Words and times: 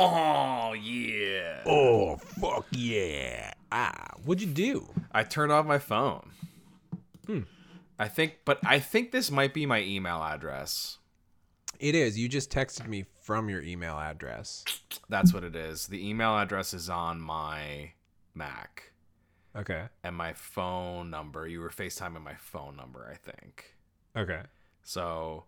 Oh 0.00 0.74
yeah. 0.74 1.62
Oh 1.66 2.16
fuck 2.16 2.66
yeah! 2.70 3.52
Ah, 3.72 4.12
what'd 4.24 4.40
you 4.46 4.52
do? 4.52 4.88
I 5.10 5.24
turned 5.24 5.50
off 5.50 5.66
my 5.66 5.78
phone. 5.80 6.30
Hmm. 7.26 7.40
I 7.98 8.06
think, 8.06 8.38
but 8.44 8.60
I 8.64 8.78
think 8.78 9.10
this 9.10 9.28
might 9.30 9.52
be 9.52 9.66
my 9.66 9.82
email 9.82 10.22
address. 10.22 10.98
It 11.80 11.96
is. 11.96 12.16
You 12.16 12.28
just 12.28 12.50
texted 12.50 12.86
me 12.86 13.06
from 13.22 13.48
your 13.48 13.60
email 13.60 13.98
address. 13.98 14.64
That's 15.08 15.34
what 15.34 15.42
it 15.42 15.56
is. 15.56 15.88
The 15.88 16.08
email 16.08 16.38
address 16.38 16.72
is 16.74 16.88
on 16.88 17.20
my 17.20 17.92
Mac, 18.34 18.92
Okay. 19.56 19.84
and 20.04 20.14
my 20.14 20.32
phone 20.32 21.10
number. 21.10 21.48
You 21.48 21.60
were 21.60 21.70
FaceTiming 21.70 22.22
my 22.22 22.34
phone 22.34 22.76
number, 22.76 23.10
I 23.12 23.16
think. 23.16 23.76
Okay. 24.16 24.42
So 24.84 25.44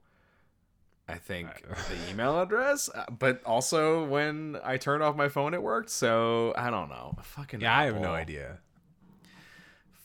I 1.10 1.18
think 1.18 1.48
the 1.62 2.10
email 2.10 2.40
address, 2.40 2.88
uh, 2.88 3.04
but 3.10 3.42
also 3.44 4.04
when 4.04 4.58
I 4.64 4.76
turned 4.76 5.02
off 5.02 5.16
my 5.16 5.28
phone, 5.28 5.54
it 5.54 5.62
worked. 5.62 5.90
So 5.90 6.54
I 6.56 6.70
don't 6.70 6.88
know. 6.88 7.16
Fucking 7.22 7.60
Yeah, 7.60 7.76
I 7.76 7.84
have 7.86 8.00
no 8.00 8.12
idea. 8.12 8.58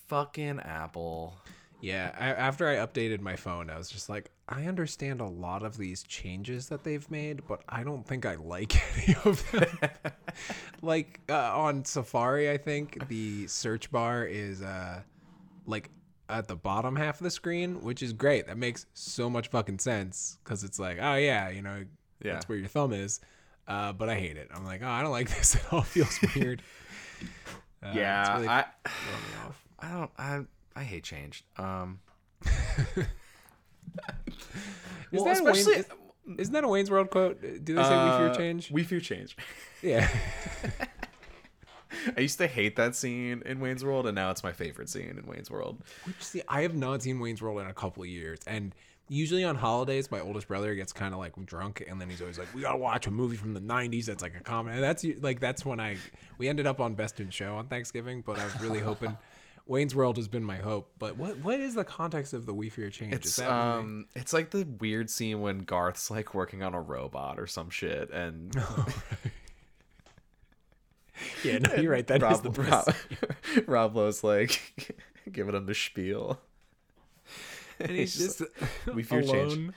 Fucking 0.08 0.59
Apple. 0.59 1.36
Yeah, 1.81 2.16
I, 2.18 2.30
after 2.30 2.68
I 2.68 2.76
updated 2.76 3.22
my 3.22 3.36
phone, 3.36 3.70
I 3.70 3.78
was 3.78 3.90
just 3.90 4.09
like, 4.09 4.31
I 4.48 4.66
understand 4.66 5.22
a 5.22 5.26
lot 5.28 5.64
of 5.64 5.78
these 5.78 6.04
changes 6.04 6.70
that 6.70 6.84
they've 6.84 7.09
made, 7.12 7.42
but 7.48 7.62
I 7.67 7.84
don't 7.84 8.08
think 8.08 8.26
I 8.26 8.36
like 8.36 8.76
any 9.08 9.16
of 9.26 9.52
them. 9.52 9.90
like 10.81 11.20
uh, 11.30 11.58
on 11.59 11.86
Safari, 11.86 12.50
I 12.50 12.58
think 12.58 13.08
the 13.08 13.48
search 13.48 13.92
bar 13.92 14.26
is 14.26 14.62
uh 14.62 15.02
like 15.67 15.90
at 16.30 16.48
the 16.48 16.56
bottom 16.56 16.96
half 16.96 17.20
of 17.20 17.24
the 17.24 17.32
screen, 17.32 17.82
which 17.82 18.02
is 18.02 18.14
great. 18.14 18.48
That 18.48 18.58
makes 18.58 18.86
so 18.94 19.30
much 19.30 19.50
fucking 19.50 19.80
sense 19.80 20.38
because 20.44 20.64
it's 20.64 20.80
like, 20.80 20.98
oh 21.02 21.16
yeah, 21.16 21.50
you 21.50 21.62
know, 21.62 21.86
Yeah. 22.24 22.34
that's 22.34 22.50
where 22.50 22.58
your 22.58 22.68
thumb 22.68 22.94
is. 22.94 23.20
Uh, 23.68 23.94
but 23.94 24.10
I 24.10 24.16
hate 24.16 24.38
it. 24.38 24.50
I'm 24.54 24.64
like, 24.66 24.82
oh, 24.84 24.88
I 24.88 25.02
don't 25.02 25.12
like 25.12 25.30
this. 25.38 25.56
It 25.56 25.62
all 25.74 25.82
feels 25.82 26.20
weird. 26.36 26.62
Uh, 27.84 27.92
yeah, 27.95 28.36
really 28.36 28.48
I. 28.48 28.66
I 29.80 29.92
don't. 29.92 30.12
I 30.17 30.42
I 30.76 30.84
hate 30.84 31.04
change. 31.04 31.44
Um, 31.58 32.00
Is 35.12 35.22
well, 35.22 35.26
that 35.26 35.44
Wayne- 35.44 35.52
especially 35.54 35.73
is- 35.80 35.88
Isn't 36.39 36.54
that 36.54 36.64
a 36.64 36.67
Wayne's 36.67 36.89
World 36.92 37.10
quote? 37.12 37.39
Do 37.42 37.76
they 37.76 37.84
say 37.84 38.04
we 38.04 38.12
fear 38.17 38.30
uh, 38.30 38.36
change? 38.36 38.72
We 38.72 38.84
fear 38.84 39.00
change. 39.00 39.38
yeah. 39.82 40.10
I 42.17 42.22
used 42.22 42.38
to 42.39 42.48
hate 42.48 42.75
that 42.75 42.95
scene 42.95 43.42
in 43.45 43.59
Wayne's 43.59 43.84
World, 43.84 44.08
and 44.08 44.16
now 44.16 44.31
it's 44.31 44.44
my 44.44 44.52
favorite 44.53 44.89
scene 44.89 45.17
in 45.17 45.25
Wayne's 45.25 45.50
World. 45.52 45.81
Which 46.06 46.22
see, 46.23 46.42
I 46.48 46.61
have 46.61 46.75
not 46.75 47.03
seen 47.03 47.20
Wayne's 47.20 47.42
World 47.42 47.59
in 47.61 47.67
a 47.67 47.73
couple 47.73 48.03
of 48.03 48.09
years, 48.09 48.39
and 48.48 48.73
usually 49.08 49.44
on 49.44 49.56
holidays, 49.56 50.09
my 50.09 50.20
oldest 50.20 50.48
brother 50.48 50.73
gets 50.76 50.92
kind 50.94 51.14
of 51.14 51.20
like 51.20 51.33
drunk, 51.45 51.83
and 51.88 52.02
then 52.02 52.09
he's 52.09 52.22
always 52.22 52.39
like, 52.39 52.53
"We 52.56 52.61
gotta 52.61 52.78
watch 52.78 53.08
a 53.08 53.11
movie 53.11 53.38
from 53.38 53.53
the 53.53 53.61
'90s 53.61 54.06
that's 54.06 54.23
like 54.23 54.36
a 54.36 54.39
comedy." 54.42 54.76
And 54.76 54.83
that's 54.83 55.06
like 55.22 55.39
that's 55.39 55.66
when 55.66 55.80
I 55.80 55.98
we 56.38 56.48
ended 56.50 56.67
up 56.67 56.80
on 56.80 56.95
Best 56.95 57.20
in 57.20 57.30
Show 57.30 57.56
on 57.56 57.67
Thanksgiving, 57.67 58.22
but 58.26 58.39
I 58.39 58.45
was 58.45 58.59
really 58.61 58.80
hoping. 58.80 59.17
Wayne's 59.67 59.95
World 59.95 60.17
has 60.17 60.28
been 60.28 60.44
my 60.44 60.58
hope, 60.58 60.92
but 61.00 61.17
what 61.17 61.39
what 61.39 61.59
is 61.59 61.73
the 61.73 61.83
context 61.83 62.33
of 62.33 62.45
the 62.45 62.53
We 62.53 62.70
Fear 62.70 62.92
Change? 62.92 63.14
It's 63.16 63.26
is 63.30 63.36
that 63.38 63.50
when 63.50 63.58
they- 63.58 63.80
um, 63.80 64.06
it's 64.16 64.31
like 64.31 64.52
the 64.52 64.64
weird 64.80 65.09
scene 65.09 65.42
when 65.42 65.59
Garth's 65.59 66.11
like 66.11 66.36
working 66.36 66.61
on 66.61 66.76
a 66.76 66.81
robot 66.81 67.39
or 67.39 67.48
some 67.48 67.72
shit, 67.72 68.11
and 68.11 68.56
yeah, 71.44 71.59
no, 71.59 71.73
you're 71.75 71.91
right. 71.91 72.05
That 72.08 72.17
is 72.17 72.21
Rob, 72.23 72.44
the 72.44 72.49
best. 72.49 72.88
Rob, 72.88 73.67
Rob 73.67 73.95
Lowe's 73.95 74.23
like 74.23 74.95
giving 75.31 75.55
him 75.55 75.66
the 75.66 75.73
spiel. 75.75 76.39
and 77.80 77.91
he's 77.91 78.17
just 78.17 78.41
We 78.94 79.03
fear 79.03 79.21
change. 79.21 79.53
alone. 79.53 79.73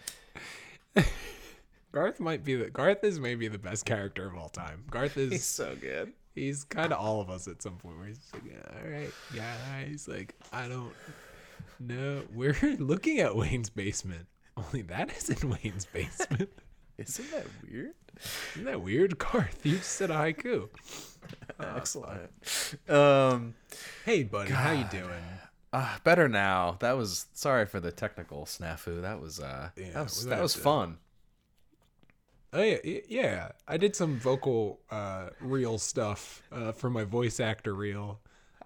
Garth 1.93 2.21
might 2.21 2.45
be 2.45 2.55
the 2.55 2.71
Garth 2.71 3.03
is 3.03 3.19
maybe 3.19 3.49
the 3.49 3.59
best 3.59 3.85
character 3.87 4.27
of 4.27 4.37
all 4.37 4.49
time. 4.51 4.85
Garth 4.91 5.17
is 5.17 5.33
He's 5.33 5.45
so 5.45 5.75
good. 5.81 6.13
he's 6.35 6.65
kind 6.65 6.93
of 6.93 7.01
all 7.01 7.21
of 7.21 7.31
us 7.31 7.49
at 7.49 7.63
some 7.63 7.77
point 7.77 7.99
where 7.99 8.07
he's 8.09 8.19
just 8.19 8.35
like, 8.35 8.43
yeah, 8.47 8.83
all 8.85 8.91
right, 8.91 9.11
guys, 9.35 10.07
like, 10.07 10.35
I 10.53 10.69
don't 10.69 10.93
know. 11.81 12.23
We're 12.35 12.57
looking 12.79 13.21
at 13.21 13.35
Wayne's 13.35 13.71
basement. 13.71 14.27
Only 14.57 14.83
that 14.83 15.11
isn't 15.17 15.43
Wayne's 15.49 15.87
basement. 15.87 16.51
Isn't 16.99 17.31
that 17.31 17.47
weird? 17.67 17.95
Isn't 18.55 18.65
that 18.67 18.83
weird, 18.83 19.19
Garth? 19.19 19.65
You 19.65 19.77
just 19.79 19.93
said 19.93 20.11
a 20.11 20.15
haiku. 20.15 20.69
Excellent. 21.61 22.31
Um, 22.89 23.55
Hey, 24.05 24.23
buddy, 24.25 24.53
how 24.53 24.73
you 24.73 24.85
doing? 24.91 25.23
uh, 25.73 25.99
better 26.05 26.29
now. 26.29 26.77
That 26.81 26.97
was 26.97 27.27
sorry 27.35 27.67
for 27.67 27.81
the 27.81 27.93
technical 27.93 28.45
snafu. 28.45 29.03
That 29.03 29.21
was 29.21 29.41
uh, 29.41 29.71
Yeah, 29.77 29.91
that 29.93 30.05
was 30.05 30.25
that 30.27 30.41
was 30.43 30.55
to- 30.55 30.61
fun. 30.61 30.99
Oh 32.53 32.63
yeah, 32.63 32.79
yeah. 33.09 33.49
I 33.67 33.77
did 33.77 33.95
some 33.95 34.19
vocal 34.19 34.81
uh, 34.91 35.29
reel 35.41 35.77
stuff 35.79 36.43
uh, 36.51 36.73
for 36.73 36.89
my 36.89 37.05
voice 37.05 37.41
actor 37.41 37.75
reel. 37.75 38.21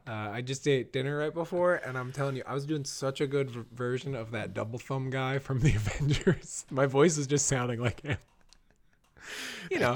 Uh, 0.07 0.31
I 0.33 0.41
just 0.41 0.67
ate 0.69 0.93
dinner 0.93 1.19
right 1.19 1.35
before, 1.35 1.77
and 1.77 1.97
I'm 1.99 2.12
telling 2.12 2.37
you, 2.37 2.43
I 2.47 2.55
was 2.55 2.65
doing 2.67 2.85
such 2.85 3.21
a 3.21 3.27
good 3.27 3.51
v- 3.51 3.61
version 3.73 4.15
of 4.17 4.31
that 4.33 4.53
double 4.55 4.79
thumb 4.79 5.11
guy 5.11 5.39
from 5.39 5.61
the 5.61 5.75
Avengers. 5.77 6.65
My 6.71 6.87
voice 6.87 7.17
is 7.19 7.27
just 7.27 7.47
sounding 7.47 7.81
like 7.81 8.01
him. 8.03 8.19
You 9.71 9.78
know, 9.78 9.94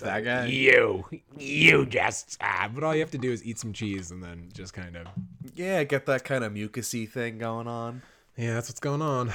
That 0.00 0.24
guy. 0.24 0.46
you, 0.46 1.04
you 1.38 1.86
just. 1.86 2.36
Uh, 2.40 2.68
but 2.68 2.84
all 2.84 2.94
you 2.94 3.00
have 3.00 3.10
to 3.12 3.18
do 3.18 3.32
is 3.32 3.44
eat 3.44 3.58
some 3.58 3.72
cheese, 3.72 4.10
and 4.10 4.22
then 4.22 4.48
just 4.52 4.72
kind 4.72 4.96
of. 4.96 5.06
Yeah, 5.54 5.84
get 5.84 6.06
that 6.06 6.24
kind 6.24 6.44
of 6.44 6.52
mucusy 6.52 7.08
thing 7.08 7.38
going 7.38 7.66
on. 7.66 8.02
Yeah, 8.36 8.54
that's 8.54 8.68
what's 8.68 8.80
going 8.80 9.02
on. 9.02 9.30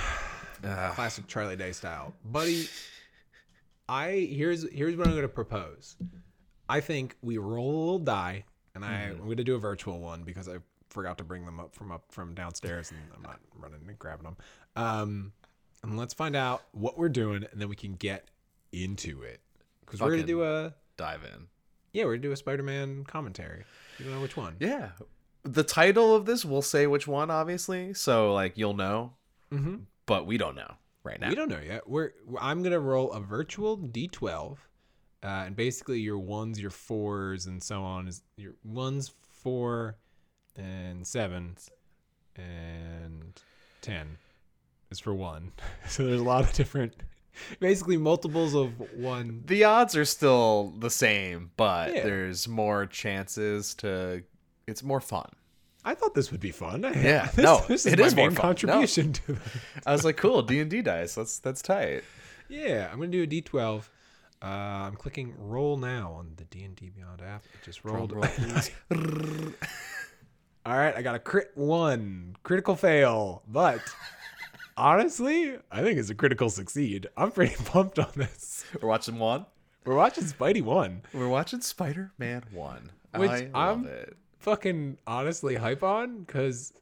Uh, 0.64 0.92
Classic 0.92 1.26
Charlie 1.28 1.56
Day 1.56 1.72
style, 1.72 2.14
buddy. 2.24 2.68
I 3.90 4.30
here's 4.32 4.70
here's 4.72 4.96
what 4.96 5.08
I'm 5.08 5.14
going 5.14 5.24
to 5.24 5.28
propose. 5.28 5.96
I 6.70 6.80
think 6.80 7.18
we 7.22 7.38
roll 7.38 7.70
a 7.70 7.78
little 7.80 8.00
die, 8.00 8.46
and 8.76 8.86
I, 8.86 9.06
I'm 9.10 9.18
going 9.26 9.38
to 9.38 9.44
do 9.44 9.56
a 9.56 9.60
virtual 9.60 10.00
one 10.00 10.24
because 10.24 10.48
I 10.48 10.58
forgot 10.90 11.18
to 11.18 11.24
bring 11.24 11.46
them 11.46 11.60
up 11.60 11.76
from 11.76 11.92
up 11.92 12.04
from 12.10 12.34
downstairs, 12.36 12.92
and 12.92 13.00
I'm 13.16 13.24
not 13.24 13.40
running 13.58 13.80
and 13.88 14.00
grabbing 14.00 14.24
them. 14.26 14.38
Um, 14.76 15.32
and 15.84 15.98
let's 15.98 16.14
find 16.14 16.36
out 16.36 16.62
what 16.72 16.98
we're 16.98 17.10
doing, 17.10 17.44
and 17.52 17.60
then 17.60 17.68
we 17.68 17.76
can 17.76 17.96
get 17.96 18.30
into 18.72 19.22
it 19.24 19.40
because 19.82 20.02
we're 20.02 20.18
to 20.18 20.24
do 20.24 20.44
a 20.44 20.74
dive 20.98 21.24
in. 21.24 21.48
yeah 21.94 22.06
we're 22.06 22.16
to 22.16 22.22
do 22.22 22.32
a 22.32 22.36
Spider-Man 22.36 23.04
commentary. 23.06 23.64
You 24.00 24.06
don't 24.06 24.14
know 24.16 24.22
which 24.22 24.38
one? 24.38 24.56
Yeah. 24.60 24.90
The 25.44 25.64
title 25.64 26.16
of 26.16 26.26
this 26.26 26.46
will 26.46 26.62
say 26.62 26.86
which 26.88 27.08
one, 27.08 27.30
obviously. 27.32 27.94
So 27.94 28.34
like 28.34 28.58
you'll 28.58 28.76
know, 28.76 29.14
Mm-hmm. 29.52 29.78
but 30.06 30.26
we 30.26 30.38
don't 30.38 30.56
know 30.56 30.74
right 31.04 31.20
now. 31.20 31.30
We 31.30 31.36
don't 31.36 31.50
know 31.50 31.60
yet. 31.66 31.90
We're 31.90 32.12
I'm 32.40 32.64
gonna 32.64 32.80
roll 32.80 33.12
a 33.12 33.20
virtual 33.20 33.78
D12, 33.78 34.52
uh, 35.24 35.28
and 35.28 35.56
basically 35.56 36.00
your 36.00 36.20
ones, 36.20 36.62
your 36.62 36.70
fours, 36.72 37.48
and 37.48 37.62
so 37.62 37.84
on 37.84 38.08
is 38.08 38.22
your 38.38 38.54
ones, 38.64 39.12
four, 39.42 39.98
and 40.56 41.06
seven, 41.06 41.58
and 42.38 43.34
ten 43.82 44.18
is 44.90 45.00
for 45.00 45.14
one. 45.14 45.52
so 45.88 46.06
there's 46.06 46.22
a 46.22 46.24
lot 46.24 46.44
of 46.44 46.54
different, 46.54 46.94
basically 47.60 47.98
multiples 47.98 48.54
of 48.56 48.72
one. 48.98 49.44
The 49.46 49.64
odds 49.64 49.96
are 49.96 50.06
still 50.06 50.74
the 50.80 50.90
same, 50.90 51.52
but 51.58 51.94
Yeah. 51.96 52.04
there's 52.04 52.48
more 52.48 52.86
chances 52.86 53.74
to. 53.76 54.24
It's 54.68 54.84
more 54.84 55.02
fun. 55.02 55.30
I 55.84 55.96
thought 55.96 56.14
this 56.14 56.32
would 56.32 56.40
be 56.42 56.52
fun. 56.52 56.84
Yeah, 56.84 57.26
this, 57.36 57.44
no, 57.44 57.64
this 57.68 57.86
is 57.88 57.94
it 57.94 58.00
my 58.00 58.06
is 58.06 58.16
more 58.16 58.28
main 58.28 58.36
fun. 58.36 58.44
No. 58.44 58.50
contribution 58.50 59.14
to 59.14 59.34
the. 59.34 59.40
I 59.86 59.92
was 59.94 60.06
like, 60.06 60.18
cool, 60.18 60.42
D 60.44 60.60
and 60.60 60.70
D 60.70 60.82
dice. 60.82 61.16
That's 61.16 61.40
that's 61.40 61.62
tight. 61.62 62.04
Yeah, 62.50 62.88
I'm 62.92 63.00
gonna 63.00 63.08
do 63.12 63.24
a 63.24 63.28
D12. 63.28 63.88
Uh, 64.44 64.46
I'm 64.46 64.96
clicking 64.96 65.34
roll 65.38 65.78
now 65.78 66.14
on 66.18 66.34
the 66.38 66.44
D 66.46 66.64
and 66.64 66.76
D 66.76 66.90
Beyond 66.90 67.22
app. 67.22 67.44
It 67.54 67.64
just 67.66 67.84
rolled. 67.86 68.12
roll. 68.12 68.26
All 70.66 70.78
right, 70.78 70.96
I 70.96 71.02
got 71.02 71.16
a 71.16 71.20
crit 71.20 71.52
one, 71.56 72.36
critical 72.44 72.76
fail, 72.76 73.42
but 73.48 73.80
honestly, 74.78 75.56
I 75.72 75.82
think 75.82 75.98
it's 76.00 76.10
a 76.10 76.16
critical 76.16 76.50
succeed. 76.50 77.08
I'm 77.18 77.32
pretty 77.32 77.56
pumped 77.66 78.00
on 78.00 78.12
this. 78.16 78.66
We're 78.82 78.88
watching 78.90 79.20
one. 79.20 79.46
We're 79.86 79.96
watching 79.96 80.26
Spidey 80.26 80.62
one. 80.62 81.02
We're 81.14 81.28
watching 81.30 81.62
Spider 81.62 82.12
Man 82.18 82.44
one. 82.52 82.92
Which 83.16 83.30
I 83.32 83.40
love 83.42 83.54
I'm- 83.54 83.86
it. 83.88 84.18
Fucking 84.40 84.98
honestly 85.06 85.54
hype 85.54 85.84
on 85.84 86.22
because 86.24 86.74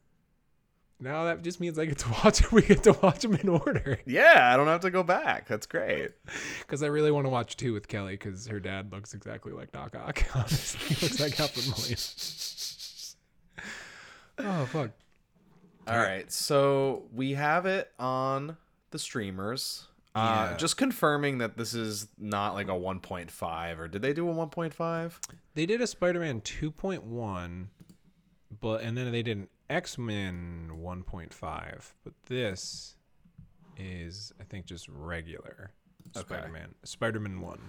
now 0.98 1.24
that 1.24 1.42
just 1.42 1.60
means 1.60 1.78
I 1.78 1.84
get 1.84 1.98
to 1.98 2.08
watch 2.24 2.40
it. 2.40 2.52
We 2.52 2.62
get 2.62 2.82
to 2.84 2.92
watch 3.02 3.20
them 3.20 3.34
in 3.34 3.48
order 3.50 3.98
Yeah, 4.06 4.50
I 4.52 4.56
don't 4.56 4.66
have 4.66 4.80
to 4.80 4.90
go 4.90 5.02
back. 5.02 5.46
That's 5.46 5.66
great. 5.66 6.12
because 6.60 6.82
I 6.82 6.86
really 6.86 7.10
want 7.10 7.26
to 7.26 7.30
watch 7.30 7.56
two 7.58 7.74
with 7.74 7.86
Kelly 7.86 8.14
because 8.14 8.46
her 8.46 8.60
dad 8.60 8.90
looks 8.92 9.12
exactly 9.12 9.52
like 9.52 9.72
Doc 9.72 9.94
Ock. 9.94 10.24
Honestly, 10.34 10.94
he 10.94 11.06
looks 11.06 11.20
like 11.20 11.38
Alfred 11.38 11.66
Molina. 11.68 11.96
Oh 14.38 14.64
fuck. 14.66 14.90
All 15.86 15.96
right, 15.96 16.30
so 16.30 17.04
we 17.12 17.32
have 17.34 17.66
it 17.66 17.90
on 17.98 18.56
the 18.90 18.98
streamers. 18.98 19.86
Uh, 20.14 20.48
Yeah. 20.50 20.56
just 20.56 20.76
confirming 20.76 21.38
that 21.38 21.56
this 21.56 21.72
is 21.74 22.08
not 22.18 22.54
like 22.54 22.68
a 22.68 22.72
1.5, 22.74 23.78
or 23.78 23.88
did 23.88 24.02
they 24.02 24.12
do 24.12 24.28
a 24.28 24.32
1.5? 24.34 25.18
They 25.54 25.66
did 25.66 25.80
a 25.80 25.86
Spider-Man 25.86 26.40
2.1, 26.42 27.68
but 28.60 28.82
and 28.82 28.96
then 28.96 29.10
they 29.12 29.22
did 29.22 29.36
an 29.38 29.48
X-Men 29.68 30.70
1.5, 30.74 31.92
but 32.04 32.12
this 32.26 32.96
is 33.76 34.32
I 34.40 34.44
think 34.44 34.66
just 34.66 34.88
regular 34.88 35.70
Okay. 36.16 36.20
Spider-Man. 36.26 36.74
Spider-Man 36.84 37.40
1. 37.40 37.60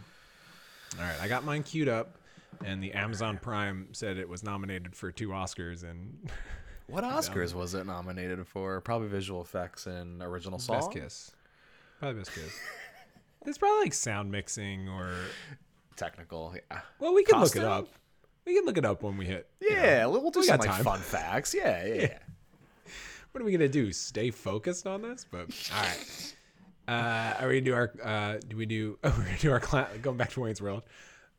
All 1.00 1.04
right, 1.06 1.22
I 1.22 1.28
got 1.28 1.44
mine 1.46 1.62
queued 1.64 1.88
up, 1.88 2.18
and 2.66 2.84
the 2.84 2.92
Amazon 2.94 3.38
Prime 3.38 3.88
said 3.94 4.18
it 4.18 4.28
was 4.28 4.44
nominated 4.44 4.96
for 4.96 5.12
two 5.12 5.30
Oscars 5.30 5.84
and 5.84 6.30
What 6.92 7.04
Oscars 7.04 7.54
was 7.54 7.74
it 7.74 7.86
nominated 7.86 8.46
for? 8.48 8.82
Probably 8.82 9.08
visual 9.08 9.42
effects 9.42 9.88
and 9.88 10.22
original 10.22 10.60
song. 10.60 10.78
Best 10.78 10.92
Kiss. 10.92 11.32
Probably 12.00 12.20
Best 12.20 12.34
Kiss. 12.34 12.54
It's 13.44 13.58
probably 13.58 13.86
like 13.86 13.94
sound 13.96 14.32
mixing 14.32 14.88
or 14.88 15.16
Technical. 15.96 16.54
Yeah. 16.70 16.82
well, 17.00 17.16
we 17.16 17.24
can 17.24 17.40
look 17.40 17.56
it 17.56 17.64
up. 17.64 17.88
We 18.46 18.54
can 18.56 18.66
look 18.66 18.78
it 18.78 18.86
up 18.86 19.02
when 19.02 19.18
we 19.18 19.26
hit. 19.26 19.50
you 19.60 19.72
know. 19.72 19.76
Yeah, 19.78 20.06
we'll 20.06 20.30
do 20.30 20.42
we 20.42 20.46
some 20.46 20.60
like 20.60 20.70
time. 20.70 20.84
fun 20.84 21.00
facts. 21.02 21.56
Yeah, 21.56 21.84
yeah. 21.86 21.94
yeah. 21.96 22.18
What 23.32 23.42
are 23.42 23.44
we 23.44 23.52
gonna 23.52 23.68
do? 23.68 23.92
Stay 23.94 24.30
focused 24.30 24.86
on 24.86 25.02
this? 25.02 25.26
But 25.32 25.50
all 25.74 25.82
right. 25.82 26.36
Uh, 26.88 27.34
are 27.44 27.48
we 27.48 27.62
gonna 27.62 27.66
do 27.66 27.74
our? 27.74 27.92
Uh, 28.04 28.38
do 28.48 28.56
we 28.58 28.68
do? 28.68 29.00
Oh, 29.04 29.14
we're 29.18 29.24
gonna 29.26 29.38
do 29.40 29.52
our 29.52 29.60
cla 29.60 29.88
Going 30.04 30.18
back 30.18 30.30
to 30.34 30.42
Wayne's 30.42 30.62
World. 30.62 30.84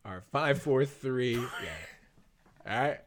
Our 0.05 0.23
five, 0.33 0.61
four, 0.61 0.85
three. 0.85 1.35
Yeah. 1.37 2.67
All 2.69 2.81
right. 2.83 2.99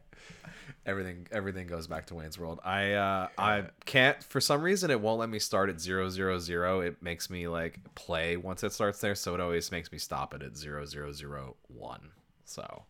Everything 0.84 1.26
everything 1.32 1.66
goes 1.66 1.86
back 1.86 2.06
to 2.06 2.14
Wayne's 2.14 2.38
World. 2.38 2.60
I 2.64 2.92
uh 2.92 3.28
I 3.38 3.64
can't 3.84 4.22
for 4.22 4.40
some 4.40 4.62
reason 4.62 4.90
it 4.90 5.00
won't 5.00 5.18
let 5.20 5.28
me 5.28 5.38
start 5.38 5.68
at 5.68 5.80
zero 5.80 6.08
zero 6.08 6.38
zero. 6.38 6.80
It 6.80 7.02
makes 7.02 7.28
me 7.30 7.48
like 7.48 7.78
play 7.94 8.36
once 8.36 8.62
it 8.64 8.72
starts 8.72 9.00
there, 9.00 9.14
so 9.14 9.34
it 9.34 9.40
always 9.40 9.70
makes 9.72 9.90
me 9.90 9.98
stop 9.98 10.34
it 10.34 10.42
at 10.42 10.56
zero 10.56 10.84
zero 10.84 11.12
zero 11.12 11.56
one. 11.68 12.10
So 12.44 12.84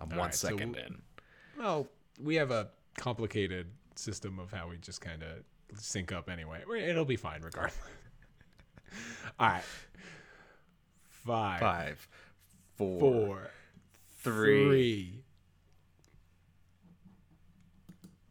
I'm 0.00 0.08
one 0.10 0.18
right, 0.18 0.34
so 0.34 0.48
second 0.48 0.72
w- 0.72 0.86
in. 0.86 1.02
Well, 1.58 1.86
we 2.20 2.36
have 2.36 2.50
a 2.50 2.68
complicated 2.96 3.66
system 3.96 4.38
of 4.38 4.50
how 4.52 4.68
we 4.68 4.76
just 4.78 5.00
kind 5.00 5.22
of 5.22 5.78
sync 5.80 6.12
up 6.12 6.28
anyway. 6.30 6.62
It'll 6.88 7.04
be 7.04 7.16
fine 7.16 7.42
regardless. 7.42 7.76
All 9.40 9.48
right. 9.48 9.62
Five, 11.08 11.60
Five, 11.60 12.08
four, 12.76 13.00
four, 13.00 13.50
three, 14.18 14.66
three. 14.68 15.21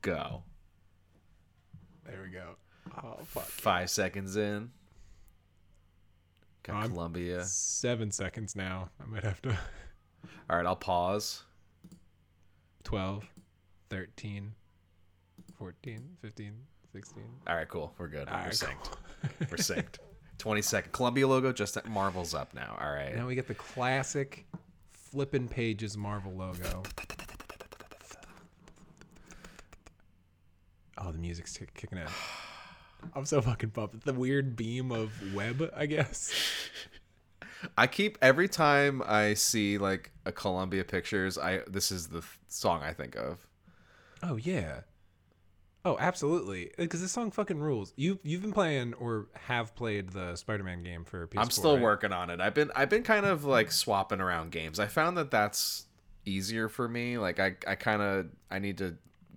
Go. 0.02 0.44
There 2.06 2.20
we 2.24 2.30
go. 2.32 2.56
Oh 3.04 3.18
fuck. 3.26 3.44
Five 3.46 3.90
seconds 3.90 4.36
in. 4.36 4.72
Got 6.64 6.76
I'm- 6.76 6.92
Columbia. 6.92 7.44
Seven 7.46 8.12
seconds 8.12 8.56
now. 8.56 8.90
I 9.02 9.06
might 9.10 9.24
have 9.24 9.42
to. 9.44 9.50
All 10.50 10.58
right, 10.58 10.66
I'll 10.66 10.76
pause. 10.76 11.44
12, 12.84 13.24
13, 13.90 14.54
14, 15.58 16.04
15, 16.22 16.54
16. 16.94 17.24
All 17.48 17.56
right, 17.56 17.68
cool. 17.70 17.94
We're 17.98 18.08
good. 18.08 18.28
All 18.28 18.36
We're 18.38 18.44
right, 18.46 18.52
synced. 18.52 18.92
We're 19.52 19.58
synced. 19.58 19.98
20 20.40 20.62
second. 20.64 20.92
Columbia 20.92 21.28
logo 21.28 21.54
just 21.54 21.84
Marvel's 21.88 22.34
up 22.34 22.54
now. 22.54 22.76
All 22.82 22.90
right. 22.92 23.16
Now 23.16 23.28
we 23.28 23.36
get 23.36 23.48
the 23.48 23.54
classic 23.54 24.46
flipping 24.92 25.48
pages 25.48 25.96
Marvel 25.96 26.34
logo. 26.34 26.82
Oh, 31.04 31.12
the 31.12 31.18
music's 31.18 31.58
kick- 31.58 31.74
kicking 31.74 31.98
in. 31.98 32.08
I'm 33.16 33.26
so 33.26 33.42
fucking 33.42 33.72
pumped. 33.72 34.06
The 34.06 34.14
weird 34.14 34.56
beam 34.56 34.92
of 34.92 35.12
web, 35.34 35.72
I 35.76 35.88
guess. 35.88 36.32
I 37.78 37.88
keep 37.88 38.18
every 38.22 38.48
time 38.48 39.02
I 39.06 39.34
see 39.34 39.78
like 39.78 40.12
a 40.26 40.32
Columbia 40.32 40.84
Pictures, 40.84 41.38
I 41.38 41.62
this 41.68 41.92
is 41.92 42.08
the 42.08 42.22
th- 42.22 42.40
song 42.48 42.82
I 42.84 42.94
think 42.94 43.16
of. 43.16 43.48
Oh 44.24 44.36
yeah. 44.36 44.82
Oh, 45.84 45.98
absolutely. 46.00 46.68
Uh, 46.68 46.84
because 46.84 47.02
this 47.02 47.12
song 47.12 47.32
fucking 47.32 47.60
rules. 47.60 47.94
You 47.96 48.20
you've 48.24 48.42
been 48.42 48.54
playing 48.54 48.94
or 48.96 49.28
have 49.34 49.76
played 49.76 50.10
the 50.10 50.36
Spider-Man 50.36 50.84
game 50.84 51.06
for 51.06 51.28
PS4. 51.28 51.42
I'm 51.42 51.50
still 51.50 51.74
right? 51.76 51.84
working 51.84 52.14
on 52.14 52.30
it. 52.30 52.40
I've 52.40 52.54
been 52.54 52.72
I've 52.76 52.90
been 52.90 53.04
kind 53.04 53.26
of 53.26 53.46
like 53.46 53.72
swapping 53.72 54.22
around 54.22 54.52
games. 54.52 54.80
I 54.80 54.88
found 54.88 55.18
that 55.18 55.32
that's 55.32 55.86
easier 56.26 56.70
for 56.70 56.88
me. 56.88 57.18
Like 57.18 57.40
I 57.40 57.56
I 57.68 57.76
kind 57.76 58.02
of 58.02 58.28
I 58.52 58.60
need 58.60 58.78
to 58.80 58.96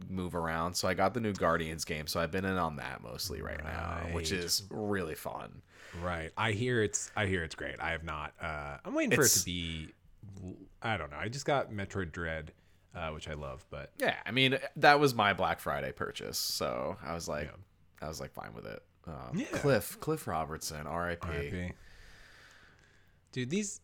move 0.08 0.34
around. 0.34 0.74
So 0.74 0.88
I 0.88 0.94
got 0.94 1.14
the 1.14 1.20
new 1.20 1.32
Guardians 1.32 1.84
game. 1.84 2.06
So 2.06 2.20
I've 2.20 2.30
been 2.30 2.44
in 2.44 2.56
on 2.56 2.76
that 2.76 3.02
mostly 3.02 3.42
right, 3.42 3.62
now, 3.62 4.00
which 4.12 4.32
is 4.32 4.62
really 4.70 5.14
fun. 5.14 5.62
Right. 6.02 6.30
I 6.36 6.52
hear 6.52 6.82
it's 6.82 7.10
I 7.16 7.26
hear 7.26 7.44
it's 7.44 7.54
great. 7.54 7.76
I 7.80 7.90
have 7.90 8.04
not. 8.04 8.32
Uh, 8.40 8.78
I'm 8.84 8.94
waiting 8.94 9.14
for 9.16 9.24
it 9.24 9.28
to 9.30 9.44
be. 9.44 9.88
I 10.82 10.96
don't 10.96 11.10
know. 11.10 11.16
I 11.18 11.28
just 11.28 11.46
got 11.46 11.70
Metroid 11.70 12.12
Dread, 12.12 12.52
uh, 12.94 13.10
which 13.10 13.28
I 13.28 13.34
love, 13.34 13.64
but 13.70 13.92
Yeah, 13.98 14.16
I 14.26 14.30
mean 14.32 14.58
that 14.76 14.98
was 14.98 15.14
my 15.14 15.32
Black 15.32 15.60
Friday 15.60 15.92
purchase, 15.92 16.38
so 16.38 16.96
I 17.04 17.14
was 17.14 17.28
like, 17.28 17.50
I 18.02 18.08
was 18.08 18.20
like 18.20 18.32
fine 18.32 18.52
with 18.54 18.66
it. 18.66 18.82
Um, 19.06 19.36
Yeah. 19.36 19.46
Cliff 19.52 19.98
Cliff 20.00 20.26
Robertson, 20.26 20.86
R.I.P. 20.86 21.28
RIP. 21.28 21.72
Dude, 23.32 23.50
these 23.50 23.80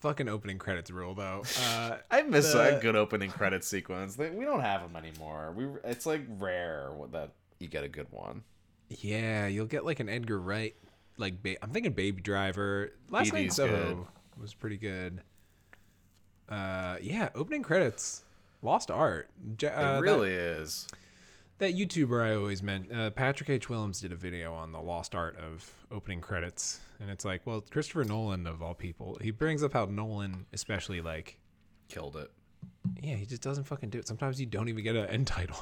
fucking 0.00 0.28
opening 0.28 0.58
credits 0.58 0.90
rule 0.90 1.14
though. 1.14 1.42
Uh, 1.66 1.96
I 2.10 2.22
miss 2.22 2.52
The- 2.52 2.78
a 2.78 2.80
good 2.80 2.96
opening 2.96 3.30
credit 3.30 3.64
sequence. 3.64 4.16
We 4.18 4.44
don't 4.44 4.60
have 4.60 4.82
them 4.82 4.96
anymore. 4.96 5.52
We 5.56 5.66
it's 5.84 6.06
like 6.06 6.22
rare 6.38 6.90
that 7.12 7.30
you 7.58 7.68
get 7.68 7.84
a 7.84 7.88
good 7.88 8.06
one. 8.10 8.42
yeah, 8.88 9.46
you'll 9.46 9.66
get 9.66 9.84
like 9.84 10.00
an 10.00 10.08
Edgar 10.08 10.38
Wright. 10.40 10.74
Like 11.16 11.42
ba- 11.42 11.62
I'm 11.62 11.70
thinking 11.70 11.92
Baby 11.92 12.22
Driver. 12.22 12.92
Last 13.10 13.32
Night 13.32 13.52
Soho 13.52 13.94
good. 13.94 14.06
was 14.40 14.54
pretty 14.54 14.76
good. 14.76 15.20
Uh, 16.48 16.96
yeah, 17.02 17.28
opening 17.34 17.62
credits. 17.62 18.22
Lost 18.62 18.90
art. 18.90 19.28
Ja- 19.60 19.68
It 19.68 19.98
uh, 19.98 20.00
really 20.00 20.32
is. 20.32 20.86
That 21.58 21.74
YouTuber 21.74 22.24
I 22.24 22.36
always 22.36 22.62
meant, 22.62 22.92
uh, 22.92 23.10
Patrick 23.10 23.50
H. 23.50 23.68
Willems 23.68 24.00
did 24.00 24.12
a 24.12 24.16
video 24.16 24.54
on 24.54 24.70
the 24.70 24.80
lost 24.80 25.14
art 25.16 25.36
of 25.38 25.68
opening 25.90 26.20
credits, 26.20 26.78
and 27.00 27.10
it's 27.10 27.24
like, 27.24 27.44
well, 27.46 27.60
Christopher 27.60 28.04
Nolan 28.04 28.46
of 28.46 28.62
all 28.62 28.74
people, 28.74 29.18
he 29.20 29.32
brings 29.32 29.64
up 29.64 29.72
how 29.72 29.86
Nolan, 29.86 30.46
especially 30.52 31.00
like, 31.00 31.36
Killed 31.88 32.16
it. 32.16 32.30
yeah, 33.02 33.16
he 33.16 33.24
just 33.24 33.42
doesn't 33.42 33.64
fucking 33.64 33.88
do 33.88 33.98
it. 33.98 34.06
Sometimes 34.06 34.38
you 34.38 34.46
don't 34.46 34.68
even 34.68 34.84
get 34.84 34.94
an 34.94 35.06
end 35.06 35.26
title. 35.26 35.58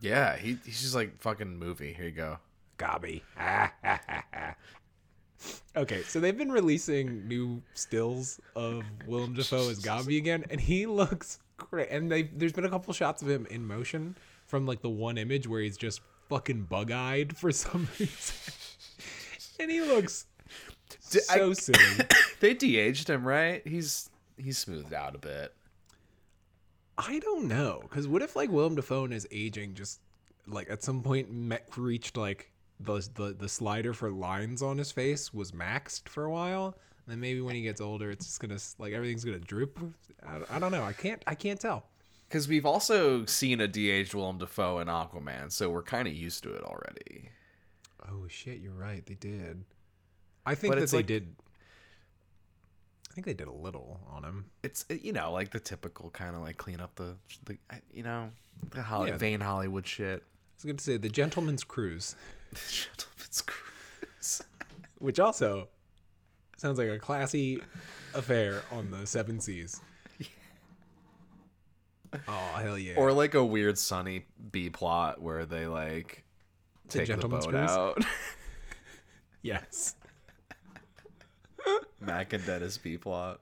Yeah, 0.00 0.36
he 0.36 0.58
he's 0.64 0.82
just 0.82 0.94
like 0.94 1.18
fucking 1.20 1.58
movie. 1.58 1.92
Here 1.92 2.04
you 2.04 2.10
go. 2.12 2.38
Gobby. 2.76 3.22
okay, 5.76 6.02
so 6.02 6.20
they've 6.20 6.36
been 6.36 6.52
releasing 6.52 7.26
new 7.26 7.62
stills 7.74 8.40
of 8.54 8.84
Willem 9.06 9.34
Dafoe 9.34 9.70
as 9.70 9.78
Gobby 9.78 10.18
again, 10.18 10.44
and 10.50 10.60
he 10.60 10.86
looks 10.86 11.38
great. 11.56 11.88
And 11.90 12.12
they 12.12 12.24
there's 12.24 12.52
been 12.52 12.66
a 12.66 12.70
couple 12.70 12.92
shots 12.92 13.22
of 13.22 13.28
him 13.28 13.46
in 13.50 13.66
motion 13.66 14.16
from 14.50 14.66
like 14.66 14.82
the 14.82 14.90
one 14.90 15.16
image 15.16 15.46
where 15.48 15.60
he's 15.62 15.76
just 15.76 16.00
fucking 16.28 16.64
bug 16.64 16.90
eyed 16.90 17.36
for 17.36 17.50
some 17.52 17.88
reason, 17.98 18.52
and 19.58 19.70
he 19.70 19.80
looks 19.80 20.26
I- 21.30 21.38
so 21.38 21.52
silly. 21.54 21.78
They 22.40 22.54
de-aged 22.54 23.10
him, 23.10 23.26
right? 23.26 23.66
He's 23.66 24.08
he's 24.38 24.56
smoothed 24.56 24.94
out 24.94 25.14
a 25.14 25.18
bit. 25.18 25.54
I 26.96 27.18
don't 27.18 27.48
know, 27.48 27.80
because 27.82 28.08
what 28.08 28.22
if 28.22 28.34
like 28.36 28.50
Willem 28.50 28.74
Dafoe 28.74 29.04
is 29.06 29.26
aging 29.30 29.74
just 29.74 30.00
like 30.46 30.70
at 30.70 30.82
some 30.82 31.02
point 31.02 31.30
met, 31.30 31.66
reached 31.76 32.16
like 32.16 32.50
the, 32.80 33.06
the 33.14 33.34
the 33.38 33.48
slider 33.48 33.92
for 33.92 34.10
lines 34.10 34.62
on 34.62 34.78
his 34.78 34.90
face 34.90 35.32
was 35.34 35.52
maxed 35.52 36.08
for 36.08 36.24
a 36.24 36.30
while, 36.30 36.66
and 37.04 37.12
then 37.12 37.20
maybe 37.20 37.40
when 37.42 37.54
he 37.54 37.62
gets 37.62 37.80
older, 37.82 38.10
it's 38.10 38.24
just 38.26 38.40
gonna 38.40 38.58
like 38.78 38.92
everything's 38.94 39.24
gonna 39.24 39.38
droop. 39.38 39.78
I, 40.26 40.56
I 40.56 40.58
don't 40.58 40.72
know. 40.72 40.82
I 40.82 40.94
can't. 40.94 41.22
I 41.26 41.34
can't 41.34 41.60
tell. 41.60 41.84
Because 42.30 42.46
we've 42.46 42.64
also 42.64 43.26
seen 43.26 43.60
a 43.60 43.66
de-aged 43.66 44.14
Willem 44.14 44.38
Dafoe 44.38 44.78
in 44.78 44.86
Aquaman, 44.86 45.50
so 45.50 45.68
we're 45.68 45.82
kind 45.82 46.06
of 46.06 46.14
used 46.14 46.44
to 46.44 46.54
it 46.54 46.62
already. 46.62 47.28
Oh 48.08 48.28
shit! 48.28 48.60
You're 48.60 48.72
right. 48.72 49.04
They 49.04 49.14
did. 49.14 49.64
I 50.46 50.54
think 50.54 50.72
But 50.74 50.78
that 50.80 50.90
they 50.90 50.98
like- 50.98 51.06
did. 51.06 51.34
I 53.10 53.12
think 53.14 53.26
they 53.26 53.34
did 53.34 53.48
a 53.48 53.52
little 53.52 54.00
on 54.08 54.22
him. 54.22 54.44
It's 54.62 54.84
you 54.88 55.12
know 55.12 55.32
like 55.32 55.50
the 55.50 55.58
typical 55.58 56.10
kind 56.10 56.36
of 56.36 56.42
like 56.42 56.56
clean 56.56 56.80
up 56.80 56.94
the, 56.94 57.16
the 57.46 57.58
you 57.92 58.04
know 58.04 58.30
the 58.70 58.80
Holly, 58.82 59.10
Yeah. 59.10 59.16
vain 59.18 59.40
Hollywood 59.40 59.84
shit. 59.86 60.22
I 60.22 60.54
was 60.56 60.64
going 60.64 60.76
to 60.76 60.84
say 60.84 60.96
the 60.98 61.08
Gentleman's 61.08 61.64
Cruise, 61.64 62.14
Gentleman's 62.70 63.42
cruise. 63.42 64.42
which 64.98 65.18
also 65.18 65.66
sounds 66.58 66.78
like 66.78 66.88
a 66.88 66.98
classy 67.00 67.60
affair 68.14 68.62
on 68.70 68.90
the 68.92 69.04
seven 69.06 69.40
seas. 69.40 69.80
Oh 72.28 72.52
hell 72.56 72.78
yeah! 72.78 72.94
or 72.96 73.12
like 73.12 73.34
a 73.34 73.44
weird 73.44 73.78
sunny 73.78 74.26
B 74.50 74.70
plot 74.70 75.20
where 75.22 75.44
they 75.46 75.66
like 75.66 76.24
The 76.88 77.04
take 77.06 77.20
the 77.20 77.28
boat 77.28 77.48
Cruise? 77.48 77.70
out. 77.70 78.04
yes. 79.42 79.94
Mac 82.00 82.32
and 82.32 82.44
Dennis 82.46 82.78
B 82.78 82.96
plot. 82.96 83.40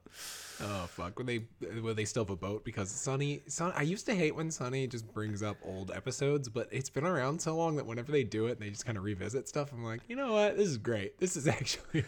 Oh 0.60 0.86
fuck! 0.88 1.16
When 1.18 1.26
they 1.26 1.44
when 1.80 1.94
they 1.94 2.04
still 2.04 2.24
have 2.24 2.30
a 2.30 2.36
boat 2.36 2.64
because 2.64 2.90
Sunny, 2.90 3.42
Sun. 3.46 3.72
I 3.76 3.82
used 3.82 4.06
to 4.06 4.14
hate 4.14 4.34
when 4.34 4.50
Sunny 4.50 4.88
just 4.88 5.06
brings 5.14 5.40
up 5.42 5.56
old 5.64 5.92
episodes, 5.92 6.48
but 6.48 6.68
it's 6.72 6.90
been 6.90 7.04
around 7.04 7.40
so 7.40 7.54
long 7.56 7.76
that 7.76 7.86
whenever 7.86 8.10
they 8.10 8.24
do 8.24 8.46
it 8.46 8.52
and 8.52 8.60
they 8.60 8.70
just 8.70 8.84
kind 8.84 8.98
of 8.98 9.04
revisit 9.04 9.48
stuff, 9.48 9.72
I'm 9.72 9.84
like, 9.84 10.00
you 10.08 10.16
know 10.16 10.32
what? 10.32 10.56
This 10.56 10.66
is 10.68 10.76
great. 10.76 11.18
This 11.20 11.36
is 11.36 11.46
actually 11.48 12.04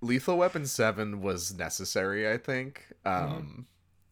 Lethal 0.00 0.36
Weapon 0.36 0.66
Seven 0.66 1.22
was 1.22 1.54
necessary, 1.54 2.30
I 2.30 2.38
think. 2.38 2.86
Um, 3.04 3.12
Mm-hmm. 3.14 3.60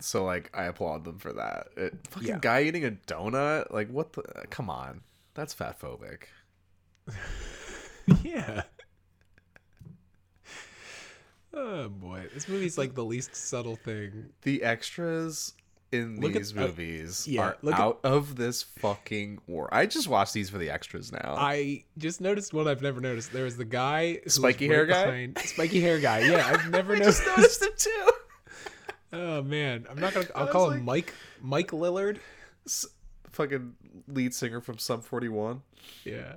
So 0.01 0.25
like 0.25 0.51
I 0.55 0.65
applaud 0.65 1.05
them 1.05 1.19
for 1.19 1.33
that. 1.33 1.69
It, 1.77 1.95
fucking 2.09 2.29
Yeah. 2.29 2.39
guy 2.41 2.63
eating 2.63 2.85
a 2.85 2.91
donut, 3.07 3.71
like 3.73 3.89
what 3.91 4.13
the? 4.13 4.23
Come 4.51 4.69
on, 4.71 5.03
that's 5.35 5.55
fat 5.55 5.81
phobic. 5.81 6.23
yeah. 8.23 8.59
Uh, 8.59 8.63
Oh 11.53 11.89
boy, 11.89 12.27
this 12.33 12.49
movie's 12.49 12.79
like 12.79 12.95
the 12.95 13.05
least 13.05 13.35
subtle 13.35 13.75
thing. 13.75 14.27
The 14.43 14.63
extras 14.63 15.53
in 15.91 16.21
Look 16.21 16.31
at- 16.37 16.39
these 16.39 16.57
uh, 16.57 16.61
movies 16.61 17.27
yeah, 17.27 17.41
are 17.43 17.57
look 17.63 17.75
at- 17.75 17.81
out 17.81 17.99
of 18.05 18.37
this 18.37 18.63
fucking 18.63 19.41
war. 19.49 19.69
I 19.73 19.87
just 19.87 20.07
watch 20.07 20.33
these 20.33 20.49
for 20.49 20.59
the 20.59 20.71
extras 20.71 21.11
now. 21.11 21.35
I 21.37 21.83
just 21.99 22.21
noticed 22.21 22.55
one 22.55 22.69
I've 22.69 22.83
never 22.83 23.01
noticed. 23.01 23.33
There 23.33 23.43
was 23.45 23.57
the 23.57 23.65
guy, 23.65 24.21
Spiky 24.29 24.69
right 24.69 24.75
hair 24.77 24.87
guy? 24.87 25.05
behind- 25.07 25.39
spiky 25.39 25.81
hair 25.81 25.99
guy. 25.99 26.21
Yeah, 26.21 26.47
I've 26.47 26.71
never 26.71 26.95
noticed. 26.97 27.27
noticed 27.27 27.63
it 27.65 27.77
too. 27.77 28.11
Oh 29.13 29.43
man, 29.43 29.87
I'm 29.91 29.99
not 29.99 30.15
gonna. 30.15 30.27
I'll 30.35 30.47
call 30.47 30.69
like- 30.69 30.79
him 30.79 30.85
Mike. 30.85 31.15
Mike 31.41 31.69
Lillard. 31.73 32.19
S- 32.67 32.87
fucking 33.31 33.75
lead 34.09 34.35
singer 34.35 34.61
from 34.61 34.79
Sum 34.79 35.01
41. 35.03 35.63
Yeah, 36.05 36.35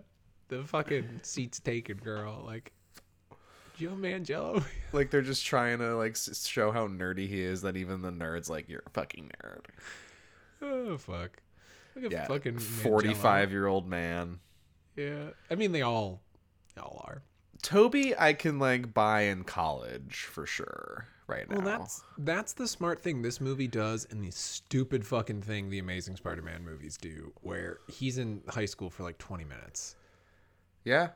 the 0.48 0.64
fucking 0.64 1.20
seats 1.24 1.60
taken 1.60 1.98
girl. 1.98 2.42
Like 2.46 2.72
Joe 3.78 3.90
Manganiello. 3.92 4.64
Like 4.94 5.10
they're 5.10 5.22
just 5.24 5.46
trying 5.46 5.80
to 5.80 5.96
like 5.96 6.12
s- 6.12 6.46
show 6.48 6.72
how 6.72 6.88
nerdy 6.88 7.28
he 7.28 7.42
is. 7.42 7.62
That 7.64 7.76
even 7.78 8.02
the 8.02 8.12
nerds 8.12 8.50
like 8.50 8.70
you're 8.70 8.84
a 8.86 8.90
fucking 8.92 9.32
nerd. 9.44 9.66
oh 10.62 10.98
fuck. 10.98 11.38
Look 11.96 12.06
at 12.06 12.12
Yeah, 12.12 12.26
fucking 12.28 12.58
45 12.60 13.52
year 13.52 13.68
old 13.68 13.88
man. 13.88 14.40
Yeah, 14.96 15.30
I 15.52 15.56
mean 15.56 15.72
they 15.72 15.82
all, 15.82 16.22
they 16.76 16.82
all 16.82 17.04
are. 17.08 17.22
Tobey, 17.62 18.16
I 18.18 18.34
can 18.34 18.60
like 18.60 18.94
buy 18.94 19.22
in 19.22 19.44
college 19.44 20.28
for 20.32 20.46
sure 20.46 21.06
right 21.28 21.50
now. 21.50 21.58
Well, 21.58 21.66
that's 21.66 22.04
that's 22.18 22.54
the 22.54 22.68
smart 22.68 23.02
thing 23.02 23.22
this 23.22 23.40
movie 23.42 23.68
does, 23.68 24.08
and 24.10 24.24
the 24.24 24.32
stupid 24.32 25.06
fucking 25.06 25.42
thing 25.42 25.70
the 25.70 25.80
Amazing 25.80 26.18
Spider-Man 26.18 26.64
movies 26.64 26.98
do, 26.98 27.32
where 27.42 27.80
he's 27.88 28.18
in 28.18 28.42
high 28.50 28.66
school 28.66 28.90
for 28.90 29.04
like 29.04 29.18
20 29.18 29.44
minutes. 29.46 29.96
yeah. 30.84 31.10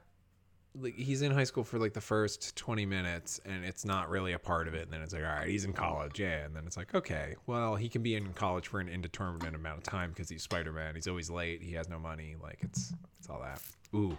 Like 0.80 0.94
he's 0.96 1.24
in 1.24 1.32
high 1.32 1.46
school 1.46 1.64
for 1.64 1.80
like 1.80 1.94
the 1.94 2.02
first 2.02 2.56
20 2.56 2.86
minutes, 2.86 3.42
and 3.46 3.66
it's 3.66 3.84
not 3.84 4.10
really 4.12 4.34
a 4.34 4.40
part 4.40 4.68
of 4.68 4.76
it. 4.76 4.84
And 4.84 4.92
then 4.94 5.02
it's 5.02 5.12
like, 5.12 5.24
all 5.24 5.30
right, 5.30 5.48
he's 5.48 5.66
in 5.66 5.74
college, 5.74 6.20
yeah. 6.20 6.46
And 6.46 6.56
then 6.56 6.66
it's 6.68 6.78
like, 6.78 6.94
okay, 6.94 7.34
well, 7.48 7.76
he 7.76 7.90
can 7.90 8.04
be 8.04 8.14
in 8.16 8.32
college 8.34 8.68
for 8.68 8.80
an 8.80 8.88
indeterminate 8.88 9.56
amount 9.56 9.78
of 9.80 9.84
time 9.84 10.12
because 10.12 10.30
he's 10.30 10.44
Spider-Man. 10.44 10.94
He's 10.94 11.08
always 11.08 11.32
late. 11.32 11.64
He 11.64 11.74
has 11.74 11.90
no 11.90 11.98
money. 11.98 12.36
Like 12.40 12.60
it's 12.62 12.94
it's 13.18 13.28
all 13.28 13.40
that. 13.42 13.60
Ooh, 13.96 14.16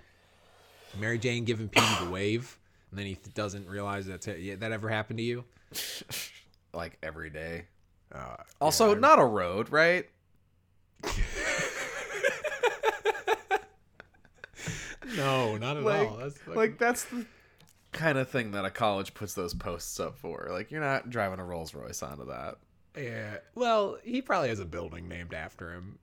Mary 0.99 1.18
Jane 1.18 1.45
giving 1.45 1.68
Peter 1.68 2.04
the 2.04 2.11
wave, 2.11 2.59
and 2.90 2.99
then 2.99 3.07
he 3.07 3.16
doesn't 3.35 3.68
realize 3.68 4.07
that's 4.07 4.26
it. 4.26 4.40
Yeah, 4.40 4.57
that 4.57 4.73
ever 4.73 4.88
happened 4.88 5.18
to 5.18 5.25
you? 5.25 5.45
Like 6.75 6.99
every 7.03 7.31
day. 7.31 7.67
Uh, 8.15 8.37
Also, 8.61 8.95
not 8.95 9.19
a 9.19 9.25
road, 9.25 9.71
right? 9.71 10.07
No, 15.17 15.57
not 15.57 15.77
at 15.79 15.83
Like, 15.85 16.09
all. 16.11 16.17
That's 16.19 16.37
fucking- 16.39 16.55
like 16.55 16.79
that's 16.79 17.05
the 17.05 17.25
kind 17.93 18.19
of 18.19 18.29
thing 18.29 18.51
that 18.53 18.65
a 18.65 18.71
college 18.71 19.15
puts 19.15 19.35
those 19.35 19.55
posts 19.55 19.99
up 19.99 20.17
for. 20.19 20.49
Like 20.51 20.71
you're 20.71 20.81
not 20.83 21.09
driving 21.11 21.39
a 21.41 21.45
Rolls 21.45 21.75
Royce 21.75 22.03
onto 22.03 22.27
that. 22.27 22.57
yeah. 22.97 23.39
Well, 23.55 23.99
he 24.05 24.21
probably 24.21 24.49
has 24.51 24.61
a 24.61 24.65
building 24.67 25.09
named 25.09 25.33
after 25.33 25.73
him. 25.73 25.99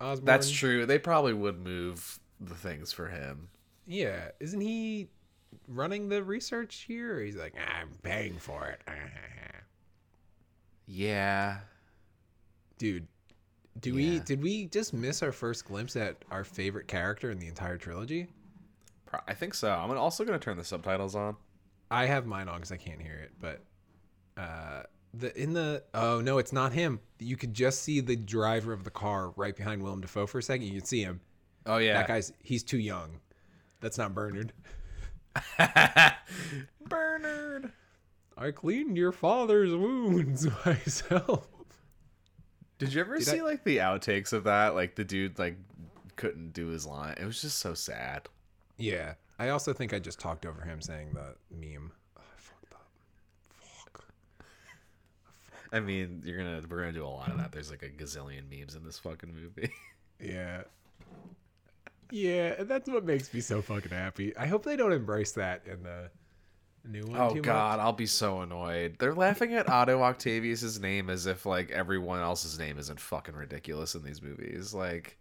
Osborn. 0.00 0.26
That's 0.26 0.50
true. 0.50 0.84
They 0.86 0.98
probably 0.98 1.32
would 1.32 1.58
move 1.64 2.18
the 2.40 2.54
things 2.54 2.92
for 2.92 3.08
him. 3.08 3.48
Yeah, 3.86 4.28
isn't 4.40 4.60
he 4.60 5.08
running 5.68 6.08
the 6.08 6.22
research 6.22 6.84
here? 6.86 7.20
He's 7.20 7.36
like, 7.36 7.54
I'm 7.56 7.90
paying 8.02 8.38
for 8.38 8.66
it. 8.66 8.80
Yeah. 10.86 11.60
Dude, 12.76 13.06
do 13.80 13.94
we 13.94 14.18
did 14.20 14.42
we 14.42 14.66
just 14.66 14.92
miss 14.92 15.22
our 15.22 15.32
first 15.32 15.64
glimpse 15.64 15.96
at 15.96 16.16
our 16.30 16.44
favorite 16.44 16.88
character 16.88 17.30
in 17.30 17.38
the 17.38 17.46
entire 17.48 17.78
trilogy? 17.78 18.28
I 19.26 19.34
think 19.34 19.54
so. 19.54 19.70
I'm 19.70 19.90
also 19.96 20.24
gonna 20.24 20.38
turn 20.38 20.56
the 20.56 20.64
subtitles 20.64 21.14
on. 21.14 21.36
I 21.90 22.06
have 22.06 22.26
mine 22.26 22.48
on 22.48 22.56
because 22.56 22.72
I 22.72 22.76
can't 22.76 23.00
hear 23.00 23.14
it, 23.14 23.32
but 23.40 23.62
uh, 24.36 24.82
the 25.12 25.36
in 25.40 25.52
the 25.52 25.84
oh 25.94 26.20
no, 26.20 26.38
it's 26.38 26.52
not 26.52 26.72
him. 26.72 27.00
You 27.18 27.36
could 27.36 27.54
just 27.54 27.82
see 27.82 28.00
the 28.00 28.16
driver 28.16 28.72
of 28.72 28.84
the 28.84 28.90
car 28.90 29.32
right 29.36 29.56
behind 29.56 29.82
Willem 29.82 30.00
Dafoe 30.00 30.26
for 30.26 30.38
a 30.38 30.42
second. 30.42 30.66
You 30.66 30.74
could 30.80 30.88
see 30.88 31.02
him. 31.02 31.20
Oh 31.66 31.78
yeah. 31.78 31.94
That 31.94 32.08
guy's 32.08 32.32
he's 32.42 32.62
too 32.62 32.78
young. 32.78 33.20
That's 33.80 33.98
not 33.98 34.14
Bernard. 34.14 34.52
Bernard. 36.88 37.72
I 38.36 38.50
cleaned 38.50 38.96
your 38.96 39.12
father's 39.12 39.74
wounds 39.74 40.46
myself. 40.66 41.46
Did 42.78 42.92
you 42.92 43.00
ever 43.00 43.18
Did 43.18 43.26
see 43.26 43.40
I- 43.40 43.44
like 43.44 43.64
the 43.64 43.78
outtakes 43.78 44.32
of 44.32 44.44
that? 44.44 44.74
Like 44.74 44.94
the 44.96 45.04
dude 45.04 45.38
like 45.38 45.56
couldn't 46.16 46.52
do 46.52 46.68
his 46.68 46.86
line. 46.86 47.14
It 47.20 47.24
was 47.24 47.40
just 47.40 47.58
so 47.58 47.74
sad. 47.74 48.28
Yeah. 48.76 49.14
I 49.38 49.48
also 49.50 49.72
think 49.72 49.92
I 49.94 49.98
just 49.98 50.20
talked 50.20 50.46
over 50.46 50.62
him 50.62 50.80
saying 50.80 51.10
the 51.14 51.34
meme. 51.50 51.90
Oh, 52.16 52.20
I 52.20 52.38
fucked 52.40 52.72
up. 52.72 52.86
Fuck. 53.60 54.04
I 55.72 55.80
mean, 55.80 56.22
you're 56.24 56.38
gonna 56.38 56.62
we're 56.68 56.80
gonna 56.80 56.92
do 56.92 57.04
a 57.04 57.08
lot 57.08 57.30
of 57.30 57.38
that. 57.38 57.50
There's 57.52 57.70
like 57.70 57.82
a 57.82 57.88
gazillion 57.88 58.42
memes 58.50 58.74
in 58.74 58.84
this 58.84 58.98
fucking 58.98 59.32
movie. 59.34 59.70
Yeah. 60.20 60.62
Yeah, 62.10 62.54
and 62.58 62.68
that's 62.68 62.88
what 62.88 63.04
makes 63.04 63.32
me 63.32 63.40
so 63.40 63.62
fucking 63.62 63.90
happy. 63.92 64.36
I 64.36 64.46
hope 64.46 64.64
they 64.64 64.76
don't 64.76 64.92
embrace 64.92 65.32
that 65.32 65.62
in 65.66 65.82
the 65.82 66.10
new 66.86 67.04
one. 67.06 67.20
oh 67.20 67.34
god, 67.34 67.80
I'll 67.80 67.92
be 67.92 68.06
so 68.06 68.42
annoyed. 68.42 68.96
They're 68.98 69.14
laughing 69.14 69.54
at 69.54 69.68
Otto 69.68 70.02
Octavius's 70.02 70.78
name 70.80 71.08
as 71.10 71.26
if 71.26 71.46
like 71.46 71.70
everyone 71.70 72.20
else's 72.20 72.58
name 72.58 72.78
isn't 72.78 73.00
fucking 73.00 73.34
ridiculous 73.34 73.94
in 73.94 74.02
these 74.04 74.20
movies. 74.22 74.74
Like 74.74 75.16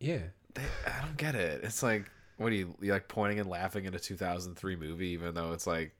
Yeah. 0.00 0.18
they, 0.54 0.62
I 0.86 1.02
don't 1.04 1.16
get 1.16 1.34
it. 1.34 1.62
It's 1.64 1.82
like 1.82 2.10
what 2.36 2.52
are 2.52 2.54
you, 2.56 2.74
like 2.80 3.08
pointing 3.08 3.40
and 3.40 3.48
laughing 3.48 3.84
in 3.84 3.94
a 3.94 3.98
2003 3.98 4.76
movie 4.76 5.08
even 5.08 5.34
though 5.34 5.52
it's 5.52 5.66
like 5.66 5.92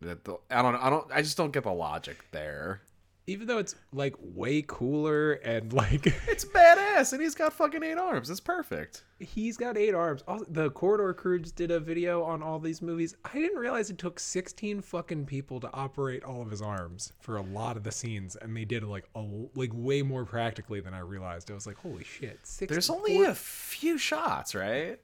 that 0.00 0.24
the, 0.24 0.36
I 0.50 0.62
don't 0.62 0.74
I 0.76 0.90
don't 0.90 1.06
I 1.12 1.22
just 1.22 1.36
don't 1.36 1.52
get 1.52 1.64
the 1.64 1.72
logic 1.72 2.24
there. 2.32 2.80
Even 3.28 3.46
though 3.46 3.58
it's 3.58 3.74
like 3.92 4.14
way 4.20 4.64
cooler 4.66 5.32
and 5.32 5.72
like 5.74 6.06
It's 6.26 6.44
badass 6.44 7.12
and 7.12 7.20
he's 7.20 7.34
got 7.34 7.52
fucking 7.52 7.82
eight 7.82 7.98
arms. 7.98 8.30
It's 8.30 8.40
perfect. 8.40 9.04
he's 9.20 9.56
got 9.56 9.76
eight 9.76 9.94
arms. 9.94 10.22
Also, 10.26 10.46
the 10.48 10.70
Corridor 10.70 11.12
Crew 11.12 11.38
just 11.40 11.54
did 11.54 11.70
a 11.70 11.78
video 11.78 12.22
on 12.22 12.42
all 12.42 12.58
these 12.58 12.80
movies. 12.80 13.14
I 13.24 13.34
didn't 13.34 13.58
realize 13.58 13.90
it 13.90 13.98
took 13.98 14.18
16 14.18 14.80
fucking 14.80 15.26
people 15.26 15.60
to 15.60 15.70
operate 15.72 16.24
all 16.24 16.40
of 16.40 16.50
his 16.50 16.62
arms 16.62 17.12
for 17.20 17.36
a 17.36 17.42
lot 17.42 17.76
of 17.76 17.84
the 17.84 17.92
scenes, 17.92 18.36
and 18.36 18.56
they 18.56 18.64
did 18.64 18.82
like 18.82 19.08
a 19.14 19.24
like 19.54 19.70
way 19.74 20.02
more 20.02 20.24
practically 20.24 20.80
than 20.80 20.94
I 20.94 21.00
realized. 21.00 21.50
I 21.50 21.54
was 21.54 21.66
like, 21.66 21.76
holy 21.76 22.04
shit! 22.04 22.40
16 22.44 22.68
There's 22.74 22.90
only 22.90 23.24
a 23.24 23.34
few 23.34 23.98
shots, 23.98 24.54
right? 24.54 24.98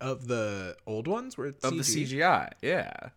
of 0.00 0.26
the 0.28 0.76
old 0.86 1.08
ones 1.08 1.38
where 1.38 1.46
it's 1.48 1.64
Of 1.64 1.76
the 1.76 1.82
CGI. 1.82 2.52
Yeah. 2.62 3.10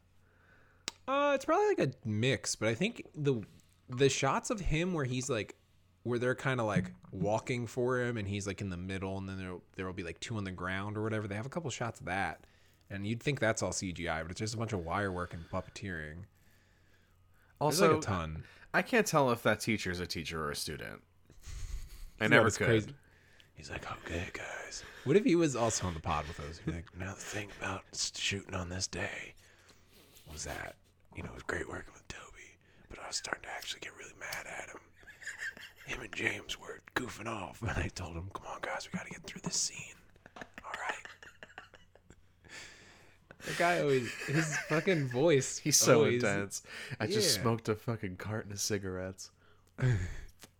Uh, 1.10 1.32
it's 1.34 1.46
probably 1.46 1.68
like 1.70 1.80
a 1.80 1.92
mix, 2.08 2.56
but 2.56 2.70
I 2.70 2.76
think 2.76 3.04
the 3.16 3.42
the 3.90 4.10
shots 4.10 4.52
of 4.52 4.60
him 4.60 4.94
where 4.94 5.06
he's 5.06 5.30
like 5.30 5.56
where 6.04 6.20
they're 6.20 6.36
kind 6.36 6.60
of 6.60 6.68
like 6.68 6.92
walking 7.12 7.66
for 7.68 8.00
him 8.00 8.18
and 8.18 8.28
he's 8.28 8.46
like 8.46 8.62
in 8.62 8.70
the 8.70 8.78
middle 8.78 9.18
and 9.18 9.28
then 9.28 9.38
there 9.40 9.56
there 9.76 9.86
will 9.88 9.94
be 9.94 10.04
like 10.04 10.20
two 10.20 10.38
on 10.38 10.44
the 10.44 10.52
ground 10.52 10.98
or 10.98 11.02
whatever. 11.04 11.28
They 11.28 11.36
have 11.36 11.46
a 11.48 11.50
couple 11.50 11.70
shots 11.72 12.00
of 12.00 12.06
that. 12.06 12.46
And 12.92 13.06
you'd 13.08 13.22
think 13.22 13.40
that's 13.40 13.62
all 13.64 13.72
CGI, 13.72 14.22
but 14.22 14.32
it's 14.32 14.40
just 14.40 14.54
a 14.54 14.58
bunch 14.58 14.74
of 14.74 14.86
wire 14.86 15.12
work 15.12 15.34
and 15.34 15.44
puppeteering. 15.52 16.26
There's 17.60 17.82
Also, 17.82 17.94
like 17.96 17.98
a 18.04 18.06
ton. 18.06 18.44
I 18.74 18.82
can't 18.84 19.06
tell 19.06 19.32
if 19.32 19.44
that 19.44 19.60
teacher 19.60 19.92
is 19.92 20.00
a 20.00 20.08
teacher 20.08 20.44
or 20.44 20.52
a 20.52 20.56
student. 20.56 21.02
I 22.22 22.28
never 22.28 22.50
could. 22.52 22.66
crazy- 22.68 22.94
He's 23.56 23.70
like, 23.70 23.86
okay, 24.06 24.28
guys. 24.34 24.84
What 25.04 25.18
if 25.18 25.26
he 25.26 25.36
was 25.36 25.56
also 25.56 25.86
on 25.88 25.94
the 25.94 26.00
pod 26.00 26.26
with 26.28 26.40
us? 26.40 26.62
He'd 26.64 26.76
like, 26.76 26.86
now 26.98 27.08
the 27.14 27.20
thing 27.20 27.50
about 27.60 27.82
shooting 28.16 28.56
on 28.56 28.70
this 28.70 28.88
day 28.88 29.34
was 30.32 30.46
that, 30.46 30.76
you 31.16 31.24
know, 31.24 31.30
it 31.30 31.36
was 31.36 31.44
great 31.44 31.68
working 31.68 31.94
with 31.94 32.08
Tobey, 32.08 32.58
but 32.90 33.00
I 33.00 33.08
was 33.08 33.16
starting 33.18 33.44
to 33.44 33.50
actually 33.50 33.82
get 33.82 33.96
really 33.98 34.14
mad 34.20 34.46
at 34.48 34.70
him. 34.70 34.80
Him 35.88 36.02
and 36.02 36.14
James 36.14 36.60
were 36.60 36.82
goofing 36.96 37.28
off, 37.28 37.62
and 37.62 37.72
I 37.72 37.90
told 37.94 38.16
him, 38.16 38.30
come 38.34 38.46
on, 38.48 38.60
guys, 38.62 38.88
we 38.92 38.98
got 38.98 39.06
to 39.08 39.12
get 39.12 39.24
through 39.24 39.42
this 39.44 39.56
scene. 39.56 39.96
All 40.38 40.72
right. 40.80 42.54
The 43.46 43.54
guy 43.58 43.80
always, 43.82 44.12
his 44.28 44.56
fucking 44.68 45.08
voice. 45.08 45.58
He's 45.58 45.78
so 45.78 46.00
always- 46.00 46.16
intense. 46.24 46.62
I 47.00 47.08
just 47.08 47.36
Yeah. 47.38 47.42
smoked 47.42 47.70
a 47.70 47.76
fucking 47.76 48.18
carton 48.18 48.52
of 48.52 48.60
cigarettes. 48.60 49.32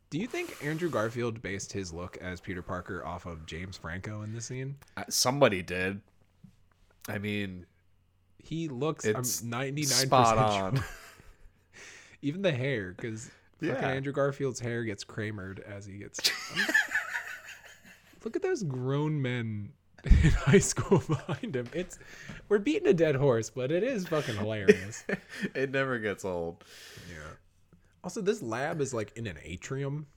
Do 0.10 0.18
you 0.18 0.26
think 0.28 0.64
Andrew 0.64 0.90
Garfield 0.90 1.42
based 1.42 1.74
his 1.74 1.94
look 1.94 2.18
as 2.18 2.40
Peter 2.42 2.62
Parker 2.64 3.06
off 3.06 3.26
of 3.28 3.46
James 3.46 3.78
Franco 3.78 4.22
in 4.24 4.34
this 4.34 4.46
scene? 4.46 4.78
Uh, 4.98 5.04
Somebody 5.10 5.62
did. 5.62 6.02
I 7.08 7.18
mean, 7.20 7.66
He 8.50 8.68
looks 8.68 9.06
um, 9.06 9.18
It's 9.18 9.44
I'm 9.44 9.52
99% 9.52 9.86
spot 9.86 10.54
sure. 10.54 10.64
on. 10.64 10.84
Even 12.24 12.42
the 12.42 12.52
hair, 12.52 12.96
because 12.98 13.30
fucking 13.62 13.76
Andrew 13.76 14.12
Garfield's 14.12 14.60
hair 14.60 14.84
gets 14.84 15.06
Kramered 15.06 15.60
as 15.60 15.86
he 15.86 16.00
gets. 16.00 16.20
Look 18.24 18.36
at 18.36 18.42
those 18.42 18.64
grown 18.64 19.22
men 19.22 19.72
in 20.04 20.32
high 20.32 20.58
school 20.58 21.04
behind 21.08 21.56
him. 21.56 21.68
It's 21.74 22.00
we're 22.50 22.58
beating 22.58 22.88
a 22.88 22.94
dead 22.94 23.16
horse, 23.16 23.52
but 23.52 23.72
it 23.72 23.84
is 23.84 24.08
fucking 24.08 24.38
hilarious. 24.38 25.06
it 25.54 25.70
never 25.70 26.00
gets 26.00 26.26
old. 26.26 26.64
yeah. 27.08 27.34
Also, 28.04 28.20
this 28.20 28.42
lab 28.42 28.82
is 28.82 28.96
like 28.96 29.12
in 29.16 29.28
an 29.28 29.38
atrium. 29.44 30.08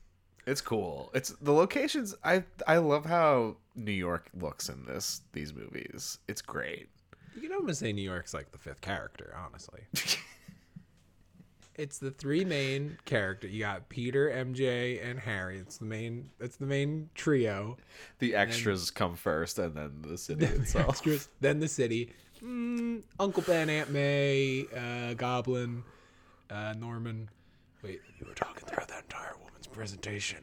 It's 0.47 0.63
cool. 0.63 1.11
It's 1.15 1.31
the 1.43 1.53
locations. 1.53 2.15
I 2.25 2.45
I 2.67 2.79
love 2.79 3.05
how 3.05 3.57
New 3.77 3.93
York 3.93 4.31
looks 4.41 4.71
in 4.71 4.87
this 4.87 5.21
these 5.35 5.53
movies. 5.53 6.17
It's 6.29 6.41
great. 6.41 6.89
You 7.35 7.41
can 7.43 7.53
almost 7.53 7.81
say 7.81 7.93
New 7.93 8.03
York's 8.03 8.35
like 8.35 8.53
the 8.53 8.59
fifth 8.59 8.81
character, 8.81 9.35
honestly. 9.37 9.81
it's 11.77 11.99
the 11.99 12.11
three 12.11 12.45
main 12.45 12.99
character. 13.05 13.47
You 13.49 13.61
got 13.61 13.89
Peter, 13.89 14.29
MJ, 14.31 15.05
and 15.05 15.19
Harry. 15.19 15.59
It's 15.59 15.79
the 15.79 15.87
main. 15.87 16.31
It's 16.41 16.57
the 16.57 16.67
main 16.67 17.09
trio. 17.15 17.79
The 18.19 18.35
extras 18.35 18.91
come 18.91 19.17
first, 19.17 19.59
and 19.59 19.75
then 19.75 20.03
the 20.03 20.19
city 20.19 20.45
The 20.47 20.55
itself. 20.61 20.89
extras, 20.91 21.29
then 21.41 21.61
the 21.61 21.69
city. 21.69 22.13
Mm, 22.45 23.03
Uncle 23.21 23.43
Ben, 23.47 23.71
Aunt 23.71 23.91
May, 23.91 24.67
uh, 24.77 25.15
Goblin, 25.15 25.85
uh, 26.51 26.75
Norman. 26.77 27.31
Wait, 27.83 28.01
you 28.19 28.27
were 28.27 28.35
talking 28.35 28.65
throughout 28.67 28.89
that 28.89 29.05
entire 29.05 29.35
woman's 29.45 29.67
presentation. 29.67 30.39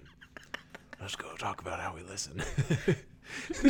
Let's 0.99 1.15
go 1.15 1.33
talk 1.35 1.61
about 1.61 1.79
how 1.79 1.93
we 1.95 2.01
listen. 2.03 2.41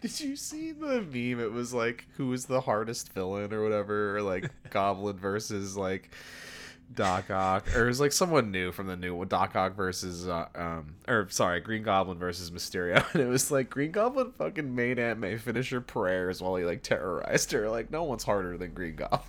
Did 0.00 0.20
you 0.20 0.36
see 0.36 0.72
the 0.72 1.02
meme? 1.02 1.40
It 1.40 1.52
was 1.52 1.74
like 1.74 2.06
who 2.16 2.28
was 2.28 2.46
the 2.46 2.60
hardest 2.60 3.12
villain 3.12 3.52
or 3.52 3.62
whatever, 3.62 4.16
or 4.16 4.22
like 4.22 4.50
Goblin 4.70 5.16
versus 5.16 5.76
like 5.76 6.10
Doc 6.94 7.30
Ock, 7.30 7.74
or 7.76 7.84
it 7.84 7.88
was 7.88 8.00
like 8.00 8.12
someone 8.12 8.50
new 8.50 8.72
from 8.72 8.86
the 8.86 8.96
new 8.96 9.14
one, 9.14 9.28
Doc 9.28 9.56
Ock 9.56 9.74
versus 9.74 10.28
uh, 10.28 10.46
um, 10.54 10.96
or 11.08 11.28
sorry, 11.30 11.60
Green 11.60 11.82
Goblin 11.82 12.18
versus 12.18 12.50
Mysterio, 12.50 13.04
and 13.14 13.22
it 13.22 13.26
was 13.28 13.50
like 13.50 13.70
Green 13.70 13.90
Goblin 13.90 14.32
fucking 14.32 14.74
made 14.74 14.98
Aunt 14.98 15.18
May 15.18 15.36
finish 15.36 15.70
her 15.70 15.80
prayers 15.80 16.40
while 16.40 16.56
he 16.56 16.64
like 16.64 16.82
terrorized 16.82 17.52
her. 17.52 17.68
Like 17.68 17.90
no 17.90 18.04
one's 18.04 18.24
harder 18.24 18.56
than 18.56 18.72
Green 18.74 18.96
Goblin. 18.96 19.20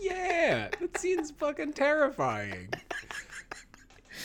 yeah, 0.00 0.68
that 0.80 0.96
scene's 0.98 1.30
fucking 1.32 1.72
terrifying. 1.72 2.68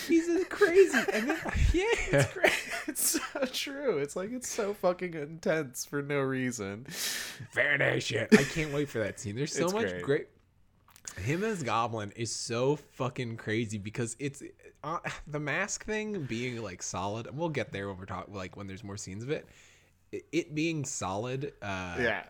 He's 0.08 0.46
crazy, 0.50 0.98
and 1.14 1.30
then, 1.30 1.38
yeah, 1.74 1.84
It's 2.12 2.32
crazy. 2.34 2.54
It's 2.88 3.20
so 3.22 3.46
true. 3.52 3.98
It's 3.98 4.16
like 4.16 4.32
it's 4.32 4.48
so 4.48 4.74
fucking 4.74 5.14
intense 5.14 5.86
for 5.86 6.02
no 6.02 6.20
reason. 6.22 6.86
fair 6.86 7.78
day 7.78 8.00
shit. 8.00 8.30
I 8.32 8.44
can't 8.44 8.74
wait 8.74 8.88
for 8.88 9.00
that 9.00 9.20
scene. 9.20 9.36
There's 9.36 9.54
so 9.54 9.66
It's 9.66 9.74
much 9.74 9.90
great. 9.90 10.02
great. 10.04 10.28
Him 11.18 11.44
as 11.44 11.64
Goblin 11.64 12.12
is 12.16 12.34
so 12.34 12.78
fucking 12.78 13.36
crazy 13.38 13.78
because 13.78 14.16
it's 14.20 14.42
uh, 14.86 15.00
the 15.28 15.40
mask 15.40 15.86
thing 15.86 16.24
being 16.24 16.64
like 16.64 16.82
solid. 16.82 17.28
And 17.28 17.38
we'll 17.38 17.50
get 17.50 17.74
there 17.74 17.90
when 17.90 17.98
we're 17.98 18.06
talking 18.06 18.34
like 18.34 18.56
when 18.56 18.68
there's 18.68 18.84
more 18.86 18.98
scenes 18.98 19.24
of 19.24 19.32
it. 19.32 19.46
It, 20.14 20.26
it 20.32 20.56
being 20.56 20.86
solid, 20.86 21.52
uh, 21.62 21.98
Yeah. 22.00 22.24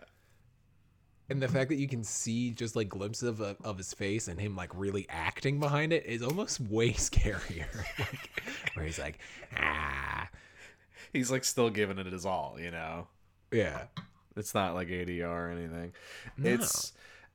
And 1.28 1.42
the 1.42 1.48
fact 1.48 1.68
that 1.70 1.76
you 1.76 1.88
can 1.88 2.02
see 2.02 2.50
just 2.50 2.74
like 2.76 2.88
glimpses 2.88 3.40
of, 3.40 3.40
of 3.40 3.76
his 3.78 3.92
face 3.92 4.28
and 4.28 4.40
him 4.40 4.56
like 4.56 4.70
really 4.74 5.06
acting 5.08 5.60
behind 5.60 5.92
it 5.92 6.06
is 6.06 6.22
almost 6.22 6.60
way 6.70 6.92
scarier. 6.92 7.66
like, 7.98 8.30
where 8.74 8.86
he's 8.86 8.98
like, 8.98 9.18
ah, 9.56 10.28
He's 11.12 11.30
like 11.30 11.44
still 11.44 11.70
giving 11.70 11.98
it 11.98 12.06
his 12.06 12.26
all, 12.26 12.56
you 12.60 12.70
know. 12.70 13.06
yeah, 13.50 13.84
It's 14.36 14.54
not 14.54 14.74
like 14.74 14.88
ADR 14.88 15.26
or 15.26 15.50
anything. 15.50 15.92
No. 16.36 16.50
It's 16.50 16.92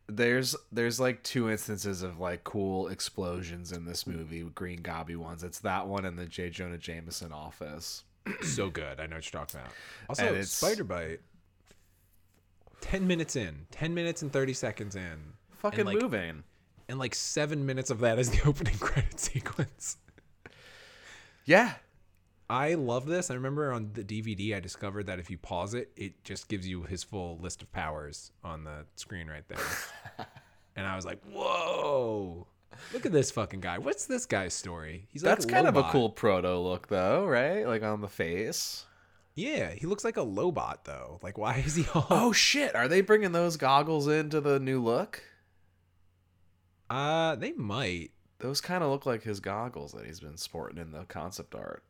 there's 0.08 0.56
there's 0.72 1.00
like 1.00 1.24
two 1.24 1.50
instances 1.50 2.04
of 2.04 2.20
like 2.20 2.44
cool 2.44 2.88
explosions 2.90 3.72
in 3.72 3.86
this 3.86 4.06
movie, 4.06 4.44
Green 4.44 4.82
Gobby 4.82 5.16
ones. 5.16 5.44
It's 5.44 5.60
that 5.60 5.88
one 5.88 6.06
and 6.06 6.18
the 6.20 6.26
J. 6.26 6.50
Jonah 6.50 6.78
Jameson 6.78 7.32
office. 7.32 8.04
so 8.42 8.70
good. 8.70 9.00
I 9.00 9.08
know 9.08 9.16
what 9.18 9.34
you're 9.34 9.42
talking 9.42 9.60
about. 9.60 9.74
Also, 10.10 10.42
Spider 10.44 10.84
Bite. 10.84 11.20
Ten 12.84 13.08
minutes 13.08 13.36
in, 13.36 13.66
ten 13.72 13.94
minutes 13.94 14.22
and 14.22 14.32
thirty 14.32 14.54
seconds 14.54 14.96
in, 14.96 15.18
Fucking 15.58 15.86
like- 15.86 16.02
moving. 16.02 16.44
and 16.90 17.00
like 17.00 17.16
seven 17.16 17.66
minutes 17.66 17.90
of 17.90 18.00
that 18.02 18.20
is 18.20 18.30
the 18.30 18.42
opening 18.48 18.78
credit 18.78 19.20
sequence. 19.20 19.98
Yeah. 21.46 21.74
I 22.50 22.74
love 22.76 23.06
this. 23.06 23.32
I 23.32 23.36
remember 23.36 23.72
on 23.72 23.92
the 23.94 24.04
DVD, 24.04 24.56
I 24.56 24.60
discovered 24.60 25.08
that 25.08 25.18
if 25.18 25.30
you 25.30 25.38
pause 25.38 25.74
it, 25.74 25.92
it 25.96 26.24
just 26.24 26.50
gives 26.50 26.68
you 26.68 26.84
his 26.84 27.02
full 27.04 27.38
list 27.42 27.62
of 27.64 27.72
powers 27.72 28.32
on 28.44 28.64
the 28.66 28.86
screen 28.96 29.28
right 29.28 29.48
there. 29.48 29.58
and 30.76 30.86
I 30.86 30.96
was 30.96 31.06
like, 31.06 31.20
"Whoa! 31.32 32.46
Look 32.94 33.06
at 33.06 33.12
this 33.12 33.32
fucking 33.32 33.62
guy. 33.62 33.78
What's 33.78 34.06
this 34.06 34.26
guy's 34.26 34.54
story? 34.54 35.08
He's 35.10 35.24
like 35.24 35.32
That's 35.36 35.46
kind 35.46 35.68
of 35.68 35.78
a 35.78 35.84
cool 35.84 36.10
proto 36.10 36.60
look 36.60 36.88
though, 36.90 37.26
right? 37.26 37.66
Like 37.66 37.82
on 37.82 38.02
the 38.02 38.10
face. 38.10 38.86
Yeah, 39.36 39.72
he 39.72 39.88
looks 39.88 40.04
like 40.04 40.18
a 40.18 40.22
Lobot 40.26 40.84
though. 40.84 41.20
Like, 41.24 41.38
why 41.38 41.56
is 41.66 41.76
he 41.76 41.86
all? 41.96 42.08
Oh 42.10 42.32
shit, 42.32 42.76
are 42.76 42.88
they 42.88 43.02
bringing 43.02 43.32
those 43.32 43.58
goggles 43.58 44.08
into 44.08 44.42
the 44.42 44.60
new 44.60 44.82
look? 44.82 45.24
Uh, 46.90 47.36
they 47.36 47.52
might. 47.54 48.12
Those 48.40 48.62
kind 48.62 48.84
of 48.84 48.90
look 48.92 49.06
like 49.06 49.24
his 49.24 49.40
goggles 49.40 49.94
that 49.94 50.06
he's 50.06 50.20
been 50.20 50.38
sporting 50.38 50.78
in 50.78 50.92
the 50.92 51.06
concept 51.06 51.56
art. 51.56 51.84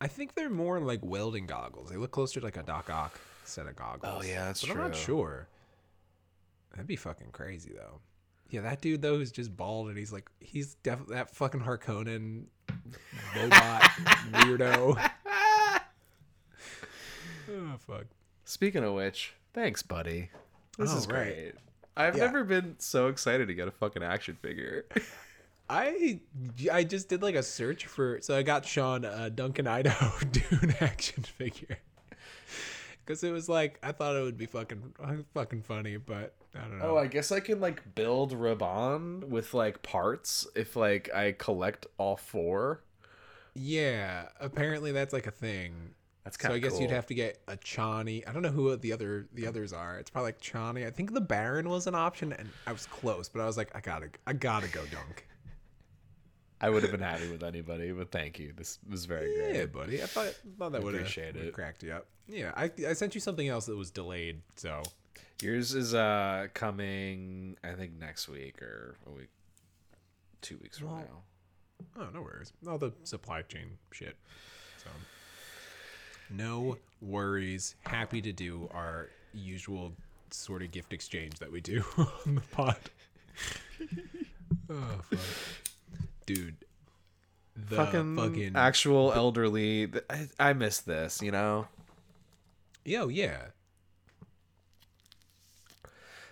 I 0.00 0.08
think 0.08 0.34
they're 0.34 0.50
more 0.50 0.78
like 0.78 1.00
welding 1.02 1.46
goggles. 1.46 1.88
They 1.88 1.96
look 1.96 2.10
closer 2.10 2.38
to 2.40 2.46
like 2.46 2.58
a 2.58 2.62
Doc 2.62 2.90
Ock 2.90 3.18
set 3.44 3.66
of 3.66 3.76
goggles. 3.76 4.22
Oh, 4.24 4.26
yeah, 4.28 4.44
that's 4.44 4.60
but 4.60 4.70
I'm 4.72 4.78
not 4.78 4.94
sure. 4.94 5.48
That'd 6.72 6.86
be 6.86 6.96
fucking 6.96 7.30
crazy 7.32 7.72
though. 7.74 8.00
Yeah, 8.50 8.60
that 8.60 8.80
dude 8.82 9.00
though 9.02 9.16
who's 9.16 9.32
just 9.32 9.56
bald 9.56 9.88
and 9.88 9.96
he's 9.96 10.12
like 10.12 10.28
he's 10.40 10.74
def- 10.82 11.06
that 11.08 11.34
fucking 11.34 11.60
Harkonnen 11.62 12.44
robot 13.36 13.82
weirdo. 14.32 15.10
Oh 17.50 17.76
fuck. 17.78 18.04
Speaking 18.44 18.84
of 18.84 18.94
which, 18.94 19.34
thanks, 19.52 19.82
buddy. 19.82 20.30
This 20.78 20.92
Oh, 20.92 20.98
is 20.98 21.06
right. 21.06 21.14
great. 21.34 21.52
I've 21.96 22.16
Yeah. 22.16 22.26
never 22.26 22.44
been 22.44 22.76
so 22.78 23.08
excited 23.08 23.48
to 23.48 23.54
get 23.54 23.68
a 23.68 23.70
fucking 23.70 24.02
action 24.02 24.36
figure. 24.42 24.84
I 25.70 26.20
I 26.72 26.84
just 26.84 27.08
did 27.08 27.22
like 27.22 27.34
a 27.34 27.42
search 27.42 27.86
for 27.86 28.20
so 28.20 28.36
I 28.36 28.42
got 28.42 28.64
Sean 28.64 29.04
a 29.04 29.30
Duncan 29.30 29.66
Idaho 29.66 30.24
Dune 30.30 30.74
action 30.80 31.22
figure. 31.24 31.78
Cause 33.04 33.22
it 33.24 33.30
was 33.32 33.48
like 33.48 33.78
I 33.82 33.92
thought 33.92 34.16
it 34.16 34.22
would 34.22 34.36
be 34.38 34.46
fucking 34.46 34.94
fucking 35.34 35.62
funny, 35.62 35.96
but 35.96 36.34
I 36.54 36.60
don't 36.60 36.78
know. 36.78 36.84
oh, 36.90 36.96
I 36.98 37.06
guess 37.08 37.30
I 37.32 37.40
can 37.40 37.60
like 37.60 37.94
build 37.94 38.32
Rabban 38.32 39.24
with 39.28 39.54
like 39.54 39.82
parts 39.82 40.46
if 40.54 40.76
like 40.76 41.12
I 41.14 41.32
collect 41.32 41.86
all 41.98 42.16
four. 42.16 42.82
Yeah, 43.54 44.28
apparently 44.40 44.92
that's 44.92 45.12
like 45.12 45.26
a 45.26 45.30
thing. 45.32 45.94
That's 46.26 46.42
So 46.42 46.52
I 46.52 46.58
guess 46.58 46.80
you'd 46.80 46.90
have 46.90 47.06
to 47.06 47.14
get 47.14 47.40
a 47.46 47.56
Chani. 47.56 48.28
I 48.28 48.32
don't 48.32 48.42
know 48.42 48.48
who 48.50 48.74
the 48.76 48.92
other 48.92 49.28
the 49.32 49.46
others 49.46 49.72
are. 49.72 49.96
It's 50.00 50.10
probably 50.10 50.28
like 50.28 50.40
Chani. 50.40 50.84
I 50.84 50.90
think 50.90 51.14
the 51.14 51.20
Baron 51.20 51.68
was 51.68 51.86
an 51.86 51.94
option, 51.94 52.32
and 52.32 52.48
I 52.66 52.72
was 52.72 52.84
close, 52.86 53.28
but 53.28 53.40
I 53.40 53.46
was 53.46 53.56
like, 53.56 53.70
I 53.76 53.80
gotta, 53.80 54.08
I 54.26 54.32
gotta 54.32 54.66
go 54.66 54.84
Dunk. 54.86 55.24
I 56.60 56.68
would 56.68 56.82
have 56.82 56.90
been 56.90 57.00
happy 57.00 57.30
with 57.30 57.44
anybody, 57.44 57.92
but 57.92 58.10
thank 58.10 58.40
you. 58.40 58.52
This 58.56 58.80
was 58.90 59.04
very 59.04 59.30
Yeah, 59.38 59.52
great. 59.52 59.72
buddy. 59.72 60.02
I 60.02 60.06
thought, 60.06 60.34
thought 60.58 60.72
that 60.72 60.82
would 60.82 60.94
have 60.94 61.02
Appreciate 61.02 61.36
it. 61.36 61.52
cracked 61.52 61.82
you 61.84 61.92
up. 61.92 62.06
Yeah, 62.26 62.50
I, 62.56 62.70
I 62.88 62.94
sent 62.94 63.14
you 63.14 63.20
something 63.20 63.46
else 63.46 63.66
that 63.66 63.76
was 63.76 63.90
delayed. 63.92 64.40
So 64.56 64.82
Yours 65.40 65.74
is 65.74 65.94
uh 65.94 66.48
coming, 66.54 67.56
I 67.62 67.72
think 67.74 67.92
next 68.00 68.28
week 68.28 68.60
or 68.62 68.96
a 69.06 69.10
week, 69.12 69.28
two 70.40 70.58
weeks 70.60 70.78
from 70.78 70.88
now. 70.88 71.22
oh, 72.00 72.08
no 72.12 72.22
worries. 72.22 72.52
All 72.66 72.78
the 72.78 72.92
supply 73.04 73.42
chain 73.42 73.78
shit. 73.92 74.16
So 74.82 74.88
no 76.30 76.78
worries. 77.00 77.74
Happy 77.84 78.20
to 78.22 78.32
do 78.32 78.68
our 78.72 79.08
usual 79.32 79.92
sort 80.30 80.62
of 80.62 80.70
gift 80.70 80.92
exchange 80.92 81.38
that 81.38 81.50
we 81.50 81.60
do 81.60 81.84
on 81.98 82.36
the 82.36 82.40
pod. 82.52 82.76
oh 84.70 85.00
fuck, 85.10 85.20
dude. 86.26 86.56
The 87.68 87.76
fucking, 87.76 88.16
fucking, 88.16 88.52
actual 88.54 89.12
elderly. 89.12 89.90
I, 90.10 90.28
I 90.38 90.52
miss 90.52 90.80
this, 90.80 91.22
you 91.22 91.30
know. 91.30 91.68
yo 92.84 93.08
yeah. 93.08 93.38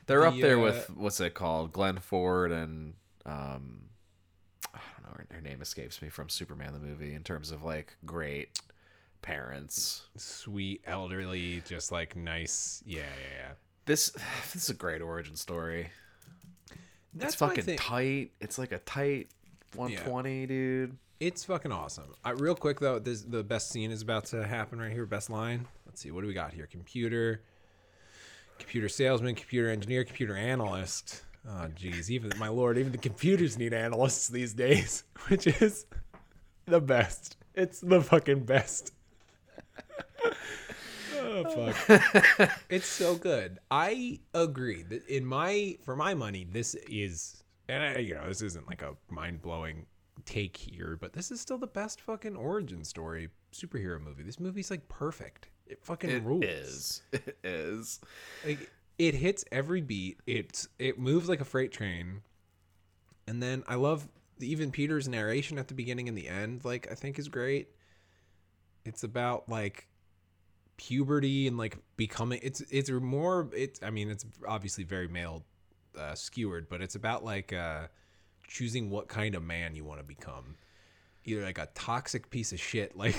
They're 0.07 0.21
The, 0.21 0.29
up 0.29 0.35
there 0.37 0.59
uh, 0.59 0.63
with 0.63 0.91
what's 0.95 1.21
it 1.21 1.33
called, 1.33 1.73
Glenn 1.73 1.97
Ford 1.99 2.53
and 2.53 2.93
um, 3.25 3.85
I 4.75 4.79
don't 5.03 5.07
know. 5.07 5.17
Her, 5.17 5.37
her 5.37 5.41
name 5.41 5.63
escapes 5.63 6.03
me 6.03 6.11
from 6.11 6.29
Superman 6.29 6.75
the 6.75 6.79
movie 6.79 7.15
in 7.15 7.23
terms 7.23 7.51
of 7.51 7.63
like 7.65 7.97
great 8.05 8.61
parents. 9.25 10.03
Sweet 10.17 10.83
elderly, 10.87 11.63
just 11.67 11.91
like 11.91 12.15
nice. 12.15 12.83
Yeah, 12.87 13.01
yeah, 13.01 13.37
yeah. 13.39 13.53
This 13.87 14.11
this 14.53 14.65
is 14.65 14.71
a 14.71 14.75
great 14.75 15.03
origin 15.03 15.35
story. 15.35 15.89
That's 17.15 17.35
it's 17.35 17.37
fucking 17.37 17.77
tight. 17.77 18.33
It's 18.41 18.59
like 18.59 18.73
a 18.73 18.79
tight 18.79 19.29
120, 19.75 20.47
dude. 20.47 20.97
It's 21.21 21.45
fucking 21.45 21.73
awesome. 21.73 22.15
I, 22.25 22.31
real 22.31 22.55
quick 22.55 22.81
though, 22.81 22.99
this 22.99 23.23
the 23.23 23.43
best 23.43 23.71
scene 23.71 23.91
is 23.91 24.03
about 24.03 24.27
to 24.27 24.47
happen 24.47 24.79
right 24.79 24.93
here. 24.93 25.07
Best 25.07 25.31
line. 25.31 25.67
Let's 25.87 26.01
see. 26.01 26.11
What 26.11 26.21
do 26.21 26.27
we 26.27 26.35
got 26.35 26.53
here? 26.53 26.67
Computer, 26.67 27.43
computer 28.59 28.89
salesman, 28.89 29.35
computer 29.35 29.71
engineer, 29.71 30.05
computer 30.05 30.37
analyst. 30.37 31.23
Oh 31.49 31.69
geez, 31.75 32.11
even 32.11 32.33
my 32.39 32.49
lord, 32.49 32.79
even 32.79 32.93
the 32.93 32.99
computers 32.99 33.59
need 33.59 33.73
analysts 33.73 34.29
these 34.29 34.55
days, 34.55 35.05
which 35.29 35.47
is 35.47 35.87
the 36.67 36.81
best. 36.81 37.37
It's 37.55 37.81
the 37.81 38.01
fucking 38.01 38.45
best. 38.45 38.94
Oh 41.17 41.73
fuck. 41.73 42.51
it's 42.69 42.87
so 42.87 43.15
good. 43.15 43.59
I 43.71 44.21
agree. 44.35 44.83
that 44.85 45.07
In 45.09 45.25
my 45.25 45.77
for 45.85 45.97
my 45.97 46.15
money, 46.15 46.47
this 46.51 46.75
is 46.89 47.43
and 47.69 47.83
I, 47.83 47.99
you 47.99 48.15
know 48.15 48.27
this 48.29 48.43
isn't 48.43 48.69
like 48.69 48.83
a 48.83 48.95
mind 49.11 49.43
blowing 49.43 49.87
take 50.25 50.57
here, 50.57 50.97
but 51.01 51.13
this 51.13 51.31
is 51.31 51.41
still 51.41 51.59
the 51.59 51.67
best 51.67 52.01
fucking 52.01 52.37
origin 52.37 52.85
story 52.85 53.29
superhero 53.53 54.01
movie. 54.01 54.23
This 54.23 54.41
movie's 54.41 54.71
like 54.71 54.87
perfect. 54.89 55.49
It 55.67 55.83
fucking 55.83 56.11
It 56.11 56.23
rules. 56.23 56.45
is. 56.45 57.03
It 57.13 57.37
is. 57.45 58.01
Like 58.47 58.71
it 58.99 59.15
hits 59.15 59.45
every 59.51 59.81
beat. 59.81 60.19
It's 60.27 60.69
it 60.79 60.99
moves 60.99 61.29
like 61.29 61.41
a 61.41 61.45
freight 61.45 61.73
train. 61.73 62.23
And 63.27 63.43
then 63.43 63.65
I 63.67 63.77
love 63.77 64.07
even 64.41 64.71
Peter's 64.71 65.09
narration 65.09 65.59
at 65.59 65.69
the 65.69 65.75
beginning 65.75 66.09
and 66.09 66.19
the 66.19 66.29
end, 66.29 66.65
like 66.65 66.87
I 66.91 66.95
think 66.95 67.19
is 67.19 67.29
great. 67.29 67.69
It's 68.85 69.03
about 69.03 69.49
like 69.49 69.89
puberty 70.77 71.47
and 71.47 71.57
like 71.57 71.79
becoming 71.97 72.41
it's 72.43 72.61
it's 72.63 72.91
more 72.91 73.49
it's 73.53 73.81
I 73.83 73.91
mean 73.91 74.11
it's 74.11 74.25
obviously 74.47 74.85
very 74.85 75.09
male 75.09 75.45
uh, 75.99 76.15
skewered, 76.15 76.69
but 76.69 76.81
it's 76.83 76.95
about 76.95 77.25
like 77.25 77.53
uh 77.53 77.87
choosing 78.47 78.91
what 78.91 79.09
kind 79.09 79.35
of 79.35 79.43
man 79.43 79.75
you 79.75 79.85
want 79.85 80.01
to 80.01 80.05
become. 80.05 80.57
Either 81.25 81.43
like 81.43 81.59
a 81.59 81.69
toxic 81.75 82.29
piece 82.31 82.53
of 82.53 82.61
shit, 82.61 82.97
like 82.97 83.17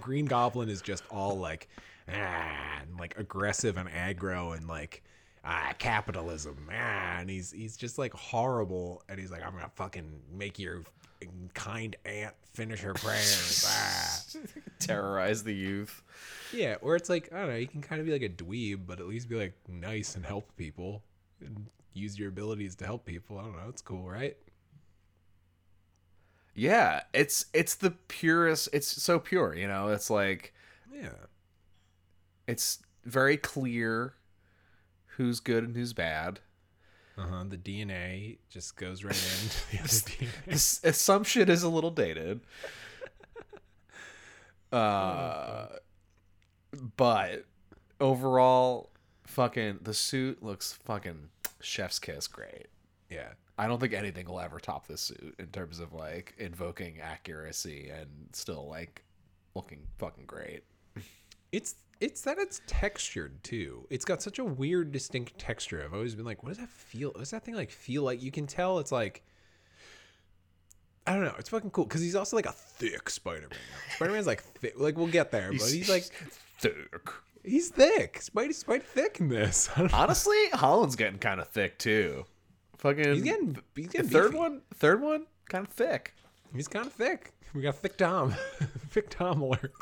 Green 0.00 0.26
Goblin 0.26 0.68
is 0.68 0.82
just 0.82 1.04
all 1.10 1.38
like 1.38 1.68
ah, 2.08 2.80
and 2.82 2.98
like 2.98 3.18
aggressive 3.18 3.76
and 3.76 3.88
aggro 3.88 4.56
and 4.56 4.68
like 4.68 5.02
ah 5.44 5.72
capitalism 5.78 6.68
ah, 6.70 7.18
and 7.18 7.30
he's 7.30 7.52
he's 7.52 7.76
just 7.76 7.96
like 7.98 8.12
horrible 8.12 9.02
and 9.08 9.18
he's 9.18 9.30
like 9.30 9.44
I'm 9.44 9.52
gonna 9.52 9.70
fucking 9.76 10.20
make 10.36 10.58
your 10.58 10.82
kind 11.54 11.96
aunt 12.04 12.34
finish 12.52 12.80
her 12.80 12.94
prayers 12.94 13.64
ah. 13.68 14.20
Terrorize 14.78 15.42
the 15.44 15.54
youth. 15.54 16.02
yeah 16.52 16.76
or 16.80 16.96
it's 16.96 17.08
like 17.08 17.28
I 17.32 17.40
don't 17.40 17.48
know 17.50 17.56
you 17.56 17.66
can 17.68 17.82
kind 17.82 18.00
of 18.00 18.06
be 18.06 18.12
like 18.12 18.22
a 18.22 18.28
dweeb 18.28 18.80
but 18.86 19.00
at 19.00 19.06
least 19.06 19.28
be 19.28 19.36
like 19.36 19.54
nice 19.68 20.14
and 20.16 20.24
help 20.24 20.56
people 20.56 21.02
and 21.44 21.66
use 21.92 22.18
your 22.18 22.28
abilities 22.28 22.74
to 22.76 22.84
help 22.86 23.04
people 23.04 23.38
I 23.38 23.42
don't 23.42 23.56
know 23.56 23.68
it's 23.68 23.82
cool 23.82 24.08
right 24.08 24.36
Yeah, 26.54 27.02
it's 27.14 27.46
it's 27.52 27.74
the 27.76 27.92
purest. 28.08 28.68
It's 28.72 28.88
so 29.02 29.18
pure, 29.20 29.54
you 29.54 29.68
know. 29.68 29.88
It's 29.88 30.10
like 30.10 30.52
yeah 30.92 31.10
it's 32.46 32.78
very 33.04 33.36
clear 33.36 34.14
who's 35.16 35.38
good 35.40 35.64
and 35.64 35.76
who's 35.76 35.92
bad. 35.92 36.40
Uh-huh 37.18 37.44
the 37.48 37.56
DNA 37.58 38.38
just 38.48 38.76
goes 38.76 39.02
right 39.04 39.14
into 39.42 39.70
the 39.70 39.78
other 39.82 40.32
This- 40.46 40.80
Some 40.98 41.24
shit 41.24 41.48
is 41.50 41.62
a 41.62 41.68
little 41.68 41.90
dated. 41.90 42.40
Uh, 44.70 45.66
but 46.96 47.44
overall, 48.00 48.90
fucking 49.26 49.78
the 49.82 49.94
suit 49.94 50.42
looks 50.42 50.74
fucking 50.84 51.30
chef's 51.60 51.98
kiss 51.98 52.26
great. 52.28 52.66
yeah 53.10 53.28
I 53.58 53.66
don't 53.66 53.80
think 53.80 53.92
anything 53.94 54.26
will 54.28 54.38
ever 54.40 54.60
top 54.60 54.86
this 54.86 55.00
suit 55.00 55.34
in 55.38 55.46
terms 55.46 55.80
of 55.80 55.92
like 55.94 56.34
invoking 56.38 57.00
accuracy 57.00 57.88
and 57.90 58.08
still 58.32 58.68
like 58.68 59.02
looking 59.54 59.80
fucking 59.98 60.26
great. 60.26 60.62
It's 61.50 61.74
it's 62.00 62.20
that 62.22 62.38
it's 62.38 62.60
textured 62.66 63.42
too. 63.42 63.86
It's 63.90 64.04
got 64.04 64.22
such 64.22 64.38
a 64.38 64.44
weird, 64.44 64.92
distinct 64.92 65.38
texture. 65.38 65.82
I've 65.84 65.94
always 65.94 66.14
been 66.14 66.24
like, 66.24 66.42
what 66.42 66.50
does 66.50 66.58
that 66.58 66.68
feel? 66.68 67.10
What 67.10 67.18
does 67.20 67.30
that 67.30 67.44
thing 67.44 67.54
like 67.54 67.70
feel 67.70 68.02
like? 68.02 68.22
You 68.22 68.30
can 68.30 68.46
tell 68.46 68.78
it's 68.78 68.92
like 68.92 69.22
I 71.06 71.14
don't 71.14 71.24
know. 71.24 71.34
It's 71.38 71.48
fucking 71.48 71.70
cool 71.70 71.84
because 71.84 72.02
he's 72.02 72.14
also 72.14 72.36
like 72.36 72.44
a 72.44 72.52
thick 72.52 73.08
Spider-Man. 73.08 73.58
Spider-Man's 73.96 74.26
like 74.26 74.42
thick. 74.42 74.74
Like 74.76 74.98
we'll 74.98 75.06
get 75.06 75.30
there, 75.30 75.50
but 75.50 75.62
he's 75.62 75.88
like 75.88 76.04
thick. 76.58 77.08
he's 77.42 77.70
thick. 77.70 78.20
Spidey's 78.20 78.62
quite 78.62 78.82
thick 78.82 79.18
in 79.18 79.28
this. 79.28 79.70
I 79.76 79.80
don't 79.80 79.92
know. 79.92 79.98
Honestly, 79.98 80.36
Holland's 80.52 80.96
getting 80.96 81.18
kind 81.18 81.40
of 81.40 81.48
thick 81.48 81.78
too. 81.78 82.26
Fucking 82.76 83.14
He's 83.14 83.22
getting 83.22 83.56
he's 83.74 83.88
getting 83.88 84.10
third 84.10 84.32
beefy. 84.32 84.38
one, 84.38 84.60
third 84.74 85.00
one, 85.00 85.26
kind 85.48 85.66
of 85.66 85.72
thick. 85.72 86.14
He's 86.54 86.68
kind 86.68 86.86
of 86.86 86.92
thick. 86.92 87.32
We 87.54 87.62
got 87.62 87.76
thick 87.76 87.96
Tom. 87.96 88.34
thick 88.90 89.08
Tom 89.08 89.40
alert. 89.40 89.72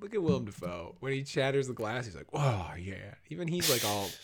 Look 0.00 0.14
at 0.14 0.22
Willem 0.22 0.44
Dafoe 0.44 0.94
when 1.00 1.12
he 1.12 1.24
shatters 1.24 1.66
the 1.66 1.74
glass. 1.74 2.04
He's 2.06 2.14
like, 2.14 2.28
"Oh 2.32 2.72
yeah." 2.78 3.14
Even 3.30 3.48
he's 3.48 3.70
like 3.70 3.84
all. 3.84 4.08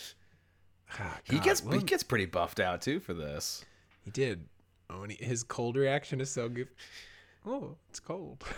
Ah, 0.96 1.18
He 1.24 1.40
gets 1.40 1.60
he 1.60 1.80
gets 1.80 2.04
pretty 2.04 2.26
buffed 2.26 2.60
out 2.60 2.80
too 2.80 3.00
for 3.00 3.14
this. 3.14 3.64
He 4.04 4.12
did. 4.12 4.44
Oh, 4.88 5.02
and 5.02 5.10
he, 5.10 5.24
his 5.24 5.42
cold 5.42 5.76
reaction 5.76 6.20
is 6.20 6.30
so 6.30 6.48
good. 6.48 6.68
Oh, 7.44 7.74
it's 7.88 7.98
cold. 7.98 8.44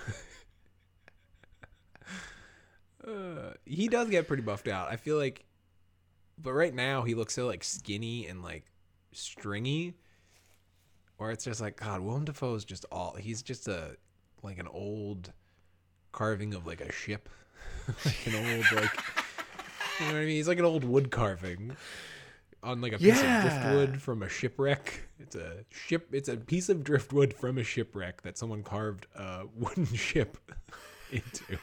uh, 3.06 3.52
he 3.64 3.88
does 3.88 4.10
get 4.10 4.26
pretty 4.26 4.42
buffed 4.42 4.68
out. 4.68 4.90
I 4.90 4.96
feel 4.96 5.16
like, 5.16 5.44
but 6.42 6.52
right 6.52 6.74
now 6.74 7.02
he 7.02 7.14
looks 7.14 7.34
so 7.34 7.46
like 7.46 7.64
skinny 7.64 8.26
and 8.26 8.42
like 8.42 8.64
stringy, 9.12 9.94
or 11.18 11.30
it's 11.30 11.44
just 11.44 11.60
like 11.60 11.80
God. 11.80 12.00
Willem 12.00 12.24
Dafoe 12.24 12.54
is 12.54 12.64
just 12.64 12.84
all. 12.92 13.14
He's 13.14 13.42
just 13.42 13.68
a 13.68 13.96
like 14.42 14.58
an 14.58 14.68
old 14.68 15.32
carving 16.16 16.54
of 16.54 16.66
like 16.66 16.80
a 16.80 16.90
ship, 16.90 17.28
like 18.04 18.26
an 18.26 18.34
old 18.56 18.72
like. 18.72 18.90
You 20.00 20.06
know 20.06 20.12
what 20.12 20.16
I 20.16 20.24
mean? 20.24 20.28
He's 20.30 20.48
like 20.48 20.58
an 20.58 20.64
old 20.64 20.82
wood 20.84 21.10
carving 21.12 21.76
on 22.62 22.80
like 22.80 22.92
a 22.94 22.98
piece 22.98 23.22
Yeah. 23.22 23.36
of 23.36 23.42
driftwood 23.62 24.02
from 24.02 24.22
a 24.22 24.28
shipwreck. 24.28 25.08
It's 25.20 25.36
a 25.36 25.64
ship. 25.70 26.08
It's 26.12 26.28
a 26.28 26.36
piece 26.36 26.68
of 26.68 26.82
driftwood 26.82 27.32
from 27.34 27.58
a 27.58 27.62
shipwreck 27.64 28.22
that 28.22 28.36
someone 28.38 28.62
carved 28.62 29.06
a 29.14 29.44
wooden 29.56 29.86
ship 29.86 30.36
into. 31.12 31.58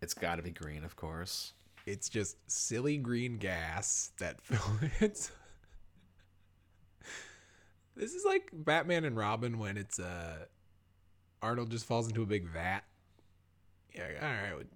It's 0.00 0.14
got 0.14 0.36
to 0.36 0.42
be 0.42 0.50
green, 0.50 0.82
of 0.84 0.96
course. 0.96 1.52
It's 1.86 2.08
just 2.08 2.36
silly 2.50 2.96
green 2.96 3.36
gas 3.38 4.10
that 4.18 4.40
fills. 4.42 4.90
it's. 5.00 5.30
This 7.96 8.14
is 8.14 8.24
like 8.24 8.48
Batman 8.52 9.04
and 9.04 9.16
Robin 9.16 9.58
when 9.58 9.76
it's 9.76 9.98
uh 9.98 10.46
Arnold 11.42 11.70
just 11.70 11.84
falls 11.86 12.08
into 12.08 12.22
a 12.22 12.26
big 12.26 12.48
vat. 12.48 12.82
Yeah, 13.94 14.08
all 14.22 14.56
right. 14.56 14.66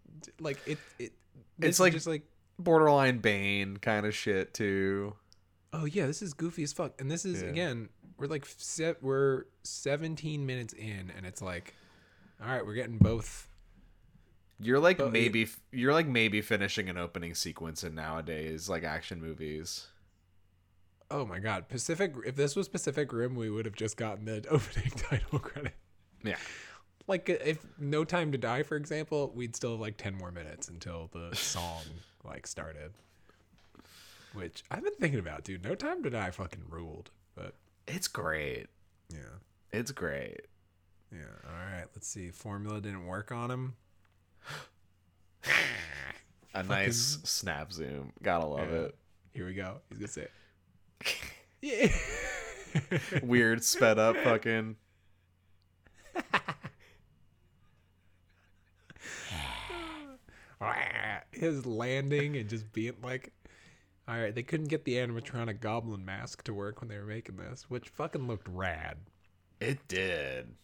Like 0.41 0.59
it 0.67 0.79
it 0.99 1.13
It's 1.61 1.81
like- 1.81 1.93
just 1.93 2.07
like 2.07 2.23
Borderline 2.59 3.19
Bane 3.19 3.77
kind 3.77 4.07
of 4.07 4.15
shit 4.15 4.53
too. 4.55 5.15
Oh 5.73 5.85
yeah, 5.85 6.07
this 6.07 6.23
is 6.23 6.33
goofy 6.35 6.63
as 6.63 6.73
fuck. 6.73 7.01
And 7.01 7.11
this 7.11 7.25
is 7.25 7.43
Yeah. 7.43 7.49
again, 7.49 7.89
we're 8.19 8.27
like 8.27 8.47
set 8.47 9.03
we're 9.03 9.45
17 9.65 10.45
minutes 10.47 10.73
in 10.75 11.13
and 11.17 11.25
it's 11.27 11.41
like 11.43 11.75
all 12.43 12.49
right, 12.49 12.65
we're 12.67 12.75
getting 12.75 12.99
both 12.99 13.49
You're 14.59 14.79
like 14.81 14.99
But- 14.99 15.13
maybe 15.13 15.49
you're 15.73 15.93
like 15.93 16.07
maybe 16.07 16.41
finishing 16.43 16.89
an 16.89 16.97
opening 16.99 17.35
sequence 17.35 17.85
in 17.85 17.95
nowadays 17.95 18.69
like 18.69 18.85
action 18.85 19.21
movies. 19.21 19.87
Oh 21.11 21.25
my 21.25 21.39
god, 21.39 21.69
Pacific 21.69 22.15
if 22.27 22.35
this 22.37 22.57
was 22.57 22.69
Pacific 22.69 23.13
Rim, 23.13 23.35
we 23.37 23.51
would 23.51 23.65
have 23.65 23.77
just 23.77 23.97
gotten 23.97 24.25
the 24.25 24.45
opening 24.51 24.91
title 24.91 25.39
credit. 25.39 25.75
Yeah. 26.25 26.37
Like 27.07 27.31
uh, 27.31 27.35
if 27.45 27.65
No 27.79 28.05
Time 28.05 28.33
to 28.33 28.39
Die 28.39 28.63
for 28.65 28.77
example, 28.77 29.33
we'd 29.35 29.55
still 29.55 29.73
have 29.73 29.81
like 29.81 29.97
10 29.97 30.17
more 30.17 30.33
minutes 30.33 30.69
until 30.69 31.09
the 31.13 31.31
song 31.37 31.83
like 32.25 32.47
started. 32.47 32.93
Which 34.35 34.65
I've 34.71 34.83
been 34.83 34.95
thinking 34.95 35.21
about, 35.21 35.45
dude. 35.45 35.65
No 35.65 35.75
Time 35.75 36.03
to 36.03 36.11
Die 36.11 36.31
fucking 36.31 36.65
ruled. 36.69 37.11
But 37.37 37.55
It's 37.87 38.09
great. 38.09 38.67
yeah. 39.13 39.19
It's 39.73 39.93
great. 39.93 40.41
Yeah. 41.13 41.21
All 41.49 41.55
right, 41.73 41.87
let's 41.95 42.09
see. 42.09 42.31
Formula 42.31 42.81
didn't 42.81 43.07
work 43.07 43.31
on 43.31 43.51
him. 43.51 43.75
A 46.55 46.63
nice 46.63 47.19
snap 47.25 47.73
zoom. 47.73 48.13
Gotta 48.23 48.47
love 48.47 48.71
Yeah. 48.71 48.77
it. 48.79 48.95
Here 49.35 49.47
we 49.47 49.55
go. 49.55 49.81
He's 49.91 49.99
gonna 49.99 50.09
say, 50.09 50.23
it. 50.23 50.31
"Yeah." 51.61 51.89
Weird 53.23 53.65
sped 53.65 53.99
up 53.99 54.17
fucking. 54.19 54.77
His 61.33 61.67
landing 61.67 62.37
and 62.37 62.49
just 62.49 62.73
being 62.73 62.95
like, 63.03 63.33
all 64.09 64.19
right, 64.19 64.35
they 64.35 64.43
couldn't 64.43 64.69
get 64.69 64.85
the 64.85 64.95
animatronic 64.95 65.61
goblin 65.61 66.05
mask 66.05 66.45
to 66.45 66.55
work 66.55 66.81
when 66.81 66.89
they 66.89 66.97
were 66.97 67.05
making 67.05 67.37
this, 67.37 67.67
which 67.69 67.89
fucking 67.89 68.27
looked 68.27 68.49
rad. 68.49 68.97
It 69.61 69.87
did. 69.89 70.55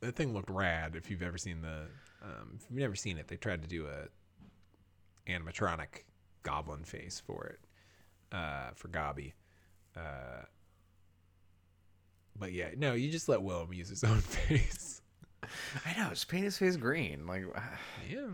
That 0.00 0.16
thing 0.16 0.34
looked 0.34 0.50
rad. 0.50 0.96
If 0.96 1.10
you've 1.10 1.22
ever 1.22 1.38
seen 1.38 1.62
the, 1.62 1.86
um, 2.22 2.56
if 2.56 2.66
you've 2.68 2.80
never 2.80 2.96
seen 2.96 3.16
it, 3.16 3.28
they 3.28 3.36
tried 3.36 3.62
to 3.62 3.68
do 3.68 3.86
a 3.86 4.08
animatronic 5.30 6.04
goblin 6.42 6.84
face 6.84 7.22
for 7.24 7.46
it, 7.46 7.60
uh, 8.36 8.70
for 8.74 8.88
Gobby. 8.88 9.34
Uh, 9.98 10.44
but 12.38 12.52
yeah, 12.52 12.68
no, 12.76 12.94
you 12.94 13.10
just 13.10 13.28
let 13.28 13.42
Willem 13.42 13.72
use 13.72 13.88
his 13.88 14.04
own 14.04 14.20
face. 14.20 15.00
I 15.84 15.98
know. 15.98 16.10
Just 16.10 16.28
paint 16.28 16.44
his 16.44 16.58
face 16.58 16.76
green. 16.76 17.26
Like, 17.26 17.44
Yeah. 18.10 18.26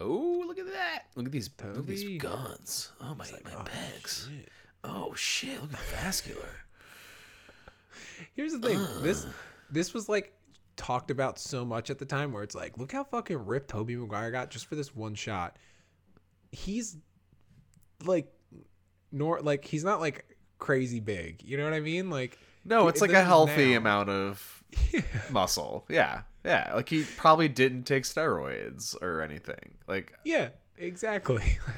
oh, 0.00 0.44
look 0.46 0.58
at 0.58 0.66
that. 0.66 1.04
Look 1.16 1.26
at 1.26 1.32
these. 1.32 1.50
Look 1.62 1.78
at 1.78 1.86
these 1.86 2.20
guns. 2.20 2.92
Oh 3.00 3.14
my, 3.14 3.26
my 3.44 3.50
oh, 3.56 3.64
pecs. 3.64 4.28
shit. 4.28 4.48
Oh 4.84 5.14
shit! 5.14 5.60
Look 5.60 5.72
at 5.72 5.78
the 5.78 5.96
vascular. 5.96 6.48
Here's 8.34 8.52
the 8.52 8.58
thing. 8.58 8.84
This 9.02 9.26
this 9.70 9.94
was 9.94 10.08
like 10.08 10.32
talked 10.76 11.10
about 11.10 11.38
so 11.38 11.64
much 11.64 11.90
at 11.90 11.98
the 11.98 12.04
time 12.04 12.32
where 12.32 12.42
it's 12.42 12.54
like, 12.54 12.78
look 12.78 12.92
how 12.92 13.04
fucking 13.04 13.46
ripped 13.46 13.70
Tobey 13.70 13.96
Maguire 13.96 14.30
got 14.30 14.50
just 14.50 14.66
for 14.66 14.74
this 14.74 14.94
one 14.94 15.14
shot. 15.14 15.56
He's 16.50 16.96
like 18.04 18.32
nor 19.12 19.40
like 19.40 19.64
he's 19.64 19.84
not 19.84 20.00
like 20.00 20.24
crazy 20.58 21.00
big. 21.00 21.42
You 21.44 21.56
know 21.58 21.64
what 21.64 21.72
I 21.74 21.80
mean? 21.80 22.10
Like 22.10 22.38
No, 22.64 22.88
it's 22.88 23.00
like 23.00 23.12
a 23.12 23.22
healthy 23.24 23.72
now- 23.72 23.78
amount 23.78 24.08
of 24.10 24.64
muscle. 25.30 25.84
Yeah. 25.88 26.22
Yeah, 26.44 26.72
like 26.74 26.88
he 26.88 27.04
probably 27.16 27.48
didn't 27.48 27.84
take 27.84 28.02
steroids 28.02 29.00
or 29.00 29.22
anything. 29.22 29.74
Like 29.86 30.12
Yeah, 30.24 30.48
exactly. 30.76 31.58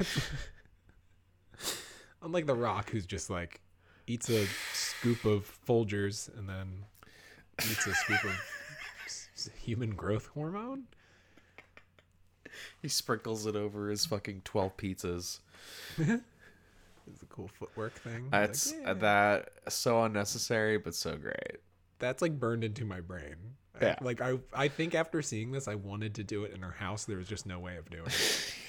Unlike 2.23 2.47
The 2.47 2.55
Rock, 2.55 2.90
who's 2.90 3.05
just 3.07 3.29
like 3.29 3.61
eats 4.07 4.31
a 4.31 4.47
scoop 4.73 5.25
of 5.25 5.51
Folgers 5.66 6.35
and 6.38 6.49
then 6.49 6.85
eats 7.61 7.87
a 7.87 7.94
scoop 7.94 8.25
of 8.25 9.55
human 9.62 9.94
growth 9.94 10.27
hormone. 10.29 10.85
he 12.81 12.88
sprinkles 12.88 13.44
it 13.47 13.57
over 13.57 13.90
his 13.90 14.07
fucking 14.07 14.40
12 14.44 14.77
pizzas. 14.79 15.40
It's 17.11 17.23
a 17.23 17.27
cool 17.27 17.49
footwork 17.49 17.93
thing. 17.95 18.23
Like, 18.25 18.31
That's 18.31 18.73
yeah. 18.81 18.90
Uh, 18.90 18.95
that 18.95 19.49
so 19.69 20.03
unnecessary 20.05 20.79
but 20.79 20.95
so 20.95 21.17
great. 21.17 21.59
that's 21.99 22.23
like 22.23 22.38
burned 22.38 22.64
into 22.64 22.85
my 22.85 23.01
brain. 23.01 23.37
I- 23.81 23.85
Yeah. 23.87 23.97
like 24.01 24.21
I, 24.21 24.38
I 24.53 24.69
think 24.69 24.95
after 24.95 25.21
seeing 25.23 25.51
this, 25.53 25.69
I 25.69 25.75
wanted 25.75 26.14
to 26.17 26.25
do 26.25 26.45
it 26.45 26.53
in 26.55 26.62
her 26.62 26.71
house. 26.73 27.05
There 27.05 27.17
was 27.19 27.29
just 27.29 27.45
no 27.47 27.59
way 27.59 27.77
of 27.77 27.88
doing 27.90 28.07
it. 28.07 28.55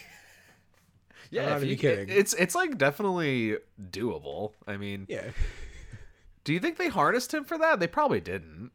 Yeah, 1.31 1.45
not 1.47 1.57
if 1.57 1.63
even 1.63 1.69
you, 1.69 1.77
kidding. 1.77 2.09
it's 2.09 2.35
it's 2.35 2.53
like 2.53 2.77
definitely 2.77 3.57
doable. 3.89 4.51
I 4.67 4.77
mean, 4.77 5.07
Yeah. 5.09 5.31
do 6.43 6.53
you 6.53 6.59
think 6.59 6.77
they 6.77 6.87
harnessed 6.87 7.33
him 7.33 7.45
for 7.45 7.57
that? 7.57 7.79
They 7.79 7.87
probably 7.87 8.21
didn't. 8.21 8.69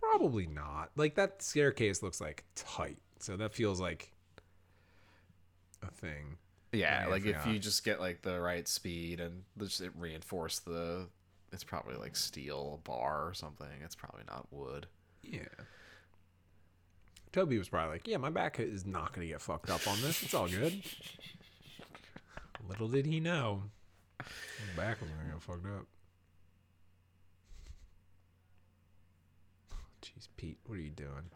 Probably 0.00 0.46
not. 0.46 0.90
Like 0.96 1.16
that 1.16 1.42
staircase 1.42 2.02
looks 2.04 2.20
like 2.20 2.44
tight, 2.54 2.98
so 3.18 3.36
that 3.36 3.52
feels 3.52 3.80
like 3.80 4.12
a 5.82 5.90
thing. 5.90 6.36
Yeah, 6.74 7.06
like 7.08 7.24
if 7.24 7.46
you 7.46 7.58
just 7.58 7.84
get 7.84 8.00
like 8.00 8.22
the 8.22 8.40
right 8.40 8.66
speed 8.66 9.20
and 9.20 9.44
just 9.58 9.80
it 9.80 9.92
reinforce 9.96 10.58
the 10.60 11.06
it's 11.52 11.64
probably 11.64 11.94
like 11.94 12.16
steel 12.16 12.80
bar 12.84 13.28
or 13.28 13.34
something. 13.34 13.66
It's 13.82 13.94
probably 13.94 14.24
not 14.26 14.46
wood. 14.50 14.86
Yeah. 15.22 15.42
Tobey 17.32 17.58
was 17.58 17.68
probably 17.68 17.94
like, 17.94 18.06
"Yeah, 18.06 18.18
my 18.18 18.30
back 18.30 18.60
is 18.60 18.86
not 18.86 19.12
gonna 19.12 19.26
get 19.26 19.40
fucked 19.40 19.70
up 19.70 19.86
on 19.88 20.00
this. 20.02 20.22
It's 20.22 20.34
all 20.34 20.48
good." 20.48 20.82
Little 22.68 22.88
did 22.88 23.06
he 23.06 23.20
know, 23.20 23.64
my 24.18 24.26
back 24.76 25.00
was 25.00 25.10
gonna 25.10 25.32
get 25.32 25.42
fucked 25.42 25.66
up. 25.66 25.86
Jeez, 30.02 30.28
Pete, 30.36 30.58
what 30.66 30.78
are 30.78 30.82
you 30.82 30.90
doing? 30.90 31.30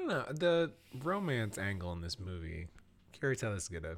Don't 0.00 0.08
know 0.08 0.24
the 0.32 0.72
romance 1.02 1.58
angle 1.58 1.92
in 1.92 2.00
this 2.00 2.18
movie. 2.18 2.66
Curious 3.12 3.40
how 3.40 3.52
this 3.52 3.64
is 3.64 3.68
gonna 3.68 3.96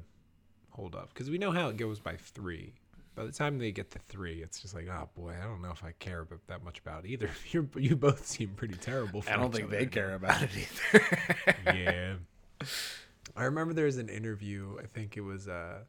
hold 0.71 0.95
up 0.95 1.09
because 1.13 1.29
we 1.29 1.37
know 1.37 1.51
how 1.51 1.69
it 1.69 1.77
goes 1.77 1.99
by 1.99 2.15
three. 2.15 2.73
By 3.15 3.25
the 3.25 3.31
time 3.31 3.59
they 3.59 3.71
get 3.71 3.91
to 3.91 3.99
three, 3.99 4.41
it's 4.41 4.59
just 4.59 4.73
like, 4.73 4.87
oh 4.87 5.07
boy, 5.15 5.35
I 5.39 5.45
don't 5.45 5.61
know 5.61 5.69
if 5.71 5.83
I 5.83 5.91
care 5.99 6.21
about 6.21 6.45
that 6.47 6.63
much 6.63 6.79
about 6.79 7.05
either. 7.05 7.29
You 7.51 7.69
you 7.75 7.95
both 7.95 8.25
seem 8.25 8.49
pretty 8.49 8.75
terrible. 8.75 9.21
For 9.21 9.31
I 9.31 9.37
don't 9.37 9.53
think 9.53 9.67
other 9.67 9.77
they 9.77 9.85
care 9.85 10.15
about 10.15 10.41
it 10.41 10.49
either. 10.55 11.55
yeah. 11.79 12.67
I 13.35 13.45
remember 13.45 13.73
there 13.73 13.85
was 13.85 13.97
an 13.97 14.09
interview. 14.09 14.77
I 14.81 14.85
think 14.85 15.17
it 15.17 15.21
was 15.21 15.47
uh, 15.47 15.79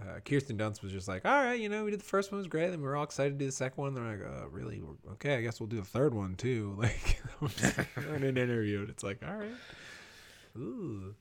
uh, 0.00 0.20
Kirsten 0.24 0.56
Dunst 0.56 0.82
was 0.82 0.92
just 0.92 1.08
like, 1.08 1.24
"All 1.24 1.44
right, 1.44 1.58
you 1.58 1.68
know, 1.68 1.84
we 1.84 1.90
did 1.90 2.00
the 2.00 2.04
first 2.04 2.30
one 2.30 2.38
it 2.38 2.42
was 2.42 2.48
great, 2.48 2.70
then 2.70 2.80
we 2.80 2.86
were 2.86 2.96
all 2.96 3.04
excited 3.04 3.30
to 3.30 3.38
do 3.38 3.46
the 3.46 3.52
second 3.52 3.80
one." 3.80 3.88
And 3.88 3.96
they're 3.96 4.18
like, 4.18 4.42
"Oh, 4.44 4.48
really? 4.50 4.82
Okay, 5.12 5.36
I 5.36 5.42
guess 5.42 5.60
we'll 5.60 5.68
do 5.68 5.76
the 5.76 5.84
third 5.84 6.14
one 6.14 6.34
too." 6.36 6.76
Like 6.82 7.22
in 8.14 8.24
an 8.24 8.36
interview, 8.36 8.80
and 8.80 8.90
it's 8.90 9.02
like, 9.02 9.20
"All 9.26 9.36
right, 9.36 9.54
ooh, 10.56 11.14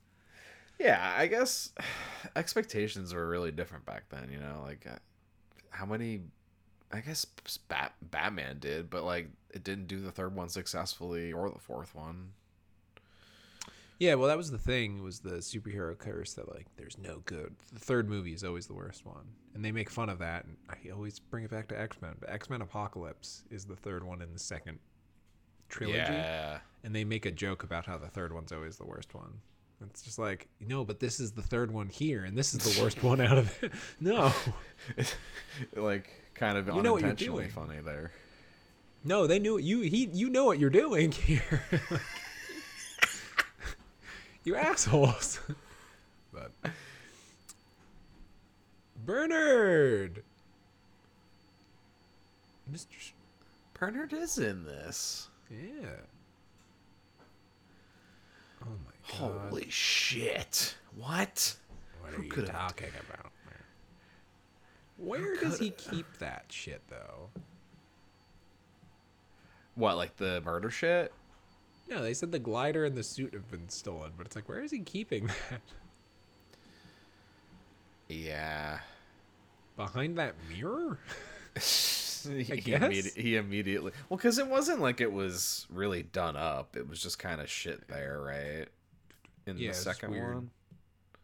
yeah, 0.79 1.13
I 1.17 1.27
guess 1.27 1.73
expectations 2.35 3.13
were 3.13 3.27
really 3.27 3.51
different 3.51 3.85
back 3.85 4.09
then, 4.09 4.29
you 4.31 4.39
know, 4.39 4.61
like 4.65 4.85
uh, 4.87 4.97
how 5.69 5.85
many 5.85 6.21
I 6.91 7.01
guess 7.01 7.25
Bat- 7.67 7.95
Batman 8.01 8.59
did, 8.59 8.89
but 8.89 9.03
like 9.03 9.29
it 9.49 9.63
didn't 9.63 9.87
do 9.87 9.99
the 9.99 10.11
third 10.11 10.35
one 10.35 10.49
successfully 10.49 11.33
or 11.33 11.49
the 11.49 11.59
fourth 11.59 11.93
one. 11.95 12.31
Yeah." 13.99 14.15
Well, 14.15 14.27
that 14.27 14.37
was 14.37 14.51
the 14.51 14.57
thing 14.57 15.03
was 15.03 15.19
the 15.19 15.37
superhero 15.37 15.97
curse 15.97 16.33
that 16.33 16.53
like 16.53 16.67
there's 16.77 16.97
no 16.97 17.21
good. 17.25 17.55
The 17.73 17.79
third 17.79 18.09
movie 18.09 18.33
is 18.33 18.43
always 18.43 18.67
the 18.67 18.73
worst 18.73 19.05
one, 19.05 19.25
and 19.53 19.63
they 19.63 19.71
make 19.71 19.89
fun 19.89 20.09
of 20.09 20.19
that. 20.19 20.45
And 20.45 20.57
I 20.69 20.89
always 20.91 21.19
bring 21.19 21.43
it 21.43 21.51
back 21.51 21.67
to 21.69 21.79
X 21.79 21.97
Men, 22.01 22.15
but 22.19 22.29
X 22.29 22.49
Men 22.49 22.61
Apocalypse 22.61 23.43
is 23.49 23.65
the 23.65 23.75
third 23.75 24.03
one 24.03 24.21
in 24.21 24.31
the 24.33 24.39
second 24.39 24.79
trilogy. 25.69 25.97
Yeah. 25.97 26.59
and 26.83 26.95
they 26.95 27.03
make 27.03 27.25
a 27.25 27.31
joke 27.31 27.63
about 27.63 27.85
how 27.85 27.97
the 27.97 28.07
third 28.07 28.31
one's 28.33 28.51
always 28.53 28.77
the 28.77 28.85
worst 28.85 29.13
one. 29.13 29.33
It's 29.89 30.01
just 30.01 30.17
like, 30.17 30.47
no, 30.59 30.83
but 30.83 30.99
this 30.99 31.19
is 31.19 31.33
the 31.33 31.41
third 31.43 31.69
one 31.71 31.87
here, 31.87 32.23
and 32.23 32.35
this 32.35 32.53
is 32.55 32.61
the 32.75 32.81
worst 32.81 33.03
one 33.03 33.21
out 33.21 33.37
of 33.37 33.63
it. 33.63 33.71
No, 33.99 34.31
it's 34.95 35.13
like 35.75 36.09
kind 36.33 36.57
of 36.57 36.67
You 36.67 36.81
know 36.81 36.93
what 36.93 37.01
you're 37.01 37.09
unintentionally 37.11 37.43
doing. 37.43 37.51
funny 37.67 37.79
there. 37.83 38.11
no, 39.03 39.27
they 39.27 39.37
knew 39.39 39.57
you. 39.59 39.81
He, 39.81 40.05
you 40.13 40.29
know 40.29 40.45
what 40.45 40.57
you're 40.57 40.69
doing 40.71 41.11
here. 41.27 41.61
You 44.47 44.55
assholes. 44.55 45.39
but 46.33 46.51
Bernard, 49.05 50.23
Mister. 52.71 52.95
S- 52.97 53.13
Bernard 53.73 54.13
is 54.13 54.37
in 54.39 54.63
this. 54.63 55.27
Yeah. 55.51 55.89
Oh 58.63 58.69
my 58.85 59.19
god! 59.19 59.49
Holy 59.49 59.69
shit. 59.69 60.75
What? 60.95 61.55
What 62.01 62.13
who 62.13 62.21
are 62.21 62.25
you 62.25 62.31
could've- 62.31 62.49
talking 62.49 62.87
about? 63.07 63.31
man? 63.45 63.53
Where 64.97 65.35
does 65.35 65.59
he 65.59 65.71
keep 65.71 66.05
that 66.19 66.45
shit 66.47 66.81
though? 66.87 67.29
What, 69.75 69.97
like 69.97 70.15
the 70.15 70.41
murder 70.43 70.71
shit? 70.71 71.13
No, 71.89 72.01
they 72.01 72.13
said 72.13 72.31
the 72.31 72.39
glider 72.39 72.83
and 72.85 72.95
the 72.97 73.03
suit 73.03 73.33
have 73.33 73.49
been 73.49 73.69
stolen, 73.69 74.11
but 74.17 74.25
it's 74.27 74.35
like, 74.35 74.49
where 74.49 74.61
is 74.61 74.71
he 74.71 74.79
keeping 74.79 75.27
that? 75.49 75.61
Yeah. 78.09 78.79
Behind 79.75 80.17
that 80.17 80.35
mirror? 80.49 80.99
he, 81.55 82.43
guess? 82.43 82.81
immedi- 82.81 83.17
he 83.17 83.35
immediately 83.37 83.91
well 84.09 84.17
because 84.17 84.37
it 84.37 84.47
wasn't 84.47 84.79
like 84.81 84.99
it 85.01 85.11
was 85.11 85.65
really 85.71 86.03
done 86.03 86.35
up 86.35 86.75
it 86.75 86.87
was 86.87 87.01
just 87.01 87.17
kind 87.19 87.39
of 87.41 87.49
shit 87.49 87.87
there 87.87 88.21
right 88.21 88.67
in 89.47 89.57
Yeah, 89.57 89.69
the 89.69 89.73
second 89.75 90.11
one 90.11 90.51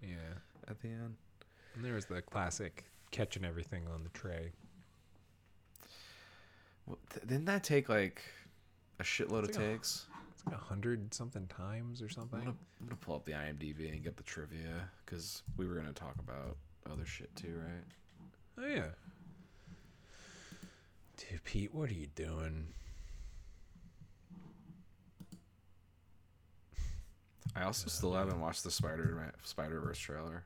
Yeah. 0.01 0.15
at 0.67 0.79
the 0.81 0.87
end 0.87 1.15
And 1.75 1.83
there 1.85 1.93
was 1.93 2.05
the 2.05 2.21
classic 2.21 2.85
catching 3.11 3.43
everything 3.45 3.83
on 3.93 4.03
the 4.03 4.09
tray. 4.09 4.53
well, 6.87 6.97
th- 7.11 7.27
didn't 7.27 7.45
that 7.45 7.63
take 7.63 7.89
like 7.89 8.21
a 8.99 9.03
shitload 9.03 9.43
of 9.43 9.51
takes 9.51 10.05
It's 10.45 10.51
like 10.51 10.55
a 10.61 10.63
hundred 10.63 11.13
something 11.13 11.47
times 11.47 12.01
or 12.01 12.05
I'm 12.05 12.11
something. 12.11 12.39
gonna, 12.39 12.55
I'm 12.81 12.87
gonna 12.87 12.95
pull 12.97 13.15
up 13.15 13.25
the 13.25 13.31
imdb 13.33 13.91
and 13.91 14.03
get 14.03 14.17
the 14.17 14.23
trivia 14.23 14.89
because 15.05 15.41
we 15.57 15.65
were 15.67 15.75
gonna 15.75 15.93
talk 15.93 16.15
about 16.19 16.57
other 16.91 17.05
shit 17.05 17.33
too 17.35 17.59
right 17.63 17.83
Oh 18.59 18.67
yeah. 18.67 18.85
Dude, 21.17 21.43
Pete, 21.43 21.73
what 21.73 21.89
are 21.89 21.93
you 21.93 22.07
doing? 22.15 22.67
i 27.55 27.63
also 27.63 27.87
still 27.87 28.13
haven't 28.13 28.39
watched 28.41 28.63
the 28.63 28.71
spider 28.71 29.31
spider 29.43 29.79
verse 29.79 29.97
trailer 29.99 30.43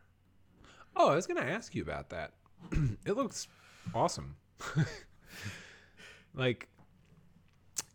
Oh, 1.00 1.10
I 1.12 1.16
was 1.16 1.28
gonna 1.28 1.42
ask 1.42 1.76
you 1.76 1.84
about 1.84 2.10
that. 2.10 2.34
it 3.06 3.16
looks 3.16 3.48
awesome. 3.94 4.36
like, 6.34 6.68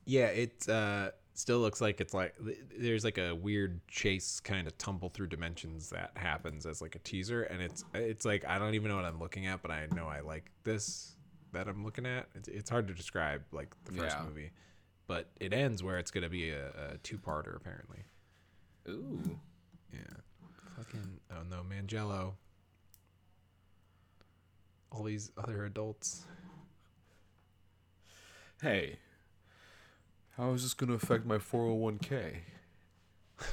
yeah, 0.05 0.27
it 0.27 0.69
uh, 0.69 1.11
still 1.35 1.61
looks 1.61 1.81
like 1.81 2.01
it's 2.01 2.13
like 2.15 2.35
there's 2.79 3.05
like 3.05 3.19
a 3.19 3.35
weird 3.35 3.81
chase 3.89 4.39
kind 4.41 4.67
of 4.67 4.77
tumble 4.79 5.09
through 5.09 5.27
dimensions 5.29 5.91
that 5.91 6.11
happens 6.15 6.67
as 6.67 6.81
like 6.83 6.95
a 6.95 6.99
teaser, 7.01 7.43
and 7.45 7.61
it's 7.63 7.85
it's 7.95 8.25
like 8.25 8.45
I 8.47 8.59
don't 8.59 8.75
even 8.75 8.89
know 8.91 8.97
what 8.97 9.05
I'm 9.05 9.19
looking 9.19 9.47
at, 9.47 9.63
but 9.63 9.71
I 9.71 9.87
know 9.95 10.07
I 10.07 10.21
like 10.21 10.51
this 10.65 11.17
that 11.53 11.69
I'm 11.69 11.85
looking 11.85 12.07
at. 12.07 12.27
It's 12.35 12.49
it's 12.49 12.71
hard 12.71 12.89
to 12.89 12.95
describe 12.95 13.43
like 13.53 13.75
the 13.85 13.93
first 13.93 14.17
Yeah. 14.19 14.25
movie, 14.25 14.51
but 15.07 15.31
it 15.41 15.53
ends 15.53 15.83
where 15.83 15.99
it's 15.99 16.11
gonna 16.11 16.29
be 16.29 16.51
a, 16.51 16.69
a 16.93 16.99
two 17.03 17.19
parter 17.19 17.57
apparently. 17.57 18.05
ooh 18.89 19.39
Yeah. 19.93 20.01
Fucking 20.77 21.21
oh 21.31 21.43
no, 21.51 21.63
Manganiello. 21.63 22.33
All 24.91 25.03
these 25.05 25.31
other 25.39 25.65
adults. 25.65 26.25
hey 28.61 28.97
how 30.37 30.53
is 30.53 30.63
this 30.63 30.75
gonna 30.75 30.95
affect 30.95 31.27
my 31.27 31.39
401k 31.39 32.37
Oh 33.41 33.47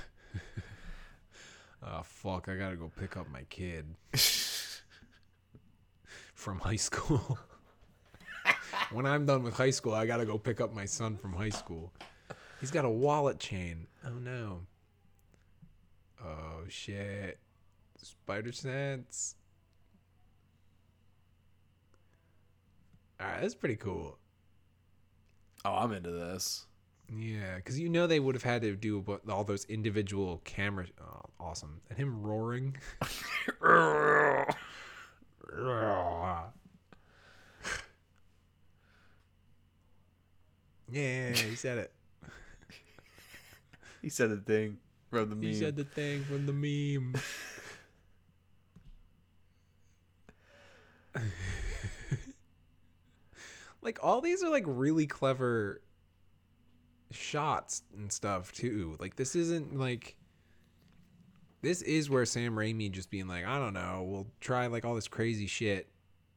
ah, 1.83 2.01
fuck, 2.03 2.49
I 2.49 2.55
gotta 2.55 2.75
go 2.75 2.91
pick 2.99 3.17
up 3.17 3.29
my 3.29 3.43
kid 3.49 3.85
from 6.33 6.59
high 6.59 6.75
school. 6.75 7.37
when 8.91 9.05
I'm 9.05 9.25
done 9.25 9.43
with 9.43 9.55
high 9.55 9.69
school, 9.71 9.93
I 9.93 10.05
gotta 10.05 10.25
go 10.25 10.37
pick 10.37 10.61
up 10.61 10.73
my 10.73 10.85
son 10.85 11.17
from 11.17 11.33
high 11.33 11.49
school. 11.49 11.91
He's 12.59 12.71
got 12.71 12.85
a 12.85 12.89
wallet 12.89 13.39
chain. 13.39 13.87
Oh 14.05 14.19
no. 14.19 14.61
Oh 16.23 16.63
shit. 16.67 17.39
Spider 18.01 18.51
sense. 18.51 19.35
All 23.19 23.27
right, 23.27 23.41
that's 23.41 23.55
pretty 23.55 23.75
cool. 23.75 24.17
Oh, 25.65 25.75
I'm 25.75 25.91
into 25.91 26.11
this. 26.11 26.65
Yeah, 27.15 27.55
because 27.55 27.79
you 27.79 27.89
know 27.89 28.05
they 28.07 28.19
would 28.19 28.35
have 28.35 28.43
had 28.43 28.61
to 28.61 28.75
do 28.75 29.03
all 29.29 29.43
those 29.43 29.65
individual 29.65 30.41
camera. 30.43 30.85
Oh, 31.01 31.21
awesome, 31.39 31.81
and 31.89 31.97
him 31.97 32.21
roaring. 32.21 32.77
yeah, 40.91 41.31
he 41.31 41.55
said 41.55 41.79
it. 41.79 41.91
he 44.01 44.09
said 44.09 44.29
the 44.29 44.37
thing 44.37 44.77
from 45.09 45.29
the 45.31 45.35
meme. 45.35 45.45
He 45.45 45.55
said 45.55 45.75
the 45.75 45.85
thing 45.85 46.23
from 46.25 46.45
the 46.45 46.53
meme. 46.53 47.15
like 53.81 53.97
all 54.03 54.21
these 54.21 54.43
are 54.43 54.49
like 54.49 54.65
really 54.67 55.07
clever 55.07 55.81
shots 57.11 57.83
and 57.95 58.11
stuff 58.11 58.51
too. 58.51 58.95
Like 58.99 59.15
this 59.15 59.35
isn't 59.35 59.77
like 59.77 60.15
this 61.61 61.81
is 61.81 62.09
where 62.09 62.25
Sam 62.25 62.55
Raimi 62.55 62.91
just 62.91 63.09
being 63.09 63.27
like, 63.27 63.45
I 63.45 63.59
don't 63.59 63.73
know, 63.73 64.05
we'll 64.07 64.27
try 64.39 64.67
like 64.67 64.85
all 64.85 64.95
this 64.95 65.07
crazy 65.07 65.47
shit 65.47 65.89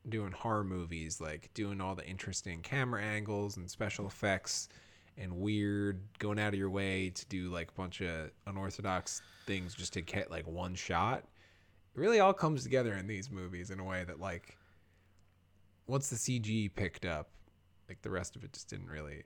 doing 0.09 0.33
horror 0.33 0.65
movies, 0.65 1.21
like 1.21 1.51
doing 1.55 1.81
all 1.81 1.95
the 1.95 2.07
interesting 2.07 2.61
camera 2.61 3.03
angles 3.03 3.57
and 3.57 3.71
special 3.71 4.07
effects 4.07 4.69
and 5.17 5.33
weird 5.33 6.01
going 6.19 6.39
out 6.39 6.55
of 6.55 6.59
your 6.59 6.71
way 6.71 7.11
to 7.11 7.27
do 7.27 7.51
like 7.51 7.69
a 7.69 7.75
bunch 7.75 8.01
of 8.01 8.31
unorthodox 8.47 9.23
things 9.47 9.75
just 9.75 9.93
to 9.93 10.01
get 10.01 10.31
like 10.31 10.47
one 10.47 10.75
shot. 10.75 11.19
It 11.95 12.01
really 12.01 12.21
all 12.21 12.33
comes 12.33 12.63
together 12.63 12.95
in 12.95 13.07
these 13.07 13.31
movies 13.31 13.71
in 13.71 13.79
a 13.79 13.85
way 13.85 14.05
that 14.05 14.19
like 14.19 14.57
once 15.87 16.09
the 16.09 16.17
CG 16.17 16.75
picked 16.75 17.05
up, 17.05 17.29
like 17.89 18.01
the 18.03 18.11
rest 18.11 18.35
of 18.35 18.43
it 18.43 18.55
just 18.55 18.69
didn't 18.69 18.89
really 18.89 19.23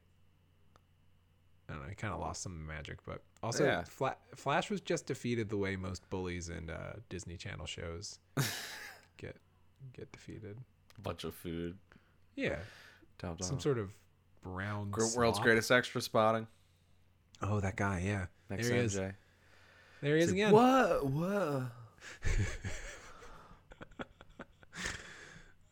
I 1.68 1.72
don't 1.72 1.82
know, 1.82 1.88
it 1.88 1.96
kind 1.96 2.14
of 2.14 2.20
lost 2.20 2.42
some 2.42 2.64
magic, 2.66 2.98
but 3.04 3.22
also 3.42 3.64
Yeah. 3.64 3.82
Fla- 3.84 4.16
Flash 4.34 4.70
was 4.70 4.80
just 4.80 5.06
defeated 5.06 5.48
the 5.48 5.56
way 5.56 5.74
most 5.76 6.08
bullies 6.10 6.48
in 6.48 6.70
uh, 6.70 6.96
Disney 7.08 7.36
Channel 7.36 7.66
shows 7.66 8.18
get 9.16 9.36
get 9.92 10.10
defeated. 10.12 10.58
A 10.96 11.00
bunch 11.00 11.24
of 11.24 11.34
food. 11.34 11.76
Yeah, 12.36 12.56
Top 13.18 13.42
some 13.42 13.58
sort 13.60 13.78
of 13.78 13.92
brown 14.42 14.90
Gr- 14.90 15.00
World's 15.16 15.36
slop. 15.38 15.42
greatest 15.42 15.70
extra 15.70 16.00
spotting. 16.00 16.46
Oh, 17.42 17.60
that 17.60 17.76
guy, 17.76 18.02
yeah. 18.04 18.26
Next 18.48 18.68
there 18.68 18.76
he 18.78 18.84
is. 18.84 18.94
There 18.94 19.14
he 20.16 20.22
is 20.22 20.30
again. 20.32 20.52
What? 20.52 21.04
What? 21.06 21.62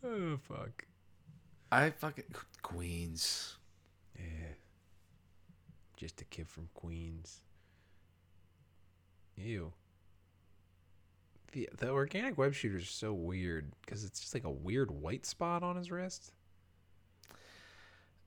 Oh 0.07 0.37
fuck. 0.49 0.85
I 1.73 1.91
fucking 1.91 2.25
Queens. 2.63 3.54
Yeah. 5.97 6.01
Just 6.01 6.21
a 6.21 6.25
kid 6.25 6.49
from 6.49 6.69
Queens. 6.75 7.41
Ew. 9.37 9.73
The 11.53 11.69
the 11.77 11.91
organic 11.91 12.37
web 12.37 12.55
shooter 12.55 12.79
is 12.79 12.89
so 12.89 13.13
weird 13.13 13.73
because 13.85 14.05
it's 14.05 14.21
just 14.21 14.35
like 14.35 14.45
a 14.45 14.51
weird 14.51 14.91
white 14.91 15.25
spot 15.27 15.63
on 15.63 15.77
his 15.77 15.91
wrist. 15.91 16.33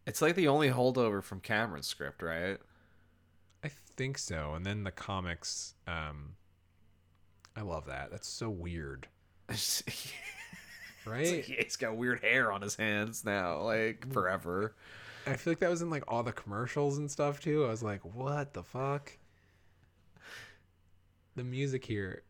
It's 0.05 0.21
like 0.21 0.35
the 0.35 0.47
only 0.47 0.69
holdover 0.69 1.21
from 1.21 1.41
Cameron's 1.41 1.87
script, 1.87 2.21
right? 2.21 2.57
I 3.63 3.69
think 3.97 4.17
so. 4.17 4.53
And 4.53 4.65
then 4.65 4.83
the 4.83 4.91
comics, 4.91 5.73
um 5.87 6.35
I 7.55 7.61
love 7.61 7.85
that. 7.87 8.11
That's 8.11 8.27
so 8.29 8.49
weird. 8.49 9.07
Right? 11.05 11.31
like 11.31 11.45
he's 11.45 11.77
got 11.77 11.95
weird 11.95 12.19
hair 12.19 12.51
on 12.51 12.61
his 12.61 12.75
hands 12.75 13.23
now, 13.23 13.61
like 13.61 14.11
forever. 14.11 14.75
I 15.27 15.35
feel 15.35 15.51
like 15.51 15.59
that 15.59 15.69
was 15.69 15.81
in 15.81 15.89
like 15.89 16.03
all 16.07 16.23
the 16.23 16.31
commercials 16.31 16.97
and 16.97 17.09
stuff 17.09 17.39
too. 17.41 17.65
I 17.65 17.69
was 17.69 17.83
like, 17.83 18.01
what 18.03 18.53
the 18.53 18.63
fuck? 18.63 19.17
The 21.35 21.43
music 21.43 21.85
here. 21.85 22.23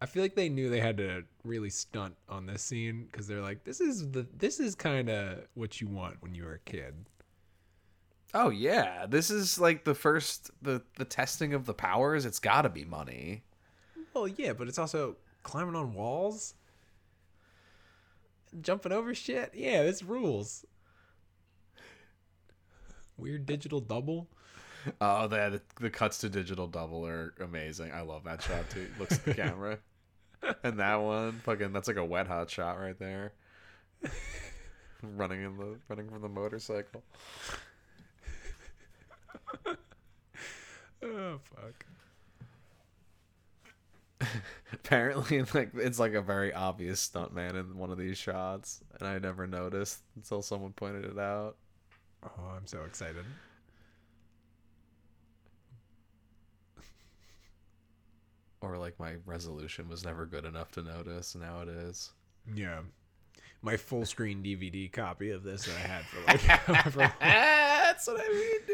I 0.00 0.06
feel 0.06 0.22
like 0.22 0.34
they 0.34 0.48
knew 0.48 0.70
they 0.70 0.80
had 0.80 0.96
to 0.98 1.24
really 1.44 1.70
stunt 1.70 2.14
on 2.28 2.46
this 2.46 2.62
scene 2.62 3.08
because 3.10 3.26
they're 3.26 3.42
like, 3.42 3.64
this 3.64 3.80
is 3.80 4.10
the 4.10 4.26
this 4.36 4.60
is 4.60 4.74
kind 4.74 5.08
of 5.08 5.46
what 5.54 5.80
you 5.80 5.88
want 5.88 6.22
when 6.22 6.34
you 6.34 6.44
were 6.44 6.54
a 6.54 6.70
kid. 6.70 6.94
Oh 8.32 8.50
yeah, 8.50 9.06
this 9.06 9.30
is 9.30 9.58
like 9.58 9.84
the 9.84 9.94
first 9.94 10.50
the 10.60 10.82
the 10.96 11.04
testing 11.04 11.54
of 11.54 11.66
the 11.66 11.74
powers. 11.74 12.24
It's 12.26 12.38
got 12.38 12.62
to 12.62 12.68
be 12.68 12.84
money. 12.84 13.44
Well, 14.12 14.28
yeah, 14.28 14.52
but 14.52 14.68
it's 14.68 14.78
also 14.78 15.16
climbing 15.42 15.76
on 15.76 15.94
walls, 15.94 16.54
jumping 18.60 18.92
over 18.92 19.14
shit. 19.14 19.52
Yeah, 19.54 19.82
this 19.82 20.02
rules. 20.02 20.64
Weird 23.16 23.46
digital 23.46 23.80
double. 23.80 24.28
Oh, 25.00 25.26
the 25.28 25.62
the 25.80 25.90
cuts 25.90 26.18
to 26.18 26.28
digital 26.28 26.66
double 26.66 27.06
are 27.06 27.32
amazing. 27.40 27.92
I 27.92 28.02
love 28.02 28.24
that 28.24 28.42
shot 28.42 28.68
too. 28.70 28.88
Looks 28.98 29.14
at 29.14 29.24
the 29.24 29.34
camera, 29.42 29.78
and 30.62 30.78
that 30.78 30.96
one, 30.96 31.32
fucking, 31.44 31.72
that's 31.72 31.88
like 31.88 31.96
a 31.96 32.04
wet 32.04 32.26
hot 32.26 32.50
shot 32.50 32.78
right 32.78 32.98
there. 32.98 33.32
running 35.02 35.42
in 35.42 35.56
the 35.56 35.78
running 35.88 36.10
from 36.10 36.22
the 36.22 36.28
motorcycle. 36.28 37.02
Oh 41.06 41.38
fuck. 41.54 41.84
Apparently, 44.72 45.42
like 45.54 45.70
it's 45.74 45.98
like 45.98 46.14
a 46.14 46.22
very 46.22 46.52
obvious 46.52 47.06
stuntman 47.08 47.54
in 47.58 47.76
one 47.76 47.90
of 47.90 47.98
these 47.98 48.18
shots, 48.18 48.80
and 48.98 49.08
I 49.08 49.18
never 49.18 49.46
noticed 49.46 50.00
until 50.16 50.42
someone 50.42 50.72
pointed 50.72 51.04
it 51.04 51.18
out. 51.18 51.56
Oh, 52.24 52.52
I'm 52.56 52.66
so 52.66 52.82
excited. 52.86 53.24
Or 58.60 58.78
like 58.78 58.98
my 58.98 59.16
resolution 59.26 59.88
was 59.90 60.04
never 60.06 60.24
good 60.24 60.46
enough 60.46 60.72
to 60.72 60.82
notice. 60.82 61.34
Now 61.34 61.60
it 61.60 61.68
is. 61.68 62.10
Yeah. 62.54 62.80
My 63.60 63.76
full 63.76 64.06
screen 64.06 64.42
DVD 64.42 64.90
copy 64.90 65.30
of 65.30 65.42
this 65.42 65.64
that 65.66 65.76
I 65.76 65.86
had 65.86 66.04
for 66.06 66.20
like 66.26 66.40
however 66.42 67.12
That's 67.20 68.06
what 68.06 68.20
I 68.20 68.28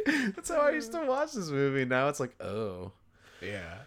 mean. 0.07 0.33
That's 0.37 0.49
how 0.49 0.61
I 0.61 0.71
used 0.71 0.93
to 0.93 1.05
watch 1.05 1.33
this 1.33 1.51
movie. 1.51 1.85
Now 1.85 2.09
it's 2.09 2.21
like, 2.21 2.41
oh, 2.41 2.93
Yeah. 3.43 3.79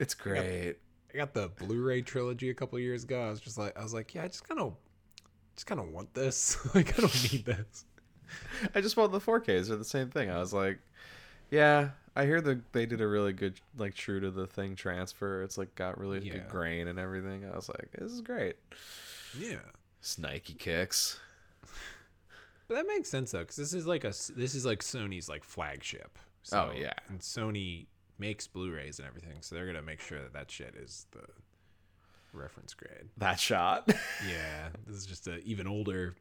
it's 0.00 0.14
great. 0.14 0.76
I 1.14 1.18
got 1.18 1.32
the 1.32 1.48
Blu-ray 1.48 2.02
trilogy 2.02 2.50
a 2.50 2.54
couple 2.54 2.78
years 2.78 3.04
ago. 3.04 3.22
I 3.26 3.30
was 3.30 3.40
just 3.40 3.56
like 3.56 3.78
I 3.78 3.82
was 3.82 3.94
like, 3.94 4.14
yeah, 4.14 4.24
I 4.24 4.28
just 4.28 4.46
kind 4.48 4.60
of 4.60 4.74
just 5.54 5.66
kind 5.66 5.80
of 5.80 5.88
want 5.88 6.12
this. 6.14 6.56
like 6.74 6.98
I 6.98 7.02
don't 7.02 7.32
need 7.32 7.44
this. 7.44 7.84
I 8.74 8.80
just 8.80 8.96
want 8.96 9.12
the 9.12 9.20
4Ks. 9.20 9.68
They're 9.68 9.76
the 9.76 9.84
same 9.84 10.10
thing. 10.10 10.30
I 10.30 10.38
was 10.38 10.52
like, 10.52 10.78
yeah, 11.50 11.90
I 12.16 12.24
hear 12.24 12.40
that 12.40 12.72
they 12.72 12.84
did 12.86 13.00
a 13.00 13.06
really 13.06 13.32
good, 13.32 13.60
like, 13.76 13.94
true 13.94 14.18
to 14.18 14.30
the 14.30 14.46
thing 14.46 14.74
transfer. 14.74 15.42
It's 15.42 15.56
like 15.56 15.74
got 15.76 15.98
really 16.00 16.18
Yeah. 16.26 16.32
good 16.34 16.48
grain 16.48 16.88
and 16.88 16.98
everything. 16.98 17.44
I 17.44 17.54
was 17.54 17.68
like, 17.68 17.90
this 17.96 18.10
is 18.10 18.20
great. 18.22 18.56
Yeah. 19.38 19.58
Snikey 20.02 20.58
kicks. 20.58 21.20
But 22.66 22.74
that 22.76 22.86
makes 22.88 23.08
sense 23.10 23.30
though, 23.32 23.44
cuz 23.44 23.56
this 23.56 23.74
is 23.74 23.86
like 23.86 24.04
a 24.04 24.08
this 24.34 24.54
is 24.54 24.64
like 24.64 24.80
Sony's 24.80 25.28
like 25.28 25.44
flagship. 25.44 26.18
Oh, 26.52 26.72
yeah. 26.74 26.92
And 27.08 27.20
Sony 27.20 27.86
makes 28.18 28.46
Blu-rays 28.46 28.98
and 28.98 29.08
everything, 29.08 29.38
so 29.40 29.54
they're 29.54 29.64
going 29.64 29.76
to 29.76 29.82
make 29.82 30.00
sure 30.00 30.20
that 30.20 30.32
that 30.32 30.50
shit 30.50 30.74
is 30.76 31.06
the 31.12 31.24
reference 32.32 32.74
grade. 32.74 33.08
That 33.18 33.38
shot. 33.40 33.88
Yeah, 34.28 34.68
this 34.86 34.96
is 34.96 35.06
just 35.06 35.26
an 35.26 35.42
even 35.44 35.66
older 35.66 36.14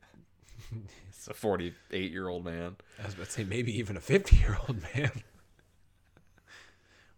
it's 1.09 1.27
a 1.27 1.33
48 1.33 2.11
year 2.11 2.27
old 2.27 2.45
man. 2.45 2.75
I 3.01 3.05
was 3.05 3.13
about 3.15 3.27
to 3.27 3.31
say 3.31 3.43
maybe 3.43 3.77
even 3.77 3.97
a 3.97 4.01
50 4.01 4.35
year 4.37 4.57
old 4.67 4.81
man. 4.93 5.11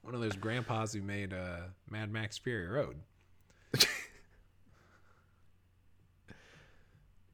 One 0.02 0.14
of 0.14 0.22
those 0.22 0.36
grandpas 0.36 0.94
who 0.94 1.02
made 1.02 1.34
uh, 1.34 1.62
Mad 1.90 2.12
Max 2.12 2.38
Fury 2.38 2.68
Road. 2.68 2.98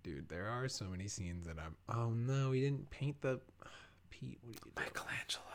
Dude, 0.04 0.30
there 0.30 0.48
are 0.48 0.70
so 0.70 0.86
many 0.86 1.08
scenes 1.08 1.46
that 1.48 1.58
I'm. 1.60 1.76
Oh 1.94 2.12
no, 2.12 2.52
he 2.54 2.62
didn't 2.62 2.90
paint 2.90 3.22
the. 3.22 3.40
Pete, 4.10 4.40
what 4.42 4.50
are 4.50 4.54
you 4.54 4.60
doing? 4.62 4.74
Michelangelo. 4.76 5.51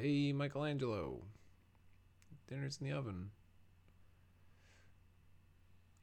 Hey, 0.00 0.32
Michelangelo. 0.32 1.20
Dinner's 2.48 2.78
in 2.80 2.88
the 2.88 2.96
oven. 2.96 3.28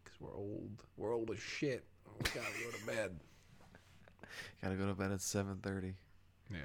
Because 0.03 0.21
we're 0.21 0.35
old. 0.35 0.83
We're 0.97 1.15
old 1.15 1.31
as 1.31 1.39
shit. 1.39 1.83
We 2.19 2.25
gotta 2.25 2.53
go 2.63 2.69
to 2.77 2.85
bed. 2.85 3.19
Gotta 4.61 4.75
go 4.75 4.85
to 4.85 4.93
bed 4.93 5.11
at 5.11 5.17
7.30. 5.19 5.95
Yeah. 6.51 6.57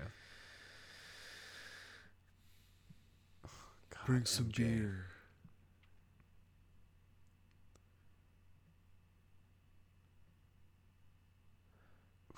God, 3.91 4.05
Bring 4.05 4.27
some 4.27 4.47
MJ. 4.47 4.57
beer. 4.57 5.07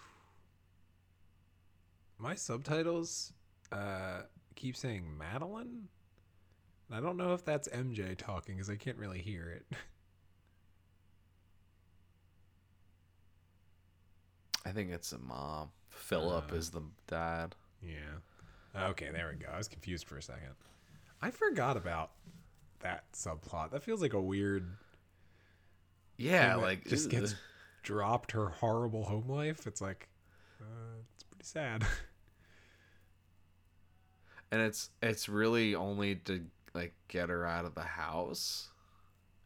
My 2.19 2.37
subtitles 2.37 3.33
uh, 3.73 4.23
keep 4.55 4.77
saying 4.77 5.17
Madeline. 5.19 5.89
And 6.89 6.97
I 6.97 7.01
don't 7.01 7.17
know 7.17 7.35
if 7.35 7.45
that's 7.45 7.69
MJ 7.69 8.17
talking 8.17 8.57
because 8.57 8.71
I 8.71 8.77
can't 8.77 8.99
really 8.99 9.21
hear 9.21 9.49
it. 9.49 9.67
I 14.67 14.71
think 14.71 14.91
it's 14.91 15.13
a 15.13 15.19
mom. 15.19 15.71
Philip 15.89 16.53
uh, 16.53 16.57
is 16.57 16.71
the 16.71 16.83
dad. 17.07 17.55
Yeah. 17.83 18.19
Okay, 18.89 19.11
there 19.13 19.31
we 19.31 19.37
go. 19.45 19.51
I 19.53 19.59
was 19.59 19.69
confused 19.69 20.07
for 20.07 20.17
a 20.17 20.23
second. 20.23 20.55
I 21.23 21.31
forgot 21.31 21.77
about 21.77 22.11
that 22.81 23.05
subplot. 23.13 23.71
That 23.71 23.83
feels 23.83 24.03
like 24.03 24.15
a 24.15 24.21
weird. 24.21 24.69
Yeah, 26.17 26.57
like 26.57 26.85
just 26.87 27.09
uh, 27.09 27.11
gets 27.11 27.35
dropped 27.83 28.33
her 28.33 28.49
horrible 28.49 29.05
home 29.05 29.29
life. 29.29 29.67
It's 29.67 29.81
like, 29.81 30.09
uh, 30.61 30.99
it's 31.15 31.25
pretty 31.25 31.45
sad. 31.45 31.85
and 34.55 34.63
it's 34.63 34.91
it's 35.03 35.29
really 35.29 35.75
only 35.75 36.15
to 36.17 36.45
like 36.75 36.95
get 37.09 37.29
her 37.29 37.45
out 37.47 37.65
of 37.65 37.75
the 37.75 37.83
house. 37.83 38.69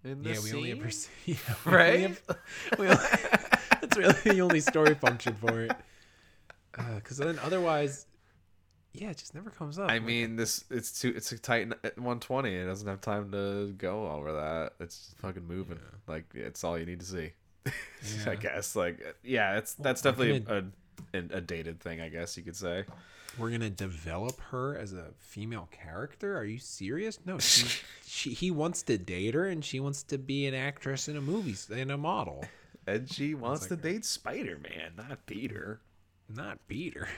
In 0.05 0.23
yeah, 0.23 0.35
this 0.35 0.45
we 0.45 0.53
only 0.57 0.71
scene? 0.73 0.81
ever 0.81 0.91
see. 0.91 1.11
Yeah, 1.27 1.37
we 1.67 1.73
only 1.73 1.77
right. 1.77 2.01
have- 2.01 2.23
we 2.79 2.87
only- 2.89 3.05
that's 3.81 3.97
really 3.97 4.13
the 4.25 4.41
only 4.43 4.61
story 4.61 4.95
function 4.95 5.35
for 5.35 5.63
it. 5.63 5.73
Uh, 6.77 6.95
because 6.97 7.17
then 7.17 7.39
otherwise, 7.41 8.07
yeah, 8.93 9.11
it 9.11 9.17
just 9.17 9.35
never 9.35 9.51
comes 9.51 9.79
up. 9.79 9.91
I 9.91 9.95
Like, 9.95 10.05
mean, 10.05 10.37
this 10.37 10.65
it's 10.71 11.01
too 11.01 11.13
it's 11.17 11.33
a 11.33 11.39
tight 11.39 11.71
uh, 11.73 11.75
n- 11.85 11.91
120. 11.97 12.55
It 12.55 12.67
doesn't 12.67 12.87
have 12.89 13.01
time 13.01 13.31
to 13.33 13.73
go 13.79 14.09
over 14.09 14.33
that. 14.35 14.73
It's 14.81 15.15
fucking 15.19 15.47
moving. 15.47 15.79
Like 16.07 16.27
it's 16.35 16.63
all 16.65 16.79
you 16.79 16.87
need 16.87 17.01
to 17.01 17.07
see. 17.07 17.33
Yeah. 18.25 18.31
I 18.33 18.35
guess. 18.37 18.77
Like 18.77 19.01
uh, 19.07 19.13
yeah, 19.25 19.59
it's 19.59 19.75
that's 19.75 20.05
we're 20.05 20.13
definitely 20.13 20.45
a, 20.55 20.59
a 20.61 20.65
a 21.15 21.41
dated 21.41 21.81
thing. 21.81 22.01
I 22.01 22.09
guess 22.09 22.37
you 22.37 22.43
could 22.43 22.57
say. 22.57 22.85
we're 23.39 23.51
gonna 23.51 23.71
develop 23.71 24.41
her 24.51 24.77
as 24.77 24.93
a 24.93 25.07
female 25.19 25.69
character. 25.71 26.37
Are 26.37 26.45
you 26.45 26.59
serious? 26.59 27.19
No, 27.25 27.39
she, 27.39 27.67
she 28.07 28.33
he 28.33 28.51
wants 28.51 28.83
to 28.85 28.99
date 28.99 29.35
her, 29.35 29.47
and 29.47 29.65
she 29.65 29.81
wants 29.81 30.03
to 30.05 30.19
be 30.19 30.47
an 30.47 30.55
actress 30.55 31.09
in 31.09 31.17
a 31.17 31.21
movie 31.21 31.57
and 31.73 31.91
a 31.91 31.97
model, 31.99 32.45
And 32.87 33.11
she 33.11 33.35
wants 33.35 33.63
like 33.63 33.71
to 33.71 33.77
date 33.77 34.05
Spider 34.05 34.59
Man, 34.63 34.93
not 34.97 35.27
Peter. 35.27 35.81
not 36.29 36.59
beat 36.69 36.95
her. 36.95 37.09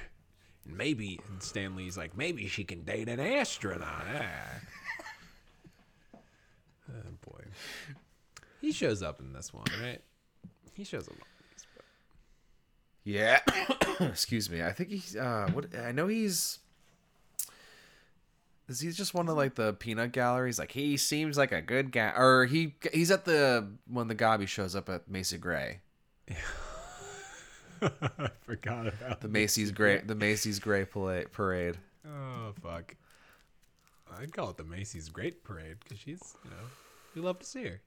And 0.66 0.76
maybe 0.76 1.20
and 1.28 1.42
Stanley's 1.42 1.96
like 1.96 2.16
maybe 2.16 2.46
she 2.48 2.64
can 2.64 2.82
date 2.84 3.08
an 3.08 3.18
astronaut. 3.20 4.04
Ah. 4.14 4.60
oh 6.90 7.10
boy, 7.30 7.44
he 8.60 8.72
shows 8.72 9.02
up 9.02 9.20
in 9.20 9.32
this 9.32 9.52
one, 9.54 9.64
right? 9.82 10.00
He 10.74 10.84
shows 10.84 11.08
up. 11.08 11.14
Yeah. 13.10 13.40
Excuse 14.00 14.48
me. 14.48 14.62
I 14.62 14.72
think 14.72 14.90
he's 14.90 15.16
uh 15.16 15.48
what 15.52 15.66
I 15.76 15.92
know 15.92 16.06
he's 16.06 16.58
is 18.68 18.80
he 18.80 18.90
just 18.92 19.14
one 19.14 19.28
of 19.28 19.36
like 19.36 19.56
the 19.56 19.72
peanut 19.72 20.12
galleries? 20.12 20.58
Like 20.58 20.70
he 20.72 20.96
seems 20.96 21.36
like 21.36 21.50
a 21.50 21.60
good 21.60 21.90
guy 21.90 22.12
or 22.16 22.46
he 22.46 22.74
he's 22.92 23.10
at 23.10 23.24
the 23.24 23.68
when 23.88 24.08
the 24.08 24.14
Gobby 24.14 24.46
shows 24.46 24.76
up 24.76 24.88
at 24.88 25.10
Macy 25.10 25.38
Gray. 25.38 25.80
Yeah. 26.28 26.36
I 28.20 28.28
forgot 28.42 28.86
about 28.86 29.22
The 29.22 29.28
Macy's 29.28 29.72
Gray 29.72 29.98
the 29.98 30.14
Macy's 30.14 30.58
Gray 30.58 30.84
parade. 30.84 31.78
Oh 32.06 32.52
fuck! 32.62 32.94
I'd 34.18 34.32
call 34.32 34.50
it 34.50 34.56
the 34.56 34.64
Macy's 34.64 35.08
Great 35.08 35.44
Parade 35.44 35.76
because 35.82 35.98
she's, 35.98 36.34
you 36.44 36.50
know, 36.50 36.56
we 37.14 37.22
love 37.22 37.38
to 37.38 37.46
see 37.46 37.64
her. 37.64 37.80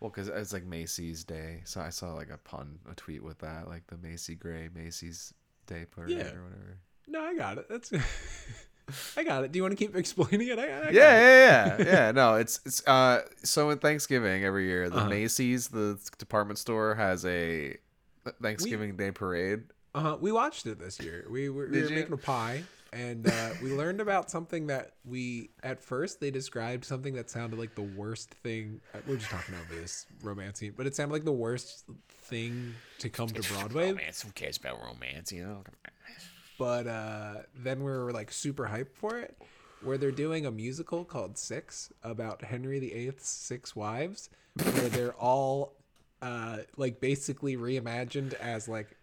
Well, 0.00 0.10
because 0.10 0.28
it's 0.28 0.52
like 0.52 0.64
Macy's 0.64 1.24
Day, 1.24 1.62
so 1.64 1.80
I 1.80 1.88
saw 1.88 2.12
like 2.14 2.30
a 2.30 2.36
pun, 2.38 2.78
a 2.90 2.94
tweet 2.94 3.22
with 3.24 3.38
that, 3.38 3.66
like 3.68 3.86
the 3.86 3.96
Macy 3.96 4.34
Gray 4.34 4.68
Macy's 4.74 5.32
Day 5.66 5.86
parade 5.90 6.10
Yeah. 6.10 6.32
or 6.34 6.44
whatever. 6.44 6.78
No, 7.08 7.22
I 7.22 7.34
got 7.34 7.56
it. 7.58 7.66
That's, 7.68 7.92
I 9.16 9.24
got 9.24 9.42
it. 9.44 9.52
Do 9.52 9.58
you 9.58 9.62
want 9.62 9.72
to 9.72 9.76
keep 9.76 9.96
explaining 9.96 10.48
it? 10.48 10.58
I, 10.58 10.64
I 10.64 10.84
got 10.84 10.92
Yeah, 10.92 11.16
it. 11.16 11.20
yeah, 11.20 11.76
yeah, 11.78 11.84
yeah. 12.06 12.12
No, 12.14 12.34
it's 12.34 12.60
it's 12.66 12.86
uh. 12.86 13.22
So 13.42 13.70
in 13.70 13.78
Thanksgiving 13.78 14.44
every 14.44 14.66
year, 14.66 14.90
the 14.90 14.98
Uh-huh. 14.98 15.08
Macy's, 15.08 15.68
the 15.68 15.98
department 16.18 16.58
store, 16.58 16.94
has 16.94 17.24
a 17.24 17.76
Thanksgiving 18.42 18.96
Day 18.96 19.10
parade. 19.12 19.64
Uh-huh. 19.94 20.18
We 20.20 20.30
watched 20.30 20.66
it 20.66 20.78
this 20.78 21.00
year. 21.00 21.26
We 21.30 21.48
were, 21.48 21.68
we 21.70 21.82
were 21.82 21.88
making 21.88 22.12
a 22.12 22.16
pie, 22.18 22.64
and 22.92 23.26
uh, 23.28 23.50
we 23.62 23.72
learned 23.72 24.00
about 24.00 24.30
something 24.30 24.66
that 24.68 24.92
we 25.04 25.50
at 25.62 25.82
first 25.82 26.20
they 26.20 26.30
described 26.30 26.84
something 26.84 27.14
that 27.14 27.28
sounded 27.30 27.58
like 27.58 27.74
the 27.74 27.82
worst 27.82 28.30
thing. 28.30 28.80
uh, 28.94 28.98
We're 29.06 29.16
just 29.16 29.30
talking 29.30 29.54
about 29.54 29.68
this 29.70 30.06
romance 30.22 30.58
scene, 30.60 30.74
but 30.76 30.86
it 30.86 30.94
sounded 30.94 31.12
like 31.12 31.24
the 31.24 31.32
worst 31.32 31.84
thing 32.08 32.74
to 32.98 33.08
come 33.08 33.28
to 33.28 33.42
Broadway. 33.52 33.90
Romance. 33.90 34.22
Who 34.22 34.30
cares 34.32 34.56
about 34.56 34.80
romance? 34.82 35.32
You 35.32 35.44
know. 35.46 35.64
but 36.58 36.86
uh, 36.86 37.34
then 37.54 37.80
we 37.80 37.90
were 37.90 38.12
like 38.12 38.30
super 38.32 38.66
hyped 38.66 38.94
for 38.94 39.18
it 39.18 39.36
where 39.82 39.98
they're 39.98 40.10
doing 40.10 40.46
a 40.46 40.50
musical 40.50 41.04
called 41.04 41.36
six 41.36 41.92
about 42.02 42.42
henry 42.42 42.80
viii's 42.80 43.22
six 43.26 43.76
wives 43.76 44.30
where 44.62 44.88
they're 44.88 45.14
all 45.14 45.74
uh, 46.22 46.56
like 46.78 46.98
basically 46.98 47.58
reimagined 47.58 48.32
as 48.34 48.68
like 48.68 48.96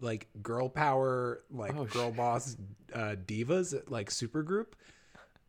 like 0.00 0.28
girl 0.42 0.68
power 0.68 1.42
like 1.50 1.76
Oh, 1.76 1.84
girl 1.84 2.10
boss 2.10 2.56
uh, 2.92 3.16
divas 3.26 3.74
like 3.90 4.10
super 4.10 4.42
group 4.42 4.76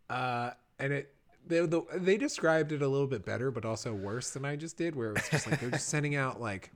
uh, 0.09 0.51
and 0.79 0.93
it 0.93 1.13
they, 1.47 1.63
the, 1.63 1.83
they 1.93 2.17
described 2.17 2.71
it 2.71 2.81
a 2.81 2.87
little 2.87 3.07
bit 3.07 3.23
better 3.23 3.51
but 3.51 3.65
also 3.65 3.93
worse 3.93 4.31
than 4.31 4.45
i 4.45 4.55
just 4.55 4.77
did 4.77 4.95
where 4.95 5.09
it 5.09 5.13
was 5.13 5.29
just 5.29 5.47
like 5.47 5.59
they're 5.59 5.69
just 5.69 5.89
sending 5.89 6.15
out 6.15 6.41
like 6.41 6.71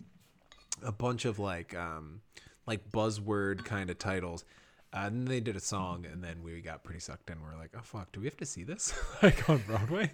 a 0.83 0.91
bunch 0.91 1.25
of 1.25 1.39
like 1.39 1.75
um 1.75 2.21
like 2.69 2.91
buzzword 2.91 3.65
kind 3.65 3.89
of 3.89 3.97
titles. 3.97 4.45
Uh, 4.93 5.01
and 5.05 5.21
then 5.21 5.25
they 5.25 5.39
did 5.39 5.55
a 5.55 5.59
song, 5.59 6.05
and 6.11 6.23
then 6.23 6.41
we 6.43 6.61
got 6.61 6.83
pretty 6.83 6.99
sucked 6.99 7.29
in. 7.29 7.37
We 7.41 7.49
are 7.53 7.57
like, 7.57 7.71
"Oh 7.75 7.81
fuck, 7.83 8.11
do 8.11 8.19
we 8.19 8.27
have 8.27 8.37
to 8.37 8.45
see 8.45 8.63
this 8.63 8.93
like 9.23 9.49
on 9.49 9.57
Broadway?" 9.67 10.11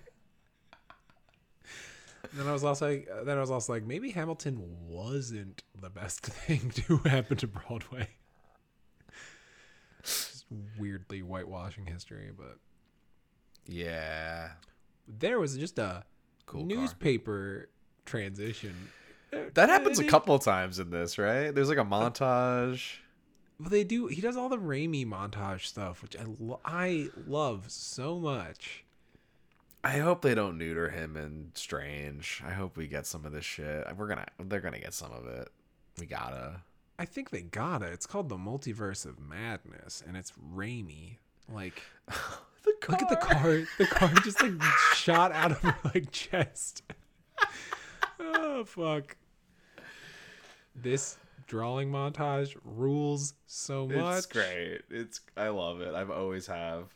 Then 2.33 2.47
I 2.47 2.53
was 2.53 2.63
also 2.63 2.89
like, 2.89 3.07
uh, 3.11 3.23
then 3.23 3.37
I 3.37 3.41
was 3.41 3.51
also 3.51 3.73
like, 3.73 3.85
maybe 3.85 4.11
Hamilton 4.11 4.61
wasn't 4.87 5.63
the 5.79 5.89
best 5.89 6.21
thing 6.25 6.71
to 6.71 6.97
happen 6.97 7.37
to 7.37 7.47
Broadway. 7.47 8.09
Just 10.03 10.45
weirdly 10.77 11.21
whitewashing 11.21 11.85
history, 11.87 12.29
but 12.35 12.57
Yeah. 13.65 14.51
there 15.07 15.39
was 15.39 15.57
just 15.57 15.79
a 15.79 16.03
Cool 16.45 16.61
car. 16.61 16.67
newspaper 16.67 17.69
transition. 18.05 18.75
That 19.55 19.69
happens 19.69 19.99
a 19.99 20.03
couple 20.05 20.35
of 20.35 20.43
times 20.43 20.79
in 20.79 20.91
this, 20.91 21.17
right? 21.17 21.53
There's 21.53 21.67
like 21.69 21.77
a 21.79 21.83
montage. 21.83 22.97
Well, 23.59 23.69
they 23.69 23.83
do. 23.83 24.07
He 24.07 24.21
does 24.21 24.37
all 24.37 24.47
the 24.49 24.57
Raimi 24.57 25.05
montage 25.05 25.65
stuff, 25.65 26.01
which 26.03 26.15
I 26.15 26.23
lo- 26.39 26.59
I 26.63 27.09
love 27.27 27.65
so 27.71 28.19
much. 28.19 28.84
I 29.85 29.99
hope 29.99 30.21
they 30.21 30.33
don't 30.35 30.57
neuter 30.57 30.89
him 30.89 31.15
in 31.15 31.51
Strange. 31.53 32.41
I 32.45 32.51
hope 32.51 32.75
we 32.75 32.87
get 32.87 33.05
some 33.05 33.25
of 33.25 33.31
this 33.31 33.45
shit. 33.45 33.85
We're 33.95 34.07
gonna, 34.07 34.25
they're 34.39 34.59
gonna 34.59 34.79
get 34.79 34.93
some 34.93 35.11
of 35.11 35.27
it. 35.27 35.49
We 35.99 36.07
gotta. 36.07 36.61
I 36.97 37.05
think 37.05 37.29
they 37.29 37.41
got 37.41 37.83
it. 37.83 37.93
It's 37.93 38.05
called 38.05 38.29
the 38.29 38.37
Multiverse 38.37 39.05
of 39.05 39.19
Madness, 39.19 40.03
and 40.05 40.17
it's 40.17 40.33
Raimi. 40.53 41.17
Like, 41.53 41.83
The 42.65 42.73
look 42.89 43.01
at 43.01 43.09
the 43.09 43.15
car. 43.15 43.61
The 43.77 43.85
car 43.85 44.11
just 44.23 44.41
like 44.41 44.61
shot 44.95 45.31
out 45.31 45.51
of 45.51 45.59
her 45.59 45.75
like 45.93 46.11
chest. 46.11 46.81
oh 48.19 48.63
fuck! 48.63 49.15
This 50.75 51.17
drawing 51.45 51.91
montage 51.91 52.55
rules 52.63 53.35
so 53.45 53.87
much. 53.87 54.17
It's 54.17 54.25
great. 54.25 54.81
It's 54.89 55.21
I 55.37 55.49
love 55.49 55.81
it. 55.81 55.93
I've 55.93 56.09
always 56.09 56.47
have. 56.47 56.94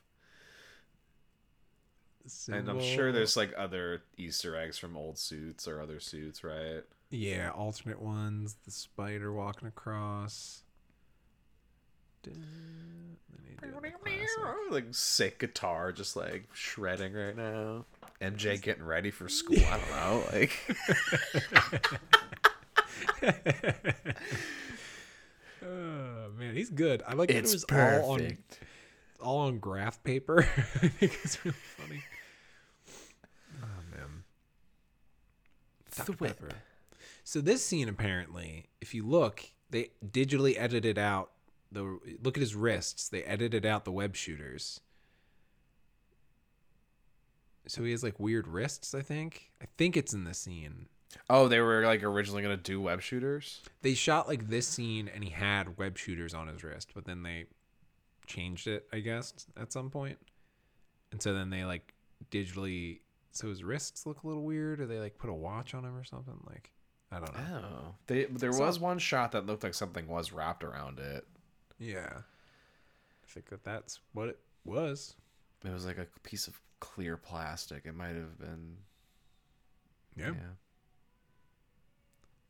And 2.52 2.70
I'm 2.70 2.82
sure 2.82 3.12
there's 3.12 3.36
like 3.38 3.54
other 3.58 4.04
Easter 4.18 4.56
eggs 4.56 4.78
from 4.78 4.96
old 4.98 5.18
suits 5.18 5.68
or 5.68 5.82
other 5.82 6.00
suits, 6.00 6.44
right? 6.44 6.84
Yeah, 7.10 7.50
alternate 7.52 8.02
ones. 8.02 8.56
The 8.66 8.72
spider 8.72 9.34
walking 9.34 9.68
across. 9.68 10.64
Dun, 12.24 12.36
then 13.30 13.40
they 13.46 13.56
do 13.68 13.72
the 13.72 13.92
classic. 14.04 14.72
Like 14.72 14.86
sick 14.92 15.40
guitar, 15.40 15.92
just 15.92 16.16
like 16.16 16.48
shredding 16.54 17.14
right 17.14 17.36
now. 17.36 17.86
MJ 18.22 18.62
getting 18.62 18.84
ready 18.84 19.12
for 19.12 19.30
school. 19.30 19.58
I 19.66 19.80
don't 19.80 19.90
know. 19.92 20.24
Like 20.32 20.60
Oh 25.66 26.30
man, 26.38 26.56
he's 26.56 26.70
good. 26.70 27.04
I 27.08 27.14
like 27.14 27.30
that 27.30 27.38
it 27.38 27.40
it's 27.44 27.54
was 27.54 27.64
all 27.72 28.12
on 28.14 28.20
perfect. 28.20 28.60
all 29.22 29.38
on 29.40 29.60
graph 29.60 30.02
paper. 30.04 30.44
I 30.82 30.88
think 30.88 31.18
it's 31.24 31.44
really 31.44 31.58
funny. 31.78 32.04
Oh 33.62 33.82
man. 33.96 34.24
Dr. 36.00 36.12
The 36.12 36.18
whip. 36.18 36.40
Pepper. 36.40 36.56
So 37.24 37.42
this 37.42 37.64
scene 37.64 37.88
apparently, 37.88 38.66
if 38.82 38.94
you 38.94 39.06
look, 39.06 39.52
they 39.70 39.92
digitally 40.04 40.56
edited 40.58 40.98
out 40.98 41.32
the 41.72 42.00
look 42.24 42.38
at 42.38 42.42
his 42.42 42.56
wrists. 42.56 43.08
They 43.08 43.24
edited 43.24 43.66
out 43.66 43.86
the 43.86 43.92
web 43.92 44.16
shooters. 44.16 44.82
So 47.68 47.84
he 47.84 47.92
has 47.92 48.04
like 48.04 48.20
weird 48.20 48.48
wrists, 48.48 48.96
I 48.96 49.02
think. 49.02 49.52
I 49.62 49.66
think 49.78 49.96
it's 49.96 50.14
in 50.14 50.24
the 50.24 50.34
scene. 50.34 50.88
Oh, 51.30 51.48
they 51.48 51.60
were 51.60 51.86
like 51.86 52.04
originally 52.04 52.42
gonna 52.42 52.58
do 52.58 52.82
web 52.82 53.02
shooters. 53.02 53.62
They 53.82 53.94
shot 53.94 54.28
like 54.28 54.50
this 54.50 54.68
scene 54.68 55.10
and 55.14 55.24
he 55.24 55.30
had 55.30 55.78
web 55.78 55.98
shooters 55.98 56.34
on 56.34 56.48
his 56.48 56.64
wrist, 56.64 56.90
but 56.96 57.06
then 57.06 57.24
they 57.24 57.46
changed 58.26 58.68
it, 58.68 58.88
I 58.92 59.00
guess, 59.00 59.34
at 59.60 59.72
some 59.72 59.90
point. 59.90 60.18
And 61.12 61.22
so 61.22 61.34
then 61.34 61.50
they 61.50 61.64
like 61.64 61.94
digitally 62.32 63.00
so 63.32 63.48
his 63.50 63.64
wrists 63.64 64.06
look 64.06 64.24
a 64.24 64.28
little 64.28 64.44
weird 64.44 64.82
or 64.82 64.86
they 64.88 65.00
like 65.00 65.18
put 65.18 65.30
a 65.30 65.34
watch 65.34 65.74
on 65.74 65.84
him 65.86 65.96
or 65.96 66.04
something 66.04 66.40
like 66.48 66.72
I 67.12 67.20
don't 67.20 67.34
know. 67.34 67.62
Oh, 67.64 67.96
they, 68.08 68.26
there 68.26 68.52
So- 68.54 68.66
was 68.66 68.80
one 68.80 69.00
shot 69.00 69.32
that 69.32 69.46
looked 69.46 69.64
like 69.64 69.74
something 69.74 70.08
was 70.08 70.32
wrapped 70.32 70.64
around 70.64 71.00
it. 71.00 71.26
Yeah. 71.80 72.10
I 72.12 73.28
think 73.32 73.50
that 73.50 73.64
that's 73.64 74.00
what 74.14 74.30
it 74.30 74.40
was. 74.66 75.16
It 75.66 75.72
was 75.74 75.86
like 75.86 75.98
a 75.98 76.08
piece 76.24 76.48
of 76.48 76.60
clear 76.80 77.18
plastic. 77.18 77.86
It 77.86 77.96
might 77.96 78.16
have 78.16 78.40
been. 78.40 78.78
Yeah. 80.16 80.32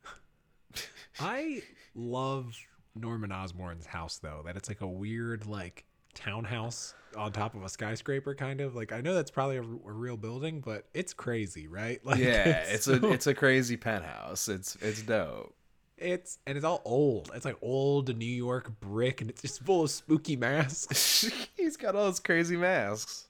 yeah. 0.04 0.82
I 1.20 1.62
love 1.94 2.56
Norman 2.94 3.32
Osborn's 3.32 3.86
house 3.86 4.18
though. 4.18 4.42
That 4.44 4.56
it's 4.56 4.68
like 4.68 4.80
a 4.80 4.86
weird 4.86 5.46
like 5.46 5.84
townhouse 6.14 6.94
on 7.16 7.32
top 7.32 7.54
of 7.54 7.62
a 7.64 7.68
skyscraper 7.68 8.34
kind 8.34 8.60
of. 8.60 8.74
Like 8.74 8.92
I 8.92 9.00
know 9.00 9.14
that's 9.14 9.30
probably 9.30 9.56
a, 9.56 9.62
a 9.62 9.64
real 9.92 10.16
building, 10.16 10.60
but 10.60 10.86
it's 10.94 11.12
crazy, 11.12 11.66
right? 11.68 12.00
Like 12.04 12.18
yeah, 12.18 12.64
it's 12.68 12.86
a 12.86 13.00
so- 13.00 13.12
it's 13.12 13.26
a 13.26 13.34
crazy 13.34 13.76
penthouse. 13.76 14.48
It's 14.48 14.76
it's 14.80 15.02
dope. 15.02 15.54
it's 15.98 16.38
and 16.46 16.56
it's 16.56 16.64
all 16.64 16.82
old. 16.84 17.30
It's 17.34 17.44
like 17.44 17.56
old 17.62 18.16
New 18.16 18.24
York 18.24 18.78
brick 18.80 19.20
and 19.20 19.30
it's 19.30 19.42
just 19.42 19.62
full 19.62 19.84
of 19.84 19.90
spooky 19.90 20.36
masks. 20.36 21.30
He's 21.56 21.76
got 21.76 21.94
all 21.96 22.04
those 22.06 22.20
crazy 22.20 22.56
masks. 22.56 23.28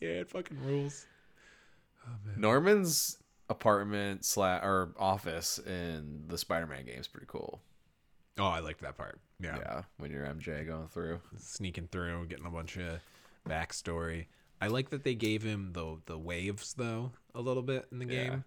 yeah, 0.00 0.08
it 0.20 0.30
fucking 0.30 0.58
rules. 0.64 1.06
Oh 2.06 2.10
man. 2.24 2.40
Norman's 2.40 3.18
apartment 3.50 4.24
slash 4.24 4.62
or 4.62 4.94
office 4.98 5.58
in 5.58 6.24
the 6.28 6.36
Spider-Man 6.38 6.84
game 6.86 6.98
is 7.00 7.08
pretty 7.08 7.26
cool. 7.28 7.60
Oh, 8.38 8.46
I 8.46 8.60
liked 8.60 8.80
that 8.82 8.96
part. 8.96 9.18
Yeah. 9.40 9.56
Yeah. 9.58 9.82
when 9.98 10.10
you're 10.10 10.24
MJ 10.26 10.66
going 10.66 10.88
through. 10.88 11.20
Sneaking 11.38 11.88
through, 11.90 12.26
getting 12.26 12.46
a 12.46 12.50
bunch 12.50 12.76
of 12.76 13.00
backstory. 13.48 14.26
I 14.60 14.66
like 14.68 14.90
that 14.90 15.04
they 15.04 15.14
gave 15.14 15.42
him 15.42 15.72
the 15.72 15.98
the 16.06 16.18
waves 16.18 16.74
though 16.74 17.12
a 17.34 17.40
little 17.40 17.62
bit 17.62 17.86
in 17.92 17.98
the 18.00 18.06
Yeah. 18.06 18.24
game. 18.24 18.44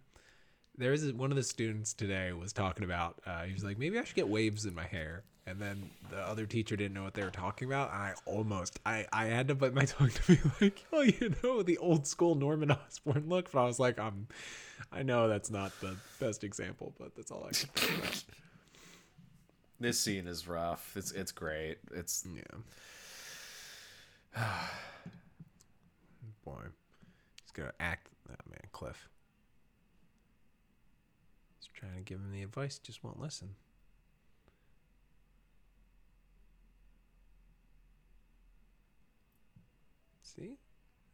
There 0.78 0.94
is 0.94 1.12
one 1.14 1.32
of 1.32 1.36
the 1.38 1.44
students 1.44 1.94
today 1.94 2.32
was 2.34 2.54
talking 2.54 2.84
about. 2.86 3.20
Uh, 3.26 3.44
he 3.44 3.54
was 3.54 3.64
like, 3.64 3.78
maybe 3.78 4.00
I 4.00 4.04
should 4.04 4.16
get 4.16 4.28
waves 4.30 4.66
in 4.66 4.74
my 4.74 4.86
hair. 4.86 5.24
And 5.46 5.60
then 5.60 5.90
the 6.10 6.18
other 6.18 6.46
teacher 6.46 6.76
didn't 6.76 6.94
know 6.94 7.04
what 7.04 7.14
they 7.14 7.24
were 7.24 7.30
talking 7.32 7.68
about. 7.68 7.92
And 7.92 7.98
I 8.02 8.14
almost, 8.26 8.80
I, 8.86 9.06
I 9.12 9.26
had 9.26 9.48
to 9.50 9.56
bite 9.56 9.74
my 9.74 9.86
tongue 9.86 10.10
to 10.12 10.36
be 10.36 10.40
like, 10.62 10.86
oh, 10.94 11.02
you 11.02 11.34
know, 11.44 11.62
the 11.62 11.78
old 11.80 12.08
school 12.08 12.36
Norman 12.36 12.72
Osborn 12.72 13.28
look. 13.28 13.52
But 13.52 13.64
I 13.64 13.66
was 13.66 13.80
like, 13.80 14.00
I'm, 14.00 14.28
I 14.92 15.04
know 15.04 15.28
that's 15.28 15.52
not 15.52 15.72
the 15.82 15.96
best 16.20 16.44
example, 16.44 16.94
but 17.00 17.16
that's 17.16 17.32
all 17.32 17.44
I 17.44 17.52
can 17.54 17.70
think 17.76 17.98
about. 18.00 18.24
This 19.82 20.00
scene 20.00 20.28
is 20.28 20.48
rough. 20.48 20.96
It's 20.96 21.12
it's 21.12 21.32
great. 21.32 21.80
It's 21.92 22.24
Yeah. 22.32 22.44
Boy, 26.46 26.62
he's 27.42 27.52
gonna 27.52 27.74
act. 27.80 28.10
Oh 28.30 28.36
man, 28.48 28.60
Cliff. 28.72 29.10
He's 31.58 31.68
trying 31.74 31.96
to 31.96 32.02
give 32.02 32.20
him 32.20 32.32
the 32.32 32.44
advice, 32.44 32.78
just 32.78 33.04
won't 33.04 33.20
listen. 33.20 33.56
See, 40.22 40.58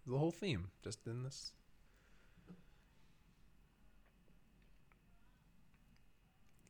the 0.05 0.17
whole 0.17 0.31
theme 0.31 0.71
just 0.83 1.07
in 1.07 1.23
this. 1.23 1.53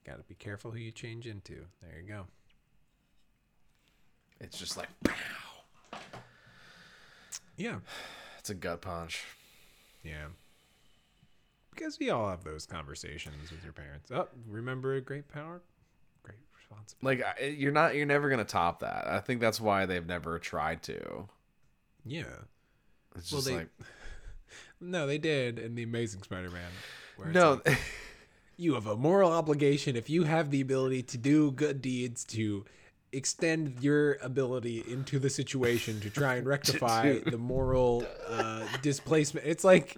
Got 0.08 0.18
to 0.18 0.24
be 0.24 0.36
careful 0.36 0.72
who 0.72 0.78
you 0.80 0.92
change 0.92 1.28
into. 1.28 1.66
There 1.82 2.00
you 2.02 2.08
go. 2.08 2.26
it's 4.40 4.58
just 4.58 4.78
like 4.78 4.88
Yeah. 7.58 7.80
it's 8.40 8.50
a 8.50 8.54
gut 8.56 8.82
punch. 8.82 9.24
Yeah. 10.04 10.28
Because 11.72 12.00
we 12.00 12.10
all 12.10 12.30
have 12.30 12.44
those 12.44 12.66
conversations 12.66 13.52
with 13.52 13.64
your 13.64 13.74
parents. 13.74 14.10
Oh, 14.12 14.28
remember 14.48 14.96
a 14.96 15.02
great 15.02 15.28
power? 15.28 15.62
Great 16.24 16.38
responsibility. 16.56 17.24
Like 17.24 17.58
you're 17.58 17.72
not 17.72 17.96
you're 17.96 18.06
never 18.06 18.30
gonna 18.30 18.46
top 18.46 18.80
that. 18.80 19.08
I 19.08 19.20
think 19.20 19.42
that's 19.42 19.60
why 19.60 19.86
they've 19.86 20.06
never 20.06 20.40
tried 20.40 20.84
to. 20.84 21.28
Yeah. 22.06 22.24
It's 23.16 23.32
Well, 23.32 23.42
just 23.42 23.48
they- 23.48 23.56
like 23.58 23.70
No, 24.80 25.06
they 25.08 25.18
did 25.18 25.58
in 25.60 25.76
The 25.76 25.84
Amazing 25.84 26.22
Spider 26.24 26.50
Man. 26.52 27.34
no. 27.34 27.62
You 28.58 28.74
have 28.74 28.88
a 28.88 28.96
moral 28.96 29.32
obligation 29.32 29.96
if 29.96 30.10
you 30.10 30.24
have 30.24 30.50
the 30.50 30.62
ability 30.62 31.04
to 31.04 31.18
do 31.18 31.52
good 31.52 31.82
deeds 31.82 32.24
to 32.26 32.66
extend 33.14 33.80
your 33.82 34.16
ability 34.16 34.84
into 34.88 35.20
the 35.20 35.30
situation 35.30 36.00
to 36.02 36.10
try 36.10 36.36
and 36.36 36.48
rectify 36.56 37.20
the 37.20 37.38
moral 37.38 38.06
uh, 38.28 38.66
displacement. 38.82 39.46
It's 39.46 39.64
like, 39.64 39.98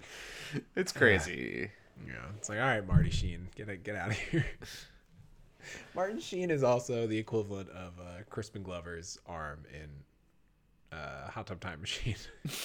it's 0.76 0.92
crazy. 0.92 1.72
Yeah, 2.06 2.14
it's 2.38 2.50
like, 2.50 2.60
all 2.60 2.66
right, 2.66 2.86
Marty 2.86 3.10
Sheen, 3.10 3.48
get 3.56 3.70
it, 3.70 3.84
get 3.84 3.96
out 3.96 4.10
of 4.10 4.18
here. 4.18 4.46
Martin 5.96 6.20
Sheen 6.20 6.52
is 6.52 6.64
also 6.64 7.08
the 7.08 7.18
equivalent 7.18 7.70
of 7.70 7.94
uh, 8.00 8.24
Crispin 8.30 8.64
Glover's 8.64 9.20
arm 9.26 9.64
in 9.74 10.98
uh, 10.98 11.30
Hot 11.30 11.48
Tub 11.48 11.60
Time 11.60 11.80
Machine. 11.82 12.16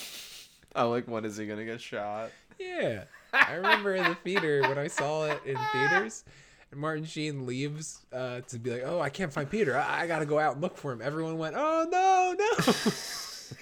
Oh, 0.76 0.90
like 0.90 1.06
when 1.06 1.24
is 1.24 1.36
he 1.36 1.46
gonna 1.46 1.64
get 1.64 1.80
shot? 1.80 2.30
Yeah, 2.58 3.04
I 3.32 3.54
remember 3.54 3.94
in 3.94 4.04
the 4.04 4.14
theater 4.16 4.62
when 4.62 4.78
I 4.78 4.86
saw 4.88 5.26
it 5.26 5.40
in 5.44 5.56
theaters. 5.72 6.24
And 6.70 6.80
Martin 6.80 7.04
Sheen 7.04 7.46
leaves 7.46 8.04
uh, 8.12 8.40
to 8.42 8.58
be 8.58 8.70
like, 8.70 8.82
"Oh, 8.84 9.00
I 9.00 9.08
can't 9.08 9.32
find 9.32 9.50
Peter. 9.50 9.76
I, 9.76 10.02
I 10.02 10.06
got 10.06 10.18
to 10.20 10.26
go 10.26 10.38
out 10.38 10.54
and 10.54 10.62
look 10.62 10.76
for 10.76 10.92
him." 10.92 11.00
Everyone 11.02 11.38
went, 11.38 11.54
"Oh 11.56 11.86
no, 11.90 12.34
no!" 12.38 12.50
it's 12.66 13.54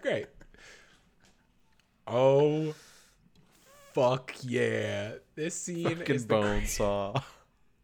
great. 0.00 0.26
Oh, 2.06 2.74
fuck 3.92 4.34
yeah! 4.42 5.12
This 5.34 5.54
scene 5.54 5.96
Fucking 5.96 6.16
is 6.16 6.26
the 6.26 6.34
bone 6.34 6.66
saw. 6.66 7.22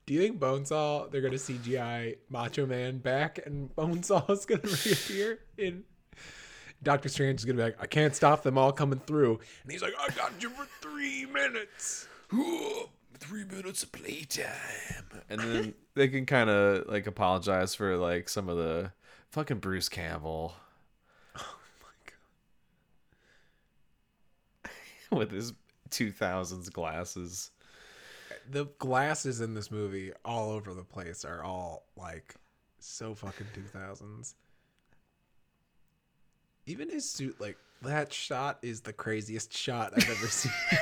Do 0.09 0.15
you 0.15 0.21
think 0.21 0.41
Bonesaw 0.41 1.11
they're 1.11 1.21
gonna 1.21 1.35
CGI 1.35 2.17
Macho 2.31 2.65
Man 2.65 2.97
back 2.97 3.41
and 3.45 3.69
Bonesaw 3.77 4.31
is 4.31 4.47
gonna 4.47 4.63
reappear 4.87 5.39
in 5.59 5.85
Doctor 6.83 7.09
Strange 7.09 7.41
is 7.41 7.45
gonna 7.45 7.57
be 7.57 7.63
like, 7.63 7.77
I 7.81 7.87
can't 7.87 8.15
stop 8.15 8.43
them 8.43 8.57
all 8.57 8.73
coming 8.73 9.01
through, 9.01 9.41
and 9.63 9.73
he's 9.73 9.83
like, 9.83 9.95
I 9.99 10.09
got 10.11 10.33
you 10.41 10.51
for 10.51 10.67
three 10.81 11.27
minutes. 11.27 12.07
Three 13.19 13.45
minutes 13.45 13.83
of 13.83 13.91
playtime, 13.91 14.45
and 15.29 15.41
then 15.41 15.75
they 15.95 16.07
can 16.09 16.25
kind 16.25 16.49
of 16.49 16.87
like 16.87 17.07
apologize 17.09 17.75
for 17.75 17.97
like 17.97 18.29
some 18.29 18.49
of 18.49 18.57
the 18.57 18.93
fucking 19.31 19.59
Bruce 19.59 19.89
Campbell 19.89 20.55
Oh 21.37 21.57
my 21.83 22.13
god, 24.65 24.73
with 25.19 25.33
his 25.33 25.53
two 25.91 26.13
thousands 26.13 26.69
glasses. 26.69 27.51
The 28.51 28.67
glasses 28.79 29.41
in 29.41 29.55
this 29.55 29.71
movie 29.71 30.13
all 30.25 30.51
over 30.51 30.73
the 30.73 30.85
place 30.85 31.25
are 31.25 31.43
all 31.43 31.85
like 31.97 32.35
so 32.79 33.15
fucking 33.15 33.49
two 33.55 33.65
thousands. 33.65 34.35
Even 36.69 36.91
his 36.91 37.09
suit, 37.11 37.41
like 37.41 37.57
that 37.83 38.13
shot, 38.13 38.59
is 38.63 38.83
the 38.83 38.93
craziest 38.93 39.57
shot 39.57 39.93
I've 39.97 40.09
ever 40.11 40.27
seen. 40.27 40.53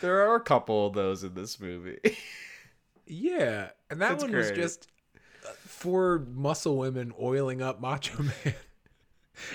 There 0.00 0.28
are 0.28 0.34
a 0.36 0.40
couple 0.40 0.86
of 0.86 0.94
those 0.94 1.22
in 1.22 1.34
this 1.34 1.60
movie. 1.60 1.98
Yeah, 3.06 3.70
and 3.90 4.00
that 4.00 4.14
It's 4.14 4.22
one 4.22 4.32
was 4.32 4.50
just 4.50 4.88
uh, 5.46 5.50
four 5.58 6.24
muscle 6.32 6.76
women 6.76 7.12
oiling 7.20 7.62
up 7.62 7.80
Macho 7.80 8.22
Man 8.22 8.54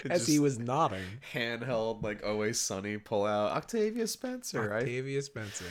as 0.10 0.28
he 0.28 0.40
was 0.40 0.60
nodding. 0.60 1.04
handheld, 1.34 2.04
like 2.04 2.26
always 2.26 2.60
sunny, 2.60 2.98
pull 2.98 3.26
out 3.26 3.52
Octavia 3.52 4.08
Spencer, 4.08 4.70
right? 4.70 4.84
Octavia 4.84 5.22
Spencer. 5.22 5.66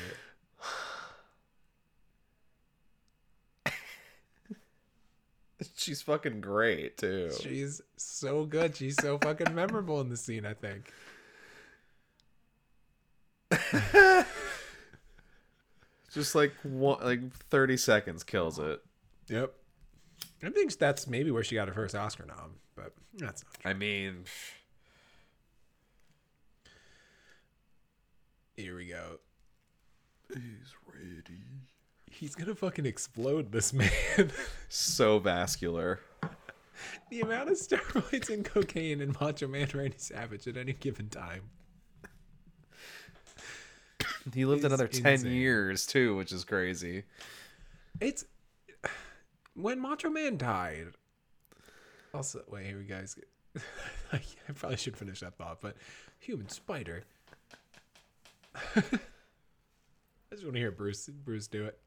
She's 5.77 6.03
fucking 6.03 6.41
great 6.41 6.99
too. 6.99 7.31
She's 7.41 7.81
so 7.97 8.45
good. 8.45 8.77
She's 8.77 8.97
so 9.01 9.19
fucking 9.19 9.55
memorable 9.55 10.01
in 10.01 10.09
the 10.09 10.17
scene. 10.17 10.45
I 10.47 10.55
think. 10.55 10.91
Just 16.13 16.35
like 16.35 16.53
one, 16.63 17.03
like 17.03 17.35
thirty 17.51 17.77
seconds 17.77 18.23
kills 18.23 18.59
it. 18.59 18.81
Yep. 19.29 19.53
I 20.45 20.51
think 20.51 20.77
that's 20.77 21.07
maybe 21.07 21.31
where 21.31 21.43
she 21.43 21.55
got 21.55 21.69
her 21.69 21.75
first 21.75 21.95
Oscar 21.95 22.27
nom, 22.27 22.57
but 22.77 22.93
that's 23.17 23.43
not 23.45 23.55
true. 23.61 23.71
I 23.71 23.75
mean, 23.75 24.25
Here 28.57 28.77
we 28.77 28.87
go. 28.87 29.19
he's 30.29 30.75
ready. 30.87 31.41
He's 32.19 32.35
gonna 32.35 32.55
fucking 32.55 32.87
explode 32.87 33.51
this 33.53 33.73
man. 33.73 33.91
So 34.69 35.19
vascular. 35.19 36.01
the 37.11 37.21
amount 37.21 37.49
of 37.51 37.57
steroids 37.57 38.29
and 38.29 38.45
cocaine 38.45 39.01
in 39.01 39.15
Macho 39.21 39.47
Man 39.47 39.69
Randy 39.73 39.99
Savage 39.99 40.49
at 40.49 40.57
any 40.57 40.73
given 40.73 41.09
time. 41.09 41.43
He 44.33 44.45
lived 44.45 44.65
another 44.65 44.89
ten 44.89 45.13
insane. 45.15 45.33
years 45.33 45.87
too, 45.87 46.17
which 46.17 46.33
is 46.33 46.45
crazy. 46.45 47.05
It's 48.01 48.25
when 49.55 49.79
Macho 49.81 50.11
Man 50.11 50.37
died. 50.37 50.89
Also, 52.13 52.43
wait, 52.49 52.67
here 52.67 52.79
we 52.79 52.85
guys. 52.85 53.17
I 54.13 54.21
probably 54.55 54.77
should 54.77 54.97
finish 54.97 55.21
that 55.21 55.37
thought, 55.37 55.61
but 55.61 55.77
Human 56.21 56.49
Spider. 56.49 57.05
I 58.55 58.81
just 60.33 60.43
want 60.45 60.55
to 60.55 60.61
hear 60.61 60.73
Bruce 60.73 61.09
Bruce 61.09 61.47
do 61.47 61.65
it. 61.65 61.79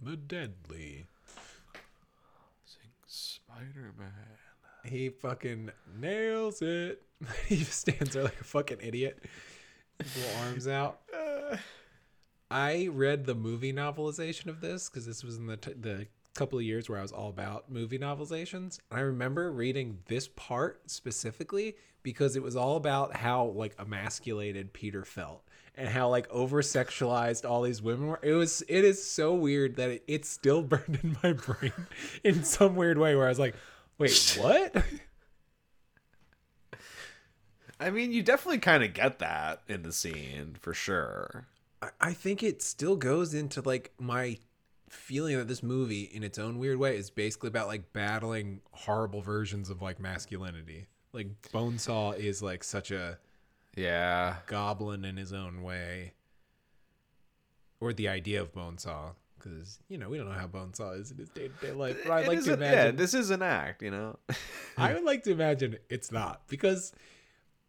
The 0.00 0.16
deadly. 0.16 1.06
Spider 3.06 3.92
Man. 3.98 4.10
He 4.84 5.08
fucking 5.08 5.70
nails 5.98 6.60
it. 6.60 7.02
he 7.46 7.58
just 7.58 7.80
stands 7.80 8.14
there 8.14 8.24
like 8.24 8.40
a 8.40 8.44
fucking 8.44 8.78
idiot. 8.82 9.24
Little 9.98 10.40
arms 10.42 10.68
out. 10.68 11.00
I 12.50 12.88
read 12.92 13.24
the 13.24 13.34
movie 13.34 13.72
novelization 13.72 14.46
of 14.46 14.60
this 14.60 14.88
because 14.88 15.06
this 15.06 15.24
was 15.24 15.36
in 15.36 15.46
the 15.46 15.56
t- 15.56 15.72
the 15.78 16.06
couple 16.34 16.58
of 16.58 16.64
years 16.64 16.88
where 16.88 16.98
I 16.98 17.02
was 17.02 17.12
all 17.12 17.28
about 17.28 17.70
movie 17.70 17.98
novelizations. 17.98 18.80
And 18.90 18.98
I 18.98 19.00
remember 19.00 19.52
reading 19.52 19.98
this 20.06 20.28
part 20.28 20.90
specifically 20.90 21.76
because 22.02 22.36
it 22.36 22.42
was 22.42 22.56
all 22.56 22.76
about 22.76 23.16
how 23.16 23.46
like 23.46 23.74
emasculated 23.78 24.72
Peter 24.72 25.04
felt 25.04 25.43
and 25.76 25.88
how 25.88 26.08
like 26.08 26.30
over 26.30 26.62
sexualized 26.62 27.48
all 27.48 27.62
these 27.62 27.82
women 27.82 28.06
were. 28.08 28.20
It 28.22 28.32
was 28.32 28.62
it 28.68 28.84
is 28.84 29.04
so 29.04 29.34
weird 29.34 29.76
that 29.76 29.90
it, 29.90 30.04
it's 30.06 30.28
still 30.28 30.62
burned 30.64 30.98
in 31.02 31.16
my 31.22 31.32
brain 31.32 31.72
in 32.22 32.44
some 32.44 32.76
weird 32.76 32.98
way 32.98 33.14
where 33.14 33.26
I 33.26 33.30
was 33.30 33.38
like, 33.38 33.54
wait, 33.98 34.38
what? 34.40 34.84
I 37.80 37.90
mean, 37.90 38.12
you 38.12 38.22
definitely 38.22 38.58
kind 38.58 38.84
of 38.84 38.94
get 38.94 39.18
that 39.18 39.62
in 39.68 39.82
the 39.82 39.92
scene 39.92 40.56
for 40.60 40.72
sure. 40.74 41.46
I- 41.82 41.90
I 42.00 42.12
think 42.12 42.42
it 42.42 42.62
still 42.62 42.96
goes 42.96 43.34
into 43.34 43.60
like 43.62 43.92
my 43.98 44.38
feeling 44.88 45.36
that 45.36 45.48
this 45.48 45.62
movie 45.62 46.02
in 46.02 46.22
its 46.22 46.38
own 46.38 46.58
weird 46.58 46.78
way 46.78 46.96
is 46.96 47.10
basically 47.10 47.48
about 47.48 47.66
like 47.66 47.92
battling 47.92 48.60
horrible 48.70 49.22
versions 49.22 49.68
of 49.70 49.82
like 49.82 49.98
masculinity. 49.98 50.86
Like 51.12 51.28
Bonesaw 51.52 52.16
is 52.16 52.42
like 52.42 52.62
such 52.62 52.90
a 52.92 53.18
Yeah. 53.76 54.36
goblin 54.46 55.04
in 55.04 55.16
his 55.16 55.32
own 55.32 55.62
way. 55.62 56.12
Or 57.80 57.92
the 57.92 58.08
idea 58.08 58.40
of 58.40 58.52
Bonesaw. 58.52 59.14
Because, 59.38 59.78
you 59.88 59.98
know, 59.98 60.08
we 60.08 60.16
don't 60.16 60.26
know 60.26 60.32
how 60.38 60.46
Bonesaw 60.46 60.98
is 60.98 61.10
in 61.10 61.18
his 61.18 61.28
day 61.28 61.48
to 61.48 61.66
day 61.66 61.72
life. 61.72 61.98
But 62.02 62.12
I'd 62.12 62.24
It 62.24 62.28
like 62.28 62.44
to 62.44 62.52
imagine 62.54 62.78
Yeah, 62.78 62.90
this 62.92 63.12
is 63.14 63.30
an 63.30 63.42
act, 63.42 63.82
you 63.82 63.90
know? 63.90 64.18
I 64.78 64.94
would 64.94 65.04
like 65.04 65.22
to 65.24 65.32
imagine 65.32 65.76
it's 65.90 66.10
not 66.10 66.42
because 66.48 66.92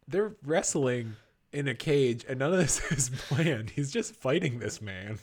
they're 0.08 0.34
wrestling 0.44 1.16
in 1.52 1.68
a 1.68 1.74
cage 1.74 2.24
and 2.28 2.38
none 2.38 2.52
of 2.52 2.58
this 2.58 2.80
is 2.92 3.10
planned. 3.10 3.70
He's 3.70 3.90
just 3.92 4.14
fighting 4.14 4.58
this 4.58 4.80
man. 4.80 5.18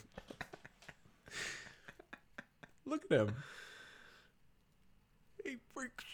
Look 2.86 3.02
at 3.10 3.18
him. 3.20 3.34
He 5.42 5.56
freaks. 5.74 6.04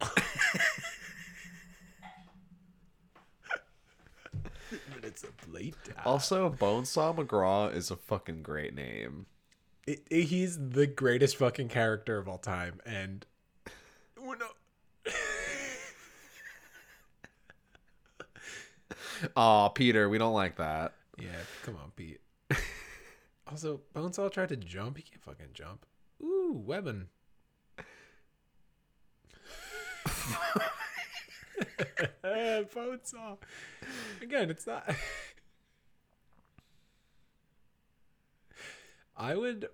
Of 5.24 5.48
later. 5.52 5.76
also, 6.04 6.48
Bonesaw 6.50 7.14
McGraw 7.16 7.74
is 7.74 7.90
a 7.90 7.96
fucking 7.96 8.42
great 8.42 8.74
name. 8.74 9.26
It, 9.86 10.02
it- 10.10 10.24
he's 10.24 10.56
the 10.70 10.86
greatest 10.86 11.36
fucking 11.36 11.68
character 11.68 12.18
of 12.18 12.28
all 12.28 12.38
time, 12.38 12.80
and 12.86 13.24
we're 14.20 14.36
not. 14.36 14.54
Aw, 19.36 19.68
Peter, 19.70 20.08
we 20.08 20.18
don't 20.18 20.32
like 20.34 20.56
that. 20.56 20.94
Yeah, 21.18 21.26
come 21.62 21.76
on, 21.76 21.90
Pete. 21.96 22.20
also, 23.46 23.80
Bonesaw 23.94 24.30
tried 24.32 24.48
to 24.50 24.56
jump. 24.56 24.96
He 24.96 25.02
can't 25.02 25.22
fucking 25.22 25.48
jump. 25.52 25.84
Ooh, 26.22 26.62
webbing. 32.22 32.68
Bonesaw. 32.74 33.38
Again, 34.22 34.50
it's 34.50 34.66
not. 34.66 34.84
I 39.16 39.34
would. 39.36 39.68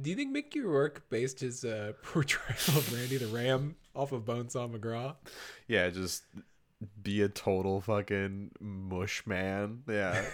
Do 0.00 0.10
you 0.10 0.16
think 0.16 0.32
Mickey 0.32 0.60
Rourke 0.60 1.08
based 1.08 1.40
his 1.40 1.64
uh, 1.64 1.92
portrayal 2.02 2.78
of 2.78 2.92
Randy 2.92 3.16
the 3.18 3.26
Ram 3.26 3.76
off 3.94 4.12
of 4.12 4.24
Bonesaw 4.24 4.68
McGraw? 4.70 5.14
Yeah, 5.68 5.88
just 5.90 6.24
be 7.02 7.22
a 7.22 7.28
total 7.28 7.80
fucking 7.80 8.50
mush 8.60 9.24
man. 9.26 9.82
Yeah. 9.88 10.24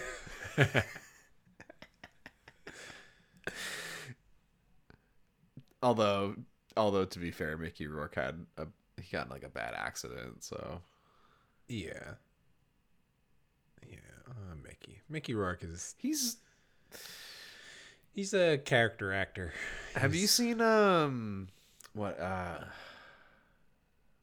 although, 5.83 6.35
although 6.75 7.05
to 7.05 7.19
be 7.19 7.31
fair, 7.31 7.57
Mickey 7.57 7.87
Rourke 7.87 8.15
had 8.15 8.45
a 8.57 8.67
he 9.01 9.11
got 9.11 9.25
in, 9.27 9.31
like 9.31 9.43
a 9.43 9.49
bad 9.49 9.73
accident, 9.75 10.43
so 10.43 10.81
Yeah. 11.67 12.13
Yeah, 13.87 13.97
uh, 14.29 14.55
Mickey. 14.63 15.01
Mickey 15.09 15.33
Rourke 15.33 15.63
is 15.63 15.95
he's. 15.97 16.37
he's 18.13 18.33
a 18.33 18.57
character 18.57 19.13
actor. 19.13 19.53
Have 19.95 20.13
you 20.15 20.27
seen 20.27 20.61
um 20.61 21.47
what 21.93 22.19
uh 22.19 22.59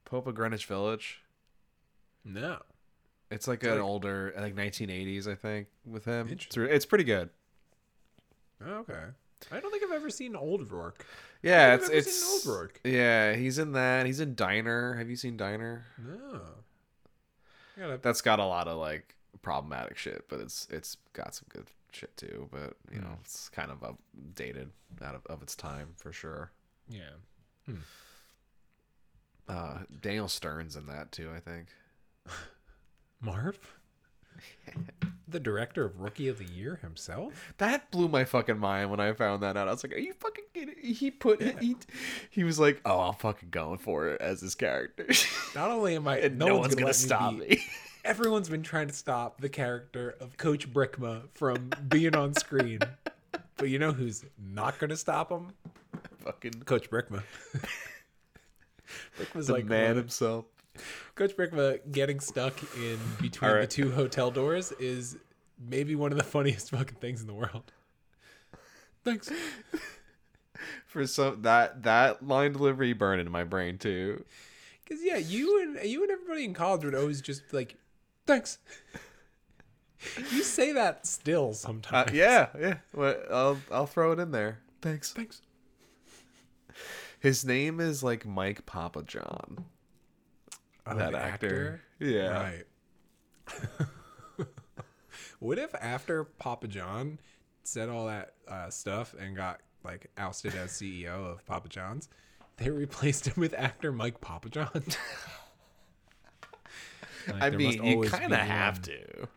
Pope 0.04 0.26
of 0.26 0.34
Greenwich 0.34 0.66
Village? 0.66 1.22
No. 2.24 2.58
It's 3.30 3.46
like 3.46 3.58
It's 3.62 3.66
an 3.66 3.74
like- 3.74 3.82
older, 3.82 4.32
like 4.38 4.54
1980s, 4.54 5.26
I 5.30 5.34
think, 5.34 5.68
with 5.84 6.04
him. 6.06 6.28
It's, 6.30 6.56
it's 6.56 6.86
pretty 6.86 7.04
good. 7.04 7.28
Oh, 8.64 8.76
okay. 8.78 8.94
I 9.52 9.60
don't 9.60 9.70
think 9.70 9.82
I've 9.84 9.92
ever 9.94 10.08
seen 10.10 10.34
old 10.34 10.70
Rourke. 10.70 11.04
Yeah, 11.42 11.74
it's 11.74 11.88
it's 11.88 12.46
yeah. 12.84 13.34
He's 13.34 13.58
in 13.58 13.72
that. 13.72 14.06
He's 14.06 14.20
in 14.20 14.34
Diner. 14.34 14.94
Have 14.94 15.08
you 15.08 15.16
seen 15.16 15.36
Diner? 15.36 15.84
No. 16.04 16.40
Gotta, 17.78 17.98
That's 18.02 18.20
got 18.22 18.40
a 18.40 18.44
lot 18.44 18.66
of 18.66 18.76
like 18.78 19.14
problematic 19.42 19.96
shit, 19.96 20.24
but 20.28 20.40
it's 20.40 20.66
it's 20.70 20.96
got 21.12 21.34
some 21.36 21.46
good 21.48 21.66
shit 21.92 22.16
too. 22.16 22.48
But 22.50 22.74
you 22.92 23.00
know, 23.00 23.06
Hmm. 23.06 23.20
it's 23.22 23.48
kind 23.50 23.70
of 23.70 23.84
outdated 23.84 24.70
out 25.00 25.14
of, 25.14 25.24
of 25.26 25.42
its 25.42 25.54
time 25.54 25.90
for 25.96 26.12
sure. 26.12 26.50
yeah. 26.88 27.10
Uh, 29.48 29.78
Daniel 30.00 30.28
Stern's 30.28 30.76
in 30.76 30.86
that 30.86 31.10
too. 31.12 31.30
I 31.34 31.40
think. 31.40 31.68
Marv? 33.20 33.58
The 35.26 35.40
director 35.40 35.84
of 35.84 36.00
Rookie 36.00 36.28
of 36.28 36.38
the 36.38 36.44
Year 36.44 36.76
himself? 36.82 37.54
That 37.58 37.90
blew 37.90 38.08
my 38.08 38.24
fucking 38.24 38.58
mind 38.58 38.90
when 38.90 39.00
I 39.00 39.12
found 39.12 39.42
that 39.42 39.56
out. 39.56 39.68
I 39.68 39.70
was 39.70 39.84
like, 39.84 39.94
"Are 39.94 39.98
you 39.98 40.14
fucking 40.14 40.44
kidding?" 40.54 40.74
He 40.82 41.10
put 41.10 41.42
he 41.60 41.76
he 42.30 42.44
was 42.44 42.58
like, 42.58 42.80
"Oh, 42.84 43.00
I'm 43.00 43.14
fucking 43.14 43.50
going 43.50 43.78
for 43.78 44.08
it 44.08 44.20
as 44.20 44.40
his 44.40 44.54
character." 44.54 45.06
Not 45.54 45.70
only 45.70 45.96
am 45.96 46.08
I 46.08 46.18
and 46.18 46.38
no, 46.38 46.56
one's, 46.56 46.74
gonna, 46.74 46.86
let 46.86 46.94
stop 46.94 47.34
me. 47.34 47.46
me. 47.48 47.64
Everyone's 48.04 48.48
been 48.48 48.62
trying 48.62 48.88
to 48.88 48.94
stop 48.94 49.40
the 49.40 49.48
character 49.48 50.16
of 50.20 50.36
Coach 50.38 50.72
Brickma 50.72 51.22
from 51.34 51.70
being 51.88 52.16
on 52.16 52.32
screen. 52.34 52.78
but 53.56 53.68
you 53.68 53.78
know 53.78 53.92
who's 53.92 54.24
not 54.38 54.78
gonna 54.78 54.96
stop 54.96 55.30
him? 55.30 55.52
fucking 56.28 56.62
Coach 56.64 56.90
Brickma. 56.90 57.22
Brickma's 59.18 59.46
the 59.48 59.52
like 59.54 59.64
man 59.64 59.96
himself. 59.96 60.44
Coach 61.14 61.36
Brickma 61.36 61.80
getting 61.90 62.20
stuck 62.20 62.54
in 62.76 62.98
between 63.20 63.50
All 63.50 63.60
the 63.60 63.66
two 63.66 63.90
hotel 63.92 64.30
doors 64.30 64.72
is 64.72 65.16
maybe 65.58 65.94
one 65.94 66.12
of 66.12 66.18
the 66.18 66.24
funniest 66.36 66.70
fucking 66.70 66.96
things 66.96 67.20
in 67.20 67.26
the 67.26 67.34
world. 67.34 67.72
Thanks. 69.04 69.30
For 70.86 71.06
some 71.06 71.42
that 71.42 71.82
that 71.84 72.26
line 72.26 72.52
delivery 72.52 72.92
burned 72.92 73.20
into 73.20 73.30
my 73.32 73.44
brain 73.44 73.78
too. 73.78 74.24
Cause 74.88 74.98
yeah, 75.02 75.16
you 75.16 75.62
and 75.62 75.88
you 75.88 76.02
and 76.02 76.10
everybody 76.10 76.44
in 76.44 76.54
college 76.54 76.84
would 76.84 76.94
always 76.94 77.20
just 77.20 77.48
be 77.50 77.56
like, 77.58 77.76
thanks. 78.26 78.58
you 80.32 80.42
say 80.42 80.72
that 80.72 81.06
still 81.06 81.50
Uh, 81.50 81.54
sometimes. 81.54 82.12
yeah, 82.12 82.48
yeah. 82.58 82.78
Well, 82.94 83.16
I'll 83.30 83.58
I'll 83.70 83.86
throw 83.86 84.12
it 84.12 84.18
in 84.18 84.30
there. 84.30 84.58
Thanks. 84.82 85.12
Thanks. 85.12 85.42
His 87.20 87.44
name 87.44 87.80
is 87.80 88.02
like 88.02 88.24
Mike 88.26 88.64
Papajohn. 88.66 89.64
Oh, 90.90 90.96
that 90.96 91.12
the 91.12 91.18
actor. 91.18 91.82
Yeah. 91.98 92.62
Right. 93.48 94.46
what 95.38 95.58
if 95.58 95.74
after 95.74 96.24
Papa 96.24 96.68
John 96.68 97.18
said 97.64 97.88
all 97.88 98.06
that 98.06 98.34
uh, 98.46 98.70
stuff 98.70 99.14
and 99.18 99.36
got 99.36 99.60
like 99.84 100.10
ousted 100.16 100.54
as 100.54 100.72
CEO 100.72 101.32
of 101.32 101.44
Papa 101.46 101.68
John's, 101.68 102.08
they 102.56 102.70
replaced 102.70 103.26
him 103.26 103.34
with 103.36 103.54
actor 103.54 103.92
Mike 103.92 104.20
Papajohn? 104.20 104.96
Like, 107.32 107.42
I 107.42 107.50
mean, 107.50 107.84
you 107.84 108.02
kind 108.02 108.32
of 108.32 108.38
have 108.38 108.76
one. 108.76 108.82
to. 108.84 109.28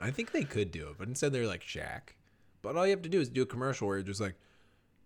I 0.00 0.10
think 0.10 0.32
they 0.32 0.44
could 0.44 0.70
do 0.70 0.88
it, 0.88 0.96
but 0.98 1.08
instead 1.08 1.32
they're 1.32 1.46
like 1.46 1.62
Shaq. 1.62 2.14
But 2.62 2.76
all 2.76 2.84
you 2.84 2.90
have 2.90 3.02
to 3.02 3.08
do 3.08 3.20
is 3.20 3.28
do 3.28 3.42
a 3.42 3.46
commercial 3.46 3.86
where 3.86 3.98
you're 3.98 4.06
just 4.06 4.20
like, 4.20 4.34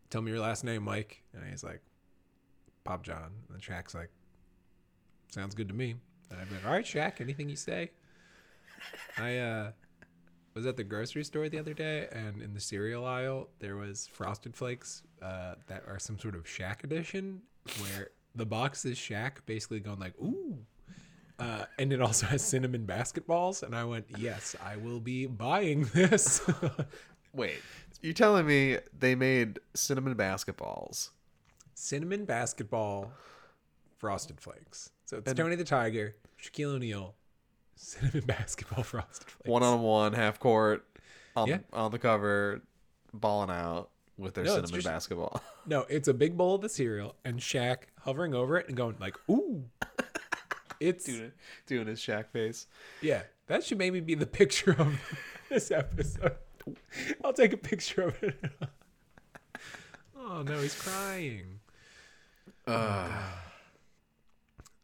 "Tell 0.09 0.23
me 0.23 0.31
your 0.31 0.41
last 0.41 0.65
name, 0.65 0.83
Mike," 0.83 1.23
and 1.35 1.45
he's 1.49 1.63
like, 1.63 1.83
"Pop 2.85 3.03
John," 3.03 3.33
and 3.49 3.51
then 3.51 3.61
Shaq's 3.61 3.95
like, 3.95 4.11
"Sounds 5.31 5.55
good 5.55 5.69
to 5.69 5.75
me." 5.75 5.97
And 6.31 6.41
I'd 6.41 6.49
be 6.49 6.57
like, 6.57 6.67
"All 6.67 6.73
right, 6.73 6.85
Shaq, 6.85 7.21
anything 7.21 7.49
you 7.49 7.57
say." 7.57 7.91
I 9.19 9.39
uh, 9.39 9.73
was 10.55 10.67
at 10.67 10.77
the 10.77 10.85
grocery 10.85 11.25
store 11.25 11.49
the 11.49 11.59
other 11.59 11.75
day, 11.75 12.09
and 12.13 12.43
in 12.43 12.55
the 12.55 12.61
cereal 12.61 13.05
aisle 13.05 13.49
there 13.59 13.77
was 13.77 14.09
Frosted 14.13 14.57
Flakes 14.57 15.03
uh, 15.23 15.55
that 15.67 15.85
are 15.87 15.99
some 15.99 16.19
sort 16.19 16.35
of 16.35 16.45
Shaq 16.45 16.85
edition, 16.85 17.43
where 17.81 18.11
the 18.35 18.47
box 18.47 18.85
is 18.85 18.97
Shaq 18.97 19.45
basically 19.47 19.81
going 19.81 19.99
like, 19.99 20.15
"Ooh." 20.21 20.59
Uh, 21.39 21.65
and 21.79 21.91
it 21.91 22.03
also 22.03 22.27
has 22.27 22.45
cinnamon 22.45 22.87
basketballs, 22.87 23.63
and 23.63 23.75
I 23.75 23.83
went, 23.85 24.05
yes, 24.19 24.55
I 24.63 24.77
will 24.77 25.01
be 25.01 25.25
buying 25.25 25.85
this. 25.95 26.43
Wait, 27.33 27.63
you're 28.03 28.13
telling 28.13 28.47
me 28.47 28.77
they 28.99 29.15
made 29.15 29.59
cinnamon 29.73 30.15
basketballs? 30.17 31.09
cinnamon 31.81 32.27
basketball 32.27 33.11
frosted 33.97 34.39
flakes. 34.41 34.91
So 35.11 35.17
it's 35.17 35.33
Tony 35.33 35.57
the 35.57 35.65
Tiger, 35.65 36.15
Shaquille 36.41 36.77
O'Neal, 36.77 37.17
cinnamon 37.75 38.23
basketball 38.27 38.85
frosted 38.85 39.29
flakes. 39.29 39.49
One 39.51 39.65
on 39.65 39.83
one, 39.83 40.13
half 40.13 40.39
court, 40.39 40.87
on 41.35 41.49
Yeah. 41.49 41.59
on 41.73 41.91
the 41.91 41.99
cover, 41.99 42.61
balling 43.13 43.51
out 43.51 43.91
with 44.17 44.35
their 44.35 44.45
No, 44.45 44.51
cinnamon 44.55 44.75
just- 44.77 44.87
basketball. 44.87 45.43
No, 45.67 45.85
it's 45.89 46.07
a 46.07 46.15
big 46.15 46.37
bowl 46.37 46.55
of 46.55 46.63
the 46.63 46.69
cereal 46.69 47.17
and 47.25 47.41
Shaq 47.41 47.79
hovering 48.03 48.35
over 48.35 48.57
it 48.57 48.69
and 48.69 48.77
going 48.77 48.95
like, 49.01 49.17
"Ooh." 49.29 49.65
It's 50.79 51.05
doing, 51.05 51.33
doing 51.67 51.87
his 51.89 51.99
Shaq 52.01 52.29
face. 52.31 52.69
yeah. 53.03 53.23
That 53.49 53.65
should 53.65 53.79
maybe 53.79 53.99
be 53.99 54.15
the 54.15 54.27
picture 54.27 54.77
of 54.79 54.97
this 55.49 55.73
episode. 55.73 56.37
I'll 57.25 57.33
take 57.33 57.53
a 57.53 57.57
picture 57.57 58.03
of 58.03 58.23
it. 58.23 58.41
oh 60.17 60.43
no, 60.43 60.61
he's 60.61 60.81
crying. 60.81 61.59
Oh, 62.69 62.73
uh, 62.73 63.23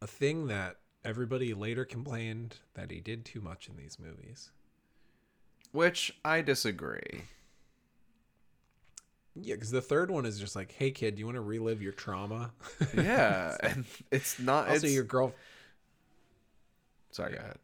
a 0.02 0.06
thing 0.06 0.46
that 0.48 0.76
everybody 1.04 1.54
later 1.54 1.84
complained 1.84 2.56
that 2.74 2.90
he 2.90 3.00
did 3.00 3.24
too 3.24 3.40
much 3.40 3.68
in 3.68 3.76
these 3.76 3.98
movies. 3.98 4.50
Which 5.72 6.16
I 6.24 6.42
disagree. 6.42 7.22
Yeah, 9.38 9.54
because 9.54 9.70
the 9.70 9.82
third 9.82 10.10
one 10.10 10.24
is 10.24 10.40
just 10.40 10.56
like, 10.56 10.72
"Hey 10.72 10.90
kid, 10.90 11.16
do 11.16 11.20
you 11.20 11.26
want 11.26 11.36
to 11.36 11.42
relive 11.42 11.82
your 11.82 11.92
trauma?" 11.92 12.52
Yeah, 12.96 13.56
and 13.62 13.84
it's 14.10 14.38
not. 14.38 14.68
also, 14.68 14.86
it's, 14.86 14.94
your 14.94 15.04
girl. 15.04 15.34
sorry, 17.10 17.32
go 17.32 17.38
ahead. 17.38 17.58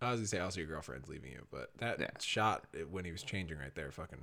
I 0.00 0.10
was 0.10 0.20
gonna 0.20 0.28
say 0.28 0.38
also 0.38 0.60
your 0.60 0.68
girlfriend's 0.68 1.08
leaving 1.08 1.32
you, 1.32 1.46
but 1.50 1.70
that 1.78 2.00
Yeah. 2.00 2.08
shot 2.20 2.64
when 2.90 3.04
he 3.04 3.12
was 3.12 3.22
changing 3.22 3.58
right 3.58 3.74
there, 3.74 3.90
fucking. 3.90 4.18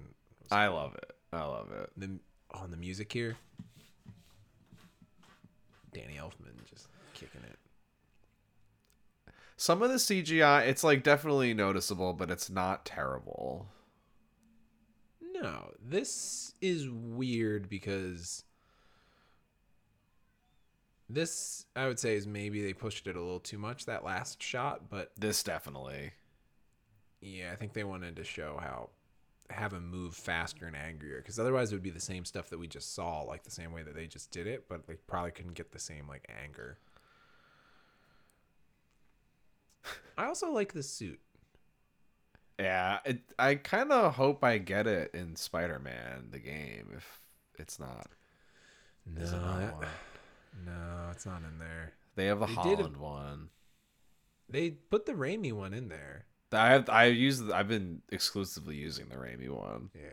I 0.49 0.67
love 0.67 0.95
it. 0.95 1.11
I 1.31 1.43
love 1.43 1.71
it. 1.71 1.91
the 1.95 2.19
on 2.51 2.71
the 2.71 2.77
music 2.77 3.13
here. 3.13 3.35
Danny 5.93 6.15
Elfman 6.15 6.63
just 6.69 6.87
kicking 7.22 7.43
it. 7.47 7.57
Some 9.55 9.84
of 9.84 9.89
the 9.89 9.97
CGI, 9.97 10.67
it's 10.67 10.84
like 10.84 11.03
definitely 11.03 11.53
noticeable, 11.53 12.13
but 12.13 12.32
it's 12.32 12.49
not 12.49 12.84
terrible. 12.84 13.67
No, 15.34 15.72
this 15.80 16.53
is 16.61 16.89
weird 16.89 17.69
because 17.69 18.43
this 21.09 21.65
I 21.76 21.88
would 21.88 21.99
say 21.99 22.15
is 22.15 22.26
maybe 22.26 22.63
they 22.63 22.74
pushed 22.74 23.05
it 23.05 23.15
a 23.15 23.19
little 23.22 23.39
too 23.39 23.57
much 23.57 23.86
that 23.86 24.03
last 24.03 24.41
shot, 24.41 24.89
but 24.89 25.11
This 25.17 25.43
definitely. 25.43 26.11
yeah, 27.22 27.51
I 27.51 27.55
think 27.55 27.74
they 27.74 27.84
wanted 27.84 28.15
to 28.15 28.24
show 28.24 28.57
how 28.61 28.89
have 29.51 29.74
him 29.74 29.89
move 29.91 30.15
faster 30.15 30.65
and 30.65 30.76
angrier 30.76 31.17
because 31.17 31.38
otherwise 31.38 31.72
it 31.72 31.76
would 31.76 31.84
be 31.84 31.89
the 31.89 31.99
same 31.99 32.24
stuff 32.26 32.49
that 32.49 32.57
we 32.57 32.67
just 32.67 32.95
saw 32.95 33.22
like 33.22 33.43
the 33.43 33.51
same 33.51 33.74
way 33.74 33.84
that 33.84 33.93
they 33.95 34.07
just 34.07 34.32
did 34.32 34.47
it, 34.47 34.65
but 34.69 34.88
they 34.88 34.95
probably 35.07 35.32
couldn't 35.32 35.53
get 35.55 35.72
the 35.72 35.80
same 35.80 36.07
like 36.07 36.26
anger. 36.43 36.78
I 40.17 40.25
also 40.25 40.51
like 40.51 40.73
the 40.73 40.84
suit. 40.84 41.19
Yeah, 42.59 42.99
it, 43.05 43.19
I 43.39 43.55
kind 43.55 43.91
of 43.91 44.13
hope 44.13 44.43
I 44.43 44.57
get 44.59 44.86
it 44.86 45.11
in 45.15 45.36
Spider-Man 45.36 46.27
the 46.32 46.39
game. 46.39 46.89
If 46.95 47.21
it's 47.57 47.79
not, 47.79 48.07
No, 49.05 49.21
it 49.23 49.32
not 49.32 49.84
no, 50.65 51.09
it's 51.11 51.25
not 51.25 51.41
in 51.43 51.57
there. 51.57 51.93
they 52.15 52.25
have 52.27 52.39
the 52.39 52.45
They 52.45 52.53
did 52.55 52.57
it- 52.57 52.75
Holland 52.77 52.97
one. 52.97 53.49
They 54.49 54.71
put 54.71 55.05
the 55.05 55.13
Raimi 55.13 55.53
one 55.53 55.73
in 55.73 55.88
there. 55.88 56.25
I 56.51 56.69
have 56.71 56.89
I 56.89 57.05
use 57.05 57.41
I've 57.49 57.69
been 57.69 58.01
exclusively 58.09 58.75
using 58.75 59.07
the 59.09 59.15
Raimi 59.15 59.49
one. 59.49 59.89
Yeah. 59.95 60.09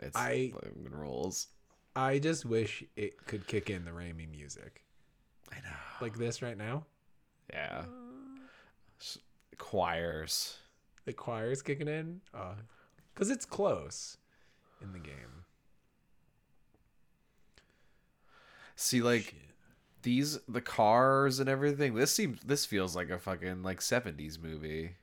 It's 0.00 0.16
I- 0.16 0.50
fucking 0.52 0.88
rules. 0.90 1.46
I 1.94 2.18
just 2.18 2.44
wish 2.44 2.84
it 2.96 3.24
could 3.26 3.46
kick 3.46 3.70
in 3.70 3.84
the 3.86 3.90
Raimi 3.92 4.28
music. 4.30 4.82
I 5.50 5.56
know. 5.60 5.76
Like 6.02 6.18
this 6.18 6.42
right 6.42 6.58
now. 6.58 6.84
Yeah. 7.50 7.84
S- 7.84 7.86
Choirs. 9.58 10.58
The 11.04 11.12
choir's 11.12 11.62
kicking 11.62 11.88
in. 11.88 12.20
Uh, 12.34 12.54
Cause 13.14 13.30
it's 13.30 13.46
close 13.46 14.18
in 14.82 14.92
the 14.92 14.98
game. 14.98 15.44
See, 18.74 19.00
like 19.00 19.22
Shit. 19.22 19.34
these 20.02 20.38
the 20.48 20.60
cars 20.60 21.40
and 21.40 21.48
everything. 21.48 21.94
This 21.94 22.12
seems 22.12 22.40
this 22.42 22.66
feels 22.66 22.94
like 22.94 23.08
a 23.08 23.18
fucking 23.18 23.62
like 23.62 23.80
seventies 23.80 24.38
movie. 24.38 24.96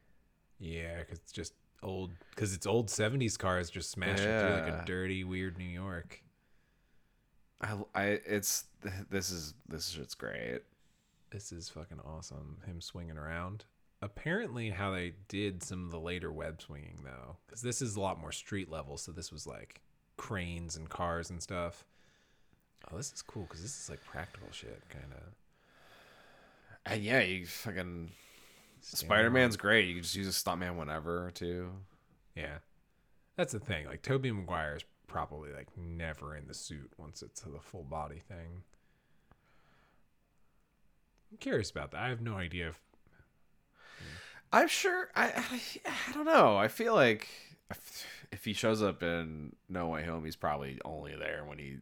Yeah, 0.59 1.01
cause 1.03 1.17
it's 1.23 1.31
just 1.31 1.53
old 1.81 2.11
cause 2.35 2.53
it's 2.53 2.67
old 2.67 2.91
seventies 2.91 3.35
cars 3.35 3.71
just 3.71 3.89
smashing 3.89 4.25
through 4.25 4.49
like 4.49 4.67
a 4.67 4.83
dirty, 4.85 5.23
weird 5.23 5.57
New 5.57 5.63
York. 5.63 6.21
I, 7.61 7.77
I 7.95 8.03
it's 8.27 8.65
this 9.09 9.31
is 9.31 9.55
this 9.67 9.89
shit's 9.89 10.13
great. 10.13 10.59
This 11.31 11.51
is 11.51 11.67
fucking 11.67 11.99
awesome. 12.05 12.57
Him 12.67 12.79
swinging 12.79 13.17
around. 13.17 13.65
Apparently, 14.03 14.69
how 14.69 14.91
they 14.91 15.13
did 15.29 15.63
some 15.63 15.85
of 15.85 15.91
the 15.91 15.99
later 15.99 16.29
web 16.29 16.61
swinging 16.61 16.99
though, 17.05 17.37
because 17.47 17.61
this 17.61 17.81
is 17.81 17.95
a 17.95 18.01
lot 18.01 18.19
more 18.19 18.33
street 18.33 18.69
level. 18.69 18.97
So 18.97 19.13
this 19.13 19.31
was 19.31 19.47
like 19.47 19.81
cranes 20.17 20.75
and 20.75 20.89
cars 20.89 21.29
and 21.29 21.41
stuff. 21.41 21.85
Oh, 22.91 22.97
this 22.97 23.13
is 23.13 23.21
cool 23.21 23.43
because 23.43 23.61
this 23.61 23.79
is 23.79 23.89
like 23.89 24.03
practical 24.03 24.49
shit, 24.51 24.81
kind 24.89 25.13
of. 25.13 25.23
Uh, 26.85 26.95
and 26.95 27.03
yeah, 27.03 27.21
you 27.21 27.45
fucking 27.45 28.11
Spider 28.81 29.29
Man's 29.29 29.55
great. 29.55 29.87
You 29.87 29.93
can 29.93 30.03
just 30.03 30.15
use 30.15 30.27
a 30.27 30.31
stuntman 30.31 30.75
whenever 30.75 31.31
too. 31.33 31.69
Yeah, 32.35 32.57
that's 33.37 33.53
the 33.53 33.59
thing. 33.59 33.85
Like 33.85 34.01
Tobey 34.01 34.33
Maguire 34.33 34.75
is 34.75 34.83
probably 35.07 35.53
like 35.53 35.69
never 35.77 36.35
in 36.35 36.47
the 36.47 36.53
suit 36.53 36.91
once 36.97 37.21
it's 37.21 37.39
the 37.39 37.59
full 37.61 37.83
body 37.83 38.19
thing. 38.27 38.63
I'm 41.31 41.37
curious 41.37 41.71
about 41.71 41.91
that. 41.91 42.01
I 42.01 42.09
have 42.09 42.21
no 42.21 42.35
idea 42.35 42.67
if 42.67 42.81
I'm 44.53 44.67
sure. 44.67 45.09
I, 45.15 45.25
I 45.35 45.89
I 46.09 46.13
don't 46.13 46.25
know. 46.25 46.55
I 46.57 46.67
feel 46.69 46.93
like 46.93 47.27
if, 47.71 48.05
if 48.31 48.45
he 48.45 48.53
shows 48.53 48.81
up 48.81 49.03
in 49.03 49.55
No 49.67 49.87
Way 49.87 50.03
Home, 50.05 50.23
he's 50.23 50.35
probably 50.35 50.79
only 50.85 51.15
there 51.15 51.43
when 51.45 51.57
he 51.57 51.77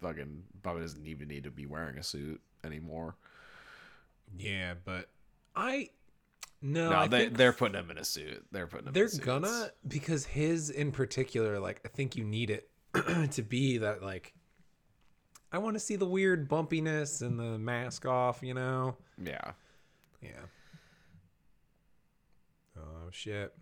fucking 0.00 0.42
probably 0.62 0.82
doesn't 0.82 1.06
even 1.06 1.28
need 1.28 1.44
to 1.44 1.50
be 1.50 1.66
wearing 1.66 1.98
a 1.98 2.02
suit 2.02 2.40
anymore. 2.64 3.16
yeah, 4.38 4.74
but 4.84 5.08
I 5.54 5.90
no, 6.62 6.90
No, 6.90 6.96
I 6.96 7.08
they 7.08 7.26
they're 7.28 7.52
putting 7.52 7.78
him 7.78 7.90
in 7.90 7.98
a 7.98 8.04
suit. 8.04 8.44
They're 8.50 8.66
putting 8.66 8.86
him. 8.88 8.92
they're 8.92 9.08
gonna 9.20 9.70
because 9.86 10.24
his 10.24 10.70
in 10.70 10.90
particular 10.92 11.58
like 11.60 11.80
i 11.84 11.88
think 11.88 12.16
you 12.16 12.24
need 12.24 12.50
it 12.50 12.68
to 13.32 13.42
be 13.42 13.78
that 13.78 14.02
like 14.02 14.32
i 15.52 15.58
want 15.58 15.74
to 15.74 15.80
see 15.80 15.96
the 15.96 16.06
weird 16.06 16.48
bumpiness 16.48 17.20
and 17.22 17.38
the 17.38 17.58
mask 17.58 18.06
off 18.06 18.42
you 18.42 18.54
know 18.54 18.96
Yeah. 19.22 19.52
yeah 20.22 20.30
oh 23.06 23.10
shit 23.12 23.54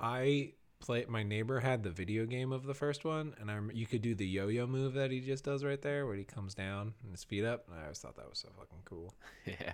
i 0.00 0.52
play 0.80 1.04
my 1.08 1.22
neighbor 1.22 1.60
had 1.60 1.82
the 1.82 1.90
video 1.90 2.24
game 2.24 2.52
of 2.52 2.64
the 2.64 2.74
first 2.74 3.04
one 3.04 3.34
and 3.40 3.50
i 3.50 3.54
rem- 3.54 3.70
you 3.74 3.86
could 3.86 4.00
do 4.02 4.14
the 4.14 4.26
yo-yo 4.26 4.66
move 4.66 4.94
that 4.94 5.10
he 5.10 5.20
just 5.20 5.44
does 5.44 5.64
right 5.64 5.82
there 5.82 6.06
where 6.06 6.14
he 6.14 6.24
comes 6.24 6.54
down 6.54 6.94
and 7.02 7.12
his 7.12 7.24
feet 7.24 7.44
up 7.44 7.64
and 7.68 7.78
i 7.78 7.82
always 7.82 7.98
thought 7.98 8.16
that 8.16 8.28
was 8.28 8.38
so 8.38 8.48
fucking 8.56 8.78
cool 8.84 9.12
Yeah. 9.46 9.72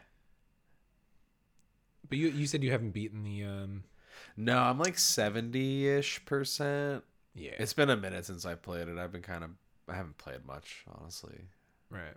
but 2.09 2.17
you 2.19 2.29
you 2.29 2.47
said 2.47 2.63
you 2.63 2.71
haven't 2.71 2.93
beaten 2.93 3.23
the 3.23 3.45
um 3.45 3.85
No, 4.37 4.59
I'm 4.59 4.79
like 4.79 4.99
seventy 4.99 5.87
ish 5.89 6.25
percent. 6.25 7.05
yeah 7.35 7.53
It's 7.59 7.73
been 7.75 7.91
a 7.91 7.97
minute 7.97 8.25
since 8.25 8.47
I 8.47 8.55
played 8.55 8.89
it. 8.89 8.97
I've 8.97 9.11
been 9.13 9.23
kind 9.23 9.43
of. 9.45 9.51
I 9.89 9.95
haven't 9.95 10.17
played 10.19 10.47
much, 10.47 10.85
honestly. 10.99 11.37
right 11.91 12.17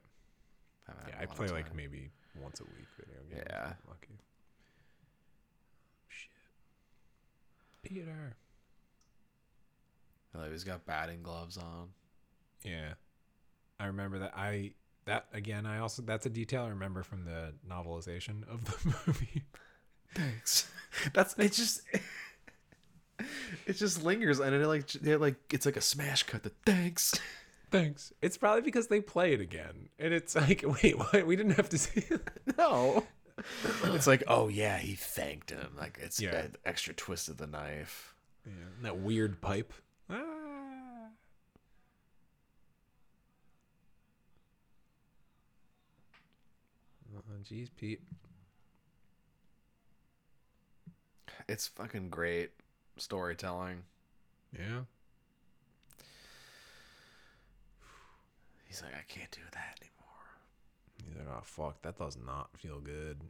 Haven't 0.88 1.08
Yeah, 1.10 1.16
I 1.22 1.26
play 1.26 1.48
like 1.48 1.74
maybe 1.76 2.12
once 2.42 2.60
a 2.60 2.64
week 2.64 2.88
video 2.98 3.22
games. 3.30 3.44
Yeah. 3.50 3.74
Lucky. 3.88 4.20
Shit. 6.10 6.30
Peter. 7.84 8.36
Oh, 10.36 10.50
he's 10.52 10.64
got 10.64 10.86
batting 10.86 11.24
gloves 11.24 11.58
on. 11.58 11.90
Yeah. 12.64 12.94
I 13.80 13.88
remember 13.88 14.20
that 14.20 14.34
I 14.36 14.72
that 15.06 15.28
again 15.34 15.66
I 15.66 15.80
also 15.80 16.02
that's 16.02 16.26
a 16.26 16.30
detail 16.30 16.64
I 16.64 16.70
remember 16.70 17.04
from 17.04 17.24
the 17.26 17.54
novelization 17.70 18.48
of 18.52 18.66
the 18.66 18.96
movie. 19.08 19.44
Thanks. 20.14 20.70
That's 21.14 21.38
it. 21.38 21.54
Just 21.54 21.82
it 23.66 23.74
just 23.74 24.04
lingers, 24.04 24.40
and 24.40 24.54
it 24.56 24.68
like 24.68 24.94
it 24.96 25.22
like 25.22 25.36
it's 25.54 25.66
like 25.66 25.78
a 25.78 25.82
smash 25.82 26.24
cut. 26.24 26.44
The 26.44 26.52
thanks. 26.66 27.20
Thanks. 27.70 28.14
It's 28.22 28.38
probably 28.38 28.62
because 28.62 28.88
they 28.88 29.02
play 29.02 29.34
it 29.34 29.42
again. 29.42 29.90
And 30.00 30.14
it's 30.14 30.36
like, 30.36 30.64
wait, 30.84 30.98
what? 30.98 31.26
We 31.28 31.36
didn't 31.36 31.54
have 31.54 31.70
to 31.70 31.78
see 31.78 32.02
it. 32.10 32.22
No. 32.58 33.06
It's 33.84 34.08
like, 34.08 34.24
oh 34.28 34.48
yeah, 34.48 34.80
he 34.80 34.96
thanked 34.96 35.52
him. 35.52 35.76
Like 35.78 36.00
it's 36.02 36.20
Yeah. 36.20 36.32
got 36.32 36.52
extra 36.66 36.94
twist 36.94 37.30
of 37.30 37.38
the 37.38 37.46
knife. 37.46 38.16
Yeah. 38.46 38.52
That 38.82 38.98
weird 38.98 39.42
pipe. 39.42 39.74
Ah. 40.10 40.16
jeez, 47.44 47.70
Pete. 47.78 48.02
It's 51.48 51.68
fucking 51.68 52.10
great 52.10 52.52
storytelling. 52.98 53.84
Yeah. 54.58 54.82
He's 58.68 58.82
like, 58.82 58.94
I 58.94 59.04
can't 59.08 59.32
do 59.32 59.42
that 59.52 59.80
anymore. 59.82 61.06
He's 61.06 61.16
like, 61.18 61.28
oh 61.38 61.42
fuck, 61.44 61.82
that 61.84 61.98
does 61.98 62.18
not 62.24 62.50
feel 62.58 62.80
good. 62.80 63.22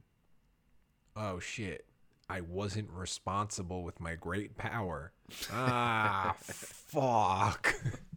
Oh 1.16 1.40
shit. 1.40 1.86
I 2.30 2.42
wasn't 2.42 2.90
responsible 2.92 3.84
with 3.84 4.02
my 4.02 4.16
great 4.16 4.58
power. 4.58 5.14
Ah 5.52 6.36
fuck. 6.42 7.74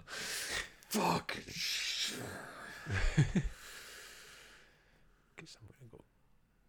Fuck. 0.07 1.37
Guess 5.37 5.57
I'm 5.57 5.68
gonna 5.68 5.91
go 5.93 6.01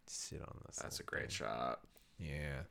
sit 0.06 0.40
on 0.40 0.58
this. 0.66 0.76
That's 0.76 1.00
a 1.00 1.02
great 1.02 1.22
thing. 1.22 1.30
shot. 1.30 1.80
Yeah. 2.18 2.62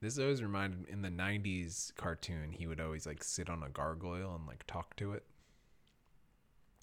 This 0.00 0.18
always 0.18 0.42
reminded 0.42 0.80
me 0.80 0.86
in 0.90 1.02
the 1.02 1.10
'90s 1.10 1.94
cartoon. 1.94 2.50
He 2.50 2.66
would 2.66 2.80
always 2.80 3.06
like 3.06 3.22
sit 3.22 3.48
on 3.48 3.62
a 3.62 3.68
gargoyle 3.68 4.34
and 4.34 4.46
like 4.48 4.64
talk 4.66 4.96
to 4.96 5.12
it. 5.12 5.22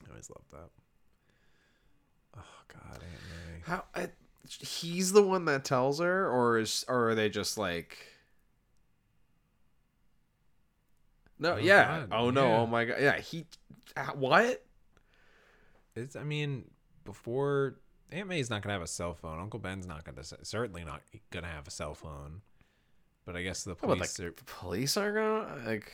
I 0.07 0.09
always 0.11 0.29
loved 0.29 0.51
that. 0.51 0.69
Oh 2.37 2.63
God, 2.67 2.93
Aunt 2.93 3.01
May. 3.01 3.61
How 3.65 3.83
I, 3.95 4.09
he's 4.47 5.11
the 5.11 5.23
one 5.23 5.45
that 5.45 5.65
tells 5.65 5.99
her, 5.99 6.29
or 6.29 6.59
is 6.59 6.85
or 6.87 7.09
are 7.09 7.15
they 7.15 7.29
just 7.29 7.57
like? 7.57 7.97
No, 11.39 11.53
Oh, 11.53 11.57
yeah. 11.57 11.99
God, 12.01 12.09
Oh 12.11 12.29
no. 12.29 12.47
yeah. 12.49 12.57
Oh 12.59 12.65
my 12.67 12.85
god. 12.85 12.97
Yeah. 12.99 13.17
He. 13.19 13.45
uh, 13.95 14.07
What? 14.13 14.63
It's. 15.95 16.15
I 16.15 16.23
mean, 16.23 16.65
before 17.05 17.75
Aunt 18.11 18.27
May's 18.27 18.49
not 18.49 18.61
gonna 18.61 18.73
have 18.73 18.81
a 18.81 18.87
cell 18.87 19.13
phone. 19.13 19.39
Uncle 19.39 19.59
Ben's 19.59 19.87
not 19.87 20.03
gonna. 20.03 20.23
Certainly 20.23 20.83
not 20.85 21.01
gonna 21.31 21.47
have 21.47 21.67
a 21.67 21.71
cell 21.71 21.93
phone. 21.93 22.41
But 23.25 23.35
I 23.35 23.43
guess 23.43 23.63
the 23.63 23.75
police 23.75 24.19
like, 24.19 24.27
are. 24.27 24.31
the 24.35 24.43
police 24.45 24.97
are 24.97 25.11
gonna 25.13 25.65
like. 25.65 25.91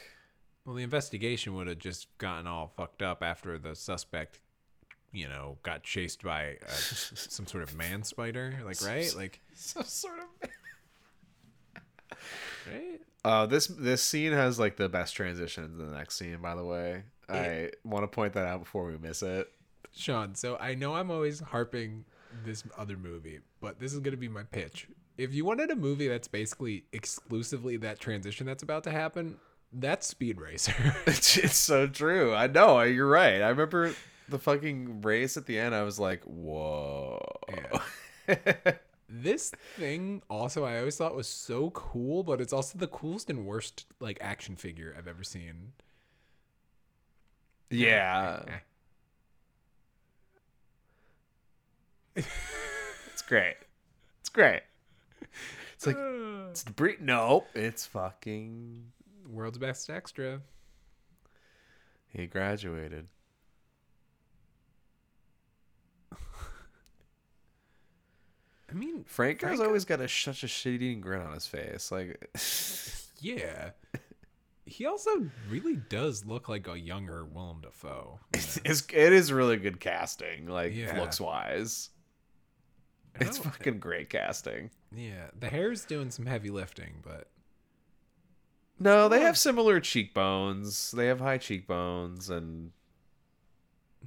Well, 0.66 0.76
the 0.76 0.84
investigation 0.84 1.54
would 1.56 1.68
have 1.68 1.78
just 1.78 2.08
gotten 2.18 2.48
all 2.48 2.74
fucked 2.76 3.02
up 3.04 3.22
after 3.22 3.58
the 3.60 3.76
suspect, 3.76 4.40
you 5.12 5.30
know, 5.30 5.58
got 5.64 5.84
chased 5.84 6.24
by 6.24 6.58
uh, 6.68 6.72
some 6.72 7.46
sort 7.46 7.64
of 7.64 7.76
man 7.78 8.04
spider. 8.04 8.56
Like, 8.66 8.82
right? 8.82 9.14
Like, 9.16 9.42
Some 9.54 9.84
sort 9.84 10.20
of. 10.20 10.50
right? 12.72 13.00
Uh, 13.24 13.46
this 13.46 13.68
this 13.68 14.04
scene 14.04 14.32
has 14.32 14.60
like 14.60 14.76
the 14.78 14.90
best 14.90 15.16
transition 15.16 15.78
to 15.78 15.86
the 15.86 15.96
next 15.96 16.16
scene. 16.16 16.38
By 16.42 16.56
the 16.56 16.64
way, 16.64 17.04
I 17.30 17.72
want 17.84 18.04
to 18.04 18.08
point 18.08 18.34
that 18.34 18.48
out 18.48 18.60
before 18.60 18.86
we 18.86 18.98
miss 18.98 19.24
it. 19.24 19.52
Sean, 19.94 20.36
so 20.36 20.58
I 20.60 20.76
know 20.76 20.94
I'm 20.96 21.10
always 21.10 21.40
harping 21.40 22.06
this 22.44 22.64
other 22.78 22.98
movie, 22.98 23.40
but 23.62 23.80
this 23.80 23.94
is 23.94 24.00
going 24.00 24.12
to 24.12 24.18
be 24.18 24.28
my 24.28 24.44
pitch. 24.44 24.88
If 25.18 25.34
you 25.34 25.46
wanted 25.46 25.72
a 25.72 25.76
movie 25.76 26.08
that's 26.08 26.28
basically 26.28 26.86
exclusively 26.92 27.78
that 27.78 28.00
transition 28.00 28.46
that's 28.46 28.62
about 28.64 28.84
to 28.84 28.92
happen, 28.92 29.38
that's 29.74 30.08
Speed 30.08 30.40
Racer. 30.40 30.74
It's, 31.08 31.38
it's 31.38 31.58
so 31.58 31.88
true. 31.88 32.34
I 32.34 32.48
know. 32.48 32.82
You're 32.82 33.08
right. 33.08 33.42
I 33.42 33.50
remember 33.50 33.94
the 34.30 34.40
fucking 34.40 35.02
race 35.02 35.38
at 35.38 35.46
the 35.46 35.60
end. 35.60 35.76
I 35.76 35.84
was 35.84 36.00
like, 36.00 36.24
whoa. 36.24 37.22
this 39.10 39.52
thing 39.78 40.22
also 40.30 40.64
I 40.66 40.80
always 40.80 40.98
thought 40.98 41.16
was 41.16 41.28
so 41.28 41.70
cool, 41.72 42.24
but 42.24 42.42
it's 42.42 42.54
also 42.54 42.78
the 42.78 42.88
coolest 42.88 43.30
and 43.30 43.46
worst 43.46 43.86
like 44.00 44.18
action 44.22 44.56
figure 44.56 44.96
I've 44.98 45.08
ever 45.08 45.24
seen. 45.24 45.74
yeah. 47.70 48.42
It's 52.16 53.22
great. 53.28 53.56
It's 54.22 54.30
great. 54.30 54.62
It's 55.76 55.86
like 55.88 55.98
it's 56.52 56.64
bre- 56.76 57.00
Nope. 57.02 57.48
It's 57.54 57.86
fucking. 57.86 58.92
World's 59.28 59.58
best 59.58 59.90
extra. 59.90 60.42
He 62.08 62.28
graduated. 62.28 63.08
I 68.70 68.74
mean, 68.74 69.04
Franco's 69.06 69.48
Franco- 69.58 69.66
always 69.66 69.86
got 69.86 70.02
a 70.02 70.08
such 70.08 70.44
a 70.44 70.48
shit-eating 70.48 71.02
grin 71.02 71.22
on 71.22 71.34
his 71.34 71.48
face. 71.48 71.92
Like, 71.92 72.30
yeah. 73.22 73.72
He 74.66 74.86
also 74.88 75.30
really 75.50 75.76
does 75.76 76.26
look 76.26 76.50
like 76.50 76.68
a 76.68 76.80
younger 76.80 77.24
Willem 77.26 77.62
Dafoe. 77.62 78.20
it's, 78.34 78.58
it's 78.66 78.82
it 78.92 79.14
is 79.14 79.32
really 79.32 79.58
good 79.58 79.80
casting. 79.80 80.48
Like 80.48 80.74
Yeah. 80.74 81.00
looks 81.00 81.22
wise. 81.22 81.90
It's 83.22 83.38
fucking 83.38 83.80
great 83.80 84.10
casting. 84.10 84.72
Yeah, 84.94 85.28
the 85.40 85.48
hair's 85.48 85.86
doing 85.86 86.10
some 86.12 86.26
heavy 86.26 86.50
lifting, 86.50 86.96
but 87.04 87.30
No, 88.78 89.08
they 89.08 89.22
have 89.22 89.38
similar 89.38 89.80
cheekbones. 89.80 90.92
They 90.92 91.08
have 91.08 91.20
high 91.20 91.38
cheekbones, 91.38 92.30
and 92.30 92.72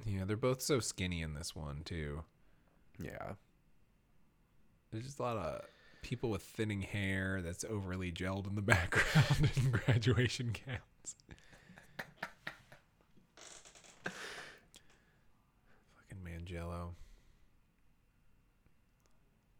yeah, 0.05 0.25
they're 0.25 0.37
both 0.37 0.61
so 0.61 0.79
skinny 0.79 1.21
in 1.21 1.33
this 1.33 1.55
one 1.55 1.81
too. 1.83 2.23
yeah, 2.99 3.33
There's 4.91 5.05
just 5.05 5.19
a 5.19 5.23
lot 5.23 5.37
of 5.37 5.61
people 6.01 6.29
with 6.29 6.43
thinning 6.43 6.81
hair 6.81 7.41
that's 7.41 7.63
overly 7.65 8.11
gelled 8.11 8.47
in 8.47 8.55
the 8.55 8.61
background 8.63 9.49
in 9.55 9.71
graduation 9.71 10.53
gowns. 10.65 11.15
Fucking 15.95 16.23
Manganiello. 16.23 16.89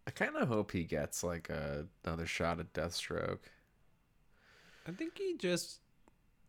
I 0.08 0.12
kind 0.12 0.36
of 0.38 0.48
hope 0.48 0.72
he 0.72 0.84
gets 0.84 1.24
like 1.24 1.50
a, 1.50 1.86
another 2.04 2.26
shot 2.26 2.60
at 2.60 2.74
Deathstroke. 2.74 3.40
I 4.88 4.92
think 4.92 5.18
he 5.18 5.36
just. 5.38 5.80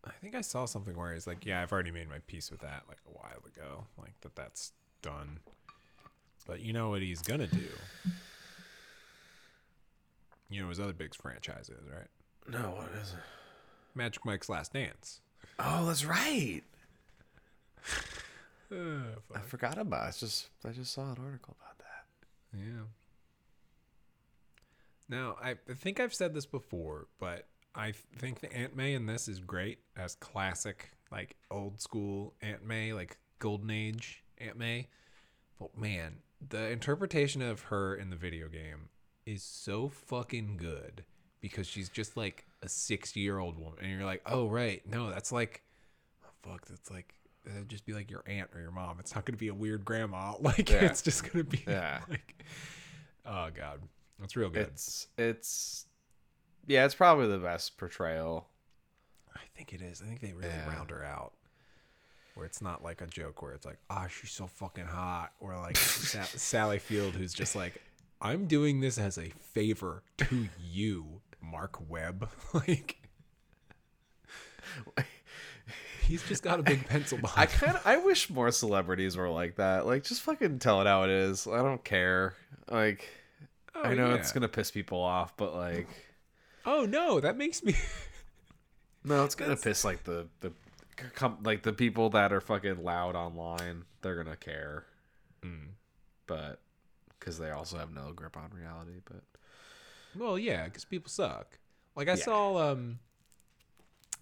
I 0.05 0.13
think 0.23 0.35
I 0.35 0.41
saw 0.41 0.65
something 0.65 0.97
where 0.97 1.13
he's 1.13 1.27
like, 1.27 1.45
"Yeah, 1.45 1.63
I've 1.63 1.73
already 1.73 1.91
made 1.91 2.09
my 2.09 2.21
peace 2.27 2.51
with 2.51 2.61
that 2.61 2.85
like 2.89 2.99
a 3.07 3.11
while 3.11 3.43
ago. 3.47 3.85
Like 3.99 4.19
that, 4.23 4.35
that's 4.35 4.73
done." 5.03 5.41
But 6.47 6.61
you 6.61 6.73
know 6.73 6.89
what 6.91 7.03
he's 7.03 7.23
gonna 7.23 7.47
do? 7.47 7.69
You 10.49 10.63
know 10.63 10.69
his 10.69 10.81
other 10.81 10.93
big 10.93 11.15
franchises, 11.15 11.83
right? 11.89 12.09
No, 12.49 12.71
what 12.71 12.91
is 13.01 13.13
it? 13.13 13.19
Magic 13.95 14.25
Mike's 14.25 14.49
Last 14.49 14.73
Dance. 14.73 15.21
Oh, 15.59 15.87
that's 15.87 16.05
right. 16.05 16.63
Uh, 18.73 18.75
I 19.35 19.41
forgot 19.47 19.79
about. 19.79 20.07
It. 20.07 20.09
I 20.09 20.11
just 20.19 20.49
I 20.67 20.71
just 20.71 20.93
saw 20.93 21.03
an 21.03 21.19
article 21.25 21.57
about 21.61 21.79
that. 21.79 22.59
Yeah. 22.59 22.85
Now, 25.09 25.37
I 25.43 25.51
I 25.69 25.75
think 25.75 26.01
I've 26.01 26.15
said 26.15 26.35
this 26.35 26.47
before, 26.47 27.07
but 27.19 27.47
I 27.75 27.93
think 28.17 28.41
the 28.41 28.53
Aunt 28.53 28.75
May 28.77 28.95
in 28.95 29.07
this 29.07 29.29
is 29.29 29.39
great 29.39 29.79
as 29.97 30.15
classic, 30.17 30.91
like 31.13 31.37
old 31.51 31.81
school 31.81 32.35
Aunt 32.43 32.65
May, 32.67 32.93
like 32.93 33.19
golden 33.39 33.71
age 33.71 34.23
Aunt 34.39 34.59
May. 34.59 34.89
But 35.59 35.77
man, 35.79 36.17
the 36.47 36.69
interpretation 36.71 37.43
of 37.43 37.63
her 37.63 37.95
in 37.95 38.11
the 38.11 38.17
video 38.17 38.49
game 38.49 38.89
is 39.27 39.43
so 39.43 39.89
fucking 39.89 40.57
good 40.57 41.05
because 41.41 41.67
she's 41.67 41.89
just 41.89 42.17
like 42.17 42.45
a 42.63 42.69
60 42.69 43.21
year 43.21 43.39
old 43.39 43.59
woman. 43.59 43.79
And 43.83 43.91
you're 43.91 44.05
like, 44.05 44.23
oh, 44.27 44.49
right. 44.49 44.83
No, 44.87 45.11
that's 45.11 45.31
like, 45.33 45.63
oh, 46.25 46.29
fuck, 46.51 46.67
that's 46.67 46.91
like, 46.91 47.15
that'd 47.45 47.69
just 47.69 47.87
be 47.87 47.93
like 47.93 48.11
your 48.11 48.25
aunt 48.27 48.51
or 48.55 48.61
your 48.61 48.73
mom. 48.73 48.97
It's 49.01 49.15
not 49.15 49.25
going 49.25 49.35
to 49.35 49.39
be 49.41 49.49
a 49.49 49.55
weird 49.55 49.85
grandma. 49.85 50.35
Like, 50.41 50.71
Yeah. 50.71 50.87
it's 50.87 51.03
just 51.03 51.23
going 51.23 51.45
to 51.45 51.51
be 51.51 51.63
Yeah. 51.67 52.01
like, 52.11 52.45
oh, 53.25 53.49
God. 53.55 53.81
That's 54.19 54.37
real 54.37 54.51
good. 54.51 54.67
It's 54.69 55.07
it's 55.17 55.87
yeah, 56.71 56.85
it's 56.85 56.95
probably 56.95 57.27
the 57.27 57.39
best 57.39 57.77
portrayal. 57.77 58.47
I 59.35 59.41
think 59.57 59.73
it 59.73 59.83
is. 59.83 60.01
I 60.03 60.07
think 60.07 60.21
they 60.21 60.33
really 60.33 60.49
Yeah. 60.49 60.69
round 60.69 60.91
her 60.91 61.05
out. 61.05 61.33
Where 62.35 62.47
it's 62.47 62.63
not 62.63 62.83
like 62.83 63.01
a 63.01 63.07
joke 63.07 63.43
where 63.43 63.53
it's 63.53 63.67
like, 63.67 63.79
ah, 63.91 64.07
she's 64.07 64.31
so 64.31 64.47
fucking 64.47 64.87
hot. 64.87 65.33
Or 65.41 65.57
like 65.59 65.77
Sa- 65.79 66.23
Sally 66.23 66.79
Field, 66.79 67.15
who's 67.15 67.35
just 67.35 67.55
like, 67.57 67.83
I'm 68.23 68.47
doing 68.47 68.81
this 68.81 68.99
as 68.99 69.19
a 69.19 69.31
favor 69.53 70.03
to 70.19 70.49
you, 70.61 71.21
Marc 71.43 71.91
Webb. 71.91 72.29
like, 72.55 72.97
he's 76.03 76.23
just 76.29 76.43
got 76.43 76.61
a 76.61 76.63
big 76.63 76.87
pencil 76.87 77.19
I 77.37 77.47
kind 77.47 77.77
of 77.77 77.87
I 77.87 77.97
wish 77.99 78.31
more 78.31 78.51
celebrities 78.51 79.17
were 79.17 79.29
like 79.29 79.57
that. 79.57 79.87
Like 79.87 80.05
just 80.05 80.23
fucking 80.23 80.59
tell 80.61 80.81
it 80.81 80.87
how 80.87 81.03
it 81.05 81.11
is. 81.11 81.47
I 81.47 81.59
don't 81.63 81.83
care. 81.85 82.35
Like 82.71 83.09
Oh, 83.75 83.83
I 83.83 83.95
know 83.95 84.09
yeah. 84.11 84.15
it's 84.17 84.33
gonna 84.33 84.49
piss 84.49 84.71
people 84.71 85.01
off, 85.01 85.37
but 85.37 85.55
like 85.55 85.89
Oh 86.67 86.85
no, 86.87 87.21
that 87.21 87.37
makes 87.37 87.63
me. 87.63 87.75
no, 89.05 89.25
it's 89.25 89.35
gonna 89.35 89.57
piss 89.57 89.85
like 89.85 90.05
the 90.05 90.27
the 90.41 90.53
like 91.43 91.63
the 91.63 91.73
people 91.73 92.11
that 92.11 92.33
are 92.33 92.41
fucking 92.41 92.83
loud 92.85 93.17
online. 93.17 93.85
They're 94.03 94.17
gonna 94.23 94.37
care, 94.37 94.85
Mm. 95.43 95.71
but 96.27 96.61
because 97.19 97.39
they 97.39 97.51
also 97.51 97.79
have 97.79 97.93
no 97.93 98.13
grip 98.13 98.37
on 98.37 98.51
reality. 98.55 99.01
But 99.05 99.23
Well, 100.15 100.39
yeah, 100.39 100.65
because 100.65 100.85
people 100.85 101.11
suck. 101.11 101.59
Like 101.97 102.09
I 102.09 102.15
Yeah. 102.15 102.25
saw. 102.25 102.71
um 102.73 102.99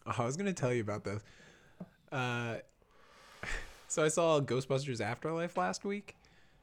oh, 0.07 0.15
I 0.19 0.25
was 0.25 0.37
gonna 0.37 0.53
tell 0.53 0.73
you 0.73 0.83
about 0.83 1.05
this. 1.05 1.23
Uh, 2.13 2.57
so 3.89 4.05
I 4.05 4.09
saw 4.09 4.41
Ghostbusters 4.41 5.01
Afterlife 5.01 5.57
last 5.57 5.85
week, 5.85 6.15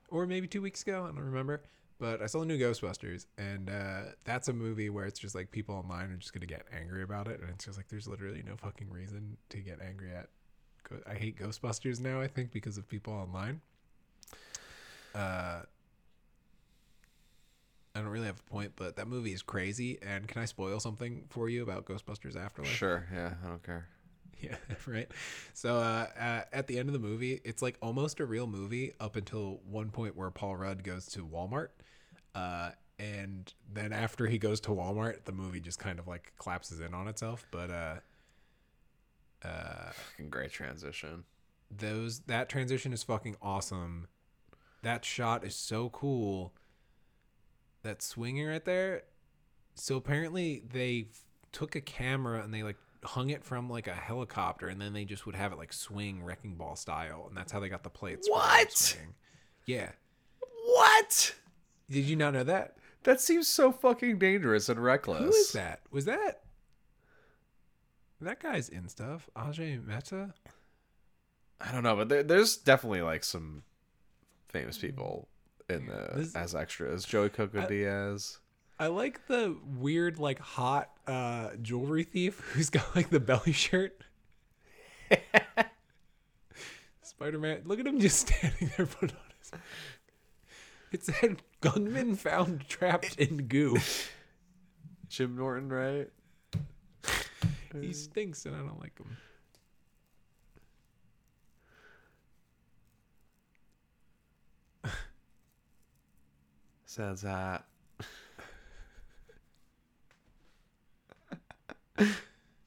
or 0.09 0.25
maybe 0.25 0.47
two 0.47 0.61
weeks 0.61 0.81
ago. 0.81 1.03
I 1.03 1.07
don't 1.07 1.19
remember. 1.19 1.61
But 1.97 2.21
I 2.21 2.25
saw 2.25 2.39
the 2.39 2.45
new 2.45 2.57
Ghostbusters, 2.57 3.25
and 3.37 3.69
uh, 3.69 4.01
that's 4.25 4.49
a 4.49 4.53
movie 4.53 4.89
where 4.89 5.05
it's 5.05 5.19
just 5.19 5.33
like 5.33 5.49
people 5.51 5.75
online 5.75 6.11
are 6.11 6.17
just 6.17 6.33
gonna 6.33 6.45
get 6.45 6.65
angry 6.77 7.03
about 7.03 7.27
it, 7.27 7.39
and 7.39 7.49
it's 7.49 7.65
just 7.65 7.77
like 7.77 7.87
there's 7.87 8.07
literally 8.07 8.43
no 8.45 8.57
fucking 8.57 8.89
reason 8.89 9.37
to 9.49 9.57
get 9.59 9.79
angry 9.81 10.11
at. 10.13 10.27
I 11.07 11.15
hate 11.15 11.39
Ghostbusters 11.39 11.99
now. 11.99 12.21
I 12.21 12.27
think 12.27 12.51
because 12.51 12.77
of 12.77 12.87
people 12.87 13.13
online. 13.13 13.61
Uh, 15.15 15.61
I 17.95 17.99
don't 18.01 18.09
really 18.09 18.25
have 18.27 18.39
a 18.39 18.49
point, 18.51 18.73
but 18.75 18.97
that 18.97 19.07
movie 19.07 19.31
is 19.31 19.41
crazy. 19.41 19.97
And 20.01 20.27
can 20.27 20.41
I 20.41 20.45
spoil 20.45 20.81
something 20.81 21.23
for 21.29 21.47
you 21.47 21.63
about 21.63 21.85
Ghostbusters 21.85 22.35
Afterlife? 22.35 22.73
Sure. 22.73 23.07
Yeah, 23.13 23.33
I 23.43 23.47
don't 23.47 23.63
care. 23.63 23.87
Yeah, 24.41 24.57
right. 24.85 25.09
So 25.53 25.77
uh, 25.77 26.07
uh, 26.19 26.41
at 26.53 26.67
the 26.67 26.77
end 26.77 26.89
of 26.89 26.93
the 26.93 26.99
movie, 26.99 27.41
it's 27.43 27.61
like 27.61 27.77
almost 27.81 28.19
a 28.19 28.25
real 28.25 28.47
movie 28.47 28.93
up 28.99 29.15
until 29.15 29.59
one 29.69 29.89
point 29.89 30.15
where 30.15 30.29
Paul 30.29 30.57
Rudd 30.57 30.83
goes 30.83 31.05
to 31.07 31.25
Walmart. 31.25 31.69
Uh, 32.35 32.71
and 32.99 33.51
then 33.73 33.93
after 33.93 34.27
he 34.27 34.37
goes 34.37 34.59
to 34.61 34.69
Walmart, 34.71 35.23
the 35.25 35.31
movie 35.31 35.59
just 35.61 35.79
kind 35.79 35.99
of 35.99 36.07
like 36.07 36.33
collapses 36.37 36.79
in 36.79 36.93
on 36.93 37.07
itself. 37.07 37.45
But 37.49 37.69
uh, 37.71 37.95
uh, 39.43 39.91
Fucking 39.91 40.29
great 40.29 40.51
transition. 40.51 41.23
those 41.75 42.19
that 42.21 42.49
transition 42.49 42.93
is 42.93 43.03
fucking 43.03 43.35
awesome. 43.41 44.07
That 44.81 45.03
shot 45.05 45.43
is 45.43 45.55
so 45.55 45.89
cool. 45.89 46.53
That 47.83 48.01
swinging 48.01 48.47
right 48.47 48.63
there. 48.65 49.03
So 49.75 49.95
apparently 49.97 50.63
they 50.71 51.07
f- 51.11 51.25
took 51.51 51.75
a 51.75 51.81
camera 51.81 52.41
and 52.41 52.53
they 52.53 52.63
like 52.63 52.77
hung 53.05 53.29
it 53.29 53.43
from 53.43 53.69
like 53.69 53.87
a 53.87 53.93
helicopter, 53.93 54.67
and 54.67 54.81
then 54.81 54.93
they 54.93 55.05
just 55.05 55.25
would 55.25 55.35
have 55.35 55.51
it 55.51 55.57
like 55.57 55.71
swing 55.73 56.23
wrecking 56.23 56.55
ball 56.55 56.75
style, 56.75 57.25
and 57.27 57.37
that's 57.37 57.51
how 57.51 57.59
they 57.59 57.69
got 57.69 57.83
the 57.83 57.89
plates. 57.89 58.29
What? 58.29 58.97
Yeah. 59.65 59.91
What? 60.65 61.35
Did 61.89 62.05
you 62.05 62.15
not 62.15 62.33
know 62.33 62.43
that? 62.43 62.77
That 63.03 63.21
seems 63.21 63.47
so 63.47 63.71
fucking 63.71 64.17
dangerous 64.17 64.67
and 64.69 64.83
reckless. 64.83 65.21
Who 65.23 65.29
is 65.29 65.51
that? 65.53 65.81
Was 65.91 66.05
that 66.05 66.41
that 68.21 68.39
guy's 68.41 68.69
in 68.69 68.87
stuff? 68.87 69.29
Ajay 69.35 69.85
Mehta. 69.85 70.33
I 71.61 71.71
don't 71.71 71.83
know, 71.83 71.95
but 71.95 72.09
there, 72.09 72.23
there's 72.23 72.57
definitely 72.57 73.01
like 73.01 73.23
some 73.23 73.63
famous 74.49 74.77
people 74.77 75.27
in 75.69 75.85
the 75.87 76.09
This- 76.15 76.35
as 76.35 76.55
extras. 76.55 77.05
Joey 77.05 77.29
Coco 77.29 77.67
Diaz. 77.67 78.39
I 78.77 78.87
like 78.87 79.27
the 79.27 79.55
weird, 79.77 80.19
like 80.19 80.39
hot 80.39 80.89
uh 81.07 81.51
jewelry 81.61 82.03
thief 82.03 82.39
who's 82.39 82.69
got 82.71 82.95
like 82.95 83.09
the 83.09 83.19
belly 83.19 83.51
shirt. 83.51 84.01
Spider 87.01 87.39
Man, 87.39 87.61
look 87.65 87.79
at 87.79 87.87
him 87.87 87.99
just 87.99 88.27
standing 88.27 88.71
there 88.75 88.85
putting 88.85 89.15
on 89.15 89.23
his. 89.39 89.51
It 90.91 91.03
said 91.03 91.41
gunman 91.61 92.15
found 92.15 92.67
trapped 92.67 93.17
in 93.17 93.47
goo. 93.47 93.77
Jim 95.07 95.35
Norton, 95.35 95.69
right? 95.69 96.09
He 97.79 97.93
stinks 97.93 98.45
and 98.45 98.55
I 98.55 98.59
don't 98.59 98.79
like 98.79 98.97
him. 98.97 99.17
Says 106.85 107.21
that. 107.23 107.65
Uh, 111.97 112.05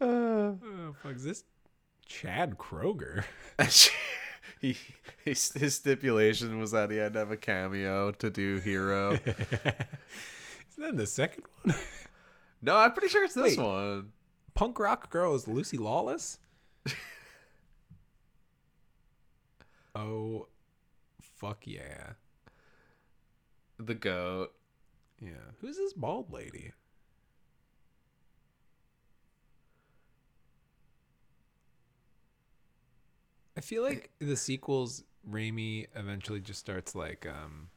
oh 0.01 0.95
fuck, 1.03 1.17
is 1.17 1.25
this 1.25 1.45
Chad 2.07 2.57
Kroeger? 2.57 3.25
he, 4.61 4.77
his, 5.25 5.53
his 5.53 5.75
stipulation 5.75 6.59
was 6.59 6.71
that 6.71 6.91
he 6.91 6.97
had 6.97 7.13
to 7.15 7.19
have 7.19 7.31
a 7.31 7.37
cameo 7.37 8.13
to 8.13 8.31
do 8.31 8.59
Hero. 8.59 9.13
Isn't 9.25 10.79
that 10.79 10.97
the 10.97 11.07
second 11.07 11.45
one? 11.63 11.75
no, 12.63 12.77
I'm 12.77 12.93
pretty 12.93 13.09
sure 13.09 13.25
it's 13.25 13.35
this 13.35 13.57
Wait. 13.57 13.65
one. 13.65 14.13
Punk 14.55 14.79
rock 14.79 15.11
girl 15.11 15.35
is 15.35 15.47
Lucy 15.49 15.77
Lawless. 15.77 16.39
oh, 19.95 20.47
fuck 21.21 21.67
yeah, 21.67 22.13
The 23.79 23.95
goat. 23.95 24.53
yeah. 25.21 25.31
Who's 25.61 25.77
this 25.77 25.93
bald 25.93 26.33
lady? 26.33 26.73
I 33.59 33.61
feel 33.61 33.83
like 33.83 34.11
the 34.21 34.37
sequels, 34.37 35.03
Raimi 35.29 35.89
eventually 35.97 36.39
just 36.39 36.61
starts 36.61 36.95
like, 36.95 37.27
um, 37.27 37.71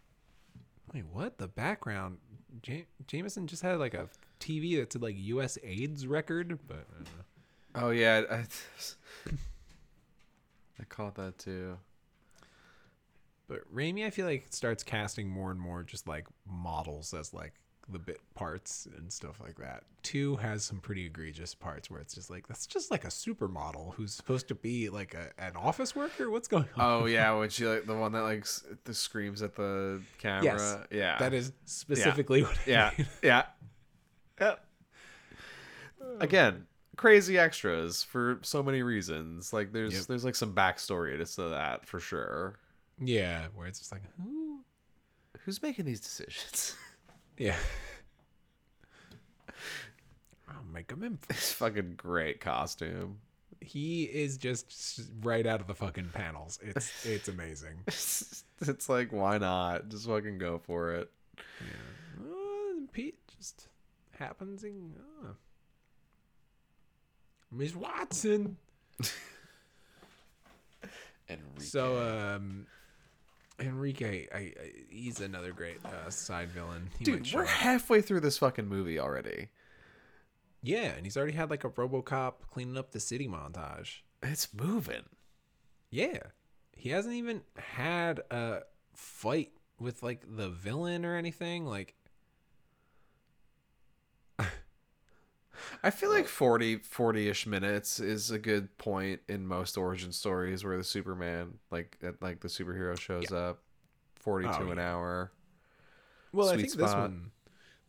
wait, 0.93 1.05
what? 1.11 1.39
The 1.39 1.47
background, 1.47 2.19
ja- 2.63 2.85
Jameson 3.07 3.47
just 3.47 3.63
had 3.63 3.79
like 3.79 3.95
a 3.95 4.07
TV 4.39 4.77
that's 4.77 4.95
like 4.95 5.15
U.S. 5.17 5.57
AIDS 5.63 6.05
record, 6.05 6.59
but 6.67 6.85
I 6.91 6.93
don't 6.93 7.03
know. 7.05 7.87
Oh 7.87 7.89
yeah, 7.89 8.21
I, 8.29 8.43
I 10.79 10.83
caught 10.87 11.15
that 11.15 11.39
too. 11.39 11.79
But 13.47 13.61
Raimi, 13.73 14.05
I 14.05 14.11
feel 14.11 14.27
like 14.27 14.45
starts 14.51 14.83
casting 14.83 15.31
more 15.31 15.49
and 15.49 15.59
more 15.59 15.81
just 15.81 16.07
like 16.07 16.27
models 16.47 17.11
as 17.11 17.33
like 17.33 17.55
the 17.91 17.99
bit 17.99 18.19
parts 18.33 18.87
and 18.97 19.11
stuff 19.11 19.39
like 19.41 19.57
that. 19.57 19.83
Two 20.03 20.35
has 20.37 20.63
some 20.63 20.79
pretty 20.79 21.05
egregious 21.05 21.53
parts 21.53 21.89
where 21.91 21.99
it's 21.99 22.15
just 22.15 22.29
like 22.29 22.47
that's 22.47 22.65
just 22.65 22.89
like 22.91 23.03
a 23.03 23.07
supermodel 23.09 23.93
who's 23.95 24.13
supposed 24.13 24.47
to 24.47 24.55
be 24.55 24.89
like 24.89 25.13
a, 25.13 25.29
an 25.41 25.55
office 25.55 25.95
worker. 25.95 26.29
What's 26.29 26.47
going 26.47 26.65
on? 26.75 27.03
Oh 27.03 27.05
yeah, 27.05 27.31
when 27.37 27.49
she 27.49 27.65
like 27.67 27.85
the 27.85 27.95
one 27.95 28.11
that 28.13 28.21
like 28.23 28.45
the 28.85 28.93
screams 28.93 29.41
at 29.41 29.55
the 29.55 30.01
camera. 30.17 30.43
Yes, 30.43 30.77
yeah, 30.91 31.17
that 31.19 31.33
is 31.33 31.51
specifically 31.65 32.43
what. 32.43 32.57
I 32.65 32.69
Yeah, 32.69 32.91
mean. 32.97 33.07
yeah, 33.23 33.43
yep. 34.39 34.65
Again, 36.19 36.65
crazy 36.97 37.37
extras 37.37 38.03
for 38.03 38.39
so 38.41 38.63
many 38.63 38.81
reasons. 38.83 39.53
Like 39.53 39.71
there's 39.71 39.93
Yep. 39.93 40.03
there's 40.05 40.25
like 40.25 40.35
some 40.35 40.53
backstory 40.55 41.17
to 41.17 41.25
to 41.35 41.49
that 41.49 41.85
for 41.85 41.99
sure. 41.99 42.59
yeah, 42.99 43.47
where 43.55 43.67
it's 43.67 43.79
just 43.79 43.91
like, 43.91 44.01
who? 44.17 44.61
Who's 45.45 45.61
making 45.61 45.85
these 45.85 45.99
decisions? 45.99 46.75
Yeah. 47.41 47.55
I'll 50.47 50.63
make 50.71 50.91
him 50.91 51.01
in. 51.01 51.17
This 51.27 51.51
fucking 51.53 51.95
great 51.97 52.39
costume. 52.39 53.17
He 53.59 54.03
is 54.03 54.37
just 54.37 55.01
right 55.23 55.47
out 55.47 55.59
of 55.59 55.65
the 55.65 55.73
fucking 55.73 56.09
panels. 56.13 56.59
It's 56.61 57.03
it's 57.05 57.27
amazing. 57.29 57.79
it's 57.87 58.43
like 58.87 59.11
why 59.11 59.39
not? 59.39 59.89
Just 59.89 60.05
fucking 60.05 60.37
go 60.37 60.59
for 60.59 60.93
it. 60.93 61.09
Yeah. 61.37 62.25
Oh, 62.27 62.83
Pete 62.91 63.17
just 63.35 63.69
happens 64.19 64.63
in. 64.63 64.93
Oh. 65.25 65.29
Miss 67.51 67.75
Watson. 67.75 68.57
Enrique. 71.27 71.59
So, 71.59 72.35
um, 72.35 72.67
Enrique, 73.61 74.27
I, 74.33 74.37
I 74.37 74.53
he's 74.89 75.19
another 75.21 75.51
great 75.53 75.77
uh, 75.85 76.09
side 76.09 76.49
villain. 76.49 76.89
He 76.97 77.05
dude, 77.05 77.31
we're 77.33 77.43
up. 77.43 77.47
halfway 77.47 78.01
through 78.01 78.21
this 78.21 78.37
fucking 78.39 78.67
movie 78.67 78.99
already. 78.99 79.49
yeah, 80.61 80.91
and 80.95 81.05
he's 81.05 81.17
already 81.17 81.33
had 81.33 81.49
like 81.49 81.63
a 81.63 81.69
RoboCop 81.69 82.33
cleaning 82.49 82.77
up 82.77 82.91
the 82.91 82.99
city 82.99 83.27
montage. 83.27 83.99
It's 84.23 84.53
moving. 84.53 85.03
Yeah, 85.89 86.19
he 86.75 86.89
hasn't 86.89 87.15
even 87.15 87.41
had 87.57 88.21
a 88.31 88.61
fight 88.93 89.51
with 89.79 90.03
like 90.03 90.23
the 90.35 90.49
villain 90.49 91.05
or 91.05 91.15
anything. 91.15 91.65
Like, 91.65 91.95
I 95.83 95.89
feel 95.91 96.09
like 96.09 96.27
40 96.27 96.77
40ish 96.79 97.45
minutes 97.45 97.99
is 97.99 98.31
a 98.31 98.39
good 98.39 98.77
point 98.77 99.21
in 99.27 99.45
most 99.47 99.77
origin 99.77 100.11
stories 100.11 100.63
where 100.63 100.77
the 100.77 100.83
Superman 100.83 101.59
like 101.71 101.97
at, 102.03 102.21
like 102.21 102.41
the 102.41 102.47
superhero 102.47 102.97
shows 102.97 103.31
up 103.31 103.61
42 104.15 104.63
Oh, 104.67 104.71
an 104.71 104.77
yeah. 104.77 104.83
hour. 104.91 105.31
well, 106.31 106.49
I 106.49 106.53
Sweet 106.53 106.61
think 106.61 106.73
this 106.75 106.95
one, 106.95 107.31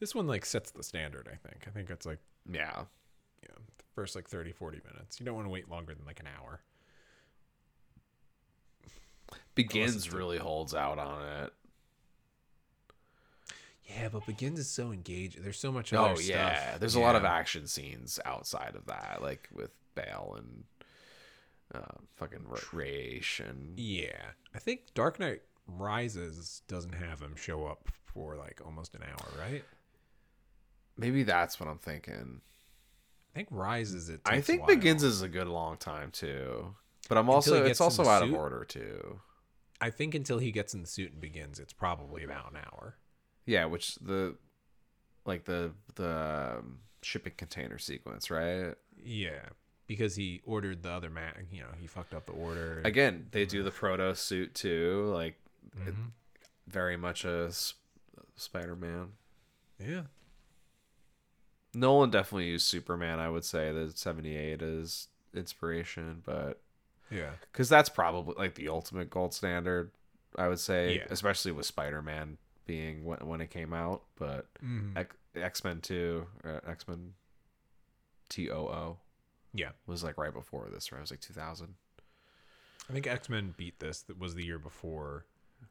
this 0.01 0.15
one 0.15 0.27
like 0.27 0.45
sets 0.45 0.71
the 0.71 0.83
standard. 0.83 1.29
I 1.33 1.37
think. 1.49 1.65
I 1.67 1.71
think 1.71 1.91
it's 1.91 2.07
like 2.07 2.19
Yeah. 2.51 2.85
you 3.43 3.49
know, 3.49 3.61
first 3.95 4.15
like 4.17 4.29
30 4.29 4.53
40 4.53 4.81
minutes 4.93 5.21
you 5.21 5.27
don't 5.27 5.35
want 5.35 5.47
to 5.47 5.51
wait 5.51 5.69
longer 5.71 5.95
than 5.95 6.05
like 6.07 6.21
an 6.21 6.29
hour 6.39 6.61
Begins 9.55 10.13
really 10.13 10.39
holds 10.39 10.75
out 10.75 10.99
on 10.99 11.25
it. 11.45 11.53
Yeah 13.97 14.09
but 14.11 14.25
begins 14.27 14.59
is 14.59 14.69
so 14.71 14.93
engaged 14.93 15.43
there's 15.43 15.59
so 15.59 15.71
much 15.73 15.93
Oh 15.93 16.17
yeah, 16.21 16.69
stuff. 16.69 16.81
there's 16.81 16.95
a 16.95 17.01
lot 17.01 17.17
of 17.17 17.25
action 17.25 17.67
scenes 17.67 18.19
outside 18.25 18.75
of 18.75 18.87
that 18.87 19.19
like 19.23 19.49
with 19.53 19.71
Bale 19.95 20.37
and 20.39 20.65
uh, 21.75 21.99
fucking 22.17 22.45
Ra- 22.47 22.59
Raish 22.73 23.41
and 23.41 23.79
yeah 23.79 24.11
i 24.55 24.59
think 24.59 24.93
dark 24.95 25.19
knight 25.19 25.43
rises 25.67 26.63
doesn't 26.69 26.95
have 26.95 27.21
him 27.21 27.35
show 27.37 27.67
up 27.67 27.89
for 28.05 28.37
like 28.37 28.61
almost 28.65 28.95
an 28.95 29.03
hour 29.03 29.29
right 29.41 29.65
maybe 30.97 31.23
that's 31.23 31.59
what 31.59 31.69
I'm 31.69 31.79
thinking. 31.79 32.41
i 33.33 33.35
think 33.35 33.49
rises 33.51 34.09
it 34.09 34.21
I 34.27 34.41
think. 34.41 34.67
Begins 34.67 35.03
is 35.03 35.23
a 35.23 35.29
good 35.29 35.49
long 35.49 35.77
time 35.79 36.11
too. 36.11 36.75
But 37.09 37.19
I'm 37.19 37.29
also 37.31 37.65
it's 37.65 37.81
also 37.81 38.07
out 38.07 38.23
of 38.23 38.33
order 38.35 38.65
too. 38.65 39.21
I 39.81 39.91
think 39.91 40.15
until 40.15 40.39
he 40.39 40.53
gets 40.53 40.75
in 40.75 40.81
the 40.83 40.87
suit 40.87 41.11
and 41.13 41.21
begins, 41.21 41.59
it's 41.59 41.73
probably 41.73 42.23
about 42.23 42.53
an 42.53 42.59
hour. 42.59 42.97
Yeah, 43.47 43.65
which 43.67 43.97
the 43.97 44.37
like 45.25 45.45
the 45.45 45.73
the 45.95 46.57
um, 46.59 46.79
shipping 47.03 47.33
container 47.37 47.79
sequence, 47.79 48.31
right? 48.31 48.75
Yeah, 49.05 49.41
because 49.87 50.15
he 50.17 50.41
ordered 50.45 50.83
the 50.83 50.91
other 50.91 51.11
man. 51.11 51.47
You 51.51 51.63
know, 51.63 51.69
he 51.79 51.87
fucked 51.87 52.15
up 52.15 52.27
the 52.27 52.33
order. 52.33 52.83
Again, 52.85 53.27
they 53.33 53.45
do 53.47 53.63
the 53.63 53.71
proto 53.71 54.15
suit 54.15 54.55
too, 54.55 55.11
like 55.15 55.35
it, 55.87 55.95
Mhm. 55.95 56.11
very 56.69 56.97
much 56.97 57.25
a 57.25 57.47
S- 57.49 57.75
Spider-Man. 58.37 59.13
yeah, 59.79 60.03
Nolan 61.75 62.11
definitely 62.11 62.47
used 62.49 62.67
Superman. 62.67 63.19
I 63.19 63.29
would 63.31 63.45
say 63.45 63.73
the 63.73 63.91
'78 63.95 64.61
is 64.63 65.09
inspiration, 65.35 66.23
but 66.25 66.61
yeah, 67.11 67.33
because 67.51 67.69
that's 67.69 67.89
probably 67.89 68.35
like 68.37 68.55
the 68.55 68.69
ultimate 68.69 69.11
gold 69.11 69.35
standard. 69.35 69.91
I 70.37 70.49
would 70.49 70.61
say, 70.61 70.97
Yeah. 70.97 71.07
especially 71.11 71.53
with 71.53 71.67
Spider-Man 71.67 72.39
being 72.67 73.05
when, 73.05 73.19
when 73.27 73.41
it 73.41 73.51
came 73.51 73.73
out, 73.73 74.03
but 74.17 74.47
Mhm. 74.63 74.97
X- 74.97 75.17
X-Men 75.35 75.81
2, 75.81 76.27
uh, 76.45 76.61
X-Men 76.67 77.15
TOO 78.29 78.97
yeah. 79.55 79.73
was 79.87 80.03
like 80.03 80.17
right 80.19 80.33
before 80.33 80.69
this, 80.71 80.93
right? 80.93 80.99
It 80.99 81.03
was 81.03 81.11
like 81.11 81.21
2000. 81.21 81.75
I 82.89 82.93
think 82.93 83.07
X 83.07 83.29
Men 83.29 83.55
beat 83.57 83.79
this. 83.79 84.03
That 84.03 84.19
was 84.19 84.35
the 84.35 84.45
year 84.45 84.59
before, 84.59 85.25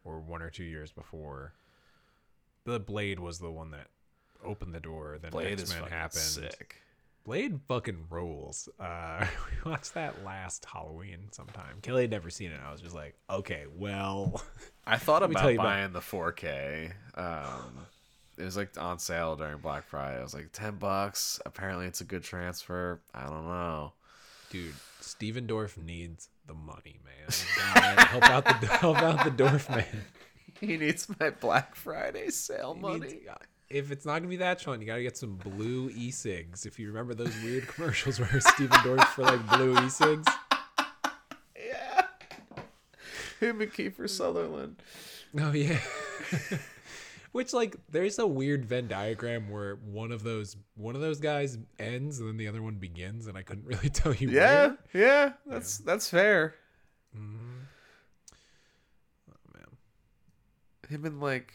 or 0.03 0.19
one 0.19 0.41
or 0.41 0.49
two 0.49 0.63
years 0.63 0.91
before. 0.91 1.53
The 2.63 2.79
Blade 2.79 3.19
was 3.19 3.39
the 3.39 3.51
one 3.51 3.71
that 3.71 3.87
opened 4.43 4.73
the 4.73 4.79
door. 4.79 5.17
Then 5.21 5.31
Blade 5.31 5.59
X 5.59 5.69
Men 5.73 5.83
happened. 5.89 6.21
sick. 6.21 6.77
Blade 7.23 7.59
fucking 7.67 8.05
rules. 8.09 8.67
Uh, 8.79 9.25
we 9.65 9.71
watched 9.71 9.93
that 9.93 10.23
last 10.25 10.65
Halloween 10.65 11.27
sometime. 11.31 11.77
Kelly 11.81 12.03
had 12.03 12.11
never 12.11 12.29
seen 12.29 12.51
it. 12.51 12.59
I 12.65 12.71
was 12.71 12.81
just 12.81 12.95
like, 12.95 13.15
okay, 13.29 13.65
well, 13.77 14.41
I 14.87 14.97
thought 14.97 15.21
Let 15.21 15.29
me 15.29 15.35
tell 15.35 15.43
about 15.43 15.49
you 15.53 15.59
about- 15.59 15.63
buying 15.65 15.93
the 15.93 15.99
4K. 15.99 16.91
Um, 17.15 17.85
it 18.37 18.43
was 18.43 18.57
like 18.57 18.69
on 18.79 18.97
sale 18.97 19.35
during 19.35 19.57
Black 19.59 19.85
Friday. 19.87 20.17
I 20.19 20.23
was 20.23 20.33
like 20.33 20.51
10 20.51 20.77
bucks. 20.77 21.39
Apparently, 21.45 21.85
it's 21.85 22.01
a 22.01 22.05
good 22.05 22.23
transfer. 22.23 22.99
I 23.13 23.23
don't 23.27 23.45
know. 23.47 23.93
dude, 24.49 24.73
Stephen 24.99 25.45
Dorff 25.47 25.77
needs 25.77 26.27
the 26.47 26.53
money, 26.55 26.99
man. 27.05 27.29
God, 27.75 27.99
help 28.07 28.23
out 28.23 28.45
the 28.61 28.67
help 28.67 28.97
out 28.97 29.23
the 29.25 29.43
Dorff 29.43 29.69
man. 29.69 29.85
He 30.59 30.77
needs 30.77 31.07
my 31.19 31.29
Black 31.29 31.75
Friday 31.75 32.29
sale 32.29 32.73
He 32.73 32.81
money. 32.81 32.99
needs- 32.99 33.25
if 33.71 33.91
it's 33.91 34.05
not 34.05 34.19
gonna 34.19 34.27
be 34.27 34.37
that 34.37 34.59
Sean, 34.61 34.79
you 34.81 34.87
gotta 34.87 35.01
get 35.03 35.17
some 35.17 35.35
blue 35.35 35.89
e-cigs. 35.95 36.65
If 36.65 36.79
you 36.79 36.87
remember 36.87 37.13
those 37.13 37.33
weird 37.43 37.67
commercials 37.73 38.19
where 38.19 38.39
Stephen 38.41 38.77
Dorff 38.79 39.05
for 39.07 39.23
like 39.23 39.47
blue 39.49 39.77
e-cigs. 39.85 40.27
yeah. 41.55 42.05
Him 43.39 43.61
and 43.61 43.71
Kiefer 43.73 44.09
Sutherland. 44.09 44.81
Oh 45.39 45.51
yeah. 45.53 45.79
Which 47.31 47.53
like 47.53 47.77
there's 47.89 48.19
a 48.19 48.27
weird 48.27 48.65
Venn 48.65 48.89
diagram 48.89 49.49
where 49.49 49.75
one 49.75 50.11
of 50.11 50.21
those 50.23 50.57
one 50.75 50.95
of 50.95 51.01
those 51.01 51.19
guys 51.21 51.57
ends 51.79 52.19
and 52.19 52.27
then 52.27 52.35
the 52.37 52.49
other 52.49 52.61
one 52.61 52.75
begins, 52.75 53.27
and 53.27 53.37
I 53.37 53.41
couldn't 53.41 53.65
really 53.65 53.89
tell 53.93 54.13
you 54.13 54.29
Yeah, 54.29 54.73
yeah, 54.93 55.33
that's 55.45 55.77
that's 55.77 56.09
fair. 56.09 56.55
where. 57.13 57.23
Mhm. 57.23 57.61
Oh 59.31 59.51
man. 59.57 59.67
Him 60.89 61.05
and 61.05 61.21
like 61.21 61.53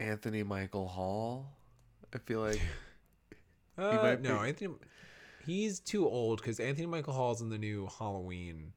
Anthony 0.00 0.42
Michael 0.42 0.88
Hall. 0.88 1.46
I 2.14 2.18
feel 2.18 2.40
like 2.40 2.60
Uh, 3.78 3.94
might 4.02 4.20
no, 4.20 4.40
be- 4.42 4.48
Anthony. 4.48 4.74
He's 5.46 5.80
too 5.80 6.06
old 6.06 6.40
because 6.40 6.60
Anthony 6.60 6.86
Michael 6.86 7.14
Hall's 7.14 7.40
in 7.40 7.48
the 7.48 7.56
new 7.56 7.88
Halloween, 7.98 8.72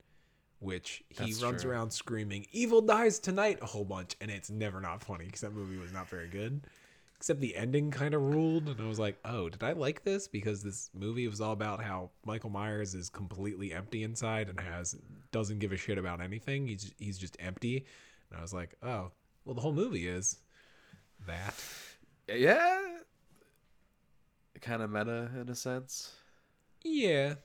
which 0.59 1.03
he 1.09 1.25
That's 1.25 1.43
runs 1.43 1.63
true. 1.63 1.71
around 1.71 1.91
screaming 1.91 2.45
"Evil 2.51 2.81
dies 2.81 3.19
tonight" 3.19 3.59
a 3.61 3.65
whole 3.65 3.83
bunch, 3.83 4.15
and 4.21 4.31
it's 4.31 4.49
never 4.49 4.79
not 4.79 5.03
funny 5.03 5.25
because 5.25 5.41
that 5.41 5.53
movie 5.53 5.77
was 5.77 5.91
not 5.91 6.07
very 6.09 6.29
good. 6.29 6.65
Except 7.17 7.39
the 7.41 7.55
ending 7.55 7.89
kind 7.91 8.13
of 8.13 8.21
ruled, 8.21 8.67
and 8.69 8.79
I 8.79 8.87
was 8.87 8.99
like, 8.99 9.17
"Oh, 9.25 9.49
did 9.49 9.61
I 9.63 9.73
like 9.73 10.03
this?" 10.03 10.27
Because 10.29 10.63
this 10.63 10.89
movie 10.93 11.27
was 11.27 11.41
all 11.41 11.51
about 11.53 11.83
how 11.83 12.11
Michael 12.25 12.49
Myers 12.49 12.95
is 12.95 13.09
completely 13.09 13.73
empty 13.73 14.03
inside 14.03 14.47
and 14.49 14.59
has 14.59 14.95
doesn't 15.31 15.59
give 15.59 15.71
a 15.73 15.77
shit 15.77 15.97
about 15.97 16.21
anything. 16.21 16.67
He's 16.67 16.93
he's 16.97 17.17
just 17.17 17.35
empty, 17.39 17.85
and 18.29 18.39
I 18.39 18.41
was 18.41 18.53
like, 18.53 18.75
"Oh, 18.81 19.11
well, 19.43 19.55
the 19.55 19.61
whole 19.61 19.73
movie 19.73 20.07
is 20.07 20.37
that." 21.27 21.55
yeah, 22.27 22.79
kind 24.61 24.81
of 24.81 24.89
meta 24.89 25.29
in 25.39 25.49
a 25.49 25.55
sense. 25.55 26.13
Yeah. 26.83 27.35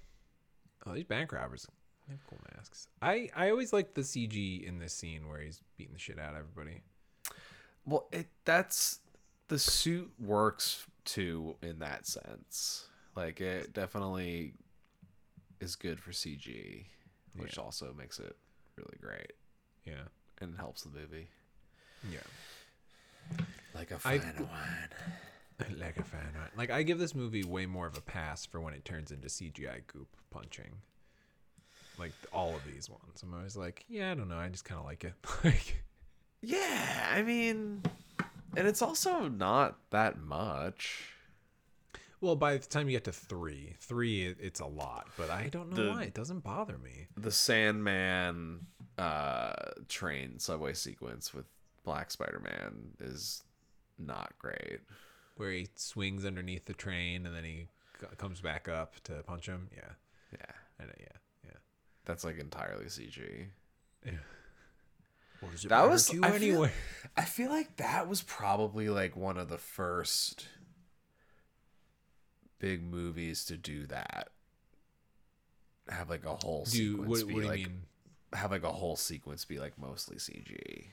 Oh, 0.86 0.94
these 0.94 1.04
bank 1.04 1.32
robbers. 1.32 1.66
They 2.06 2.14
have 2.14 2.26
cool 2.28 2.38
masks. 2.54 2.88
I, 3.02 3.28
I 3.36 3.50
always 3.50 3.72
like 3.72 3.94
the 3.94 4.00
CG 4.02 4.64
in 4.66 4.78
this 4.78 4.94
scene 4.94 5.28
where 5.28 5.40
he's 5.40 5.60
beating 5.76 5.92
the 5.92 5.98
shit 5.98 6.18
out 6.18 6.30
of 6.34 6.38
everybody. 6.40 6.80
Well, 7.84 8.08
it 8.12 8.28
that's 8.44 9.00
the 9.48 9.58
suit 9.58 10.10
works 10.18 10.86
too 11.04 11.56
in 11.62 11.80
that 11.80 12.06
sense. 12.06 12.86
Like 13.16 13.40
it 13.40 13.72
definitely 13.74 14.54
is 15.60 15.74
good 15.76 16.00
for 16.00 16.12
CG, 16.12 16.84
which 17.36 17.56
Yeah. 17.56 17.62
also 17.62 17.92
makes 17.98 18.18
it 18.20 18.36
really 18.76 18.96
great 19.00 19.32
Yeah. 19.84 20.04
and 20.40 20.56
helps 20.56 20.82
the 20.84 20.90
movie. 20.90 21.28
Yeah. 22.10 22.20
Like 23.74 23.90
a 23.90 23.98
fine 23.98 24.20
wine. 24.20 25.76
like 25.78 25.96
a 25.98 26.02
fan 26.02 26.32
art. 26.40 26.50
Like 26.56 26.70
I 26.70 26.82
give 26.82 26.98
this 26.98 27.14
movie 27.14 27.44
way 27.44 27.66
more 27.66 27.86
of 27.86 27.96
a 27.96 28.00
pass 28.00 28.44
for 28.46 28.60
when 28.60 28.74
it 28.74 28.84
turns 28.84 29.10
into 29.12 29.28
CGI 29.28 29.86
goop 29.86 30.08
punching. 30.30 30.72
Like 31.98 32.12
all 32.32 32.54
of 32.54 32.62
these 32.64 32.88
ones. 32.88 33.22
I'm 33.22 33.34
always 33.34 33.56
like, 33.56 33.84
yeah, 33.88 34.10
I 34.12 34.14
don't 34.14 34.28
know. 34.28 34.36
I 34.38 34.48
just 34.48 34.64
kind 34.64 34.78
of 34.80 34.86
like 34.86 35.04
it. 35.04 35.14
like, 35.44 35.82
Yeah, 36.40 37.08
I 37.12 37.22
mean, 37.22 37.82
and 38.56 38.66
it's 38.68 38.82
also 38.82 39.28
not 39.28 39.76
that 39.90 40.18
much. 40.18 41.12
well, 42.20 42.36
by 42.36 42.56
the 42.56 42.66
time 42.66 42.88
you 42.88 42.92
get 42.96 43.04
to 43.04 43.12
three, 43.12 43.74
three, 43.80 44.34
it's 44.40 44.60
a 44.60 44.66
lot. 44.66 45.08
But 45.16 45.30
I 45.30 45.48
don't 45.48 45.70
know 45.70 45.84
The- 45.84 45.90
why. 45.90 46.02
It 46.04 46.14
doesn't 46.14 46.40
bother 46.44 46.78
me. 46.78 47.06
The 47.16 47.30
Sandman 47.32 48.66
uh, 48.96 49.52
train 49.88 50.38
subway 50.38 50.72
sequence 50.74 51.34
with 51.34 51.46
Black 51.84 52.10
Spider-Man 52.10 52.92
is 53.00 53.42
not 53.98 54.32
great. 54.38 54.80
Where 55.36 55.50
he 55.52 55.68
swings 55.76 56.24
underneath 56.24 56.64
the 56.66 56.74
train 56.74 57.26
and 57.26 57.34
then 57.34 57.44
he 57.44 57.68
c- 58.00 58.06
comes 58.16 58.40
back 58.40 58.68
up 58.68 58.94
to 59.04 59.22
punch 59.24 59.46
him. 59.46 59.68
Yeah. 59.74 59.92
Yeah, 60.32 60.52
I 60.80 60.84
know, 60.84 60.92
yeah. 60.98 61.06
Yeah. 61.44 61.56
that's 62.04 62.24
like 62.24 62.38
entirely 62.38 62.86
CG. 62.86 63.46
Does 65.52 65.64
it 65.64 65.68
That 65.68 65.88
was 65.88 66.10
I 66.10 66.12
feel, 66.14 66.24
anyway? 66.24 66.72
I 67.16 67.24
feel 67.24 67.50
like 67.50 67.76
that 67.76 68.08
was 68.08 68.22
probably 68.22 68.88
like 68.88 69.16
one 69.16 69.38
of 69.38 69.48
the 69.48 69.58
first 69.58 70.48
big 72.58 72.82
movies 72.82 73.44
to 73.46 73.56
do 73.56 73.86
that. 73.86 74.30
Have 75.88 76.10
like 76.10 76.24
a 76.26 76.34
whole 76.34 76.64
Do 76.64 76.70
sequence 76.70 77.08
what, 77.08 77.28
be 77.28 77.34
what 77.34 77.40
do 77.40 77.44
you 77.46 77.48
like 77.52 77.60
mean? 77.60 77.82
have 78.34 78.50
like 78.50 78.64
a 78.64 78.72
whole 78.72 78.96
sequence 78.96 79.44
be 79.44 79.58
like 79.58 79.78
mostly 79.78 80.16
CG. 80.16 80.86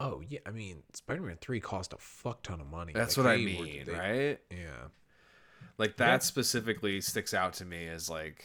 Oh 0.00 0.22
yeah, 0.28 0.38
I 0.46 0.50
mean 0.50 0.82
Spider-Man 0.94 1.38
Three 1.40 1.60
cost 1.60 1.92
a 1.92 1.98
fuck 1.98 2.42
ton 2.42 2.60
of 2.60 2.68
money. 2.68 2.92
That's 2.92 3.16
Like, 3.16 3.24
what 3.26 3.32
I 3.32 3.36
mean, 3.38 3.84
they- 3.86 3.92
right? 3.92 4.40
Yeah. 4.50 4.88
Like 5.76 5.96
that 5.96 6.06
Yeah. 6.06 6.18
specifically 6.18 7.00
sticks 7.00 7.34
out 7.34 7.52
to 7.54 7.64
me 7.64 7.88
as 7.88 8.08
like 8.08 8.44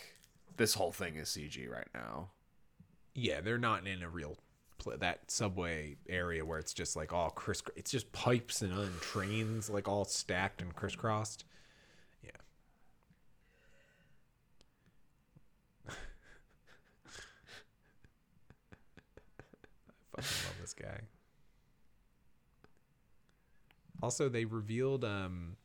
this 0.58 0.74
whole 0.74 0.92
thing 0.92 1.16
is 1.16 1.30
CG 1.30 1.68
right 1.68 1.88
now. 1.94 2.32
Yeah, 3.16 3.42
they're 3.42 3.58
not 3.60 3.86
in 3.88 4.02
a 4.02 4.10
real 4.10 4.38
pl- 4.80 4.98
that 4.98 5.30
subway 5.30 5.98
area 6.10 6.44
where 6.44 6.58
it's 6.60 6.74
just 6.74 6.96
like 6.96 7.14
all 7.14 7.30
criss. 7.30 7.62
It's 7.76 7.92
just 7.92 8.12
pipes 8.12 8.62
and, 8.64 9.00
trains 9.02 9.70
like 9.70 9.88
all 9.88 10.06
stacked 10.06 10.62
and 10.62 10.76
crisscrossed. 10.76 11.46
Yeah. 12.24 12.32
I 20.18 20.22
fucking 20.22 20.48
love 20.48 20.58
this 20.62 20.74
guy. 20.74 21.02
Also, 24.04 24.28
they 24.28 24.44
revealed 24.44 25.06
um 25.06 25.56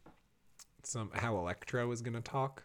some 0.85 1.11
how 1.13 1.37
Electro 1.39 1.91
is 1.91 2.03
gonna 2.03 2.21
talk, 2.21 2.63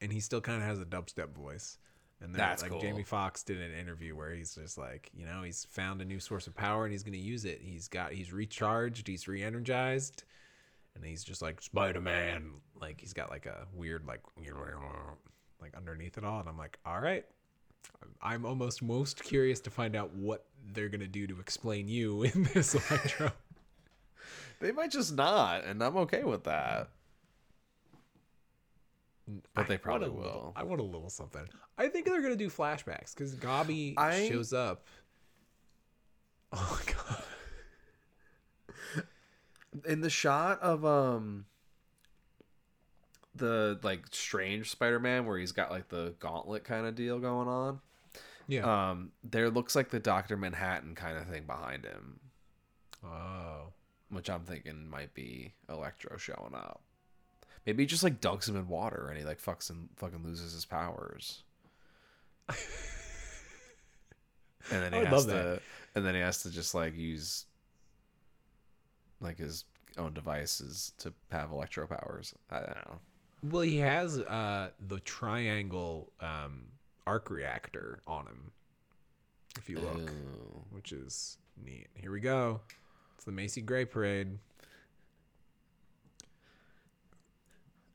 and 0.00 0.12
he 0.12 0.20
still 0.20 0.40
kind 0.40 0.62
of 0.62 0.68
has 0.68 0.78
a 0.78 0.84
dubstep 0.84 1.34
voice. 1.34 1.78
And 2.20 2.32
then, 2.32 2.38
That's 2.38 2.62
like 2.62 2.70
cool. 2.70 2.80
Jamie 2.80 3.02
Foxx 3.02 3.42
did 3.42 3.60
an 3.60 3.72
interview 3.72 4.14
where 4.14 4.30
he's 4.30 4.54
just 4.54 4.78
like, 4.78 5.10
you 5.12 5.26
know, 5.26 5.42
he's 5.42 5.64
found 5.64 6.00
a 6.00 6.04
new 6.04 6.20
source 6.20 6.46
of 6.46 6.54
power 6.54 6.84
and 6.84 6.92
he's 6.92 7.02
gonna 7.02 7.16
use 7.16 7.44
it. 7.44 7.60
He's 7.62 7.88
got 7.88 8.12
he's 8.12 8.32
recharged, 8.32 9.08
he's 9.08 9.26
re-energized, 9.26 10.22
and 10.94 11.04
he's 11.04 11.24
just 11.24 11.42
like 11.42 11.60
Spider 11.60 12.00
Man. 12.00 12.52
Like 12.80 13.00
he's 13.00 13.12
got 13.12 13.30
like 13.30 13.46
a 13.46 13.66
weird 13.74 14.06
like 14.06 14.20
like 15.60 15.76
underneath 15.76 16.16
it 16.16 16.22
all, 16.22 16.38
and 16.38 16.48
I'm 16.48 16.56
like, 16.56 16.78
all 16.86 17.00
right. 17.00 17.24
I'm 18.22 18.46
almost 18.46 18.82
most 18.82 19.22
curious 19.22 19.60
to 19.60 19.70
find 19.70 19.96
out 19.96 20.14
what 20.14 20.46
they're 20.72 20.88
gonna 20.88 21.08
do 21.08 21.26
to 21.26 21.40
explain 21.40 21.88
you 21.88 22.22
in 22.34 22.48
this 22.54 22.74
Electro. 22.74 23.32
They 24.64 24.72
might 24.72 24.90
just 24.90 25.14
not, 25.14 25.64
and 25.64 25.84
I'm 25.84 25.94
okay 25.98 26.24
with 26.24 26.44
that. 26.44 26.88
But 29.54 29.68
they 29.68 29.76
probably 29.76 30.08
want 30.08 30.22
little- 30.22 30.40
will. 30.40 30.52
I 30.56 30.62
want 30.62 30.80
a 30.80 30.84
little 30.84 31.10
something. 31.10 31.46
I 31.76 31.88
think 31.88 32.06
they're 32.06 32.22
gonna 32.22 32.34
do 32.34 32.48
flashbacks 32.48 33.14
because 33.14 33.34
Gobby 33.34 33.92
I- 33.98 34.26
shows 34.26 34.54
up. 34.54 34.86
Oh 36.56 36.80
my 36.86 36.92
god! 36.94 37.24
in 39.84 40.00
the 40.00 40.08
shot 40.08 40.62
of 40.62 40.84
um 40.86 41.44
the 43.34 43.78
like 43.82 44.04
strange 44.12 44.70
spider-man 44.70 45.26
where 45.26 45.36
he's 45.36 45.50
got 45.52 45.70
like 45.72 45.88
the 45.88 46.14
gauntlet 46.20 46.62
kind 46.64 46.86
of 46.86 46.94
deal 46.94 47.18
going 47.18 47.48
on 47.48 47.80
Yeah. 48.46 48.90
um 48.90 49.10
there 49.24 49.50
looks 49.50 49.74
like 49.74 49.90
the 49.90 49.98
dr 49.98 50.34
manhattan 50.36 50.94
kind 50.94 51.18
of 51.18 51.26
thing 51.26 51.42
behind 51.44 51.84
him 51.84 52.20
oh. 53.04 53.72
Which 54.14 54.30
i'm 54.30 54.42
thinking 54.44 54.88
might 54.88 55.12
be 55.14 55.52
electro 55.68 56.16
showing 56.16 56.54
up 56.54 56.80
maybe 57.66 57.82
he 57.82 57.86
just 57.86 58.02
like 58.02 58.20
dunks 58.20 58.48
him 58.48 58.56
in 58.56 58.68
water 58.68 59.06
and 59.08 59.18
he 59.18 59.24
like 59.24 59.40
fucks 59.40 59.70
and 59.70 59.88
fucking 59.96 60.22
loses 60.24 60.52
his 60.52 60.64
powers 60.64 61.42
and 64.70 64.82
then 64.82 64.92
he 64.98 64.98
has 65.00 65.12
love 65.12 65.26
to 65.26 65.32
that. 65.32 65.62
and 65.94 66.04
then 66.06 66.14
he 66.14 66.20
has 66.20 66.42
to 66.42 66.50
just 66.50 66.74
like 66.74 66.96
use 66.96 67.46
like 69.20 69.38
his 69.38 69.64
own 69.96 70.12
devices 70.12 70.92
to 70.98 71.12
have 71.30 71.50
electro 71.52 71.86
powers 71.86 72.34
i 72.50 72.56
don't 72.58 72.76
know 72.88 72.98
Well, 73.50 73.62
he 73.62 73.78
has 73.78 74.18
uh 74.18 74.70
the 74.88 75.00
triangle 75.00 76.10
um 76.20 76.64
arc 77.06 77.30
reactor 77.30 78.00
on 78.06 78.26
him. 78.26 78.50
If 79.58 79.68
you 79.68 79.78
look, 79.78 80.10
which 80.70 80.90
is 80.92 81.36
neat. 81.62 81.86
Here 81.94 82.10
we 82.10 82.20
go. 82.20 82.60
It's 83.24 83.26
the 83.26 83.32
Macy 83.32 83.62
Gray 83.62 83.86
Parade. 83.86 84.38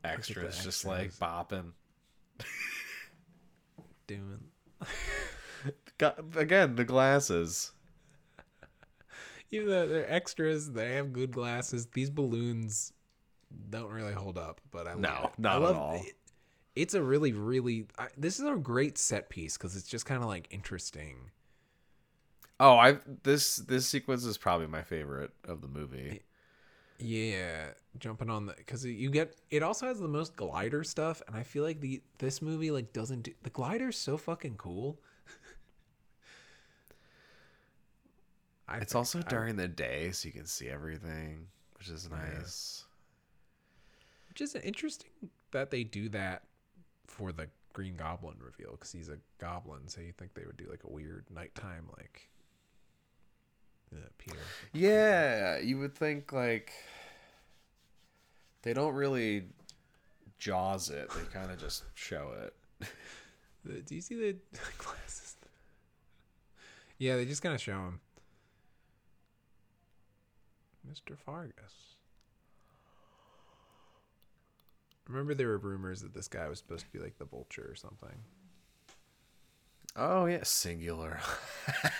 extras 0.03 0.63
just 0.63 0.85
like 0.85 1.13
bopping 1.15 1.73
Doing 4.07 4.39
again 6.35 6.75
the 6.75 6.83
glasses 6.83 7.73
even 9.51 9.67
though 9.67 9.87
they're 9.87 10.11
extras, 10.11 10.71
they 10.71 10.93
have 10.93 11.13
good 11.13 11.31
glasses. 11.31 11.87
These 11.93 12.09
balloons 12.09 12.93
don't 13.69 13.91
really 13.91 14.13
hold 14.13 14.37
up, 14.37 14.61
but 14.71 14.87
I 14.87 14.93
love 14.93 15.01
No, 15.01 15.31
not 15.37 15.61
I 15.61 15.69
at 15.69 15.75
all. 15.75 15.95
It, 15.95 16.13
it's 16.75 16.93
a 16.95 17.03
really, 17.03 17.33
really. 17.33 17.85
I, 17.99 18.07
this 18.17 18.39
is 18.39 18.45
a 18.45 18.55
great 18.55 18.97
set 18.97 19.29
piece 19.29 19.57
because 19.57 19.75
it's 19.75 19.87
just 19.87 20.05
kind 20.05 20.21
of 20.23 20.27
like 20.27 20.47
interesting. 20.49 21.31
Oh 22.59 22.75
i 22.77 22.97
this 23.23 23.57
this 23.57 23.87
sequence 23.87 24.25
is 24.25 24.37
probably 24.37 24.67
my 24.67 24.81
favorite 24.81 25.31
of 25.45 25.61
the 25.61 25.67
movie 25.67 26.21
Yeah, 27.01 27.69
jumping 27.97 28.29
on 28.29 28.45
the 28.47 28.53
because 28.57 28.85
you 28.85 29.09
get 29.09 29.35
it 29.49 29.63
also 29.63 29.87
has 29.87 29.99
the 29.99 30.07
most 30.07 30.35
glider 30.35 30.83
stuff, 30.83 31.21
and 31.27 31.35
I 31.35 31.43
feel 31.43 31.63
like 31.63 31.79
the 31.79 32.01
this 32.17 32.41
movie 32.41 32.71
like 32.71 32.91
doesn't 32.91 33.21
do 33.21 33.33
the 33.43 33.49
glider's 33.49 33.97
so 33.97 34.17
fucking 34.17 34.57
cool. 34.57 34.99
I 38.67 38.77
it's 38.77 38.95
also 38.95 39.19
I- 39.19 39.23
during 39.23 39.55
the 39.55 39.67
day 39.67 40.11
so 40.11 40.27
you 40.27 40.33
can 40.33 40.45
see 40.45 40.69
everything 40.69 41.47
which 41.77 41.89
is 41.89 42.09
nice 42.09 42.85
which 44.29 44.41
is 44.41 44.55
interesting 44.55 45.09
that 45.51 45.71
they 45.71 45.83
do 45.83 46.09
that 46.09 46.43
for 47.07 47.31
the 47.31 47.47
Green 47.73 47.95
Goblin 47.95 48.37
reveal 48.39 48.71
because 48.71 48.91
he's 48.91 49.09
a 49.09 49.17
goblin, 49.39 49.87
so 49.87 50.01
you 50.01 50.11
think 50.11 50.33
they 50.33 50.45
would 50.45 50.57
do 50.57 50.67
like 50.69 50.83
a 50.83 50.89
weird 50.89 51.25
nighttime 51.29 51.87
like. 51.97 52.28
Yeah, 54.73 55.59
you 55.59 55.79
would 55.79 55.95
think 55.95 56.31
like 56.31 56.71
they 58.61 58.73
don't 58.73 58.93
really 58.93 59.45
jaws 60.37 60.89
it. 60.89 61.09
They 61.09 61.23
kind 61.33 61.51
of 61.51 61.59
just 61.59 61.83
show 61.95 62.33
it. 62.41 62.87
Do 63.87 63.95
you 63.95 64.01
see 64.01 64.15
the 64.15 64.35
glasses? 64.77 65.37
Yeah, 66.97 67.15
they 67.15 67.25
just 67.25 67.41
kind 67.41 67.55
of 67.55 67.61
show 67.61 67.73
him. 67.73 67.99
Mr. 70.89 71.17
Fargas. 71.17 71.95
Remember, 75.07 75.33
there 75.33 75.47
were 75.47 75.57
rumors 75.57 76.01
that 76.01 76.13
this 76.13 76.27
guy 76.27 76.47
was 76.47 76.59
supposed 76.59 76.85
to 76.85 76.91
be 76.91 76.99
like 76.99 77.17
the 77.17 77.25
vulture 77.25 77.67
or 77.67 77.75
something. 77.75 78.23
Oh 80.01 80.25
yeah, 80.27 80.43
singular. 80.43 81.19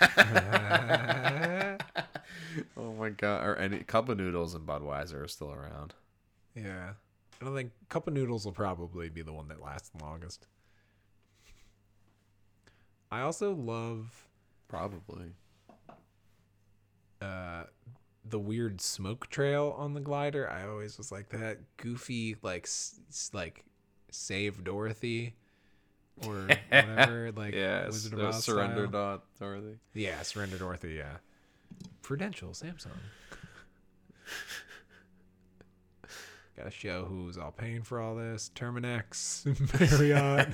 oh 2.76 2.92
my 2.98 3.10
god! 3.10 3.44
Or 3.46 3.56
any 3.56 3.80
cup 3.80 4.08
of 4.08 4.16
noodles 4.18 4.54
and 4.54 4.66
Budweiser 4.66 5.22
are 5.24 5.28
still 5.28 5.52
around. 5.52 5.94
Yeah. 6.54 6.92
I 7.40 7.44
don't 7.44 7.54
think 7.54 7.72
Cup 7.88 8.06
of 8.06 8.12
Noodles 8.12 8.44
will 8.44 8.52
probably 8.52 9.08
be 9.08 9.22
the 9.22 9.32
one 9.32 9.48
that 9.48 9.62
lasts 9.62 9.88
the 9.96 10.04
longest. 10.04 10.46
I 13.10 13.22
also 13.22 13.54
love 13.54 14.28
Probably. 14.68 15.32
uh 17.22 17.64
the 18.28 18.38
weird 18.38 18.80
smoke 18.82 19.28
trail 19.30 19.74
on 19.78 19.94
the 19.94 20.00
glider. 20.00 20.48
I 20.50 20.66
always 20.68 20.98
was 20.98 21.10
like 21.10 21.30
that 21.30 21.58
goofy 21.78 22.36
like 22.42 22.64
s- 22.64 23.30
like 23.32 23.64
save 24.10 24.62
Dorothy 24.62 25.34
or 26.26 26.48
whatever 26.70 27.32
like 27.32 27.54
yeah, 27.54 27.86
Wizard 27.86 28.12
of 28.14 28.20
uh, 28.20 28.28
Oz 28.28 28.44
surrender 28.44 28.86
style. 28.88 29.22
Dorothy. 29.38 29.78
Yeah, 29.94 30.22
surrender 30.22 30.58
Dorothy, 30.58 30.94
yeah. 30.94 31.16
Prudential 32.02 32.50
Samsung. 32.50 32.88
Got 36.56 36.64
to 36.64 36.70
show 36.70 37.04
who's 37.04 37.38
all 37.38 37.52
paying 37.52 37.82
for 37.82 38.00
all 38.00 38.14
this. 38.16 38.50
Terminix, 38.54 39.46
Marriott. 40.00 40.48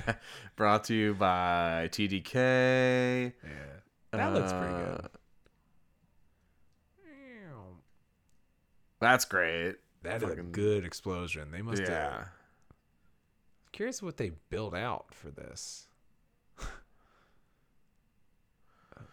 Brought 0.55 0.85
to 0.85 0.93
you 0.93 1.13
by 1.13 1.89
TDK. 1.91 3.33
Yeah. 3.43 3.49
That 4.11 4.33
looks 4.33 4.51
pretty 4.53 4.73
Uh, 4.73 4.79
good. 4.95 5.09
That's 8.99 9.25
great. 9.25 9.75
That 10.03 10.23
is 10.23 10.29
a 10.31 10.35
good 10.37 10.85
explosion. 10.85 11.51
They 11.51 11.61
must 11.61 11.81
yeah. 11.83 11.89
have. 11.89 12.27
Curious 13.71 14.01
what 14.01 14.17
they 14.17 14.31
built 14.49 14.75
out 14.75 15.13
for 15.13 15.29
this. 15.29 15.87
oh 16.61 16.65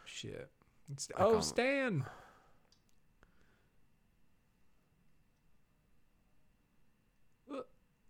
shit! 0.05 0.51
It's, 0.93 1.09
oh, 1.19 1.41
Stan. 1.41 2.05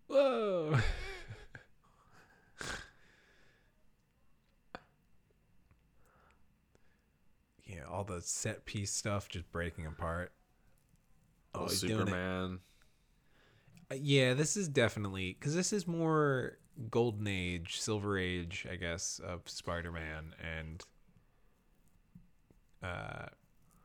Whoa. 0.06 0.78
Yeah, 7.66 7.84
all 7.90 8.04
the 8.04 8.20
set 8.20 8.64
piece 8.66 8.92
stuff 8.92 9.28
just 9.28 9.50
breaking 9.50 9.86
apart. 9.86 10.32
Oh, 11.54 11.62
oh 11.62 11.64
it. 11.64 11.70
Superman. 11.70 12.60
Uh, 13.90 13.97
Yeah, 14.01 14.35
this 14.35 14.56
is 14.56 14.69
definitely 14.69 15.36
because 15.39 15.55
this 15.55 15.73
is 15.73 15.86
more 15.86 16.59
golden 16.90 17.27
age, 17.27 17.81
silver 17.81 18.19
age, 18.19 18.66
I 18.70 18.77
guess, 18.77 19.20
of 19.24 19.43
Spider-Man, 19.48 20.35
and 20.43 20.82
uh, 22.82 23.27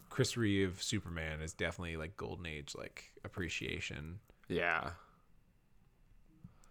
Chris 0.10 0.36
Reeve 0.38 0.82
Superman 0.82 1.42
is 1.42 1.54
definitely 1.54 1.98
like 1.98 2.18
golden 2.18 2.46
age, 2.46 2.74
like 2.78 3.12
appreciation. 3.24 4.20
Yeah. 4.48 4.92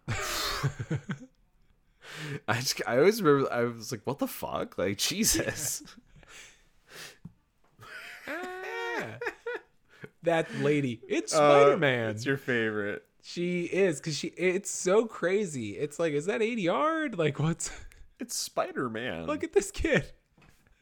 I 2.47 2.55
just 2.55 2.81
I 2.87 2.97
always 2.97 3.21
remember 3.21 3.51
I 3.53 3.63
was 3.63 3.91
like, 3.91 4.01
what 4.05 4.19
the 4.19 4.27
fuck? 4.27 4.77
Like 4.77 4.97
Jesus. 4.99 5.83
Ah! 8.27 9.17
that 10.23 10.53
lady, 10.55 10.99
it's 11.07 11.33
Uh, 11.33 11.37
Spider-Man. 11.37 12.09
It's 12.11 12.25
your 12.25 12.37
favorite. 12.37 13.03
She 13.29 13.65
is 13.65 13.99
because 13.99 14.17
she. 14.17 14.29
It's 14.29 14.71
so 14.71 15.05
crazy. 15.05 15.77
It's 15.77 15.99
like, 15.99 16.13
is 16.13 16.25
that 16.25 16.41
eighty 16.41 16.63
yard? 16.63 17.15
Like, 17.17 17.39
what's? 17.39 17.69
It's 18.21 18.35
Spider 18.35 18.89
Man. 18.89 19.27
Look 19.27 19.45
at 19.45 19.53
this 19.53 19.69
kid. 19.71 20.03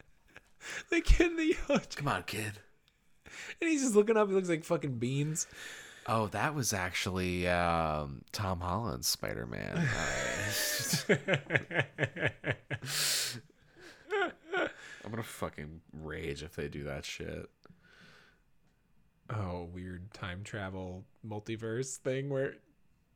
The 0.90 1.02
kid 1.02 1.32
in 1.32 1.36
the 1.38 1.56
yellow, 1.70 1.82
Come 1.96 2.08
on, 2.08 2.24
kid. 2.24 2.54
and 3.62 3.70
he's 3.70 3.84
just 3.84 3.96
looking 3.96 4.18
up. 4.18 4.28
He 4.28 4.34
looks 4.34 4.50
like 4.50 4.64
fucking 4.66 4.98
beans. 4.98 5.46
Oh, 6.08 6.28
that 6.28 6.56
was 6.56 6.74
actually 6.74 7.48
um, 7.48 8.24
Tom 8.32 8.60
Holland's 8.62 9.08
Spider 9.08 9.46
Man. 9.46 9.88
I'm 15.06 15.12
gonna 15.12 15.22
fucking 15.24 15.82
rage 15.94 16.44
if 16.44 16.56
they 16.56 16.68
do 16.68 16.84
that 16.86 17.06
shit. 17.06 17.50
Oh 19.30 19.68
weird 19.74 20.14
time 20.14 20.44
travel 20.44 21.04
multiverse 21.28 21.98
thing 21.98 22.30
where 22.30 22.54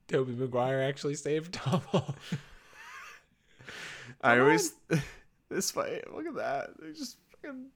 Tobey 0.07 0.33
Maguire 0.33 0.81
actually 0.81 1.15
saved 1.15 1.53
Tom 1.53 1.81
Holland. 1.87 2.15
I 4.21 4.39
always 4.39 4.73
this 5.49 5.71
fight. 5.71 6.13
Look 6.13 6.25
at 6.27 6.35
that. 6.35 6.69
They 6.81 6.91
just 6.91 7.17
fucking. 7.41 7.67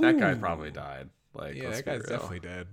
That 0.00 0.18
guy 0.18 0.34
probably 0.34 0.70
died. 0.70 1.10
Like, 1.34 1.54
Yeah, 1.54 1.70
that 1.70 1.84
guy's 1.84 2.00
real. 2.00 2.08
definitely 2.08 2.40
dead. 2.40 2.66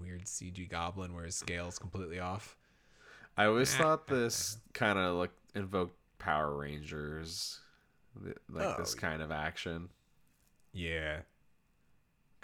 Weird 0.00 0.24
CG 0.26 0.68
goblin 0.68 1.14
where 1.14 1.24
his 1.24 1.34
scale's 1.36 1.78
completely 1.78 2.18
off. 2.20 2.56
I 3.36 3.46
always 3.46 3.74
thought 3.74 4.06
this 4.06 4.58
kind 4.72 4.98
of 4.98 5.16
like 5.16 5.30
invoked 5.54 5.96
Power 6.18 6.54
Rangers, 6.56 7.60
like 8.50 8.76
this 8.78 8.94
Oh. 8.96 9.00
kind 9.00 9.22
of 9.22 9.30
action, 9.30 9.88
Yeah. 10.72 11.20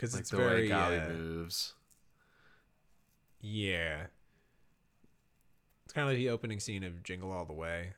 Because 0.03 0.15
like 0.15 0.23
it's 0.23 0.31
the 0.31 0.37
very 0.37 0.63
way 0.63 0.69
Golly 0.69 0.99
uh, 0.99 1.09
moves. 1.11 1.75
Yeah. 3.41 4.07
It's 5.85 5.93
kind 5.93 6.09
of 6.09 6.13
like 6.13 6.19
the 6.19 6.31
opening 6.31 6.59
scene 6.59 6.83
of 6.83 7.05
Jingle 7.05 7.31
All 7.31 7.45
the 7.45 7.53
Way. 7.53 7.93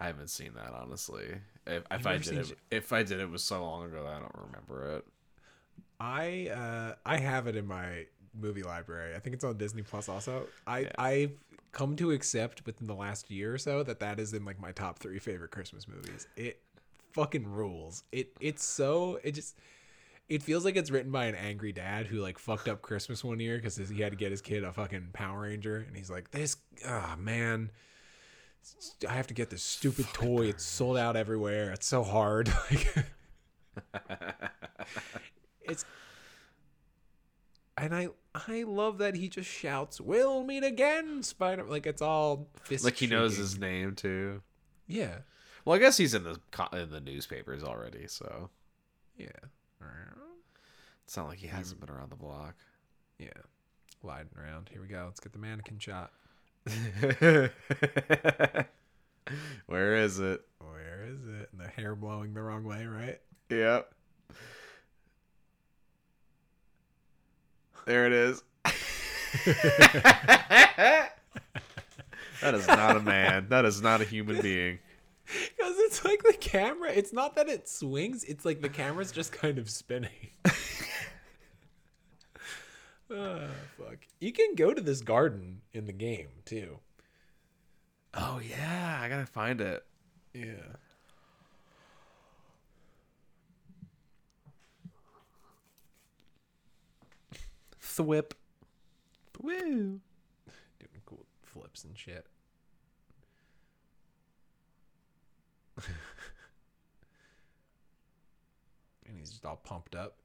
I 0.00 0.06
haven't 0.06 0.30
seen 0.30 0.54
that 0.54 0.72
honestly. 0.72 1.26
If, 1.66 1.82
if 1.90 2.06
I 2.06 2.16
did 2.16 2.32
it, 2.32 2.46
seen 2.46 2.56
if 2.70 2.94
I 2.94 3.02
did 3.02 3.20
it 3.20 3.28
was 3.28 3.44
so 3.44 3.62
long 3.62 3.84
ago 3.84 4.02
that 4.04 4.14
I 4.14 4.18
don't 4.20 4.46
remember 4.46 4.96
it. 4.96 5.04
I 6.00 6.48
uh 6.48 6.94
I 7.04 7.18
have 7.18 7.46
it 7.46 7.54
in 7.54 7.66
my 7.66 8.06
movie 8.32 8.62
library. 8.62 9.14
I 9.14 9.18
think 9.18 9.34
it's 9.34 9.44
on 9.44 9.58
Disney 9.58 9.82
Plus 9.82 10.08
also. 10.08 10.46
I 10.66 10.78
Yeah. 10.78 10.92
I've 10.96 11.32
come 11.72 11.94
to 11.96 12.12
accept 12.12 12.64
within 12.64 12.86
the 12.86 12.94
last 12.94 13.30
year 13.30 13.52
or 13.52 13.58
so 13.58 13.82
that 13.82 14.00
that 14.00 14.18
is 14.18 14.32
in 14.32 14.46
like 14.46 14.58
my 14.58 14.72
top 14.72 14.98
3 14.98 15.18
favorite 15.18 15.50
Christmas 15.50 15.86
movies. 15.86 16.26
It 16.36 16.62
fucking 17.12 17.46
rules. 17.46 18.04
It 18.12 18.32
it's 18.40 18.64
so 18.64 19.20
it 19.22 19.32
just 19.32 19.58
it 20.30 20.42
feels 20.42 20.64
like 20.64 20.76
it's 20.76 20.90
written 20.90 21.10
by 21.10 21.26
an 21.26 21.34
angry 21.34 21.72
dad 21.72 22.06
who 22.06 22.20
like 22.20 22.38
fucked 22.38 22.68
up 22.68 22.80
Christmas 22.80 23.22
one 23.22 23.40
year 23.40 23.60
cuz 23.60 23.76
he 23.76 24.00
had 24.00 24.12
to 24.12 24.16
get 24.16 24.30
his 24.30 24.40
kid 24.40 24.64
a 24.64 24.72
fucking 24.72 25.10
Power 25.12 25.40
Ranger 25.40 25.76
and 25.76 25.94
he's 25.94 26.10
like 26.10 26.30
this 26.30 26.56
ah 26.86 27.16
man 27.18 27.70
I 29.08 29.12
have 29.12 29.26
to 29.28 29.34
get 29.34 29.48
this 29.48 29.62
stupid 29.62 30.06
toy. 30.12 30.46
It's 30.48 30.64
sold 30.64 30.98
out 30.98 31.16
everywhere. 31.16 31.72
It's 31.72 31.86
so 31.86 32.02
hard. 32.02 32.52
Like 32.70 33.06
it's 35.62 35.84
and 37.78 37.94
I 37.94 38.08
I 38.34 38.64
love 38.64 38.98
that 38.98 39.14
he 39.14 39.28
just 39.28 39.48
shouts, 39.48 40.00
"We'll 40.00 40.44
meet 40.44 40.64
again, 40.64 41.22
Spider!" 41.22 41.64
Like 41.64 41.86
it's 41.86 42.02
all 42.02 42.48
fist 42.62 42.84
like 42.84 42.96
he 42.96 43.06
knows 43.06 43.36
his 43.36 43.58
name 43.58 43.94
too. 43.94 44.42
Yeah, 44.86 45.18
Well, 45.64 45.76
I 45.76 45.78
guess 45.78 45.96
he's 45.96 46.14
in 46.14 46.24
the 46.24 46.38
in 46.72 46.90
the 46.90 47.00
newspapers 47.00 47.62
already, 47.62 48.06
so 48.08 48.50
yeah, 49.16 49.28
it's 51.04 51.16
not 51.16 51.28
like 51.28 51.38
he 51.38 51.48
hasn't 51.48 51.80
been 51.80 51.90
around 51.90 52.10
the 52.10 52.16
block. 52.16 52.54
yeah. 53.18 53.28
Gliding 54.02 54.30
around. 54.38 54.70
Here 54.72 54.80
we 54.80 54.88
go. 54.88 55.04
Let's 55.04 55.20
get 55.20 55.32
the 55.32 55.38
mannequin 55.38 55.78
shot. 55.78 56.12
Where 59.66 59.96
is 59.96 60.18
it? 60.18 60.40
Where 60.58 61.04
is 61.06 61.20
it? 61.26 61.50
And 61.52 61.60
the 61.60 61.68
hair 61.68 61.94
blowing 61.94 62.32
the 62.32 62.42
wrong 62.42 62.64
way, 62.64 62.86
right? 62.86 63.20
Yep. 63.50 63.92
There 67.84 68.06
it 68.06 68.12
is. 68.12 68.42
that 72.40 72.54
is 72.54 72.66
not 72.66 72.96
a 72.96 73.00
man. 73.00 73.46
That 73.50 73.64
is 73.64 73.82
not 73.82 74.00
a 74.00 74.04
human 74.04 74.40
being. 74.40 74.78
Because 75.56 75.74
it's 75.78 76.04
like 76.04 76.22
the 76.22 76.32
camera. 76.32 76.90
It's 76.90 77.12
not 77.12 77.36
that 77.36 77.48
it 77.48 77.68
swings. 77.68 78.24
It's 78.24 78.44
like 78.44 78.60
the 78.60 78.68
camera's 78.68 79.12
just 79.12 79.32
kind 79.32 79.58
of 79.58 79.70
spinning. 79.70 80.10
Ah, 83.12 83.48
fuck. 83.76 83.98
You 84.20 84.32
can 84.32 84.54
go 84.54 84.72
to 84.72 84.80
this 84.80 85.00
garden 85.00 85.62
in 85.72 85.86
the 85.86 85.92
game 85.92 86.28
too. 86.44 86.78
Oh 88.14 88.38
yeah, 88.38 89.00
I 89.02 89.08
gotta 89.08 89.26
find 89.26 89.60
it. 89.60 89.84
Yeah. 90.32 90.76
Thwip. 97.82 98.32
Woo. 99.40 99.52
Doing 100.78 101.02
cool 101.04 101.26
flips 101.42 101.82
and 101.84 101.98
shit. 101.98 102.26
and 109.06 109.16
he's 109.18 109.30
just 109.30 109.44
all 109.44 109.56
pumped 109.56 109.94
up. 109.94 110.16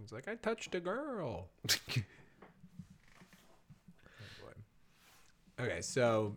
He's 0.00 0.12
like, 0.12 0.28
I 0.28 0.34
touched 0.36 0.74
a 0.74 0.80
girl. 0.80 1.48
Oh, 4.20 4.46
boy. 4.46 5.64
Okay, 5.64 5.80
so 5.80 6.36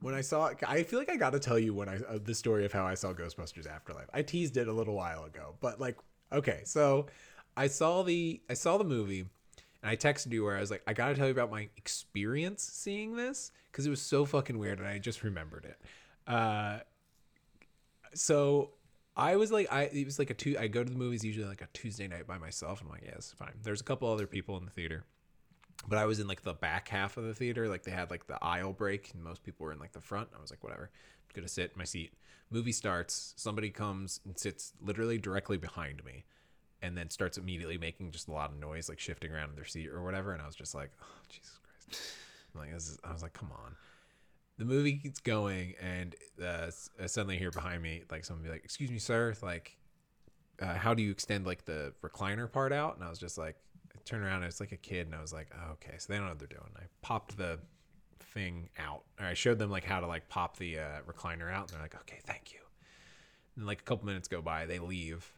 when 0.00 0.14
I 0.14 0.20
saw, 0.20 0.50
I 0.66 0.82
feel 0.84 0.98
like 0.98 1.10
I 1.10 1.16
got 1.16 1.30
to 1.30 1.38
tell 1.40 1.58
you 1.58 1.74
when 1.74 1.88
I 1.88 1.96
uh, 1.96 2.18
the 2.22 2.34
story 2.34 2.64
of 2.64 2.72
how 2.72 2.86
I 2.86 2.94
saw 2.94 3.12
Ghostbusters 3.12 3.66
Afterlife. 3.68 4.08
I 4.14 4.22
teased 4.22 4.56
it 4.56 4.68
a 4.68 4.72
little 4.72 4.94
while 4.94 5.24
ago, 5.24 5.54
but 5.60 5.80
like, 5.80 5.96
okay, 6.32 6.60
so 6.64 7.06
I 7.56 7.66
saw 7.66 8.02
the 8.02 8.40
I 8.48 8.54
saw 8.54 8.78
the 8.78 8.84
movie, 8.84 9.20
and 9.82 9.90
I 9.90 9.96
texted 9.96 10.32
you 10.32 10.44
where 10.44 10.56
I 10.56 10.60
was 10.60 10.70
like, 10.70 10.82
I 10.86 10.92
got 10.92 11.08
to 11.08 11.14
tell 11.14 11.26
you 11.26 11.32
about 11.32 11.50
my 11.50 11.68
experience 11.76 12.62
seeing 12.62 13.16
this 13.16 13.50
because 13.70 13.86
it 13.86 13.90
was 13.90 14.02
so 14.02 14.24
fucking 14.24 14.58
weird, 14.58 14.78
and 14.78 14.88
I 14.88 14.98
just 14.98 15.24
remembered 15.24 15.64
it. 15.64 15.78
Uh, 16.26 16.78
so 18.14 18.70
I 19.16 19.36
was 19.36 19.50
like, 19.50 19.72
I 19.72 19.82
it 19.84 20.04
was 20.04 20.18
like 20.18 20.30
a 20.30 20.34
two. 20.34 20.56
I 20.58 20.68
go 20.68 20.84
to 20.84 20.90
the 20.90 20.98
movies 20.98 21.24
usually 21.24 21.46
like 21.46 21.62
a 21.62 21.68
Tuesday 21.72 22.08
night 22.08 22.26
by 22.26 22.38
myself. 22.38 22.82
I'm 22.82 22.88
like, 22.88 23.02
yeah, 23.04 23.14
it's 23.16 23.32
fine. 23.32 23.54
There's 23.62 23.80
a 23.80 23.84
couple 23.84 24.10
other 24.10 24.26
people 24.26 24.56
in 24.58 24.64
the 24.64 24.70
theater, 24.70 25.04
but 25.88 25.98
I 25.98 26.04
was 26.04 26.20
in 26.20 26.26
like 26.26 26.42
the 26.42 26.54
back 26.54 26.88
half 26.88 27.16
of 27.16 27.24
the 27.24 27.34
theater. 27.34 27.68
Like 27.68 27.84
they 27.84 27.92
had 27.92 28.10
like 28.10 28.26
the 28.26 28.42
aisle 28.42 28.72
break, 28.72 29.12
and 29.14 29.22
most 29.22 29.42
people 29.42 29.64
were 29.64 29.72
in 29.72 29.78
like 29.78 29.92
the 29.92 30.00
front. 30.00 30.28
I 30.36 30.40
was 30.40 30.50
like, 30.50 30.62
whatever, 30.62 30.90
I'm 30.92 31.32
gonna 31.34 31.48
sit 31.48 31.72
in 31.72 31.78
my 31.78 31.84
seat. 31.84 32.12
Movie 32.50 32.72
starts. 32.72 33.34
Somebody 33.36 33.70
comes 33.70 34.20
and 34.24 34.38
sits 34.38 34.72
literally 34.82 35.18
directly 35.18 35.56
behind 35.56 36.04
me, 36.04 36.24
and 36.82 36.96
then 36.96 37.08
starts 37.08 37.38
immediately 37.38 37.78
making 37.78 38.10
just 38.10 38.28
a 38.28 38.32
lot 38.32 38.50
of 38.50 38.58
noise, 38.58 38.88
like 38.88 39.00
shifting 39.00 39.32
around 39.32 39.50
in 39.50 39.56
their 39.56 39.64
seat 39.64 39.88
or 39.88 40.02
whatever. 40.02 40.32
And 40.32 40.42
I 40.42 40.46
was 40.46 40.56
just 40.56 40.74
like, 40.74 40.90
oh 41.02 41.22
Jesus 41.28 41.58
Christ! 41.62 42.02
I'm 42.54 42.60
like, 42.60 42.72
this 42.72 42.88
is, 42.88 42.98
I 43.02 43.12
was 43.12 43.22
like, 43.22 43.32
come 43.32 43.50
on 43.52 43.76
the 44.58 44.64
movie 44.64 44.96
keeps 44.96 45.20
going 45.20 45.74
and 45.80 46.16
uh, 46.42 46.70
uh, 47.02 47.06
suddenly 47.06 47.36
here 47.36 47.50
behind 47.50 47.82
me 47.82 48.02
like 48.10 48.24
someone 48.24 48.44
be 48.44 48.50
like 48.50 48.64
excuse 48.64 48.90
me 48.90 48.98
sir 48.98 49.34
like 49.42 49.76
uh, 50.60 50.74
how 50.74 50.94
do 50.94 51.02
you 51.02 51.10
extend 51.10 51.46
like 51.46 51.64
the 51.64 51.92
recliner 52.02 52.50
part 52.50 52.72
out? 52.72 52.96
And 52.96 53.04
i 53.04 53.10
was 53.10 53.18
just 53.18 53.38
like 53.38 53.56
I 54.12 54.16
around 54.16 54.36
and 54.36 54.44
it's 54.44 54.60
like 54.60 54.70
a 54.70 54.76
kid 54.76 55.06
and 55.06 55.16
i 55.16 55.20
was 55.20 55.32
like 55.32 55.48
oh, 55.54 55.72
okay. 55.72 55.94
So 55.98 56.12
they 56.12 56.16
don't 56.16 56.26
know 56.26 56.30
what 56.30 56.38
they're 56.38 56.48
doing. 56.48 56.70
I 56.76 56.84
popped 57.02 57.36
the 57.36 57.58
thing 58.20 58.68
out 58.78 59.02
or 59.18 59.26
i 59.26 59.34
showed 59.34 59.58
them 59.58 59.70
like 59.70 59.84
how 59.84 59.98
to 60.00 60.06
like 60.06 60.28
pop 60.28 60.58
the 60.58 60.78
uh, 60.78 61.00
recliner 61.10 61.52
out 61.52 61.62
and 61.62 61.70
they're 61.70 61.82
like 61.82 61.96
okay 62.02 62.20
thank 62.24 62.52
you. 62.52 62.60
And 63.56 63.66
like 63.66 63.80
a 63.80 63.84
couple 63.84 64.06
minutes 64.06 64.28
go 64.28 64.40
by 64.40 64.66
they 64.66 64.78
leave. 64.78 65.30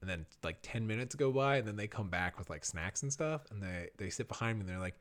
And 0.00 0.08
then 0.08 0.26
like 0.42 0.58
10 0.62 0.86
minutes 0.86 1.14
go 1.14 1.30
by 1.30 1.58
and 1.58 1.68
then 1.68 1.76
they 1.76 1.86
come 1.86 2.08
back 2.08 2.38
with 2.38 2.50
like 2.50 2.64
snacks 2.64 3.02
and 3.02 3.12
stuff 3.12 3.42
and 3.50 3.62
they 3.62 3.90
they 3.98 4.10
sit 4.10 4.28
behind 4.28 4.58
me 4.58 4.62
and 4.62 4.68
they're 4.68 4.78
like 4.78 4.96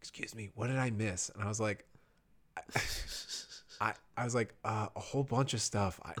excuse 0.00 0.34
me 0.34 0.50
what 0.54 0.68
did 0.68 0.76
i 0.76 0.90
miss? 0.90 1.30
And 1.30 1.42
i 1.42 1.48
was 1.48 1.60
like 1.60 1.84
I 3.80 3.94
I 4.16 4.24
was 4.24 4.34
like 4.34 4.54
uh, 4.64 4.88
a 4.94 5.00
whole 5.00 5.24
bunch 5.24 5.54
of 5.54 5.60
stuff. 5.60 6.00
I 6.04 6.14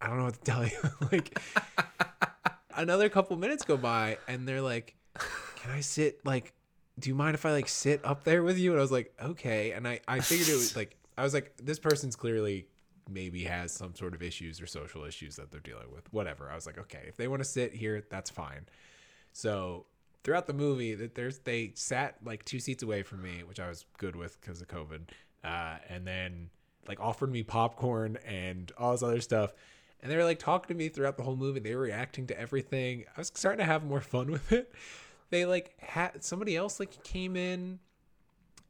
I 0.00 0.08
don't 0.08 0.18
know 0.18 0.24
what 0.24 0.34
to 0.34 0.40
tell 0.40 0.64
you. 0.64 0.78
like 1.12 1.38
another 2.76 3.08
couple 3.08 3.36
minutes 3.36 3.64
go 3.64 3.76
by 3.76 4.18
and 4.28 4.46
they're 4.46 4.62
like, 4.62 4.94
"Can 5.56 5.70
I 5.70 5.80
sit 5.80 6.24
like 6.24 6.52
do 6.98 7.08
you 7.08 7.14
mind 7.14 7.34
if 7.34 7.46
I 7.46 7.52
like 7.52 7.68
sit 7.68 8.04
up 8.04 8.24
there 8.24 8.42
with 8.42 8.58
you?" 8.58 8.72
And 8.72 8.78
I 8.78 8.82
was 8.82 8.92
like, 8.92 9.14
"Okay." 9.22 9.72
And 9.72 9.86
I 9.86 10.00
I 10.06 10.20
figured 10.20 10.48
it 10.48 10.54
was 10.54 10.76
like 10.76 10.96
I 11.16 11.22
was 11.22 11.34
like 11.34 11.54
this 11.62 11.78
person's 11.78 12.16
clearly 12.16 12.66
maybe 13.10 13.44
has 13.44 13.72
some 13.72 13.94
sort 13.94 14.14
of 14.14 14.22
issues 14.22 14.60
or 14.60 14.66
social 14.66 15.04
issues 15.04 15.36
that 15.36 15.50
they're 15.50 15.60
dealing 15.60 15.90
with. 15.92 16.12
Whatever. 16.12 16.50
I 16.50 16.54
was 16.54 16.66
like, 16.66 16.78
"Okay, 16.78 17.04
if 17.08 17.16
they 17.16 17.28
want 17.28 17.40
to 17.40 17.48
sit 17.48 17.74
here, 17.74 18.04
that's 18.10 18.30
fine." 18.30 18.66
So, 19.32 19.86
throughout 20.24 20.46
the 20.46 20.52
movie 20.52 20.94
that 20.94 21.14
there's 21.14 21.38
they 21.38 21.72
sat 21.74 22.16
like 22.24 22.44
two 22.44 22.60
seats 22.60 22.82
away 22.82 23.02
from 23.02 23.22
me, 23.22 23.42
which 23.44 23.60
I 23.60 23.68
was 23.68 23.84
good 23.98 24.16
with 24.16 24.40
because 24.40 24.60
of 24.60 24.68
COVID, 24.68 25.08
uh, 25.44 25.76
and 25.88 26.06
then 26.06 26.50
like 26.88 27.00
offered 27.00 27.30
me 27.30 27.42
popcorn 27.42 28.18
and 28.26 28.72
all 28.76 28.92
this 28.92 29.02
other 29.02 29.20
stuff. 29.20 29.52
And 30.02 30.10
they 30.10 30.16
were 30.16 30.24
like 30.24 30.40
talking 30.40 30.74
to 30.74 30.78
me 30.78 30.88
throughout 30.88 31.16
the 31.16 31.22
whole 31.22 31.36
movie. 31.36 31.60
They 31.60 31.74
were 31.74 31.82
reacting 31.82 32.26
to 32.28 32.38
everything. 32.38 33.04
I 33.16 33.20
was 33.20 33.30
starting 33.34 33.58
to 33.58 33.64
have 33.64 33.84
more 33.84 34.00
fun 34.00 34.30
with 34.30 34.52
it. 34.52 34.72
They 35.30 35.46
like 35.46 35.74
had 35.80 36.22
somebody 36.24 36.56
else 36.56 36.80
like 36.80 37.02
came 37.04 37.36
in 37.36 37.78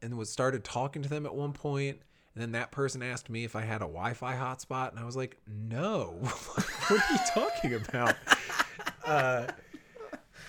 and 0.01 0.17
was 0.17 0.29
started 0.29 0.63
talking 0.63 1.01
to 1.01 1.09
them 1.09 1.25
at 1.25 1.33
one 1.33 1.53
point. 1.53 1.99
And 2.35 2.41
then 2.41 2.51
that 2.53 2.71
person 2.71 3.03
asked 3.03 3.29
me 3.29 3.43
if 3.43 3.55
I 3.55 3.61
had 3.61 3.77
a 3.77 3.85
Wi-Fi 3.85 4.33
hotspot, 4.33 4.89
and 4.89 4.99
I 4.99 5.05
was 5.05 5.15
like, 5.15 5.37
"No, 5.47 6.17
what 6.23 6.91
are 6.91 7.13
you 7.13 7.19
talking 7.31 7.73
about?" 7.75 8.15
uh, 9.05 9.45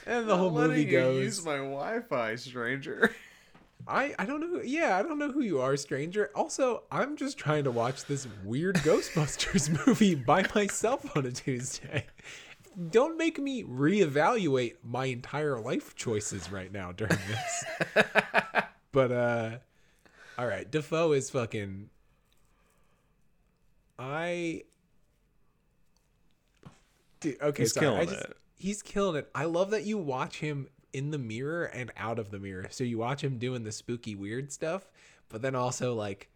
and 0.06 0.26
the 0.26 0.34
whole 0.34 0.50
movie 0.50 0.86
goes. 0.86 1.22
Use 1.22 1.44
my 1.44 1.56
Wi-Fi, 1.56 2.36
stranger. 2.36 3.14
I 3.86 4.14
I 4.18 4.24
don't 4.24 4.40
know. 4.40 4.48
Who, 4.48 4.62
Yeah, 4.62 4.96
I 4.96 5.02
don't 5.02 5.18
know 5.18 5.30
who 5.30 5.42
you 5.42 5.60
are, 5.60 5.76
stranger. 5.76 6.30
Also, 6.34 6.84
I'm 6.90 7.16
just 7.16 7.38
trying 7.38 7.64
to 7.64 7.70
watch 7.70 8.04
this 8.06 8.26
weird 8.44 8.76
Ghostbusters 8.76 9.86
movie 9.86 10.14
by 10.14 10.46
myself 10.54 11.16
on 11.16 11.26
a 11.26 11.32
Tuesday. 11.32 12.06
Don't 12.90 13.16
make 13.16 13.38
me 13.38 13.62
reevaluate 13.62 14.76
my 14.82 15.06
entire 15.06 15.60
life 15.60 15.94
choices 15.94 16.50
right 16.50 16.72
now 16.72 16.92
during 16.92 17.18
this. 17.28 18.04
but 18.92 19.12
uh 19.12 19.50
all 20.36 20.46
right, 20.46 20.68
Dafoe 20.68 21.12
is 21.12 21.30
fucking 21.30 21.90
I 23.98 24.62
Dude, 27.20 27.40
okay, 27.40 27.62
He's 27.62 27.72
sorry. 27.72 27.88
I 27.88 28.04
just, 28.04 28.16
it. 28.16 28.36
He's 28.56 28.82
killing 28.82 29.16
it. 29.16 29.30
I 29.34 29.44
love 29.44 29.70
that 29.70 29.84
you 29.84 29.96
watch 29.98 30.40
him 30.40 30.68
in 30.94 31.10
the 31.10 31.18
mirror 31.18 31.64
and 31.64 31.92
out 31.96 32.18
of 32.18 32.30
the 32.30 32.38
mirror. 32.38 32.68
So 32.70 32.84
you 32.84 32.98
watch 32.98 33.22
him 33.22 33.38
doing 33.38 33.64
the 33.64 33.72
spooky 33.72 34.14
weird 34.14 34.52
stuff, 34.52 34.90
but 35.28 35.42
then 35.42 35.54
also 35.54 35.94
like 35.94 36.28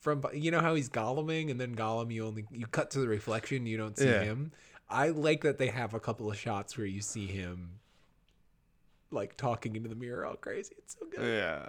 from 0.00 0.24
you 0.34 0.50
know 0.50 0.60
how 0.60 0.74
he's 0.74 0.88
Golluming 0.90 1.50
and 1.50 1.60
then 1.60 1.74
Gollum 1.74 2.12
you 2.12 2.26
only 2.26 2.44
you 2.50 2.66
cut 2.66 2.90
to 2.92 3.00
the 3.00 3.08
reflection, 3.08 3.64
you 3.66 3.76
don't 3.76 3.96
see 3.96 4.08
Yeah. 4.10 4.24
him. 4.24 4.52
I 4.90 5.08
like 5.08 5.42
that 5.42 5.58
they 5.58 5.68
have 5.68 5.94
a 5.94 6.00
couple 6.00 6.30
of 6.30 6.36
shots 6.38 6.76
where 6.76 6.86
you 6.86 7.00
see 7.02 7.26
him 7.26 7.72
like 9.10 9.36
talking 9.36 9.76
into 9.76 9.88
the 9.88 9.94
mirror 9.94 10.26
all 10.26 10.34
crazy. 10.36 10.74
It's 10.78 10.96
so 10.98 11.06
good. 11.06 11.26
Yeah. 11.26 11.68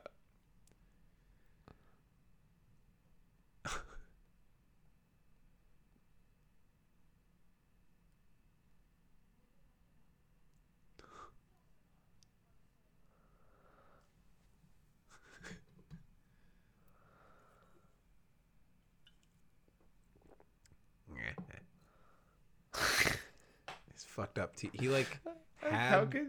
Fucked 24.20 24.40
up. 24.40 24.56
Te- 24.56 24.72
he 24.74 24.90
like 24.90 25.20
How 25.62 25.70
had 26.00 26.12
could 26.12 26.28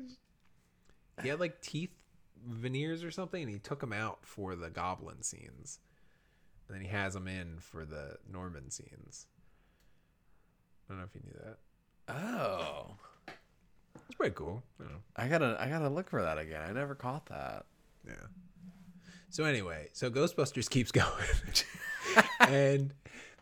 he 1.22 1.28
had 1.28 1.40
like 1.40 1.60
teeth 1.60 1.90
veneers 2.46 3.04
or 3.04 3.10
something, 3.10 3.42
and 3.42 3.50
he 3.50 3.58
took 3.58 3.80
them 3.80 3.92
out 3.92 4.20
for 4.22 4.54
the 4.56 4.70
goblin 4.70 5.22
scenes, 5.22 5.78
and 6.68 6.76
then 6.76 6.82
he 6.82 6.88
has 6.88 7.14
them 7.14 7.28
in 7.28 7.58
for 7.58 7.84
the 7.84 8.16
Norman 8.30 8.70
scenes. 8.70 9.26
I 10.88 10.92
don't 10.92 10.98
know 10.98 11.04
if 11.04 11.14
you 11.14 11.20
knew 11.24 11.38
that. 11.44 12.14
Oh. 12.14 12.96
It's 14.06 14.16
pretty 14.16 14.34
cool. 14.34 14.62
I. 14.80 15.24
I 15.24 15.28
gotta 15.28 15.56
I 15.60 15.68
gotta 15.68 15.88
look 15.88 16.10
for 16.10 16.22
that 16.22 16.38
again. 16.38 16.62
I 16.68 16.72
never 16.72 16.94
caught 16.94 17.26
that. 17.26 17.66
Yeah. 18.06 18.14
So 19.28 19.44
anyway, 19.44 19.88
so 19.92 20.10
Ghostbusters 20.10 20.68
keeps 20.68 20.90
going, 20.92 21.06
and 22.40 22.92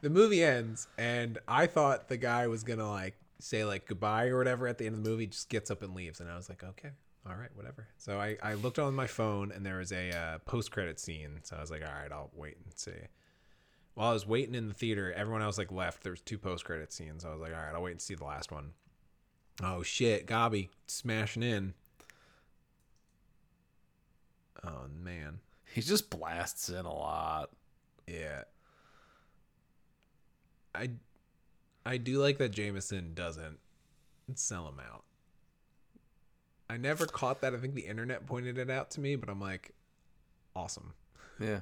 the 0.03 0.11
movie 0.11 0.43
ends, 0.43 0.89
and 0.99 1.39
I 1.49 1.67
thought 1.67 2.09
the 2.09 2.19
guy 2.19 2.47
was 2.49 2.65
gonna 2.65 2.91
like 2.91 3.15
say 3.41 3.65
like 3.65 3.87
goodbye 3.87 4.27
or 4.29 4.39
whatever 4.39 4.67
at 4.67 4.79
the 4.79 4.87
end 4.87 4.97
of 4.97 5.05
the 5.05 5.11
movie, 5.11 5.27
just 5.27 5.49
gets 5.49 5.71
up 5.71 5.83
and 5.83 5.95
leaves, 5.95 6.21
and 6.21 6.31
I 6.31 6.37
was 6.37 6.49
like, 6.49 6.63
okay, 6.65 6.91
all 7.29 7.37
right, 7.37 7.51
whatever. 7.55 7.89
So 7.97 8.19
I 8.19 8.37
I 8.43 8.55
looked 8.55 8.79
on 8.79 8.95
my 8.95 9.07
phone, 9.07 9.53
and 9.53 9.65
there 9.65 9.79
was 9.79 9.93
a 9.93 10.11
uh, 10.11 10.39
post 10.39 10.71
credit 10.71 10.99
scene, 11.01 11.41
so 11.43 11.57
I 11.57 11.61
was 11.61 11.71
like, 11.71 11.83
all 11.83 11.93
right, 11.93 12.13
I'll 12.13 12.31
wait 12.35 12.57
and 12.65 12.73
see. 12.77 12.93
While 13.95 14.11
I 14.11 14.13
was 14.13 14.27
waiting 14.27 14.55
in 14.55 14.69
the 14.69 14.75
theater, 14.75 15.13
everyone 15.13 15.43
else 15.43 15.59
like 15.59 15.73
left. 15.73 16.05
There 16.05 16.13
was 16.13 16.21
two 16.21 16.39
post 16.39 16.65
credit 16.65 16.93
scenes. 16.93 17.25
I 17.25 17.33
was 17.33 17.41
like, 17.41 17.53
all 17.53 17.59
right, 17.61 17.75
I'll 17.75 17.83
wait 17.83 17.93
and 17.93 18.01
see 18.01 18.15
the 18.15 18.25
last 18.25 18.53
one. 18.53 18.73
Oh 19.63 19.83
shit, 19.83 20.27
Gobby 20.27 20.71
smashing 20.87 21.43
in. 21.43 21.75
Oh 24.65 24.87
man. 25.03 25.41
He 25.75 25.83
just 25.83 26.11
blasts 26.11 26.69
in 26.69 26.87
a 26.87 26.95
lot. 26.95 27.51
Yeah. 28.07 28.45
I 30.75 30.91
I 31.89 31.97
do 31.97 32.19
like 32.19 32.37
that 32.37 32.51
Jameson 32.51 33.15
doesn't 33.15 33.59
sell 34.35 34.69
him 34.69 34.79
out. 34.79 35.05
I 36.69 36.77
never 36.77 37.07
caught 37.07 37.41
that. 37.41 37.55
I 37.55 37.57
think 37.57 37.75
the 37.75 37.87
internet 37.87 38.27
pointed 38.27 38.59
it 38.59 38.69
out 38.69 38.91
to 38.91 39.01
me, 39.01 39.17
but 39.17 39.31
I'm 39.31 39.41
like, 39.41 39.71
awesome. 40.55 40.93
Yeah. 41.41 41.61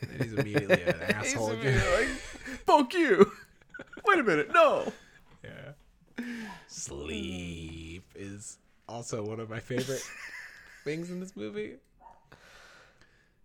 And 0.00 0.22
he's 0.22 0.32
immediately 0.32 0.80
an 0.80 1.00
asshole 1.08 1.50
again. 1.50 1.82
like, 1.98 2.06
Fuck 2.66 2.94
you. 2.94 3.32
Wait 4.06 4.20
a 4.20 4.22
minute. 4.22 4.54
No. 4.54 4.92
Yeah. 5.42 6.24
Sleep 6.68 8.04
is 8.14 8.58
also 8.88 9.24
one 9.24 9.40
of 9.40 9.50
my 9.50 9.58
favorite 9.58 10.08
things 10.84 11.10
in 11.10 11.18
this 11.18 11.34
movie. 11.34 11.78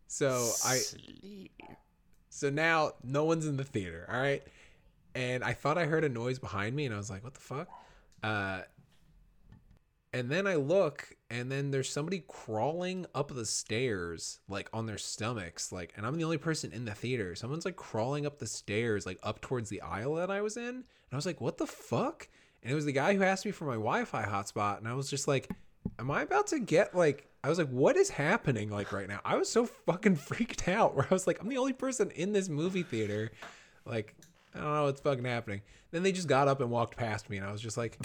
So 0.06 0.52
I 0.64 0.80
So 2.34 2.50
now 2.50 2.94
no 3.04 3.26
one's 3.26 3.46
in 3.46 3.58
the 3.58 3.64
theater, 3.64 4.08
all 4.12 4.20
right? 4.20 4.42
And 5.14 5.44
I 5.44 5.54
thought 5.54 5.78
I 5.78 5.86
heard 5.86 6.04
a 6.04 6.10
noise 6.10 6.40
behind 6.40 6.76
me 6.76 6.88
and 6.88 6.94
I 6.94 6.98
was 6.98 7.12
like, 7.12 7.24
what 7.24 7.36
the 7.36 7.40
fuck? 7.40 7.70
Uh 8.24 8.62
and 10.12 10.30
then 10.30 10.48
I 10.48 10.56
look 10.56 11.16
and 11.30 11.52
then 11.52 11.70
there's 11.70 11.90
somebody 11.90 12.24
crawling 12.28 13.06
up 13.14 13.34
the 13.34 13.46
stairs 13.46 14.40
like 14.50 14.68
on 14.74 14.88
their 14.88 14.98
stomachs 14.98 15.72
like 15.72 15.94
and 15.96 16.08
I'm 16.08 16.18
the 16.18 16.24
only 16.24 16.40
person 16.40 16.72
in 16.74 16.86
the 16.86 16.96
theater. 16.96 17.36
Someone's 17.36 17.66
like 17.66 17.76
crawling 17.76 18.26
up 18.26 18.40
the 18.40 18.48
stairs 18.48 19.06
like 19.06 19.20
up 19.22 19.40
towards 19.40 19.70
the 19.70 19.82
aisle 19.82 20.16
that 20.16 20.32
I 20.32 20.42
was 20.42 20.58
in. 20.58 20.64
And 20.66 20.86
I 21.12 21.16
was 21.16 21.28
like, 21.28 21.40
"What 21.40 21.58
the 21.58 21.68
fuck?" 21.68 22.28
And 22.64 22.72
it 22.72 22.76
was 22.76 22.86
the 22.86 22.92
guy 22.94 23.14
who 23.14 23.22
asked 23.22 23.46
me 23.46 23.52
for 23.52 23.66
my 23.66 23.74
Wi-Fi 23.74 24.24
hotspot 24.24 24.80
and 24.80 24.88
I 24.88 24.96
was 24.96 25.08
just 25.08 25.28
like, 25.28 25.52
"Am 26.00 26.10
I 26.10 26.24
about 26.24 26.48
to 26.48 26.60
get 26.60 26.96
like 26.96 27.30
I 27.44 27.50
was 27.50 27.58
like, 27.58 27.70
what 27.70 27.98
is 27.98 28.10
happening 28.10 28.70
like 28.70 28.94
right 28.94 29.08
now? 29.08 29.20
I 29.26 29.36
was 29.36 29.52
so 29.52 29.66
fucking 29.66 30.16
freaked 30.28 30.68
out 30.68 30.96
where 30.96 31.06
I 31.10 31.14
was 31.14 31.28
like, 31.28 31.42
I'm 31.42 31.50
the 31.50 31.58
only 31.58 31.74
person 31.74 32.10
in 32.12 32.32
this 32.32 32.48
movie 32.48 32.84
theater. 32.84 33.32
Like, 33.86 34.16
I 34.56 34.60
don't 34.60 34.74
know 34.74 34.84
what's 34.86 35.02
fucking 35.02 35.26
happening. 35.26 35.62
Then 35.92 36.04
they 36.04 36.12
just 36.14 36.28
got 36.30 36.48
up 36.48 36.62
and 36.62 36.72
walked 36.72 36.96
past 36.96 37.30
me, 37.30 37.38
and 37.38 37.46
I 37.46 37.52
was 37.52 37.62
just 37.62 37.76
like, 37.78 37.98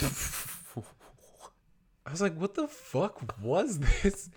I 2.05 2.10
was 2.10 2.20
like, 2.20 2.36
what 2.36 2.55
the 2.55 2.66
fuck 2.66 3.35
was 3.40 3.78
this? 3.78 4.28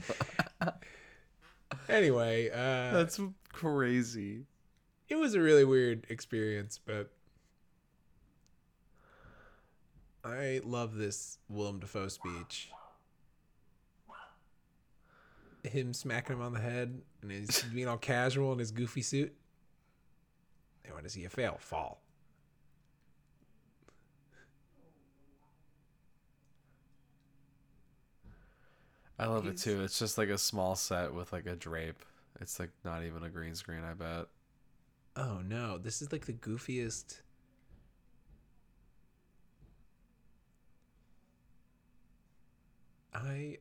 anyway, 1.90 2.50
uh, 2.50 2.92
That's 2.94 3.20
crazy. 3.52 4.46
it 5.10 5.16
was 5.16 5.34
a 5.34 5.42
really 5.42 5.66
weird 5.66 6.06
experience, 6.10 6.80
but 6.86 7.10
I 10.24 10.62
love 10.64 10.96
this 10.96 11.40
Willem 11.50 11.80
Dafoe 11.80 12.08
speech. 12.10 12.70
Him 15.64 15.94
smacking 15.94 16.36
him 16.36 16.42
on 16.42 16.54
the 16.54 16.60
head 16.60 17.02
and 17.22 17.32
he's 17.32 17.64
being 17.74 17.88
all 17.88 17.98
casual 17.98 18.52
in 18.54 18.60
his 18.60 18.72
goofy 18.72 19.02
suit. 19.02 19.34
They 20.84 20.92
want 20.92 21.04
to 21.04 21.10
see 21.10 21.22
you 21.22 21.30
fail, 21.30 21.58
fall. 21.60 22.02
I 29.20 29.28
love 29.28 29.46
it 29.46 29.58
too. 29.58 29.84
It's 29.84 30.00
just 30.00 30.18
like 30.18 30.30
a 30.30 30.38
small 30.38 30.76
set 30.76 31.14
with 31.14 31.32
like 31.32 31.46
a 31.46 31.56
drape. 31.56 32.04
It's 32.40 32.60
like 32.60 32.72
not 32.84 33.04
even 33.04 33.22
a 33.22 33.30
green 33.30 33.54
screen, 33.54 33.84
I 33.84 33.94
bet. 33.94 34.26
Oh 35.16 35.42
no, 35.48 35.78
this 35.78 36.02
is 36.02 36.12
like 36.12 36.26
the 36.26 36.34
goofiest. 36.34 37.22
I. 43.14 43.58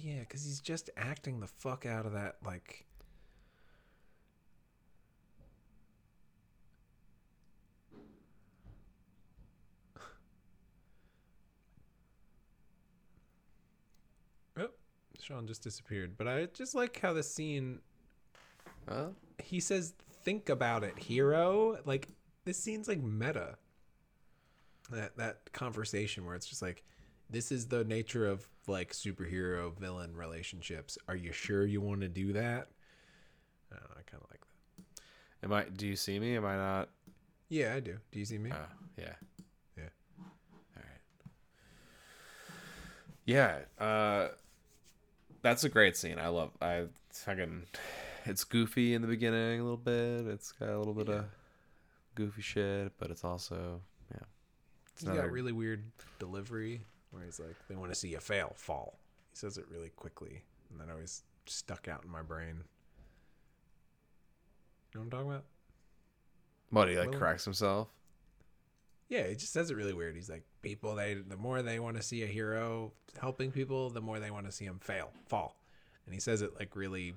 Yeah, 0.00 0.20
because 0.20 0.44
he's 0.44 0.60
just 0.60 0.90
acting 0.96 1.40
the 1.40 1.46
fuck 1.48 1.84
out 1.84 2.06
of 2.06 2.12
that, 2.12 2.36
like. 2.44 2.86
Oh, 14.56 14.68
Sean 15.20 15.46
just 15.46 15.62
disappeared. 15.62 16.16
But 16.16 16.28
I 16.28 16.46
just 16.46 16.74
like 16.74 16.98
how 17.00 17.12
the 17.12 17.22
scene 17.22 17.80
Huh? 18.88 19.08
he 19.38 19.60
says 19.60 19.94
think 20.24 20.48
about 20.48 20.82
it 20.82 20.98
hero 20.98 21.78
like 21.84 22.08
this 22.44 22.58
scene's 22.58 22.88
like 22.88 23.02
meta 23.02 23.56
that 24.90 25.16
that 25.18 25.52
conversation 25.52 26.24
where 26.24 26.34
it's 26.34 26.46
just 26.46 26.62
like 26.62 26.82
this 27.30 27.50
is 27.52 27.66
the 27.68 27.84
nature 27.84 28.26
of 28.26 28.48
like 28.66 28.92
superhero 28.92 29.74
villain 29.78 30.14
relationships 30.16 30.98
are 31.08 31.16
you 31.16 31.32
sure 31.32 31.64
you 31.66 31.80
want 31.80 32.00
to 32.00 32.08
do 32.08 32.32
that 32.32 32.68
I, 33.70 33.74
know, 33.76 33.80
I 33.92 34.02
kind 34.10 34.22
of 34.22 34.30
like 34.30 34.40
that 34.40 35.46
Am 35.46 35.52
I? 35.52 35.64
Do 35.64 35.86
you 35.86 35.94
see 35.96 36.18
me? 36.18 36.36
Am 36.36 36.44
I 36.44 36.56
not? 36.56 36.88
yeah 37.50 37.74
i 37.74 37.80
do 37.80 37.96
do 38.12 38.18
you 38.18 38.24
see 38.24 38.38
me 38.38 38.50
Oh, 38.52 38.66
yeah. 38.98 39.14
Yeah. 39.76 39.84
All 40.76 40.82
right. 40.82 41.00
Yeah. 43.24 43.58
Uh, 43.78 44.28
that's 45.42 45.64
a 45.64 45.68
great 45.68 45.96
scene. 45.96 46.18
I 46.18 46.28
love. 46.28 46.50
I 46.60 46.86
fucking. 47.12 47.62
It's 48.26 48.44
goofy 48.44 48.92
in 48.94 49.00
the 49.02 49.08
beginning 49.08 49.60
a 49.60 49.62
little 49.62 49.76
bit. 49.78 50.26
It's 50.26 50.52
got 50.52 50.68
a 50.70 50.78
little 50.78 50.92
bit 50.94 51.08
of 51.08 51.24
goofy 52.14 52.42
shit, 52.42 52.92
but 52.98 53.10
it's 53.10 53.24
also 53.24 53.80
yeah. 54.12 54.20
It's 54.92 55.02
he's 55.02 55.08
not 55.08 55.16
got 55.16 55.24
a- 55.26 55.30
really 55.30 55.52
weird 55.52 55.84
delivery 56.18 56.82
where 57.10 57.24
he's 57.24 57.40
like 57.40 57.56
they 57.68 57.76
want 57.76 57.90
to 57.92 57.98
see 57.98 58.08
you 58.08 58.18
fail 58.18 58.52
fall 58.56 58.98
he 59.30 59.36
says 59.36 59.56
it 59.58 59.64
really 59.70 59.90
quickly 59.90 60.42
and 60.70 60.80
that 60.80 60.92
always 60.92 61.22
stuck 61.46 61.88
out 61.88 62.04
in 62.04 62.10
my 62.10 62.22
brain 62.22 62.62
you 64.92 64.94
know 64.94 65.00
what 65.00 65.04
i'm 65.04 65.10
talking 65.10 65.30
about 65.30 65.44
What 66.70 66.88
he 66.88 66.98
like 66.98 67.12
corrects 67.12 67.44
himself. 67.44 67.88
Yeah, 69.08 69.26
he 69.26 69.34
just 69.36 69.54
says 69.54 69.70
it 69.70 69.76
really 69.76 69.94
weird. 69.94 70.16
He's 70.16 70.28
like, 70.28 70.42
people 70.60 70.94
they 70.94 71.14
the 71.14 71.36
more 71.38 71.62
they 71.62 71.78
want 71.80 71.96
to 71.96 72.02
see 72.02 72.22
a 72.24 72.26
hero 72.26 72.92
helping 73.18 73.50
people, 73.50 73.88
the 73.88 74.02
more 74.02 74.20
they 74.20 74.30
want 74.30 74.44
to 74.44 74.52
see 74.52 74.66
him 74.66 74.78
fail, 74.82 75.10
fall, 75.28 75.56
and 76.04 76.12
he 76.12 76.20
says 76.20 76.42
it 76.42 76.54
like 76.58 76.76
really 76.76 77.14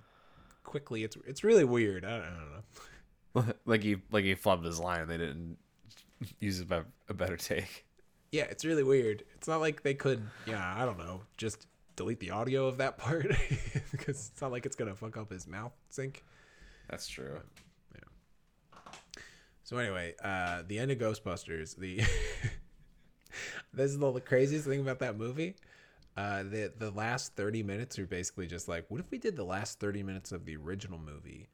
quickly. 0.63 1.03
It's 1.03 1.17
it's 1.27 1.43
really 1.43 1.65
weird. 1.65 2.05
I 2.05 2.09
don't, 2.11 2.21
I 2.21 2.29
don't 2.29 3.47
know. 3.47 3.53
like 3.65 3.83
he 3.83 3.97
like 4.09 4.23
he 4.23 4.35
flubbed 4.35 4.63
his 4.63 4.79
line. 4.79 5.05
They 5.09 5.17
didn't 5.17 5.57
use 6.39 6.61
a, 6.61 6.65
be- 6.65 6.89
a 7.09 7.13
better 7.13 7.35
take. 7.35 7.85
Yeah, 8.31 8.43
it's 8.43 8.63
really 8.63 8.83
weird. 8.83 9.23
It's 9.35 9.47
not 9.47 9.59
like 9.59 9.83
they 9.83 9.93
could, 9.93 10.21
yeah, 10.45 10.73
I 10.77 10.85
don't 10.85 10.97
know, 10.97 11.21
just 11.37 11.67
delete 11.97 12.19
the 12.19 12.31
audio 12.31 12.67
of 12.67 12.77
that 12.77 12.97
part 12.97 13.27
because 13.91 14.29
it's 14.31 14.41
not 14.41 14.51
like 14.51 14.65
it's 14.65 14.75
gonna 14.75 14.95
fuck 14.95 15.17
up 15.17 15.31
his 15.31 15.47
mouth 15.47 15.73
sync. 15.89 16.23
That's 16.89 17.07
true. 17.07 17.39
Yeah. 17.93 18.93
So 19.63 19.77
anyway, 19.77 20.15
uh, 20.23 20.63
the 20.67 20.79
end 20.79 20.91
of 20.91 20.97
Ghostbusters. 20.97 21.75
The 21.75 21.97
this 23.73 23.91
is 23.91 23.99
the 23.99 24.21
craziest 24.21 24.65
thing 24.65 24.81
about 24.81 24.99
that 24.99 25.17
movie. 25.17 25.55
Uh, 26.15 26.43
the 26.43 26.71
the 26.77 26.91
last 26.91 27.35
thirty 27.35 27.63
minutes 27.63 27.99
are 27.99 28.05
basically 28.05 28.47
just 28.47 28.67
like, 28.67 28.85
what 28.89 28.99
if 28.99 29.11
we 29.11 29.17
did 29.17 29.35
the 29.35 29.43
last 29.43 29.79
thirty 29.79 30.03
minutes 30.03 30.31
of 30.31 30.45
the 30.45 30.55
original 30.55 30.99
movie? 30.99 31.47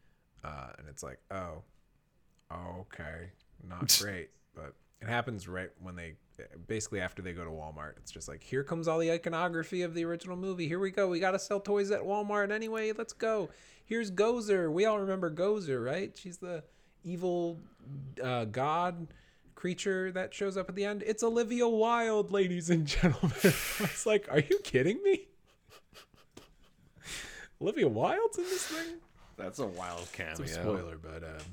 Uh, 0.43 0.69
and 0.77 0.87
it's 0.87 1.03
like, 1.03 1.19
oh, 1.31 1.63
oh, 2.51 2.81
okay, 2.81 3.31
not 3.67 3.95
great, 4.01 4.29
but 4.55 4.73
it 5.01 5.07
happens 5.07 5.47
right 5.47 5.69
when 5.81 5.95
they 5.95 6.13
basically 6.67 6.99
after 6.99 7.21
they 7.21 7.33
go 7.33 7.43
to 7.43 7.49
Walmart. 7.49 7.93
It's 7.97 8.11
just 8.11 8.27
like, 8.27 8.43
here 8.43 8.63
comes 8.63 8.87
all 8.87 8.99
the 8.99 9.11
iconography 9.11 9.81
of 9.81 9.93
the 9.93 10.05
original 10.05 10.35
movie. 10.35 10.67
Here 10.67 10.79
we 10.79 10.91
go. 10.91 11.07
We 11.07 11.19
gotta 11.19 11.39
sell 11.39 11.59
toys 11.59 11.91
at 11.91 12.01
Walmart 12.01 12.51
anyway. 12.51 12.91
Let's 12.91 13.13
go. 13.13 13.49
Here's 13.85 14.11
Gozer. 14.11 14.71
We 14.71 14.85
all 14.85 14.99
remember 14.99 15.31
Gozer, 15.31 15.83
right? 15.83 16.15
She's 16.17 16.37
the 16.37 16.63
evil 17.03 17.59
uh, 18.21 18.45
god 18.45 19.07
creature 19.55 20.11
that 20.11 20.33
shows 20.33 20.57
up 20.57 20.69
at 20.69 20.75
the 20.75 20.85
end. 20.85 21.03
It's 21.05 21.23
Olivia 21.23 21.67
Wilde, 21.67 22.31
ladies 22.31 22.69
and 22.69 22.85
gentlemen. 22.85 23.37
I 23.43 23.81
was 23.81 24.05
like, 24.05 24.27
are 24.29 24.39
you 24.39 24.59
kidding 24.63 25.01
me? 25.03 25.27
Olivia 27.61 27.87
Wilde's 27.87 28.37
in 28.37 28.43
this 28.43 28.67
thing? 28.67 28.97
That's 29.37 29.59
a 29.59 29.67
wild 29.67 30.07
cameo. 30.13 30.43
It's 30.43 30.51
a 30.51 30.61
spoiler, 30.61 30.97
but 30.97 31.23
um, 31.23 31.45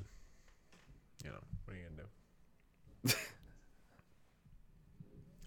you 1.23 1.29
know, 1.31 1.37
what 1.65 1.73
are 1.73 1.77
you 1.77 1.83
gonna 1.83 2.03
do? 3.05 3.13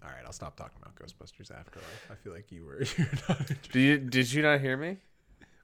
All 0.02 0.10
right, 0.10 0.24
I'll 0.24 0.32
stop 0.32 0.56
talking 0.56 0.78
about 0.80 0.94
Ghostbusters 0.94 1.50
Afterlife. 1.50 2.10
I 2.10 2.14
feel 2.14 2.32
like 2.32 2.52
you 2.52 2.64
were. 2.64 2.82
You're 2.96 3.08
not 3.28 3.46
Did 3.72 3.80
you, 3.80 3.98
did 3.98 4.32
you 4.32 4.42
not 4.42 4.60
hear 4.60 4.76
me? 4.76 4.98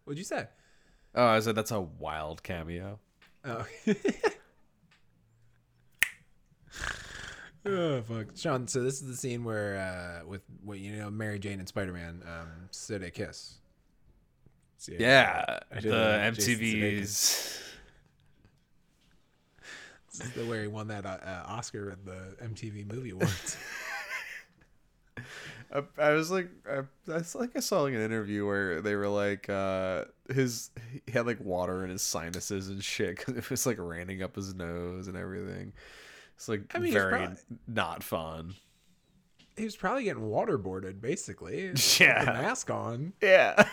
What'd 0.04 0.18
you 0.18 0.24
say? 0.24 0.46
Oh, 1.14 1.26
I 1.26 1.40
said 1.40 1.54
that's 1.54 1.70
a 1.70 1.80
wild 1.80 2.42
cameo. 2.42 2.98
Oh. 3.44 3.64
oh 7.66 8.02
fuck, 8.02 8.26
Sean. 8.36 8.66
So 8.66 8.82
this 8.82 9.00
is 9.00 9.06
the 9.08 9.16
scene 9.16 9.44
where, 9.44 9.78
uh, 9.78 10.26
with 10.26 10.42
what 10.64 10.80
you 10.80 10.96
know, 10.96 11.10
Mary 11.10 11.38
Jane 11.38 11.60
and 11.60 11.68
Spider 11.68 11.92
Man, 11.92 12.22
um, 12.26 12.68
said 12.70 13.02
a 13.02 13.10
kiss. 13.10 13.58
Yeah, 14.88 15.60
I 15.72 15.74
the 15.76 15.80
did 15.80 16.34
MTV's. 16.34 17.60
This 20.12 20.26
is 20.26 20.32
the 20.34 20.44
where 20.44 20.62
he 20.62 20.68
won 20.68 20.88
that 20.88 21.06
uh, 21.06 21.18
uh, 21.24 21.44
Oscar 21.46 21.90
at 21.90 22.04
the 22.04 22.36
MTV 22.44 22.92
Movie 22.92 23.10
Awards. 23.10 23.56
I, 25.74 25.82
I 25.98 26.10
was 26.12 26.30
like, 26.30 26.48
I, 26.70 26.82
I 27.12 27.22
like 27.34 27.56
I 27.56 27.60
saw 27.60 27.82
like 27.82 27.94
an 27.94 28.00
interview 28.00 28.46
where 28.46 28.80
they 28.80 28.94
were 28.94 29.08
like, 29.08 29.48
uh, 29.50 30.04
his 30.32 30.70
he 31.06 31.12
had 31.12 31.26
like 31.26 31.40
water 31.40 31.82
in 31.84 31.90
his 31.90 32.02
sinuses 32.02 32.68
and 32.68 32.82
shit 32.82 33.18
'cause 33.18 33.36
it 33.36 33.50
was 33.50 33.66
like 33.66 33.78
raining 33.80 34.22
up 34.22 34.36
his 34.36 34.54
nose 34.54 35.08
and 35.08 35.16
everything. 35.16 35.72
It's 36.36 36.48
like 36.48 36.74
I 36.74 36.78
mean, 36.78 36.92
very 36.92 37.10
probably- 37.18 37.36
not 37.66 38.02
fun. 38.04 38.54
he 39.56 39.64
was 39.64 39.76
probably 39.76 40.04
getting 40.04 40.22
waterboarded, 40.24 41.00
basically. 41.00 41.68
with 41.70 42.00
Yeah. 42.00 42.24
the 42.24 42.32
mask 42.32 42.70
on. 42.70 43.12
Yeah. 43.20 43.68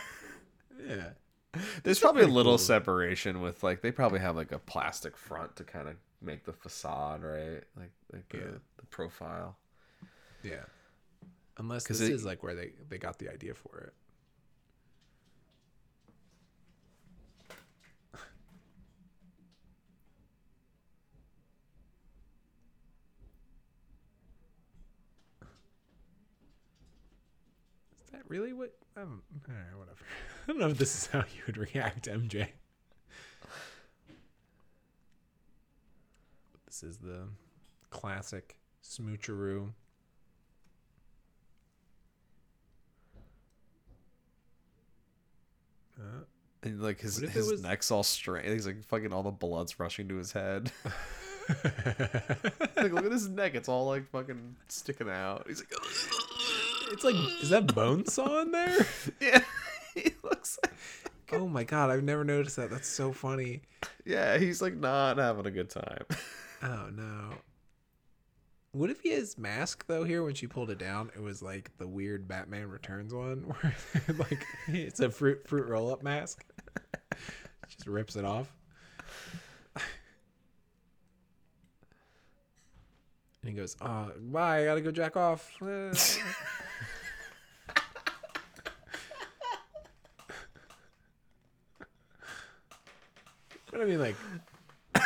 Yeah. 0.87 1.09
There's 1.83 1.99
probably 1.99 2.23
a 2.23 2.27
little 2.27 2.53
cool. 2.53 2.57
separation 2.59 3.41
with 3.41 3.61
like 3.63 3.81
they 3.81 3.91
probably 3.91 4.19
have 4.19 4.35
like 4.35 4.51
a 4.51 4.59
plastic 4.59 5.17
front 5.17 5.55
to 5.57 5.63
kind 5.63 5.87
of 5.87 5.95
make 6.21 6.45
the 6.45 6.53
facade 6.53 7.21
right, 7.23 7.61
like 7.77 7.91
like 8.13 8.25
Yeah. 8.33 8.39
the, 8.41 8.61
the 8.77 8.85
profile. 8.89 9.57
Yeah. 10.43 10.63
Unless 11.57 11.85
this 11.85 12.01
it- 12.01 12.11
is 12.11 12.25
like 12.25 12.43
where 12.43 12.55
they 12.55 12.73
they 12.89 12.97
got 12.97 13.19
the 13.19 13.29
idea 13.29 13.53
for 13.53 13.77
it. 13.79 13.93
Is 28.03 28.09
that 28.11 28.21
really 28.27 28.53
what? 28.53 28.73
Um, 28.97 29.21
all 29.47 29.55
right, 29.55 29.77
whatever. 29.77 29.97
I 30.43 30.47
don't 30.47 30.59
know 30.59 30.67
if 30.69 30.77
this 30.77 30.95
is 30.95 31.07
how 31.07 31.19
you 31.19 31.43
would 31.47 31.57
react, 31.57 32.07
MJ. 32.07 32.47
This 36.65 36.83
is 36.83 36.97
the 36.97 37.27
classic 37.89 38.55
smoocheroo. 38.83 39.71
Uh, 46.01 46.23
And 46.63 46.81
like 46.81 46.99
his 46.99 47.15
What 47.15 47.23
if 47.25 47.29
it 47.31 47.33
his 47.33 47.51
was- 47.51 47.61
neck's 47.63 47.91
all 47.91 48.03
straight. 48.03 48.45
He's 48.45 48.65
like 48.65 48.83
fucking 48.85 49.13
all 49.13 49.23
the 49.23 49.31
blood's 49.31 49.79
rushing 49.79 50.07
to 50.09 50.15
his 50.15 50.31
head. 50.31 50.71
like 51.63 52.91
look 52.93 53.05
at 53.05 53.11
his 53.11 53.27
neck; 53.29 53.55
it's 53.55 53.67
all 53.69 53.87
like 53.87 54.09
fucking 54.09 54.55
sticking 54.67 55.09
out. 55.09 55.45
He's 55.47 55.59
like, 55.59 55.71
it's 56.91 57.03
like, 57.03 57.15
is 57.41 57.49
that 57.49 57.73
bone 57.73 58.05
saw 58.05 58.41
in 58.41 58.51
there? 58.51 58.85
yeah. 59.19 59.41
he 59.95 60.13
looks 60.23 60.57
like 60.63 60.73
Oh 61.33 61.47
my 61.47 61.63
god, 61.63 61.89
I've 61.89 62.03
never 62.03 62.23
noticed 62.23 62.57
that. 62.57 62.69
That's 62.69 62.87
so 62.87 63.11
funny. 63.13 63.61
yeah. 64.05 64.37
He's 64.37 64.61
like 64.61 64.75
not 64.75 65.17
having 65.17 65.45
a 65.45 65.51
good 65.51 65.69
time. 65.69 66.03
Oh 66.63 66.89
no. 66.93 67.29
What 68.73 68.89
if 68.89 69.02
his 69.02 69.38
mask 69.38 69.85
though 69.88 70.06
here 70.06 70.23
when 70.23 70.34
she 70.34 70.48
pulled 70.48 70.69
it 70.69 70.77
down, 70.77 71.11
it 71.14 71.22
was 71.22 71.41
like 71.41 71.72
the 71.77 71.88
weird 71.88 72.27
Batman 72.27 72.69
Returns 72.69 73.14
one 73.14 73.39
where 73.61 73.76
like 74.18 74.45
it's 74.68 75.02
a 75.02 75.10
fruit 75.10 75.45
fruit 75.48 75.68
roll 75.68 75.91
up 75.91 76.03
mask. 76.03 76.45
Just 77.68 77.85
rips 77.88 78.15
it 78.15 78.23
off. 78.23 78.53
And 83.43 83.49
he 83.49 83.52
goes, 83.53 83.76
uh, 83.81 84.10
bye, 84.19 84.61
I 84.61 84.65
gotta 84.65 84.81
go 84.81 84.91
jack 84.91 85.18
off. 85.18 85.52
But 93.72 93.80
I 93.80 93.85
mean 93.85 93.99
like 93.99 94.18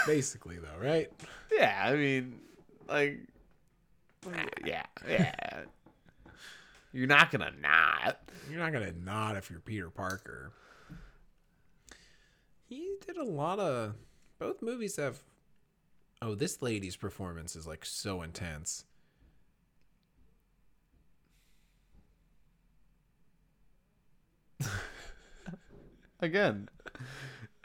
basically 0.08 0.58
though, 0.58 0.84
right? 0.84 1.12
yeah, 1.52 1.84
I 1.86 1.96
mean, 1.96 2.40
like, 2.88 3.20
yeah, 4.66 4.86
yeah. 5.08 5.62
You're 6.92 7.08
not 7.08 7.30
gonna 7.32 7.52
not. 7.62 8.20
You're 8.50 8.60
not 8.60 8.72
gonna 8.72 8.94
nod 8.94 9.36
if 9.38 9.50
you're 9.50 9.60
Peter 9.60 9.90
Parker. 9.90 10.54
He 12.68 12.96
did 13.06 13.18
a 13.18 13.24
lot 13.24 13.60
of. 13.60 13.96
Both 14.40 14.62
movies 14.62 14.96
have. 14.96 15.22
Oh, 16.22 16.36
this 16.36 16.62
lady's 16.62 16.96
performance 16.96 17.56
is 17.56 17.68
like 17.68 17.86
so 17.86 18.22
intense. 18.22 18.86
Again, 26.22 26.70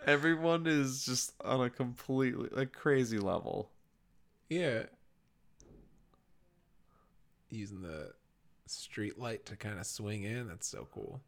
everyone 0.05 0.67
is 0.67 1.05
just 1.05 1.33
on 1.41 1.61
a 1.65 1.71
completely 1.71 2.49
like 2.51 2.73
crazy 2.73 3.19
level. 3.19 3.71
Yeah. 4.49 4.87
Using 7.51 7.83
the 7.83 8.13
street 8.67 9.19
light 9.19 9.47
to 9.47 9.57
kind 9.57 9.79
of 9.79 9.87
swing 9.87 10.23
in. 10.25 10.49
That's 10.49 10.67
so 10.67 10.87
cool. 10.93 11.21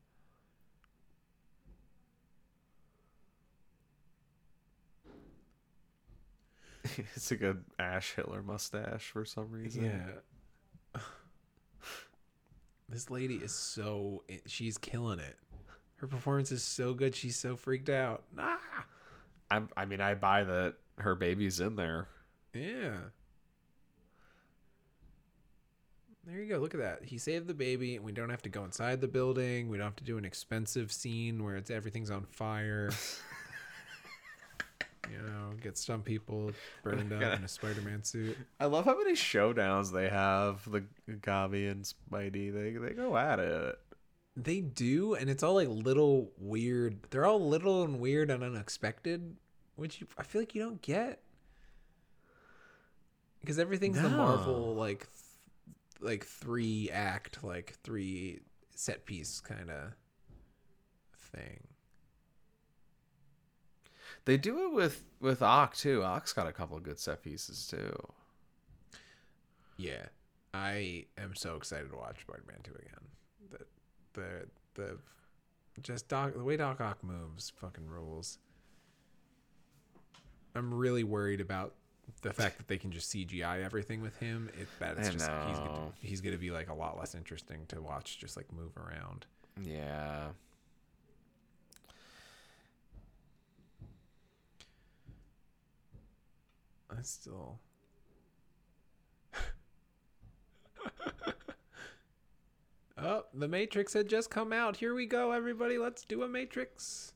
it's 7.15 7.31
a 7.32 7.57
Ash 7.78 8.12
Hitler 8.15 8.43
mustache 8.43 9.11
for 9.11 9.24
some 9.24 9.51
reason. 9.51 9.85
Yeah. 10.94 11.01
this 12.89 13.11
lady 13.11 13.36
is 13.36 13.53
so. 13.53 14.24
She's 14.47 14.78
killing 14.78 15.19
it. 15.19 15.36
Her 15.97 16.07
performance 16.07 16.51
is 16.51 16.62
so 16.62 16.94
good. 16.94 17.15
She's 17.15 17.36
so 17.36 17.57
freaked 17.57 17.89
out. 17.89 18.24
Ah! 18.36 18.59
I'm, 19.51 19.69
I 19.77 19.85
mean, 19.85 20.01
I 20.01 20.15
buy 20.15 20.44
that 20.44 20.74
her 20.99 21.15
baby's 21.15 21.61
in 21.61 21.77
there. 21.77 22.09
Yeah. 22.55 22.97
There 26.27 26.40
you 26.40 26.49
go. 26.49 26.59
Look 26.59 26.74
at 26.74 26.81
that. 26.81 27.05
He 27.05 27.19
saved 27.19 27.49
the 27.49 27.55
baby, 27.55 27.97
and 27.97 28.05
we 28.05 28.12
don't 28.12 28.31
have 28.31 28.43
to 28.43 28.49
go 28.49 28.65
inside 28.65 29.01
the 29.01 29.09
building. 29.09 29.69
We 29.69 29.77
don't 29.77 29.86
have 29.86 29.97
to 29.97 30.05
do 30.05 30.19
an 30.19 30.24
expensive 30.24 30.93
scene 30.93 31.43
where 31.43 31.57
it's 31.57 31.70
everything's 31.70 32.11
on 32.11 32.27
fire. 32.31 32.90
you 35.11 35.19
know, 35.19 35.55
get 35.61 35.77
some 35.77 36.03
people 36.03 36.53
burned 36.85 37.12
up 37.12 37.39
in 37.39 37.44
a 37.44 37.49
Spider-Man 37.49 38.05
suit. 38.05 38.39
I 38.61 38.66
love 38.66 38.85
how 38.85 38.97
many 38.97 39.15
showdowns 39.15 39.93
they 39.93 40.09
have. 40.09 40.70
The 40.70 40.85
Gobby 41.23 41.66
and 41.66 41.85
Spidey, 41.85 42.53
they 42.53 42.78
they 42.78 42.94
go 42.94 43.16
at 43.16 43.40
it. 43.40 43.78
They 44.36 44.61
do, 44.61 45.15
and 45.15 45.28
it's 45.28 45.43
all 45.43 45.55
like 45.55 45.69
little 45.69 46.31
weird. 46.39 47.01
They're 47.11 47.27
all 47.27 47.49
little 47.49 47.82
and 47.82 47.99
weird 47.99 48.31
and 48.31 48.44
unexpected, 48.44 49.36
which 49.74 50.01
you, 50.01 50.07
I 50.16 50.23
feel 50.23 50.40
like 50.40 50.55
you 50.55 50.62
don't 50.62 50.81
get 50.81 51.20
because 53.43 53.59
everything's 53.59 54.01
the 54.01 54.09
Marvel 54.09 54.74
like 54.74 55.07
like 56.02 56.24
three 56.24 56.90
act, 56.92 57.42
like 57.42 57.74
three 57.82 58.40
set 58.74 59.04
piece 59.06 59.40
kind 59.40 59.70
of 59.70 59.92
thing. 61.16 61.60
They 64.24 64.36
do 64.36 64.66
it 64.66 64.74
with 64.74 65.04
with 65.20 65.42
Ock 65.42 65.74
too. 65.74 66.02
Ock's 66.02 66.32
got 66.32 66.46
a 66.46 66.52
couple 66.52 66.76
of 66.76 66.82
good 66.82 66.98
set 66.98 67.22
pieces 67.22 67.66
too. 67.66 67.96
Yeah, 69.76 70.06
I 70.54 71.06
am 71.18 71.34
so 71.34 71.56
excited 71.56 71.90
to 71.90 71.96
watch 71.96 72.20
Spider-Man 72.20 72.58
Two 72.62 72.74
again. 72.74 73.04
The 73.50 74.20
the 74.20 74.48
the 74.74 74.98
just 75.82 76.08
Doc 76.08 76.34
the 76.34 76.44
way 76.44 76.56
Doc 76.56 76.80
Ock 76.80 77.02
moves 77.02 77.50
fucking 77.56 77.86
rules. 77.86 78.38
I'm 80.54 80.72
really 80.72 81.02
worried 81.02 81.40
about 81.40 81.74
the 82.20 82.32
fact 82.32 82.59
that 82.59 82.68
they 82.68 82.76
can 82.76 82.93
just 82.93 83.12
CGI 83.12 83.64
everything 83.64 84.02
with 84.02 84.16
him. 84.18 84.51
It 84.60 84.68
that 84.78 84.98
it's 84.98 85.09
I 85.09 85.12
just 85.12 85.30
he's 85.48 85.59
gonna, 85.59 85.70
know. 85.70 85.93
he's 86.01 86.20
gonna 86.20 86.36
be 86.39 86.51
like 86.51 86.68
a 86.68 86.74
lot 86.74 86.98
less 86.98 87.14
interesting 87.14 87.64
to 87.68 87.80
watch. 87.80 88.18
Just 88.18 88.36
like 88.36 88.52
move 88.52 88.76
around. 88.76 89.26
Yeah. 89.62 90.28
I 96.90 97.02
still. 97.02 97.59
oh, 102.98 103.24
the 103.32 103.48
Matrix 103.48 103.94
had 103.94 104.09
just 104.09 104.30
come 104.30 104.52
out. 104.52 104.76
Here 104.76 104.94
we 104.94 105.06
go, 105.06 105.32
everybody. 105.32 105.78
Let's 105.78 106.05
do 106.05 106.22
a 106.22 106.28
Matrix. 106.28 107.14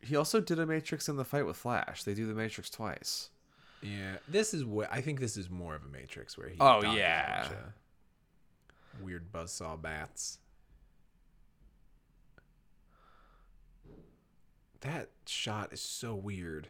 He 0.00 0.16
also 0.16 0.40
did 0.40 0.58
a 0.58 0.66
Matrix 0.66 1.08
in 1.08 1.16
the 1.16 1.24
fight 1.24 1.46
with 1.46 1.56
Flash. 1.56 2.04
They 2.04 2.14
do 2.14 2.26
the 2.26 2.34
Matrix 2.34 2.70
twice. 2.70 3.30
Yeah, 3.82 4.18
this 4.28 4.54
is 4.54 4.64
what 4.64 4.88
I 4.92 5.00
think. 5.00 5.18
This 5.18 5.36
is 5.36 5.50
more 5.50 5.74
of 5.74 5.84
a 5.84 5.88
Matrix 5.88 6.38
where 6.38 6.48
he. 6.48 6.56
Oh, 6.60 6.82
yeah. 6.82 7.48
Weird 9.02 9.32
buzzsaw 9.32 9.80
bats. 9.80 10.38
That 14.82 15.08
shot 15.26 15.72
is 15.72 15.80
so 15.80 16.14
weird. 16.14 16.68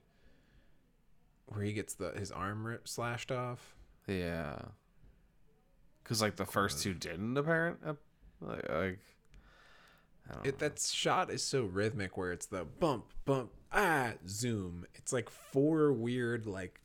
Where 1.46 1.64
he 1.64 1.72
gets 1.72 1.94
the 1.94 2.12
his 2.12 2.30
arm 2.30 2.66
rip, 2.66 2.88
slashed 2.88 3.30
off. 3.30 3.74
Yeah. 4.06 4.56
Cause 6.04 6.20
like 6.20 6.36
the 6.36 6.44
first 6.44 6.82
two 6.82 6.94
didn't 6.94 7.36
apparent 7.36 7.78
like, 7.86 7.96
like 8.40 8.70
I 8.70 8.72
don't 8.72 8.98
It 10.44 10.58
that 10.60 10.78
shot 10.80 11.30
is 11.30 11.42
so 11.42 11.64
rhythmic 11.64 12.16
where 12.16 12.32
it's 12.32 12.46
the 12.46 12.64
bump 12.64 13.04
bump 13.24 13.50
ah 13.72 14.12
zoom. 14.26 14.86
It's 14.94 15.12
like 15.12 15.28
four 15.28 15.92
weird 15.92 16.46
like 16.46 16.80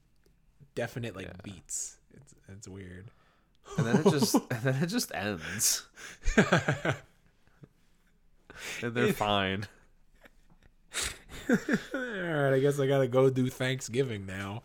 definite 0.76 1.16
like 1.16 1.28
Yeah. 1.28 1.34
beats. 1.44 1.98
It's 2.14 2.36
it's 2.50 2.68
weird. 2.68 3.10
and 3.78 3.86
then 3.88 3.98
it 3.98 4.04
just 4.12 4.34
and 4.52 4.62
then 4.64 4.84
it 4.84 4.88
just 4.88 5.14
ends. 5.16 5.86
And 8.82 8.94
they're 8.96 9.14
fine. 9.14 9.66
All 11.50 11.56
right, 11.94 12.54
I 12.54 12.60
guess 12.60 12.80
I 12.80 12.88
gotta 12.88 13.08
go 13.08 13.30
do 13.30 13.50
Thanksgiving 13.50 14.26
now. 14.26 14.64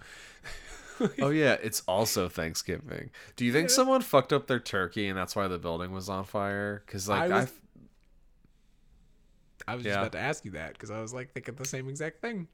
Oh 1.21 1.31
yeah, 1.31 1.57
it's 1.63 1.83
also 1.87 2.29
Thanksgiving. 2.29 3.11
Do 3.37 3.45
you 3.45 3.53
think 3.53 3.71
someone 3.71 4.01
fucked 4.03 4.33
up 4.33 4.47
their 4.47 4.61
turkey 4.61 5.09
and 5.09 5.19
that's 5.19 5.35
why 5.37 5.47
the 5.49 5.59
building 5.59 5.93
was 5.93 6.09
on 6.09 6.25
fire? 6.25 6.83
Because 6.87 7.09
like 7.09 7.31
I 7.31 7.41
was- 7.41 7.53
I 9.69 9.75
was 9.75 9.85
just 9.85 9.97
about 9.97 10.13
to 10.13 10.19
ask 10.19 10.45
you 10.45 10.53
that 10.53 10.73
because 10.75 10.91
I 10.91 11.01
was 11.01 11.13
like 11.15 11.33
thinking 11.33 11.55
the 11.55 11.65
same 11.65 11.89
exact 11.89 12.21
thing. 12.21 12.49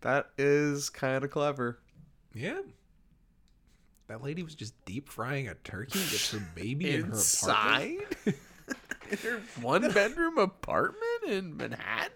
that 0.00 0.30
is 0.38 0.90
kind 0.90 1.24
of 1.24 1.30
clever. 1.30 1.78
Yeah. 2.34 2.60
That 4.06 4.22
lady 4.22 4.42
was 4.42 4.54
just 4.54 4.72
deep 4.86 5.08
frying 5.08 5.48
a 5.48 5.54
turkey 5.54 5.98
with 5.98 6.30
her 6.32 6.46
baby 6.54 6.94
in 6.94 7.04
her 7.04 7.18
apartment. 7.42 8.06
In 9.10 9.16
her 9.18 9.40
one 9.62 9.90
bedroom 9.92 10.36
apartment 10.36 11.24
in 11.26 11.56
Manhattan. 11.56 12.12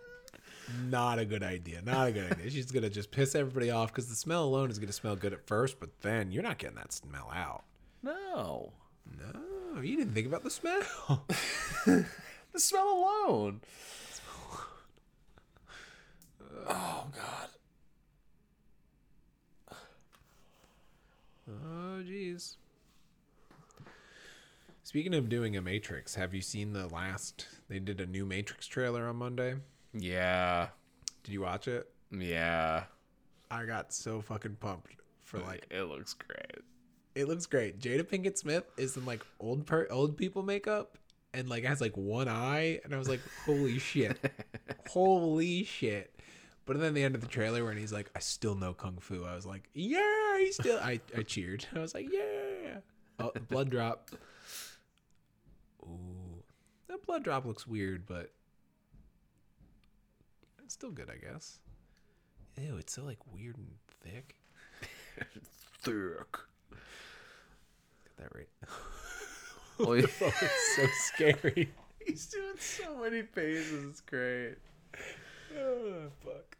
Not 0.91 1.19
a 1.19 1.25
good 1.25 1.43
idea. 1.43 1.81
Not 1.81 2.09
a 2.09 2.13
good 2.13 2.33
idea. 2.33 2.51
She's 2.51 2.71
gonna 2.71 2.91
just 2.91 3.11
piss 3.11 3.35
everybody 3.35 3.71
off 3.71 3.89
because 3.89 4.09
the 4.09 4.15
smell 4.15 4.45
alone 4.45 4.71
is 4.71 4.79
gonna 4.79 4.93
smell 4.93 5.17
good 5.17 5.33
at 5.33 5.47
first, 5.47 5.81
but 5.81 5.89
then 6.03 6.31
you're 6.33 6.43
not 6.43 6.59
getting 6.59 6.77
that 6.77 6.93
smell 6.93 7.31
out. 7.35 7.65
No, 8.03 8.73
No, 9.19 9.41
Oh, 9.75 9.81
you 9.81 9.97
didn't 9.97 10.13
think 10.15 10.27
about 10.27 10.45
the 10.45 10.51
smell. 10.51 10.83
the 11.87 12.07
smell 12.57 12.89
alone. 12.89 13.61
Oh 16.69 17.07
god. 17.15 17.49
oh, 21.49 22.03
jeez. 22.03 22.57
Speaking 24.85 25.15
of 25.15 25.29
doing 25.29 25.57
a 25.57 25.63
Matrix, 25.63 26.15
have 26.17 26.35
you 26.35 26.43
seen 26.43 26.73
the 26.73 26.87
last? 26.89 27.47
They 27.69 27.79
did 27.79 28.01
a 28.01 28.07
new 28.07 28.27
Matrix 28.27 28.67
trailer 28.67 29.09
on 29.09 29.17
Monday. 29.17 29.55
Yeah, 29.95 30.69
Did 31.25 31.33
you 31.33 31.41
watch 31.41 31.69
it? 31.69 31.89
yeah. 32.11 32.85
I 33.51 33.65
got 33.67 33.93
so 33.93 34.21
fucking 34.23 34.57
pumped 34.61 34.93
for 35.25 35.39
like 35.39 35.67
it 35.71 35.83
looks 35.83 36.15
great. 36.15 36.63
It 37.15 37.29
looks 37.29 37.47
great. 37.47 37.79
Jada 37.81 38.03
Pinkett 38.03 38.39
Smith 38.39 38.65
is 38.77 38.97
in 38.97 39.05
like 39.05 39.25
old 39.41 39.67
per 39.67 39.87
old 39.91 40.17
people 40.17 40.43
makeup 40.43 40.99
and 41.35 41.49
like 41.49 41.65
has 41.65 41.81
like 41.81 41.97
one 41.97 42.29
eye, 42.29 42.81
and 42.85 42.95
I 42.95 42.99
was 42.99 43.09
like, 43.09 43.21
holy 43.45 43.79
shit, 43.79 44.19
holy 44.89 45.65
shit. 45.65 46.15
But 46.65 46.79
then 46.79 46.95
the 46.95 47.03
end 47.03 47.15
of 47.15 47.21
the 47.21 47.27
trailer 47.27 47.65
when 47.65 47.77
he's 47.77 47.93
like, 47.93 48.11
I 48.15 48.21
still 48.21 48.55
know 48.55 48.73
kung 48.73 48.99
fu. 49.01 49.25
I 49.25 49.35
was 49.35 49.47
like, 49.47 49.69
yeah, 49.75 50.39
he 50.39 50.53
still. 50.53 50.79
I 50.79 51.01
I 51.17 51.23
cheered. 51.23 51.67
I 51.75 51.81
was 51.81 51.95
like, 51.95 52.09
yeah. 52.11 52.79
Oh, 53.19 53.33
blood 53.49 53.71
drop. 53.71 54.11
Ooh, 55.83 56.43
that 56.89 57.05
blood 57.07 57.25
drop 57.25 57.45
looks 57.45 57.67
weird, 57.67 58.07
but 58.07 58.31
it's 60.65 60.75
still 60.75 60.91
good, 60.91 61.11
I 61.11 61.17
guess. 61.17 61.59
Ew, 62.61 62.77
it's 62.77 62.93
so 62.93 63.03
like 63.05 63.19
weird 63.33 63.57
and 63.57 63.69
thick. 64.03 64.37
Thick. 65.83 66.39
That 68.23 68.35
right. 68.35 68.49
Oh, 69.81 69.95
yeah. 69.95 70.07
Oh, 70.21 70.33
it's 70.43 70.77
so 70.77 70.87
scary. 70.95 71.73
He's 72.07 72.27
doing 72.27 72.55
so 72.59 72.97
many 72.99 73.23
phases. 73.23 73.85
It's 73.91 74.01
great. 74.03 74.57
oh, 75.59 76.09
fuck. 76.23 76.57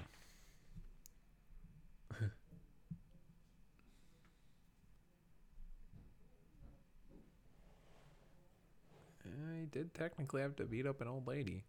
He 9.60 9.66
did 9.66 9.94
technically 9.94 10.42
have 10.44 10.56
to 10.58 10.64
beat 10.64 10.86
up 10.86 11.02
an 11.02 11.08
old 11.10 11.28
lady. 11.28 11.64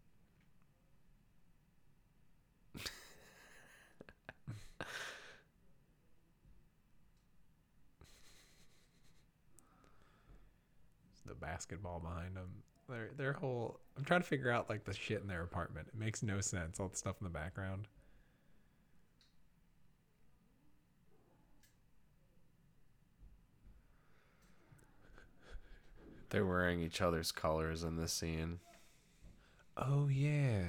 Basketball 11.39 11.99
behind 11.99 12.35
them. 12.35 12.49
Their 12.87 13.09
their 13.17 13.33
whole 13.33 13.79
I'm 13.97 14.03
trying 14.03 14.21
to 14.21 14.27
figure 14.27 14.51
out 14.51 14.69
like 14.69 14.83
the 14.83 14.93
shit 14.93 15.21
in 15.21 15.27
their 15.27 15.43
apartment. 15.43 15.87
It 15.93 15.99
makes 15.99 16.23
no 16.23 16.41
sense. 16.41 16.79
All 16.79 16.87
the 16.87 16.97
stuff 16.97 17.15
in 17.19 17.25
the 17.25 17.29
background. 17.29 17.87
They're 26.29 26.45
wearing 26.45 26.81
each 26.81 27.01
other's 27.01 27.31
colors 27.31 27.83
in 27.83 27.95
this 27.95 28.13
scene. 28.13 28.59
Oh 29.77 30.07
yeah. 30.07 30.63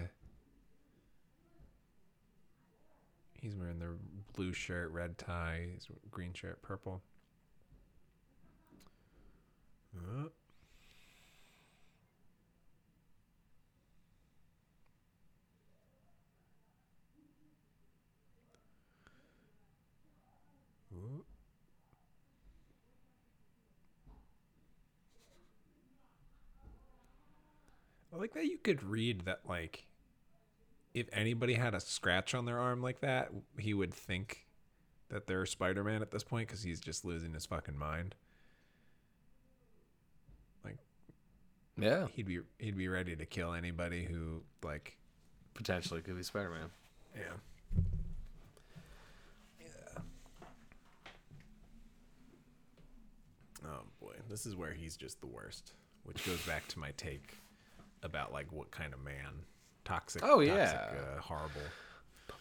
He's 3.40 3.56
wearing 3.56 3.78
the 3.78 3.96
blue 4.34 4.52
shirt, 4.52 4.90
red 4.90 5.16
tie, 5.16 5.68
green 6.10 6.34
shirt, 6.34 6.60
purple. 6.62 7.02
Uh. 9.96 10.28
Ooh. 20.94 21.24
I 28.12 28.16
like 28.16 28.34
that 28.34 28.46
you 28.46 28.58
could 28.58 28.82
read 28.82 29.22
that 29.26 29.40
like 29.48 29.86
if 30.94 31.06
anybody 31.12 31.54
had 31.54 31.74
a 31.74 31.80
scratch 31.80 32.34
on 32.34 32.44
their 32.44 32.58
arm 32.58 32.82
like 32.82 33.00
that, 33.00 33.30
he 33.58 33.74
would 33.74 33.94
think 33.94 34.46
that 35.08 35.26
they're 35.26 35.46
Spider-Man 35.46 36.02
at 36.02 36.10
this 36.10 36.24
point 36.24 36.48
because 36.48 36.62
he's 36.62 36.80
just 36.80 37.04
losing 37.04 37.32
his 37.34 37.46
fucking 37.46 37.78
mind. 37.78 38.14
Like 40.64 40.76
Yeah. 41.78 42.08
he'd 42.14 42.26
be 42.26 42.40
he'd 42.58 42.76
be 42.76 42.88
ready 42.88 43.14
to 43.14 43.26
kill 43.26 43.52
anybody 43.52 44.04
who 44.04 44.42
like 44.64 44.96
potentially 45.54 46.00
could 46.00 46.16
be 46.16 46.22
Spider 46.24 46.50
Man. 46.50 46.70
Yeah. 47.16 47.82
Yeah. 49.60 50.02
Oh 53.64 53.82
boy, 54.00 54.14
this 54.28 54.46
is 54.46 54.56
where 54.56 54.72
he's 54.72 54.96
just 54.96 55.20
the 55.20 55.26
worst, 55.26 55.72
which 56.04 56.24
goes 56.26 56.40
back 56.46 56.66
to 56.68 56.78
my 56.78 56.90
take 56.96 57.36
about 58.02 58.32
like 58.32 58.52
what 58.52 58.70
kind 58.70 58.92
of 58.92 59.02
man 59.02 59.44
toxic. 59.84 60.22
Oh, 60.24 60.44
toxic, 60.44 60.48
yeah. 60.48 60.88
uh, 61.16 61.20
horrible. 61.20 61.60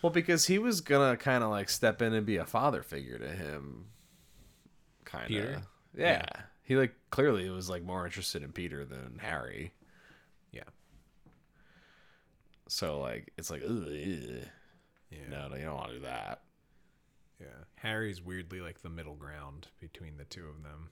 Well, 0.01 0.11
because 0.11 0.45
he 0.47 0.59
was 0.59 0.81
gonna 0.81 1.17
kind 1.17 1.43
of 1.43 1.49
like 1.49 1.69
step 1.69 2.01
in 2.01 2.13
and 2.13 2.25
be 2.25 2.37
a 2.37 2.45
father 2.45 2.83
figure 2.83 3.17
to 3.17 3.27
him, 3.27 3.85
kind 5.05 5.33
of. 5.35 5.67
Yeah. 5.97 6.25
He 6.63 6.75
like 6.75 6.93
clearly 7.09 7.49
was 7.49 7.69
like 7.69 7.83
more 7.83 8.05
interested 8.05 8.43
in 8.43 8.51
Peter 8.51 8.85
than 8.85 9.19
Harry. 9.19 9.73
Yeah. 10.51 10.63
So 12.67 12.99
like 12.99 13.33
it's 13.37 13.49
like, 13.49 13.63
ugh, 13.63 13.87
ugh. 13.87 14.45
Yeah. 15.11 15.17
no, 15.27 15.47
no, 15.47 15.55
you 15.55 15.65
don't 15.65 15.75
want 15.75 15.89
to 15.89 15.95
do 15.95 16.01
that. 16.01 16.43
Yeah. 17.41 17.47
Harry's 17.75 18.21
weirdly 18.21 18.61
like 18.61 18.81
the 18.81 18.89
middle 18.89 19.15
ground 19.15 19.67
between 19.79 20.17
the 20.17 20.25
two 20.25 20.45
of 20.45 20.61
them. 20.61 20.89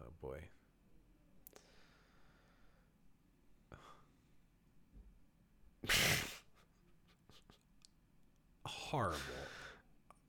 Oh 0.00 0.10
boy. 0.28 0.40
horrible. 8.64 9.18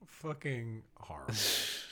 Fucking 0.06 0.84
horrible. 0.96 1.34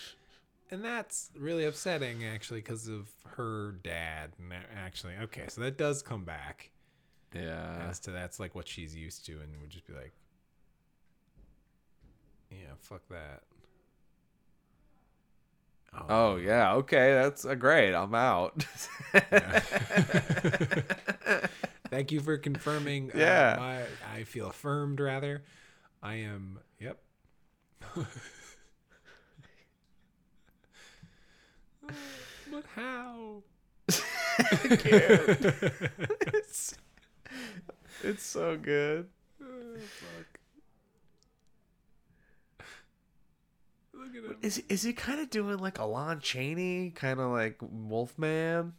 and 0.71 0.83
that's 0.83 1.29
really 1.37 1.65
upsetting 1.65 2.23
actually 2.25 2.59
because 2.61 2.87
of 2.87 3.09
her 3.35 3.73
dad. 3.83 4.31
And 4.39 4.53
actually, 4.75 5.13
okay, 5.23 5.45
so 5.47 5.61
that 5.61 5.77
does 5.77 6.01
come 6.01 6.23
back 6.23 6.71
Yeah. 7.33 7.87
as 7.89 7.99
to 8.01 8.11
that's 8.11 8.39
like 8.39 8.55
what 8.55 8.67
she's 8.67 8.95
used 8.95 9.25
to 9.27 9.33
and 9.33 9.61
would 9.61 9.69
just 9.69 9.85
be 9.85 9.93
like 9.93 10.13
yeah 12.51 12.73
fuck 12.79 13.01
that 13.09 13.41
Oh 16.09 16.35
yeah. 16.37 16.73
Okay, 16.75 17.13
that's 17.13 17.45
uh, 17.45 17.55
great. 17.55 17.93
I'm 17.93 18.13
out. 18.15 18.65
thank 21.89 22.11
you 22.11 22.19
for 22.21 22.37
confirming 22.37 23.11
uh, 23.11 23.17
Yeah. 23.19 23.55
my, 23.57 23.83
i 24.13 24.23
feel 24.23 24.47
affirmed 24.49 24.99
rather 24.99 25.43
i 26.03 26.15
am 26.15 26.59
yep 26.79 26.99
but 32.51 32.65
how 32.75 33.43
it's, 36.33 36.75
it's 38.03 38.23
so 38.23 38.57
good. 38.57 39.07
Oh, 39.41 39.89
Look 44.05 44.15
at 44.15 44.31
him. 44.31 44.37
Is 44.41 44.61
is 44.69 44.83
he 44.83 44.93
kind 44.93 45.19
of 45.19 45.29
doing 45.29 45.57
like 45.57 45.79
a 45.79 45.85
Lon 45.85 46.19
Chaney, 46.19 46.91
kind 46.91 47.19
of 47.19 47.31
like 47.31 47.57
Wolfman? 47.61 48.73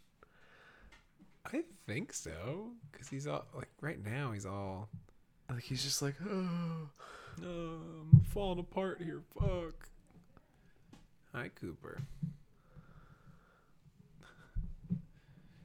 I 1.52 1.62
think 1.86 2.12
so, 2.12 2.70
because 2.90 3.08
he's 3.08 3.26
all 3.26 3.44
like 3.54 3.68
right 3.80 4.04
now. 4.04 4.32
He's 4.32 4.46
all, 4.46 4.88
Like 5.50 5.62
he's 5.62 5.82
just 5.84 6.02
like, 6.02 6.14
oh. 6.28 6.88
"Oh, 7.44 7.78
I'm 8.12 8.20
falling 8.32 8.58
apart 8.58 9.00
here. 9.02 9.22
Fuck. 9.38 9.88
Hi, 11.32 11.50
Cooper. 11.60 12.00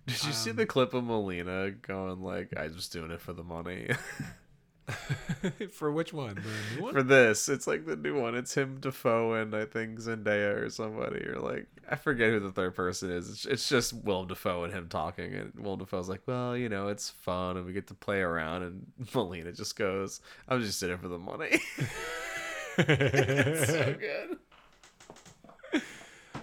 Did 0.08 0.24
you 0.26 0.34
see 0.34 0.50
Um, 0.50 0.58
the 0.58 0.66
clip 0.66 0.94
of 0.94 1.04
Molina 1.06 1.72
going 1.72 2.22
like, 2.22 2.56
"I 2.58 2.68
was 2.68 2.90
doing 2.90 3.12
it 3.12 3.22
for 3.22 3.34
the 3.34 3.44
money"? 3.44 3.90
For 5.72 5.92
which 5.92 6.14
one? 6.14 6.36
The 6.36 6.76
new 6.76 6.84
one? 6.84 6.94
for 6.94 7.04
this, 7.04 7.50
it's 7.50 7.68
like 7.68 7.86
the 7.86 7.96
new 7.96 8.20
one. 8.20 8.36
It's 8.36 8.54
him, 8.54 8.78
Dafoe, 8.80 9.34
and 9.34 9.56
I 9.56 9.66
think 9.66 10.00
Zendaya 10.00 10.64
or 10.64 10.70
somebody, 10.70 11.26
or 11.26 11.40
like 11.40 11.68
I 11.90 11.96
forget 11.96 12.30
who 12.30 12.40
the 12.40 12.52
third 12.52 12.76
person 12.76 13.12
is. 13.12 13.30
It's, 13.30 13.46
it's 13.46 13.70
just 13.70 13.94
Willem 13.94 14.28
Dafoe 14.28 14.64
and 14.64 14.74
him 14.74 14.88
talking, 14.88 15.34
and 15.34 15.54
Willem 15.56 15.80
Dafoe's 15.80 16.10
like, 16.10 16.22
"Well, 16.26 16.58
you 16.58 16.70
know, 16.70 16.88
it's 16.88 17.10
fun, 17.10 17.58
and 17.58 17.66
we 17.66 17.74
get 17.74 17.88
to 17.88 17.94
play 17.94 18.22
around." 18.22 18.64
And 18.64 18.92
Molina 19.14 19.52
just 19.52 19.76
goes, 19.76 20.22
"I'm 20.48 20.62
just 20.62 20.82
in 20.84 20.92
it 20.92 21.00
for 21.00 21.08
the 21.08 21.20
money." 21.20 21.60
it's 22.78 23.72
so 23.72 23.96
good. 24.00 24.40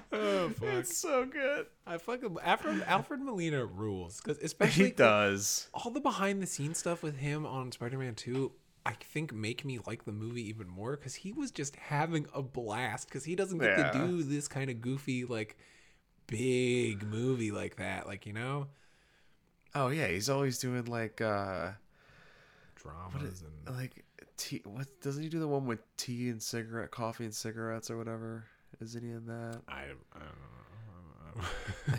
oh 0.12 0.48
fuck! 0.50 0.68
It's 0.68 0.96
so 0.98 1.24
good. 1.26 1.66
I 1.86 1.98
fucking 1.98 2.36
Alfred 2.42 2.82
Alfred 2.86 3.20
Molina 3.20 3.64
rules 3.64 4.20
because 4.20 4.38
especially 4.42 4.86
He 4.86 4.90
does. 4.92 5.68
all 5.74 5.90
the 5.90 6.00
behind 6.00 6.42
the 6.42 6.46
scenes 6.46 6.78
stuff 6.78 7.02
with 7.02 7.16
him 7.18 7.44
on 7.46 7.72
Spider-Man 7.72 8.14
2 8.14 8.50
I 8.86 8.92
think 8.92 9.34
make 9.34 9.64
me 9.66 9.78
like 9.86 10.04
the 10.06 10.12
movie 10.12 10.48
even 10.48 10.66
more 10.68 10.96
because 10.96 11.14
he 11.14 11.32
was 11.32 11.50
just 11.50 11.76
having 11.76 12.26
a 12.34 12.40
blast 12.40 13.08
because 13.08 13.24
he 13.24 13.36
doesn't 13.36 13.58
get 13.58 13.76
Yeah. 13.78 13.90
to 13.92 13.98
do 14.06 14.22
this 14.22 14.48
kind 14.48 14.70
of 14.70 14.80
goofy 14.80 15.24
like 15.26 15.58
big 16.26 17.02
movie 17.02 17.50
like 17.50 17.76
that 17.76 18.06
like 18.06 18.24
you 18.24 18.32
know 18.32 18.68
Oh 19.74 19.88
yeah, 19.88 20.06
he's 20.06 20.30
always 20.30 20.58
doing 20.58 20.86
like 20.86 21.20
uh 21.20 21.72
dramas 22.76 23.42
and 23.66 23.76
like 23.76 24.04
tea. 24.38 24.62
What 24.64 24.86
doesn't 25.02 25.22
he 25.22 25.28
do 25.28 25.38
the 25.40 25.48
one 25.48 25.66
with 25.66 25.80
tea 25.96 26.30
and 26.30 26.42
cigarette, 26.42 26.90
coffee 26.90 27.24
and 27.24 27.34
cigarettes 27.34 27.90
or 27.90 27.98
whatever? 27.98 28.44
Isn't 28.80 29.02
he 29.02 29.10
in 29.10 29.26
that? 29.26 29.60
I, 29.68 29.82
I 30.14 30.18
don't 30.18 31.38
know 31.42 31.44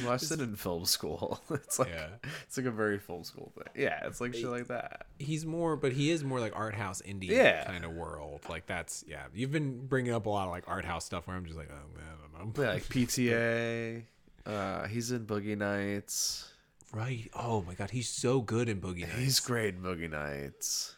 He 0.00 0.06
watched 0.06 0.30
it 0.30 0.40
in 0.40 0.54
film 0.54 0.84
school. 0.84 1.40
It's 1.50 1.78
like 1.78 1.88
Yeah. 1.88 2.08
it's 2.46 2.58
like 2.58 2.66
a 2.66 2.70
very 2.70 2.98
film 2.98 3.24
school 3.24 3.52
thing. 3.54 3.68
Yeah, 3.84 4.06
it's 4.06 4.20
like 4.20 4.34
shit 4.34 4.44
like 4.46 4.66
that. 4.68 5.06
he's 5.18 5.46
more 5.46 5.76
but 5.76 5.92
he 5.92 6.10
is 6.10 6.22
more 6.22 6.40
like 6.40 6.52
art 6.54 6.74
house 6.74 7.00
indie 7.06 7.28
Yeah. 7.28 7.64
kind 7.64 7.84
of 7.86 7.92
world 7.92 8.42
like 8.50 8.66
that's 8.66 9.02
yeah 9.08 9.24
you've 9.34 9.50
been 9.52 9.86
bringing 9.86 10.12
up 10.12 10.26
a 10.26 10.30
lot 10.30 10.44
of 10.44 10.50
like 10.50 10.64
art 10.66 10.84
house 10.84 11.06
stuff 11.06 11.26
where 11.26 11.36
I'm 11.36 11.46
just 11.46 11.56
like 11.56 11.70
oh 11.70 11.96
man 11.98 12.04
I 12.34 12.38
don't 12.38 12.56
know 12.56 12.62
Yeah, 12.62 12.72
like 12.74 12.84
PTA. 12.88 14.02
Uh, 14.44 14.86
he's 14.88 15.10
in 15.10 15.24
Boogie 15.26 15.56
Nights. 15.56 16.52
right 16.92 17.30
oh 17.34 17.62
my 17.62 17.72
god 17.74 17.90
he's 17.90 18.08
so 18.10 18.40
good 18.42 18.68
in 18.68 18.80
Boogie 18.82 19.00
Nights 19.08 19.16
He's 19.18 19.40
great 19.40 19.74
in 19.74 19.80
Boogie 19.82 20.10
Nights. 20.10 20.94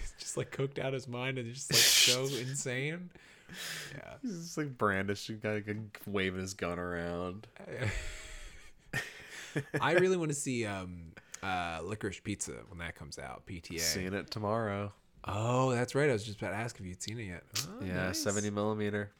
He's 0.00 0.12
just 0.18 0.36
like 0.36 0.50
cooked 0.50 0.78
out 0.78 0.92
his 0.92 1.08
mind 1.08 1.38
and 1.38 1.52
just 1.52 1.72
like 1.72 1.80
so 1.80 2.24
insane. 2.36 3.08
Yeah. 3.96 4.14
He's 4.22 4.38
just 4.42 4.58
like 4.58 4.76
brandishing, 4.78 5.40
of 5.44 5.78
waving 6.06 6.40
his 6.40 6.54
gun 6.54 6.78
around. 6.78 7.46
I 9.80 9.92
really 9.92 10.16
want 10.16 10.30
to 10.30 10.34
see 10.34 10.66
um 10.66 11.12
uh 11.42 11.80
licorice 11.84 12.20
pizza 12.20 12.52
when 12.68 12.78
that 12.78 12.94
comes 12.96 13.18
out. 13.18 13.46
PTA. 13.46 13.80
Seeing 13.80 14.14
it 14.14 14.30
tomorrow. 14.30 14.92
Oh, 15.26 15.70
that's 15.70 15.94
right. 15.94 16.10
I 16.10 16.12
was 16.12 16.24
just 16.24 16.38
about 16.38 16.50
to 16.50 16.56
ask 16.56 16.78
if 16.78 16.84
you'd 16.84 17.02
seen 17.02 17.18
it 17.18 17.24
yet. 17.24 17.44
Oh, 17.68 17.84
Yeah, 17.84 18.06
nice. 18.08 18.22
70 18.22 18.50
millimeter. 18.50 19.10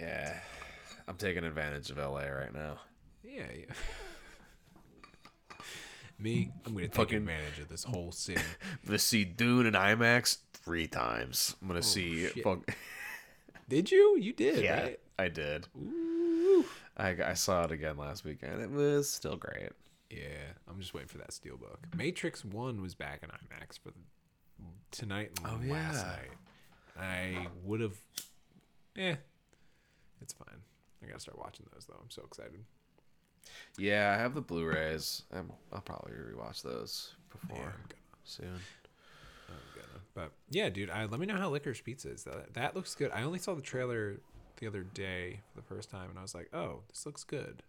Yeah. 0.00 0.38
I'm 1.06 1.16
taking 1.16 1.44
advantage 1.44 1.90
of 1.90 1.98
LA 1.98 2.24
right 2.28 2.54
now. 2.54 2.78
Yeah, 3.22 3.44
yeah. 3.54 3.74
Me, 6.18 6.50
I'm 6.64 6.72
gonna 6.74 6.86
take 6.86 6.94
Fucking- 6.94 7.16
advantage 7.18 7.58
of 7.60 7.68
this 7.68 7.84
whole 7.84 8.12
city. 8.12 8.40
I'm 8.40 8.78
gonna 8.86 8.98
see 8.98 9.24
Dune 9.24 9.66
in 9.66 9.74
IMAX 9.74 10.38
three 10.52 10.86
times. 10.86 11.56
I'm 11.60 11.68
gonna 11.68 11.82
see. 11.82 12.26
Oh, 12.26 12.30
shit. 12.30 12.44
Fuck, 12.44 12.76
Did 13.68 13.90
you? 13.90 14.16
You 14.18 14.32
did, 14.32 14.62
yeah, 14.62 14.82
right? 14.82 15.00
I 15.18 15.28
did. 15.28 15.66
Ooh. 15.76 16.64
I, 16.96 17.16
I 17.24 17.34
saw 17.34 17.64
it 17.64 17.72
again 17.72 17.96
last 17.96 18.24
weekend. 18.24 18.60
It 18.62 18.70
was 18.70 19.10
still 19.10 19.36
great. 19.36 19.70
Yeah, 20.10 20.52
I'm 20.68 20.78
just 20.78 20.94
waiting 20.94 21.08
for 21.08 21.18
that 21.18 21.30
steelbook. 21.30 21.78
Matrix 21.96 22.44
One 22.44 22.80
was 22.80 22.94
back 22.94 23.22
in 23.24 23.30
IMAX 23.30 23.78
for 23.78 23.88
the, 23.88 23.98
tonight 24.92 25.32
and 25.42 25.46
Oh, 25.68 25.72
last 25.72 26.04
yeah. 26.04 26.10
night. 26.12 26.30
I 26.96 27.46
would 27.64 27.80
have. 27.80 27.96
Eh, 28.96 29.16
it's 30.20 30.32
fine. 30.34 30.58
I 31.02 31.06
gotta 31.08 31.18
start 31.20 31.38
watching 31.38 31.66
those 31.72 31.86
though. 31.86 31.98
I'm 32.00 32.10
so 32.10 32.22
excited. 32.24 32.64
Yeah, 33.78 34.14
I 34.16 34.20
have 34.20 34.34
the 34.34 34.40
Blu-rays. 34.40 35.22
I'm, 35.32 35.50
I'll 35.72 35.80
probably 35.80 36.12
rewatch 36.12 36.62
those 36.62 37.14
before 37.30 37.58
Yeah, 37.58 37.64
I'm 37.64 37.96
soon. 38.24 38.46
I'm 39.48 39.56
gonna. 39.74 40.00
But 40.14 40.32
yeah, 40.50 40.68
dude, 40.70 40.90
I, 40.90 41.04
let 41.06 41.18
me 41.20 41.26
know 41.26 41.36
how 41.36 41.50
Licorice 41.50 41.82
Pizza 41.82 42.10
is. 42.10 42.24
That 42.24 42.54
that 42.54 42.76
looks 42.76 42.94
good. 42.94 43.10
I 43.12 43.22
only 43.22 43.38
saw 43.38 43.54
the 43.54 43.62
trailer 43.62 44.20
the 44.58 44.66
other 44.66 44.82
day 44.84 45.40
for 45.50 45.60
the 45.60 45.66
first 45.66 45.90
time, 45.90 46.10
and 46.10 46.18
I 46.18 46.22
was 46.22 46.34
like, 46.34 46.48
oh, 46.52 46.80
this 46.88 47.04
looks 47.04 47.24
good, 47.24 47.62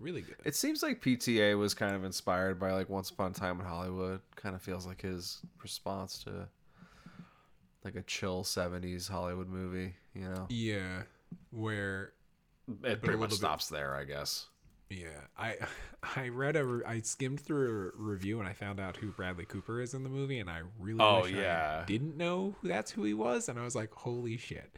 really 0.00 0.22
good. 0.22 0.36
It 0.44 0.54
seems 0.54 0.82
like 0.82 1.02
PTA 1.02 1.58
was 1.58 1.74
kind 1.74 1.94
of 1.94 2.04
inspired 2.04 2.58
by 2.58 2.72
like 2.72 2.88
Once 2.88 3.10
Upon 3.10 3.32
a 3.32 3.34
Time 3.34 3.60
in 3.60 3.66
Hollywood. 3.66 4.20
Kind 4.36 4.54
of 4.54 4.62
feels 4.62 4.86
like 4.86 5.02
his 5.02 5.40
response 5.62 6.24
to 6.24 6.48
like 7.84 7.96
a 7.96 8.02
chill 8.02 8.42
'70s 8.44 9.08
Hollywood 9.08 9.48
movie. 9.48 9.94
You 10.14 10.22
know, 10.28 10.46
yeah, 10.48 11.02
where 11.50 12.12
it 12.82 13.02
pretty 13.02 13.18
much 13.18 13.20
little 13.20 13.26
bit- 13.28 13.32
stops 13.36 13.68
there, 13.68 13.94
I 13.94 14.04
guess. 14.04 14.46
Yeah, 14.96 15.08
I 15.38 15.56
I 16.16 16.28
read 16.28 16.56
a 16.56 16.80
I 16.86 17.00
skimmed 17.00 17.40
through 17.40 17.92
a 17.96 18.02
review 18.02 18.38
and 18.38 18.48
I 18.48 18.52
found 18.52 18.78
out 18.78 18.96
who 18.96 19.08
Bradley 19.10 19.44
Cooper 19.44 19.80
is 19.80 19.94
in 19.94 20.02
the 20.04 20.08
movie, 20.10 20.38
and 20.38 20.48
I 20.50 20.62
really 20.78 21.00
Oh, 21.00 21.22
wish 21.22 21.32
yeah. 21.32 21.80
I 21.82 21.84
didn't 21.86 22.16
know 22.16 22.54
who 22.60 22.68
that's 22.68 22.90
who 22.90 23.02
he 23.04 23.14
was, 23.14 23.48
and 23.48 23.58
I 23.58 23.64
was 23.64 23.74
like, 23.74 23.92
holy 23.92 24.36
shit. 24.36 24.76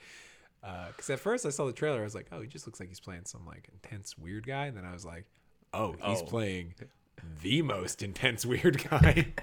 Uh, 0.62 0.88
because 0.88 1.10
at 1.10 1.20
first 1.20 1.44
I 1.46 1.50
saw 1.50 1.66
the 1.66 1.72
trailer, 1.72 2.00
I 2.00 2.04
was 2.04 2.14
like, 2.14 2.26
oh, 2.32 2.40
he 2.40 2.46
just 2.48 2.66
looks 2.66 2.80
like 2.80 2.88
he's 2.88 3.00
playing 3.00 3.24
some 3.26 3.44
like 3.46 3.68
intense 3.72 4.16
weird 4.16 4.46
guy, 4.46 4.66
and 4.66 4.76
then 4.76 4.84
I 4.84 4.92
was 4.92 5.04
like, 5.04 5.26
oh, 5.74 5.92
he's 6.04 6.22
Oh. 6.22 6.24
playing 6.24 6.74
the 7.42 7.62
most 7.62 8.02
intense 8.02 8.46
weird 8.52 8.88
guy. 8.88 9.26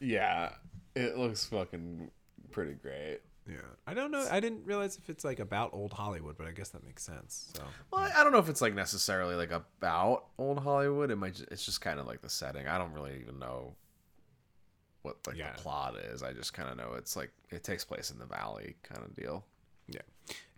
Yeah, 0.00 0.52
it 0.94 1.18
looks 1.18 1.44
fucking 1.46 2.10
pretty 2.50 2.74
great. 2.74 3.20
Yeah, 3.48 3.56
I 3.86 3.94
don't 3.94 4.10
know. 4.10 4.26
I 4.30 4.40
didn't 4.40 4.66
realize 4.66 4.96
if 4.98 5.08
it's 5.08 5.24
like 5.24 5.38
about 5.40 5.70
old 5.72 5.92
Hollywood, 5.92 6.36
but 6.36 6.46
I 6.46 6.50
guess 6.52 6.68
that 6.70 6.84
makes 6.84 7.02
sense. 7.02 7.50
So 7.56 7.62
Well, 7.90 8.02
I- 8.02 8.20
I 8.20 8.22
don't 8.24 8.32
know 8.32 8.38
if 8.38 8.48
it's 8.48 8.60
like 8.60 8.74
necessarily 8.74 9.34
like 9.34 9.50
about 9.52 10.26
old 10.36 10.58
Hollywood. 10.58 11.10
It 11.10 11.16
might. 11.16 11.34
Just, 11.34 11.48
it's 11.50 11.64
just 11.64 11.80
kind 11.80 11.98
of 11.98 12.06
like 12.06 12.20
the 12.20 12.28
setting. 12.28 12.66
I 12.68 12.76
don't 12.78 12.92
really 12.92 13.18
even 13.20 13.38
know 13.38 13.74
what 15.02 15.16
like 15.26 15.36
Yeah. 15.36 15.52
the 15.52 15.62
plot 15.62 15.96
is. 15.96 16.22
I 16.22 16.32
just 16.32 16.52
kind 16.52 16.68
of 16.68 16.76
know 16.76 16.94
it's 16.94 17.16
like 17.16 17.30
it 17.50 17.64
takes 17.64 17.84
place 17.84 18.10
in 18.10 18.18
the 18.18 18.26
valley 18.26 18.76
kind 18.82 19.02
of 19.04 19.14
deal. 19.16 19.44
yeah, 19.86 20.02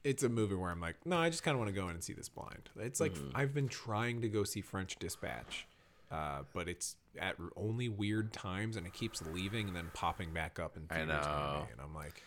it's 0.02 0.22
a 0.24 0.28
movie 0.28 0.56
where 0.56 0.70
I'm 0.70 0.80
like, 0.80 0.96
no, 1.06 1.16
I 1.18 1.30
just 1.30 1.42
kind 1.44 1.54
of 1.54 1.60
want 1.60 1.68
to 1.68 1.78
go 1.80 1.84
in 1.88 1.94
and 1.94 2.02
see 2.02 2.14
this 2.14 2.28
blind. 2.28 2.68
It's 2.78 2.98
like 3.00 3.14
I've 3.34 3.54
been 3.54 3.68
trying 3.68 4.22
to 4.22 4.28
go 4.28 4.42
see 4.44 4.60
French 4.60 4.96
Dispatch, 4.98 5.68
uh, 6.10 6.40
but 6.52 6.68
it's 6.68 6.96
at 7.18 7.36
only 7.56 7.88
weird 7.88 8.32
times, 8.32 8.76
and 8.76 8.86
it 8.86 8.92
keeps 8.92 9.22
leaving 9.22 9.68
and 9.68 9.76
then 9.76 9.90
popping 9.94 10.32
back 10.32 10.58
up 10.58 10.76
in 10.76 10.86
I 10.90 11.04
know. 11.04 11.60
me, 11.66 11.72
and 11.72 11.80
I'm 11.80 11.94
like, 11.94 12.22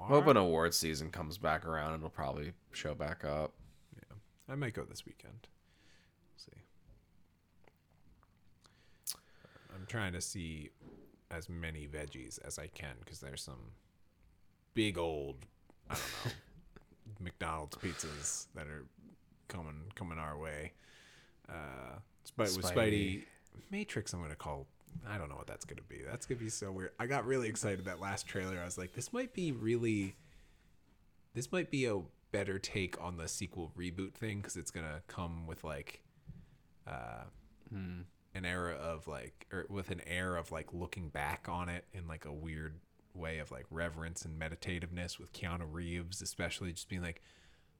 why? 0.00 0.06
I'm 0.06 0.22
hoping 0.22 0.36
award 0.36 0.74
season 0.74 1.10
comes 1.10 1.38
back 1.38 1.66
around 1.66 1.94
it'll 1.94 2.10
probably 2.10 2.52
show 2.72 2.94
back 2.94 3.24
up. 3.24 3.52
Yeah, 3.96 4.16
I 4.48 4.54
might 4.54 4.74
go 4.74 4.84
this 4.84 5.04
weekend. 5.04 5.48
see. 6.36 6.52
I'm 9.74 9.86
trying 9.86 10.12
to 10.14 10.20
see 10.20 10.70
as 11.30 11.48
many 11.48 11.86
veggies 11.86 12.38
as 12.44 12.58
I 12.58 12.66
can 12.68 12.94
because 13.04 13.20
there's 13.20 13.42
some 13.42 13.72
big 14.74 14.98
old, 14.98 15.36
I 15.88 15.94
don't 15.94 16.02
know, 16.24 16.32
McDonald's 17.20 17.76
pizzas 17.76 18.46
that 18.54 18.66
are 18.66 18.86
coming 19.48 19.82
coming 19.94 20.18
our 20.18 20.38
way. 20.38 20.72
Uh, 21.48 21.98
Spidey, 22.26 22.56
with 22.56 22.66
Spidey 22.66 22.72
Spidey. 22.74 23.22
Matrix, 23.70 24.12
I'm 24.12 24.22
gonna 24.22 24.34
call. 24.34 24.66
I 25.08 25.18
don't 25.18 25.28
know 25.28 25.36
what 25.36 25.46
that's 25.46 25.64
gonna 25.64 25.82
be. 25.88 26.00
That's 26.06 26.26
gonna 26.26 26.40
be 26.40 26.50
so 26.50 26.70
weird. 26.72 26.92
I 26.98 27.06
got 27.06 27.26
really 27.26 27.48
excited 27.48 27.84
that 27.86 28.00
last 28.00 28.26
trailer. 28.26 28.58
I 28.60 28.64
was 28.64 28.78
like, 28.78 28.94
this 28.94 29.12
might 29.12 29.32
be 29.32 29.52
really. 29.52 30.16
This 31.34 31.52
might 31.52 31.70
be 31.70 31.86
a 31.86 32.00
better 32.32 32.58
take 32.58 33.00
on 33.00 33.16
the 33.16 33.28
sequel 33.28 33.72
reboot 33.76 34.14
thing 34.14 34.38
because 34.38 34.56
it's 34.56 34.70
gonna 34.70 35.02
come 35.06 35.46
with 35.46 35.64
like, 35.64 36.02
uh, 36.86 37.24
an 38.34 38.44
era 38.44 38.74
of 38.74 39.06
like, 39.08 39.46
or 39.52 39.66
with 39.68 39.90
an 39.90 40.00
air 40.06 40.36
of 40.36 40.50
like 40.52 40.72
looking 40.72 41.08
back 41.08 41.46
on 41.48 41.68
it 41.68 41.84
in 41.92 42.06
like 42.06 42.24
a 42.24 42.32
weird 42.32 42.74
way 43.14 43.38
of 43.38 43.50
like 43.50 43.66
reverence 43.70 44.24
and 44.24 44.40
meditativeness 44.40 45.18
with 45.18 45.32
Keanu 45.32 45.66
Reeves, 45.70 46.22
especially 46.22 46.72
just 46.72 46.88
being 46.88 47.02
like, 47.02 47.22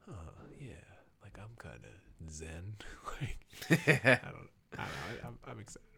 oh 0.09 0.15
yeah, 0.61 0.73
like 1.23 1.39
I'm 1.39 1.57
kind 1.59 1.81
of 1.85 2.33
zen. 2.33 2.75
like 3.21 3.39
I 3.89 4.29
don't, 4.31 4.49
I 4.75 4.77
don't 4.77 4.79
know. 4.79 5.23
I, 5.23 5.27
I'm, 5.27 5.39
I'm 5.47 5.59
excited 5.61 5.90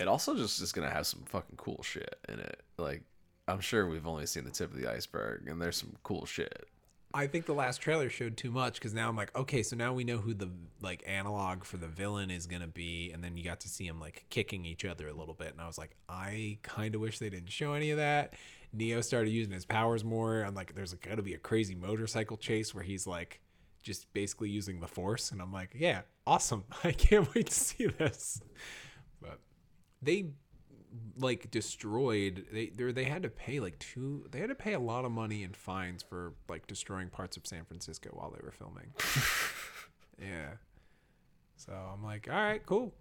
it, 0.00 0.08
also 0.08 0.34
just 0.34 0.60
is 0.60 0.72
gonna 0.72 0.90
have 0.90 1.06
some 1.06 1.22
fucking 1.26 1.56
cool 1.56 1.82
shit 1.82 2.18
in 2.28 2.38
it. 2.38 2.62
Like 2.76 3.02
I'm 3.46 3.60
sure 3.60 3.88
we've 3.88 4.06
only 4.06 4.26
seen 4.26 4.44
the 4.44 4.50
tip 4.50 4.72
of 4.72 4.80
the 4.80 4.90
iceberg, 4.90 5.48
and 5.48 5.60
there's 5.60 5.76
some 5.76 5.94
cool 6.02 6.26
shit. 6.26 6.68
I 7.14 7.26
think 7.26 7.46
the 7.46 7.54
last 7.54 7.78
trailer 7.78 8.10
showed 8.10 8.36
too 8.36 8.50
much 8.50 8.74
because 8.74 8.92
now 8.92 9.08
I'm 9.08 9.16
like, 9.16 9.34
okay, 9.34 9.62
so 9.62 9.74
now 9.74 9.94
we 9.94 10.04
know 10.04 10.18
who 10.18 10.34
the 10.34 10.50
like 10.82 11.02
analog 11.06 11.64
for 11.64 11.78
the 11.78 11.88
villain 11.88 12.30
is 12.30 12.46
gonna 12.46 12.66
be, 12.66 13.10
and 13.12 13.24
then 13.24 13.36
you 13.36 13.44
got 13.44 13.60
to 13.60 13.68
see 13.68 13.86
him 13.86 13.98
like 13.98 14.26
kicking 14.28 14.64
each 14.64 14.84
other 14.84 15.08
a 15.08 15.14
little 15.14 15.34
bit, 15.34 15.52
and 15.52 15.60
I 15.60 15.66
was 15.66 15.78
like, 15.78 15.96
I 16.08 16.58
kind 16.62 16.94
of 16.94 17.00
wish 17.00 17.18
they 17.18 17.30
didn't 17.30 17.50
show 17.50 17.72
any 17.72 17.90
of 17.90 17.96
that. 17.96 18.34
Neo 18.72 19.00
started 19.00 19.30
using 19.30 19.52
his 19.52 19.64
powers 19.64 20.04
more. 20.04 20.42
I'm 20.42 20.54
like, 20.54 20.74
there's 20.74 20.94
to 20.94 21.22
be 21.22 21.32
a 21.34 21.38
crazy 21.38 21.74
motorcycle 21.74 22.36
chase 22.36 22.74
where 22.74 22.84
he's 22.84 23.06
like 23.06 23.40
just 23.82 24.12
basically 24.12 24.50
using 24.50 24.80
the 24.80 24.86
force, 24.86 25.30
and 25.30 25.40
I'm 25.40 25.52
like, 25.52 25.70
yeah, 25.74 26.02
awesome. 26.26 26.64
I 26.84 26.92
can't 26.92 27.32
wait 27.34 27.46
to 27.46 27.54
see 27.54 27.86
this. 27.86 28.42
But 29.20 29.40
they 30.02 30.26
like 31.18 31.50
destroyed 31.50 32.46
they 32.52 32.66
they 32.68 32.92
they 32.92 33.04
had 33.04 33.22
to 33.22 33.28
pay 33.28 33.60
like 33.60 33.78
two 33.78 34.24
they 34.30 34.38
had 34.40 34.48
to 34.48 34.54
pay 34.54 34.72
a 34.72 34.78
lot 34.80 35.04
of 35.04 35.10
money 35.10 35.42
in 35.42 35.52
fines 35.52 36.02
for 36.02 36.32
like 36.48 36.66
destroying 36.66 37.08
parts 37.08 37.36
of 37.36 37.46
San 37.46 37.64
Francisco 37.64 38.08
while 38.12 38.30
they 38.30 38.40
were 38.42 38.52
filming. 38.52 38.86
yeah. 40.20 40.52
So 41.56 41.72
I'm 41.72 42.02
like, 42.04 42.28
all 42.30 42.36
right, 42.36 42.64
cool. 42.64 42.94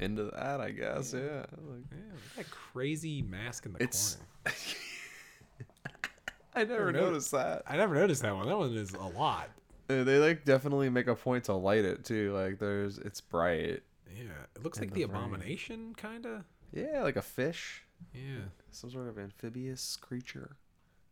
Into 0.00 0.24
that, 0.34 0.60
I 0.60 0.70
guess. 0.70 1.12
Yeah. 1.12 1.44
Like, 1.50 1.84
Yeah, 1.92 2.16
that 2.36 2.50
crazy 2.50 3.22
mask 3.22 3.66
in 3.66 3.74
the 3.74 3.82
It's- 3.82 4.16
corner. 4.44 4.56
I 6.54 6.64
never 6.64 6.90
noticed- 6.92 7.04
noticed 7.04 7.30
that. 7.32 7.62
I 7.68 7.76
never 7.76 7.94
noticed 7.94 8.22
that 8.22 8.34
one. 8.34 8.46
That 8.48 8.58
one 8.58 8.74
is 8.74 8.92
a 8.94 9.02
lot. 9.06 9.50
They 9.86 10.18
like 10.18 10.44
definitely 10.44 10.90
make 10.90 11.06
a 11.06 11.14
point 11.14 11.44
to 11.44 11.54
light 11.54 11.84
it 11.84 12.04
too. 12.04 12.32
Like 12.34 12.58
there's, 12.58 12.98
it's 12.98 13.20
bright. 13.20 13.82
Yeah, 14.18 14.46
it 14.56 14.62
looks 14.64 14.80
like 14.80 14.90
the 14.90 14.96
the 14.96 15.02
abomination, 15.02 15.94
kind 15.96 16.26
of. 16.26 16.44
Yeah, 16.72 17.02
like 17.02 17.16
a 17.16 17.22
fish, 17.22 17.84
Yeah. 18.12 18.46
some 18.70 18.90
sort 18.90 19.08
of 19.08 19.18
amphibious 19.18 19.96
creature, 19.96 20.56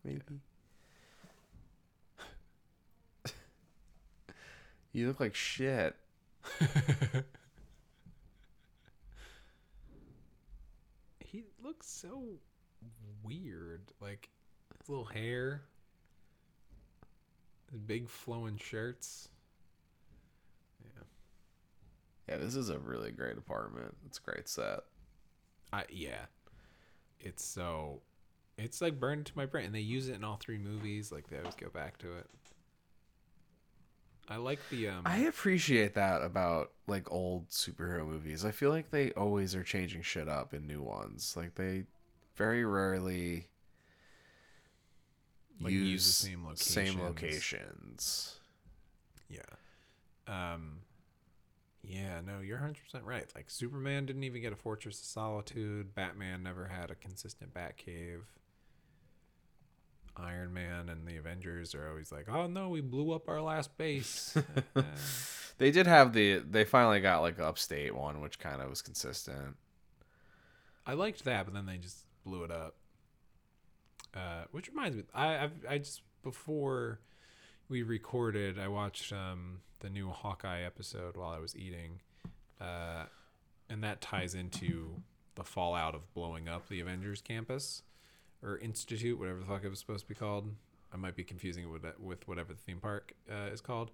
maybe. 0.04 0.40
you 4.92 5.06
look 5.08 5.20
like 5.20 5.34
shit. 5.34 5.94
he 11.20 11.44
looks 11.62 11.86
so 11.88 12.22
weird. 13.22 13.82
Like 14.00 14.28
his 14.80 14.88
little 14.88 15.04
hair, 15.04 15.62
his 17.70 17.80
big 17.80 18.08
flowing 18.08 18.58
shirts. 18.58 19.28
Yeah, 20.82 21.02
Yeah, 22.28 22.38
this 22.38 22.56
is 22.56 22.70
a 22.70 22.78
really 22.78 23.10
great 23.12 23.38
apartment. 23.38 23.96
It's 24.06 24.18
a 24.18 24.22
great 24.30 24.48
set. 24.48 24.80
I 25.72 25.84
yeah, 25.90 26.26
it's 27.20 27.44
so 27.44 28.00
it's 28.58 28.80
like 28.80 28.98
burned 28.98 29.20
into 29.20 29.32
my 29.36 29.46
brain, 29.46 29.66
and 29.66 29.74
they 29.74 29.80
use 29.80 30.08
it 30.08 30.14
in 30.14 30.24
all 30.24 30.36
three 30.36 30.58
movies. 30.58 31.12
Like 31.12 31.28
they 31.28 31.38
always 31.38 31.54
go 31.54 31.68
back 31.68 31.98
to 31.98 32.16
it. 32.16 32.26
I 34.28 34.36
like 34.36 34.58
the 34.70 34.88
um. 34.88 35.02
I 35.04 35.18
appreciate 35.18 35.94
that 35.94 36.22
about 36.22 36.72
like 36.88 37.10
old 37.12 37.48
superhero 37.50 38.04
movies. 38.06 38.44
I 38.44 38.50
feel 38.50 38.70
like 38.70 38.90
they 38.90 39.12
always 39.12 39.54
are 39.54 39.62
changing 39.62 40.02
shit 40.02 40.28
up 40.28 40.52
in 40.52 40.66
new 40.66 40.82
ones. 40.82 41.34
Like 41.36 41.54
they 41.54 41.84
very 42.34 42.64
rarely 42.64 43.46
Like, 45.60 45.72
use, 45.72 45.82
use 45.88 46.18
the 46.20 46.26
same 46.26 46.46
same 46.56 47.00
locations. 47.00 48.40
locations. 49.28 49.44
Yeah. 50.26 50.52
Um 50.54 50.80
Yeah, 51.88 52.20
no, 52.26 52.40
you're 52.40 52.58
100% 52.58 52.74
right. 53.04 53.30
Like 53.34 53.48
Superman 53.48 54.06
didn't 54.06 54.24
even 54.24 54.42
get 54.42 54.52
a 54.52 54.56
Fortress 54.56 54.98
of 55.00 55.06
Solitude, 55.06 55.94
Batman 55.94 56.42
never 56.42 56.66
had 56.66 56.90
a 56.90 56.94
consistent 56.96 57.54
Batcave. 57.54 58.22
Iron 60.16 60.52
Man 60.54 60.88
and 60.88 61.06
the 61.06 61.16
Avengers 61.16 61.74
are 61.74 61.88
always 61.90 62.10
like, 62.10 62.26
"Oh 62.28 62.46
no, 62.46 62.70
we 62.70 62.80
blew 62.80 63.12
up 63.12 63.28
our 63.28 63.40
last 63.42 63.76
base." 63.76 64.36
Uh, 64.76 64.82
They 65.58 65.70
did 65.70 65.86
have 65.86 66.12
the 66.12 66.38
they 66.38 66.64
finally 66.64 67.00
got 67.00 67.20
like 67.20 67.38
upstate 67.38 67.94
one, 67.94 68.20
which 68.20 68.38
kind 68.38 68.60
of 68.60 68.68
was 68.68 68.82
consistent. 68.82 69.56
I 70.86 70.94
liked 70.94 71.24
that, 71.24 71.44
but 71.46 71.54
then 71.54 71.66
they 71.66 71.78
just 71.78 72.04
blew 72.24 72.44
it 72.44 72.50
up. 72.50 72.76
Uh, 74.14 74.44
which 74.50 74.68
reminds 74.68 74.96
me, 74.96 75.04
I 75.14 75.44
I've, 75.44 75.52
I 75.68 75.78
just 75.78 76.02
before 76.22 77.00
we 77.68 77.82
recorded, 77.82 78.58
I 78.58 78.68
watched 78.68 79.12
um, 79.12 79.60
the 79.80 79.90
new 79.90 80.10
Hawkeye 80.10 80.62
episode 80.62 81.16
while 81.16 81.30
I 81.30 81.38
was 81.38 81.56
eating, 81.56 82.00
uh, 82.60 83.04
and 83.68 83.82
that 83.82 84.00
ties 84.00 84.34
into 84.34 85.02
the 85.34 85.44
fallout 85.44 85.94
of 85.94 86.12
blowing 86.14 86.48
up 86.48 86.68
the 86.68 86.80
Avengers 86.80 87.20
campus 87.20 87.82
or 88.42 88.58
institute, 88.58 89.18
whatever 89.18 89.40
the 89.40 89.46
fuck 89.46 89.64
it 89.64 89.68
was 89.68 89.78
supposed 89.78 90.04
to 90.04 90.08
be 90.08 90.14
called. 90.14 90.50
I 90.92 90.96
might 90.96 91.16
be 91.16 91.24
confusing 91.24 91.64
it 91.64 91.66
with 91.70 91.84
with 91.98 92.26
whatever 92.28 92.52
the 92.52 92.60
theme 92.60 92.78
park 92.80 93.12
uh, 93.30 93.50
is 93.52 93.60
called. 93.60 93.90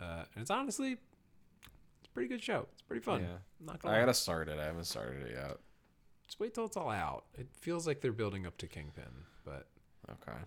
Uh, 0.00 0.24
and 0.34 0.42
it's 0.42 0.50
honestly, 0.50 0.92
it's 0.92 2.08
a 2.08 2.10
pretty 2.10 2.28
good 2.28 2.42
show. 2.42 2.66
It's 2.72 2.82
pretty 2.82 3.02
fun. 3.02 3.20
Yeah. 3.20 3.36
I'm 3.60 3.66
not 3.66 3.80
gonna 3.82 3.94
I 3.94 3.98
lie. 3.98 4.02
gotta 4.04 4.14
start 4.14 4.48
it. 4.48 4.58
I 4.58 4.64
haven't 4.64 4.84
started 4.84 5.22
it 5.26 5.32
yet. 5.36 5.58
Just 6.26 6.40
wait 6.40 6.54
till 6.54 6.64
it's 6.64 6.76
all 6.76 6.90
out. 6.90 7.26
It 7.38 7.48
feels 7.60 7.86
like 7.86 8.00
they're 8.00 8.12
building 8.12 8.46
up 8.46 8.56
to 8.58 8.66
Kingpin, 8.66 9.04
but 9.44 9.66
Okay. 10.10 10.38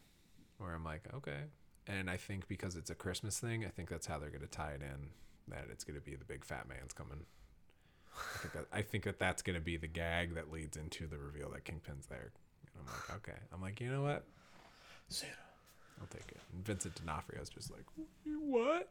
where 0.58 0.74
I'm 0.74 0.84
like, 0.84 1.04
okay. 1.16 1.44
And 1.88 2.10
I 2.10 2.18
think 2.18 2.48
because 2.48 2.76
it's 2.76 2.90
a 2.90 2.96
Christmas 2.96 3.40
thing, 3.40 3.66
I 3.66 3.70
think 3.70 3.90
that's 3.90 4.08
how 4.08 4.20
they're 4.20 4.30
going 4.30 4.42
to 4.42 4.48
tie 4.48 4.72
it 4.72 4.82
in. 4.82 5.10
That 5.48 5.66
it's 5.72 5.84
going 5.86 5.98
to 5.98 6.06
be 6.06 6.16
the 6.16 6.26
big 6.26 6.44
fat 6.44 6.68
man's 6.68 6.92
coming. 6.94 7.26
I 8.14 8.38
think 8.40 8.54
that, 8.54 8.66
I 8.74 8.82
think 8.82 9.04
that 9.06 9.20
that's 9.20 9.42
going 9.42 9.56
to 9.56 9.62
be 9.62 9.78
the 9.78 9.88
gag 9.88 10.36
that 10.36 10.52
leads 10.52 10.76
into 10.76 11.08
the 11.08 11.18
reveal 11.18 11.50
that 11.52 11.64
Kingpin's 11.64 12.08
there. 12.08 12.32
And 12.74 12.84
I'm 12.86 12.94
like, 12.94 13.18
okay. 13.18 13.40
I'm 13.54 13.62
like, 13.62 13.80
you 13.80 13.90
know 13.92 14.02
what? 14.02 14.26
Santa. 15.08 15.34
I'll 16.02 16.08
take 16.08 16.30
it. 16.30 16.40
And 16.54 16.66
Vincent 16.66 16.96
D'Onofrio's 16.96 17.50
just 17.50 17.72
like, 17.72 17.86
what? 18.26 18.90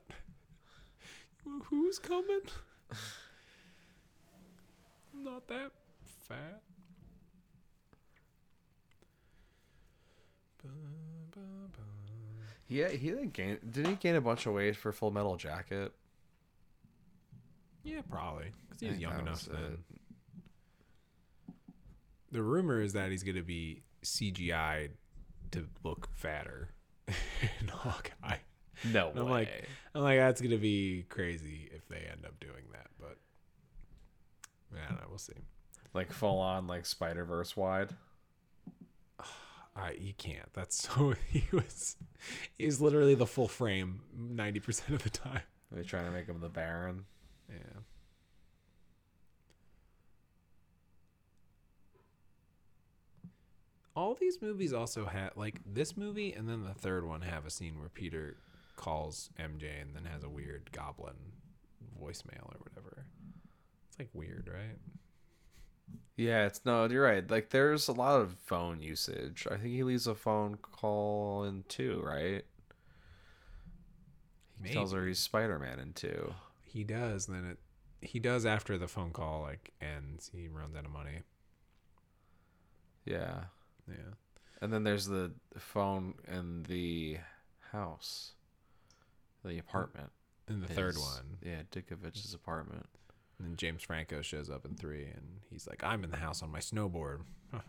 Who's 1.64 1.98
coming? 1.98 2.40
I'm 5.14 5.24
not 5.24 5.46
that 5.48 5.70
fat. 6.28 6.62
Ba, 10.62 10.68
ba, 11.32 11.40
ba. 11.72 11.96
Yeah, 12.68 12.88
he 12.88 13.12
uh, 13.12 13.16
didn't 13.16 13.32
gain. 13.32 13.58
Did 13.68 13.86
he 13.86 13.94
gain 13.94 14.16
a 14.16 14.20
bunch 14.20 14.46
of 14.46 14.54
weight 14.54 14.76
for 14.76 14.92
Full 14.92 15.10
Metal 15.10 15.36
Jacket? 15.36 15.92
Yeah, 17.84 18.00
probably 18.10 18.46
because 18.68 18.80
he 18.80 18.86
I 18.86 18.90
was 18.90 18.98
think 18.98 19.02
young 19.02 19.20
enough 19.20 19.44
then. 19.44 19.78
The 22.32 22.42
rumor 22.42 22.80
is 22.80 22.92
that 22.94 23.10
he's 23.10 23.22
gonna 23.22 23.42
be 23.42 23.82
CGI 24.02 24.90
to 25.52 25.68
look 25.84 26.08
fatter 26.14 26.70
in 27.06 27.68
Hawkeye. 27.72 28.38
No 28.92 29.10
And 29.10 29.20
I'm 29.20 29.30
like, 29.30 29.68
I'm 29.94 30.02
like, 30.02 30.18
that's 30.18 30.40
gonna 30.40 30.58
be 30.58 31.04
crazy 31.08 31.70
if 31.72 31.86
they 31.88 32.08
end 32.10 32.24
up 32.26 32.38
doing 32.40 32.64
that, 32.72 32.88
but 32.98 33.16
I 34.74 34.88
don't 34.88 35.00
know. 35.00 35.06
We'll 35.08 35.18
see. 35.18 35.32
like 35.94 36.12
full 36.12 36.40
on 36.40 36.66
like 36.66 36.84
Spider 36.84 37.24
Verse 37.24 37.56
wide. 37.56 37.90
I 39.76 39.92
you 39.98 40.14
can't. 40.16 40.52
That's 40.54 40.88
so 40.88 41.14
he 41.28 41.44
was 41.52 41.96
he's 42.58 42.80
literally 42.80 43.14
the 43.14 43.26
full 43.26 43.48
frame 43.48 44.00
ninety 44.16 44.60
percent 44.60 44.90
of 44.90 45.02
the 45.02 45.10
time. 45.10 45.42
They're 45.70 45.82
they 45.82 45.88
trying 45.88 46.06
to 46.06 46.10
make 46.12 46.26
him 46.26 46.40
the 46.40 46.48
Baron? 46.48 47.04
Yeah. 47.48 47.80
All 53.94 54.14
these 54.14 54.42
movies 54.42 54.72
also 54.72 55.06
have 55.06 55.32
like 55.36 55.60
this 55.64 55.96
movie 55.96 56.32
and 56.32 56.48
then 56.48 56.64
the 56.64 56.74
third 56.74 57.06
one 57.06 57.22
have 57.22 57.46
a 57.46 57.50
scene 57.50 57.78
where 57.78 57.88
Peter 57.88 58.36
calls 58.76 59.30
MJ 59.40 59.80
and 59.80 59.94
then 59.94 60.04
has 60.04 60.22
a 60.22 60.28
weird 60.28 60.70
goblin 60.70 61.14
voicemail 62.00 62.44
or 62.44 62.60
whatever. 62.60 63.06
It's 63.88 63.98
like 63.98 64.10
weird, 64.12 64.50
right? 64.52 64.78
Yeah, 66.16 66.46
it's 66.46 66.62
no, 66.64 66.86
you're 66.86 67.04
right. 67.04 67.30
Like 67.30 67.50
there's 67.50 67.88
a 67.88 67.92
lot 67.92 68.20
of 68.20 68.36
phone 68.46 68.80
usage. 68.80 69.46
I 69.50 69.56
think 69.56 69.74
he 69.74 69.82
leaves 69.82 70.06
a 70.06 70.14
phone 70.14 70.56
call 70.56 71.44
in 71.44 71.64
two, 71.68 72.00
right? 72.02 72.44
He 74.64 74.72
tells 74.72 74.92
her 74.92 75.06
he's 75.06 75.18
Spider 75.18 75.58
Man 75.58 75.78
in 75.78 75.92
two. 75.92 76.32
He 76.64 76.84
does, 76.84 77.26
then 77.26 77.44
it 77.44 77.58
he 78.00 78.18
does 78.18 78.46
after 78.46 78.78
the 78.78 78.88
phone 78.88 79.10
call 79.10 79.42
like 79.42 79.72
ends. 79.80 80.30
He 80.34 80.48
runs 80.48 80.74
out 80.74 80.84
of 80.84 80.90
money. 80.90 81.22
Yeah. 83.04 83.44
Yeah. 83.88 84.14
And 84.60 84.72
then 84.72 84.84
there's 84.84 85.06
the 85.06 85.32
phone 85.58 86.14
in 86.26 86.64
the 86.64 87.18
house. 87.72 88.32
The 89.44 89.58
apartment. 89.58 90.10
In 90.48 90.60
the 90.60 90.68
third 90.68 90.96
one. 90.96 91.38
Yeah, 91.42 91.62
Ditkovich's 91.70 92.34
apartment. 92.34 92.86
And 93.38 93.48
then 93.48 93.56
James 93.56 93.82
Franco 93.82 94.22
shows 94.22 94.48
up 94.48 94.64
in 94.64 94.74
three, 94.74 95.04
and 95.04 95.40
he's 95.50 95.66
like, 95.66 95.84
"I'm 95.84 96.04
in 96.04 96.10
the 96.10 96.16
house 96.16 96.42
on 96.42 96.50
my 96.50 96.60
snowboard." 96.60 97.20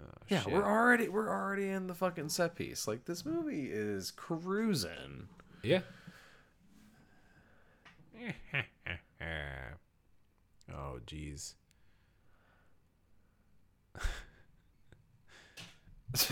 Oh, 0.00 0.04
Yeah, 0.28 0.40
shit. 0.42 0.52
we're 0.52 0.64
already 0.64 1.08
we're 1.08 1.28
already 1.30 1.68
in 1.68 1.86
the 1.86 1.94
fucking 1.94 2.28
set 2.28 2.54
piece. 2.56 2.88
Like 2.88 3.04
this 3.04 3.24
movie 3.24 3.68
is 3.70 4.10
cruising. 4.10 5.28
yeah. 5.62 5.80
oh, 10.72 10.98
jeez. 11.06 11.54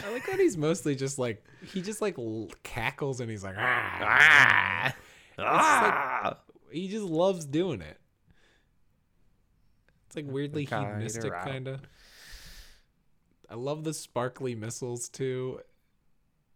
I 0.05 0.13
like 0.13 0.27
that 0.27 0.39
he's 0.39 0.57
mostly 0.57 0.95
just 0.95 1.19
like 1.19 1.45
he 1.73 1.81
just 1.81 2.03
like 2.03 2.19
l- 2.19 2.49
cackles 2.63 3.21
and 3.21 3.31
he's 3.31 3.43
like 3.45 3.57
ah. 3.59 4.95
Ah! 5.39 6.37
he 6.71 6.89
just 6.89 7.05
loves 7.07 7.47
doing 7.47 7.81
it. 7.81 7.99
It's 10.07 10.17
like 10.17 10.27
weirdly 10.29 10.65
hedonistic, 10.65 11.33
kind 11.33 11.69
of. 11.69 11.81
I 13.49 13.55
love 13.55 13.85
the 13.85 13.95
sparkly 13.95 14.55
missiles 14.55 15.09
too. 15.09 15.61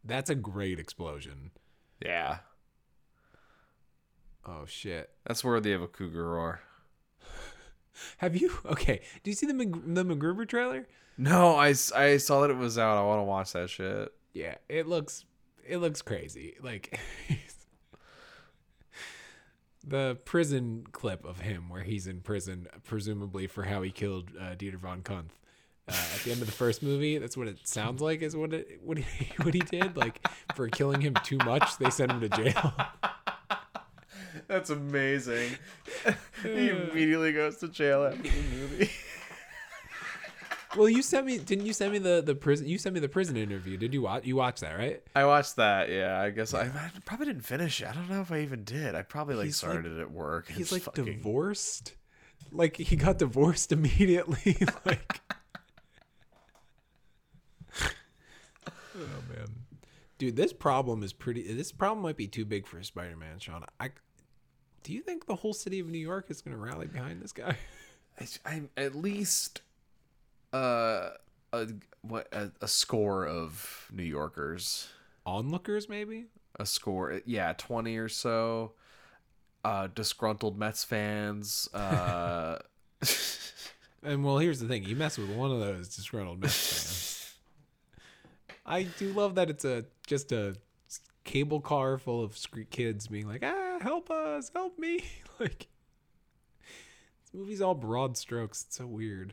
That's 0.05 0.29
a 0.29 0.35
great 0.35 0.79
explosion. 0.79 1.51
yeah, 2.05 2.39
Oh 4.47 4.65
shit! 4.67 5.11
that's 5.25 5.43
worthy 5.43 5.73
of 5.73 5.81
a 5.81 5.89
cougar 5.89 6.29
roar. 6.29 6.61
Have 8.19 8.37
you? 8.37 8.53
Okay. 8.67 9.01
Do 9.23 9.31
you 9.31 9.35
see 9.35 9.47
the 9.47 9.55
Mag- 9.55 9.95
the 9.95 10.05
MacGruber 10.05 10.47
trailer? 10.47 10.87
No, 11.16 11.55
I, 11.55 11.74
I 11.95 12.16
saw 12.16 12.41
that 12.41 12.51
it 12.51 12.57
was 12.57 12.78
out. 12.78 12.99
I 12.99 13.03
want 13.03 13.20
to 13.20 13.24
watch 13.24 13.53
that 13.53 13.70
shit. 13.70 14.12
Yeah, 14.32 14.57
it 14.69 14.89
looks 14.89 15.24
it 15.66 15.78
looks 15.78 16.03
crazy. 16.03 16.55
Like 16.61 16.99
the 19.86 20.19
prison 20.24 20.86
clip 20.93 21.24
of 21.24 21.41
him 21.41 21.69
where 21.69 21.82
he's 21.82 22.07
in 22.07 22.20
prison, 22.20 22.66
presumably 22.85 23.47
for 23.47 23.65
how 23.65 23.82
he 23.82 23.91
killed 23.91 24.31
uh, 24.39 24.55
Dieter 24.55 24.78
von 24.78 25.03
Cunth. 25.03 25.31
Uh, 25.86 25.93
at 26.15 26.20
the 26.24 26.32
end 26.32 26.41
of 26.41 26.47
the 26.47 26.53
first 26.53 26.82
movie, 26.82 27.19
that's 27.19 27.36
what 27.36 27.47
it 27.47 27.69
sounds 27.69 28.01
like 28.01 28.23
is 28.23 28.35
what 28.35 28.55
it 28.55 28.81
what 28.82 28.99
he 28.99 29.32
what 29.43 29.55
he 29.55 29.61
did. 29.61 29.97
Like 29.97 30.27
for 30.55 30.69
killing 30.69 31.01
him 31.01 31.15
too 31.23 31.39
much, 31.39 31.78
they 31.78 31.91
sent 31.91 32.11
him 32.11 32.20
to 32.20 32.28
jail. 32.28 32.73
That's 34.49 34.69
amazing. 34.69 35.53
he 36.43 36.69
immediately 36.69 37.32
goes 37.32 37.59
to 37.59 37.69
jail 37.69 38.05
after 38.05 38.23
the 38.23 38.43
movie. 38.53 38.91
Well, 40.77 40.89
you 40.89 41.03
sent 41.03 41.27
me 41.27 41.39
didn't 41.39 41.67
you 41.67 41.73
send 41.73 41.93
me 41.93 41.99
the 41.99 42.23
the 42.25 42.35
prison? 42.35 42.67
You 42.67 42.79
sent 42.79 42.95
me 42.95 43.01
the 43.01 43.09
prison 43.09 43.37
interview. 43.37 43.77
Did 43.77 43.93
you 43.95 44.03
watch? 44.03 44.25
You 44.25 44.37
watched 44.37 44.61
that, 44.61 44.77
right? 44.79 45.03
I 45.15 45.25
watched 45.27 45.57
that. 45.57 45.89
Yeah, 45.91 46.21
I 46.21 46.31
guess 46.31 46.53
I, 46.55 46.63
I 46.65 46.91
probably 47.05 47.27
didn't 47.27 47.45
finish 47.45 47.81
it. 47.81 47.89
I 47.89 47.93
don't 47.93 48.09
know 48.11 48.21
if 48.21 48.31
I 48.33 48.41
even 48.41 48.65
did. 48.65 48.95
I 48.95 49.03
probably 49.03 49.35
like 49.37 49.47
He's 49.47 49.63
like- 49.63 49.73
started 49.73 49.97
it 49.97 50.01
at 50.01 50.11
work. 50.11 50.49
He's 50.49 50.73
like 50.73 50.83
fucking- 50.83 51.05
divorced. 51.05 51.95
Like 52.53 52.77
he 52.77 52.97
got 52.97 53.19
divorced 53.19 53.73
immediately. 53.73 54.57
like 54.85 55.21
Oh 58.97 59.23
man. 59.29 59.47
Dude, 60.19 60.37
this 60.37 60.53
problem 60.53 61.03
is 61.03 61.13
pretty 61.13 61.53
this 61.53 61.73
problem 61.73 62.03
might 62.03 62.17
be 62.17 62.29
too 62.29 62.45
big 62.45 62.67
for 62.67 62.81
Spider-Man, 62.83 63.39
Sean. 63.41 63.65
I 63.81 63.91
Do 64.85 64.93
you 64.93 65.03
think 65.03 65.27
the 65.27 65.35
whole 65.35 65.53
city 65.53 65.81
of 65.81 65.89
New 65.89 65.99
York 65.99 66.27
is 66.31 66.41
going 66.43 66.57
to 66.57 66.63
rally 66.63 66.87
behind 66.87 67.21
this 67.21 67.33
guy? 67.33 67.57
I, 68.21 68.27
I'm 68.47 68.71
at 68.77 68.95
least 68.95 69.63
uh 70.55 71.11
a 71.53 71.69
what 72.03 72.29
a, 72.33 72.51
a 72.61 72.69
score 72.69 73.27
of 73.27 73.89
New 73.93 74.03
Yorkers. 74.03 74.89
Onlookers 75.27 75.89
maybe? 75.89 76.27
A 76.59 76.67
score, 76.67 77.21
yeah, 77.27 77.53
twenty 77.55 77.97
or 77.97 78.09
so. 78.09 78.73
Uh, 79.65 79.89
disgruntled 79.95 80.59
Mets 80.59 80.85
fans. 80.85 81.69
Uh, 81.73 82.59
And 84.05 84.23
well, 84.23 84.37
here's 84.39 84.61
the 84.61 84.69
thing: 84.69 84.85
you 84.85 84.97
mess 84.97 85.17
with 85.17 85.31
one 85.31 85.51
of 85.51 85.61
those 85.61 85.89
disgruntled 85.97 86.41
Mets 86.41 86.55
fans. 86.55 87.35
I 88.67 88.83
do 88.83 89.13
love 89.13 89.35
that 89.37 89.49
it's 89.49 89.65
a 89.65 89.87
just 90.07 90.31
a 90.31 90.57
cable 91.25 91.61
car 91.61 91.97
full 91.97 92.23
of 92.23 92.37
kids 92.71 93.07
being 93.09 93.27
like, 93.27 93.43
"Ah, 93.43 93.79
help 93.81 94.11
us, 94.11 94.51
help 94.55 94.79
me!" 94.79 95.05
like 95.41 95.69
this 97.23 97.33
movie's 97.33 97.63
all 97.63 97.75
broad 97.75 98.19
strokes. 98.19 98.65
It's 98.67 98.77
so 98.77 98.87
weird. 98.87 99.33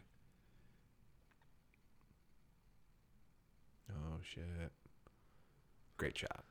Shit! 4.23 4.71
Great 5.97 6.17
shot. 6.17 6.43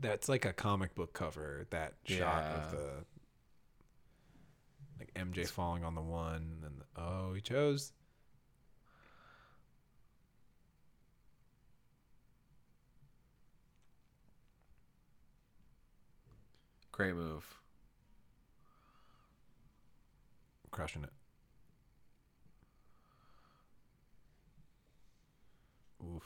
That's 0.00 0.28
like 0.28 0.44
a 0.44 0.52
comic 0.52 0.94
book 0.94 1.12
cover. 1.12 1.66
That 1.70 1.94
shot 2.04 2.44
of 2.44 2.72
Yeah. 2.72 2.78
the 2.78 2.90
like 4.98 5.12
MJ 5.14 5.46
falling 5.48 5.84
on 5.84 5.94
the 5.94 6.02
one, 6.02 6.62
and 6.64 6.80
the, 6.80 7.00
oh, 7.00 7.34
he 7.34 7.40
chose. 7.40 7.92
great 16.98 17.14
move. 17.14 17.46
Crushing 20.72 21.04
it. 21.04 21.10
Oof. 26.14 26.22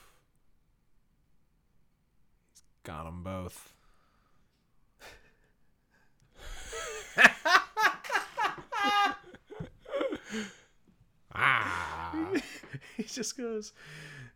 He's 2.55 2.63
got 2.85 3.05
them 3.05 3.23
both. 3.23 3.73
ah. 11.35 12.33
he 12.97 13.03
just 13.05 13.37
goes, 13.37 13.73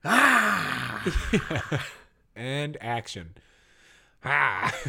ah. 0.04 1.86
And 2.36 2.76
action. 2.80 3.34
Ah. 4.24 4.74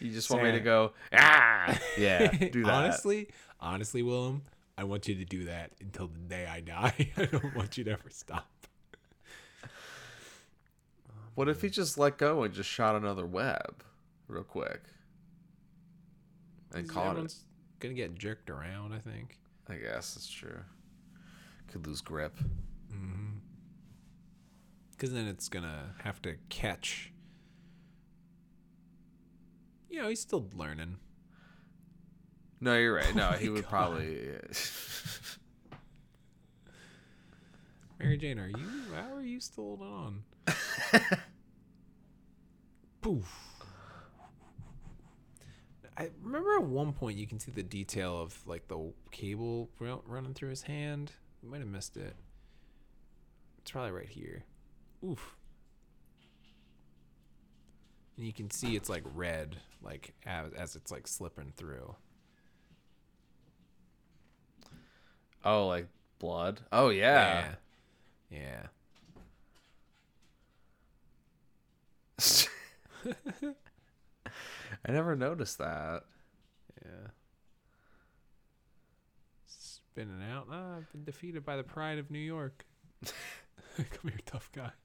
You 0.00 0.12
just 0.12 0.30
want 0.30 0.44
me 0.44 0.52
to 0.52 0.60
go, 0.60 0.92
ah. 1.12 1.76
Yeah, 1.98 2.30
do 2.30 2.62
that. 2.62 2.72
honestly, 2.72 3.28
honestly, 3.60 4.02
Willem, 4.04 4.42
I 4.78 4.84
want 4.84 5.08
you 5.08 5.16
to 5.16 5.24
do 5.24 5.44
that 5.46 5.72
until 5.80 6.06
the 6.06 6.20
day 6.20 6.46
I 6.46 6.60
die. 6.60 7.10
I 7.16 7.24
don't 7.24 7.56
want 7.56 7.76
you 7.76 7.82
to 7.84 7.90
ever 7.90 8.08
stop. 8.08 8.48
What 11.38 11.48
if 11.48 11.62
he 11.62 11.70
just 11.70 11.96
let 11.96 12.18
go 12.18 12.42
and 12.42 12.52
just 12.52 12.68
shot 12.68 12.96
another 12.96 13.24
web 13.24 13.84
real 14.26 14.42
quick 14.42 14.82
and 16.74 16.88
caught 16.88 17.16
it? 17.16 17.32
Gonna 17.78 17.94
get 17.94 18.16
jerked 18.16 18.50
around. 18.50 18.92
I 18.92 18.98
think. 18.98 19.38
I 19.68 19.76
guess 19.76 20.14
that's 20.14 20.28
true. 20.28 20.58
Could 21.70 21.86
lose 21.86 22.00
grip. 22.00 22.36
Mm-hmm. 22.92 23.36
Because 24.90 25.12
then 25.12 25.28
it's 25.28 25.48
gonna 25.48 25.94
have 26.02 26.20
to 26.22 26.34
catch. 26.48 27.12
You 29.88 30.02
know, 30.02 30.08
he's 30.08 30.20
still 30.20 30.48
learning. 30.56 30.96
No, 32.60 32.76
you're 32.76 32.94
right. 32.94 33.14
No, 33.14 33.30
Oh 33.32 33.36
he 33.36 33.48
would 33.48 33.62
God. 33.62 33.70
probably. 33.70 34.28
Mary 38.00 38.16
Jane, 38.16 38.40
are 38.40 38.48
you? 38.48 38.82
How 38.92 39.14
are 39.14 39.22
you 39.22 39.38
still 39.38 39.76
holding 39.76 39.86
on? 39.86 40.22
Poof. 43.00 43.48
I 45.96 46.10
remember 46.22 46.54
at 46.54 46.62
one 46.62 46.92
point 46.92 47.18
you 47.18 47.26
can 47.26 47.40
see 47.40 47.50
the 47.50 47.62
detail 47.62 48.20
of 48.20 48.38
like 48.46 48.68
the 48.68 48.92
cable 49.10 49.68
running 49.80 50.34
through 50.34 50.50
his 50.50 50.62
hand. 50.62 51.12
You 51.42 51.50
might 51.50 51.58
have 51.60 51.68
missed 51.68 51.96
it. 51.96 52.14
It's 53.60 53.70
probably 53.70 53.92
right 53.92 54.08
here. 54.08 54.44
Oof. 55.04 55.36
And 58.16 58.26
you 58.26 58.32
can 58.32 58.50
see 58.50 58.76
it's 58.76 58.88
like 58.88 59.04
red, 59.14 59.56
like 59.82 60.14
as, 60.26 60.52
as 60.52 60.76
it's 60.76 60.90
like 60.90 61.06
slipping 61.06 61.52
through. 61.56 61.94
oh, 65.44 65.66
like 65.66 65.88
blood. 66.18 66.60
Oh 66.72 66.90
yeah. 66.90 67.54
Yeah. 68.30 68.66
I 74.86 74.92
never 74.92 75.16
noticed 75.16 75.58
that. 75.58 76.04
Yeah. 76.84 77.08
Spinning 79.46 80.22
out. 80.30 80.46
Ah, 80.50 80.76
I've 80.76 80.92
been 80.92 81.04
defeated 81.04 81.44
by 81.44 81.56
the 81.56 81.62
pride 81.62 81.98
of 81.98 82.10
New 82.10 82.18
York. 82.18 82.64
Come 83.04 84.10
here, 84.10 84.18
tough 84.26 84.50
guy. 84.52 84.70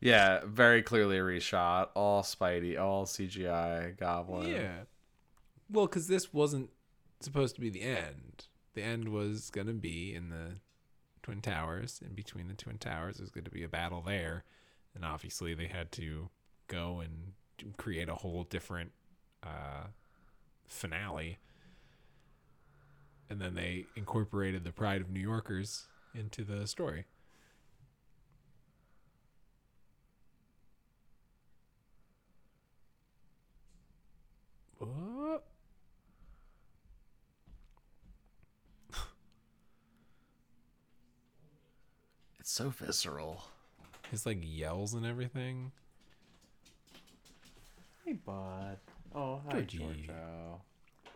Yeah, 0.00 0.40
very 0.44 0.82
clearly 0.82 1.18
reshot. 1.18 1.90
All 1.94 2.24
Spidey, 2.24 2.76
all 2.76 3.06
CGI 3.06 3.96
Goblin. 3.96 4.50
Yeah. 4.50 4.80
Well, 5.70 5.86
because 5.86 6.08
this 6.08 6.32
wasn't 6.34 6.70
supposed 7.22 7.54
to 7.54 7.60
be 7.60 7.70
the 7.70 7.82
end. 7.82 8.46
The 8.74 8.82
end 8.82 9.08
was 9.08 9.50
going 9.50 9.66
to 9.66 9.72
be 9.72 10.14
in 10.14 10.30
the 10.30 10.60
Twin 11.22 11.40
Towers. 11.40 12.00
In 12.04 12.14
between 12.14 12.48
the 12.48 12.54
Twin 12.54 12.78
Towers, 12.78 13.18
there's 13.18 13.30
going 13.30 13.44
to 13.44 13.50
be 13.50 13.62
a 13.62 13.68
battle 13.68 14.02
there. 14.02 14.44
And 14.94 15.04
obviously, 15.04 15.54
they 15.54 15.68
had 15.68 15.92
to 15.92 16.28
go 16.68 17.00
and 17.00 17.76
create 17.76 18.08
a 18.08 18.14
whole 18.14 18.44
different 18.44 18.92
uh, 19.42 19.86
finale. 20.66 21.38
And 23.30 23.40
then 23.40 23.54
they 23.54 23.86
incorporated 23.96 24.64
the 24.64 24.72
Pride 24.72 25.00
of 25.00 25.10
New 25.10 25.20
Yorkers 25.20 25.86
into 26.14 26.44
the 26.44 26.66
story. 26.66 27.06
It's 42.42 42.50
so 42.50 42.70
visceral. 42.70 43.44
His 44.10 44.26
like 44.26 44.40
yells 44.42 44.94
and 44.94 45.06
everything. 45.06 45.70
Hey, 48.04 48.14
bud. 48.14 48.78
Oh, 49.14 49.40
hi, 49.46 49.60
Georgie. 49.60 49.78
Giorgio. 50.08 50.60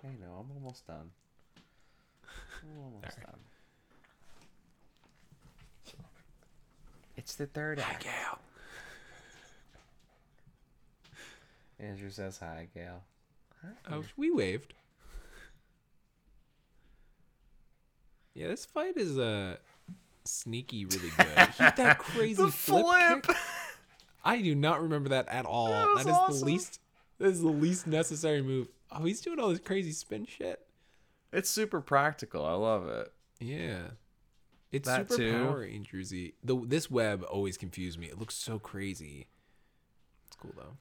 Hey, 0.03 0.11
no, 0.21 0.29
I'm 0.39 0.53
almost 0.55 0.87
done. 0.87 1.11
I'm 2.63 2.79
almost 2.85 3.19
Alright. 3.19 3.27
done. 3.27 3.41
It's 7.17 7.35
the 7.35 7.47
third 7.47 7.81
act. 7.81 8.05
Hi, 8.05 8.13
Gail. 8.13 8.39
Andrew 11.91 12.11
says 12.11 12.39
hi, 12.39 12.69
Gail. 12.73 13.03
Oh, 13.91 14.05
we 14.17 14.31
waved. 14.31 14.75
Yeah, 18.33 18.47
this 18.47 18.65
fight 18.65 18.97
is 18.97 19.19
uh 19.19 19.57
sneaky 20.27 20.85
really 20.85 21.11
good. 21.17 21.27
He- 21.29 21.65
that 21.77 21.99
crazy 21.99 22.43
The 22.43 22.51
flip. 22.51 23.25
flip! 23.27 23.37
I 24.25 24.43
do 24.43 24.55
not 24.55 24.83
remember 24.83 25.11
that 25.11 25.29
at 25.29 25.45
all. 25.47 25.69
That 25.69 25.87
that 25.97 26.01
is 26.11 26.15
awesome. 26.17 26.39
the 26.41 26.45
least 26.47 26.81
that 27.19 27.27
is 27.29 27.41
the 27.41 27.49
least 27.49 27.87
necessary 27.87 28.43
move. 28.43 28.69
Oh, 28.91 29.05
he's 29.05 29.21
doing 29.21 29.39
all 29.41 29.49
this 29.51 29.59
crazy 29.61 29.93
spin 29.93 30.27
shit. 30.27 30.61
It's 31.33 31.51
super 31.51 31.81
practical. 31.81 32.45
I 32.45 32.53
love 32.55 32.89
it. 32.89 33.13
Yeah. 33.41 33.83
It's 34.73 34.89
That 34.89 35.09
super 35.11 35.17
too. 35.23 35.33
Power 35.33 35.67
Rangersy. 35.67 36.35
The 36.43 36.57
this 36.67 36.91
web 36.91 37.23
always 37.31 37.57
confused 37.57 37.99
me. 37.99 38.07
It 38.07 38.19
looks 38.19 38.35
so 38.35 38.59
crazy. 38.59 39.29
It's 40.27 40.37
cool 40.37 40.53
though. 40.57 40.77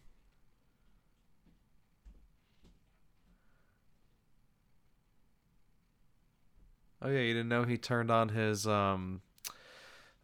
Oh 7.01 7.09
yeah, 7.09 7.19
you 7.19 7.33
didn't 7.33 7.49
know 7.49 7.63
he 7.63 7.77
turned 7.77 8.09
on 8.09 8.29
his 8.29 8.65
um 8.67 9.21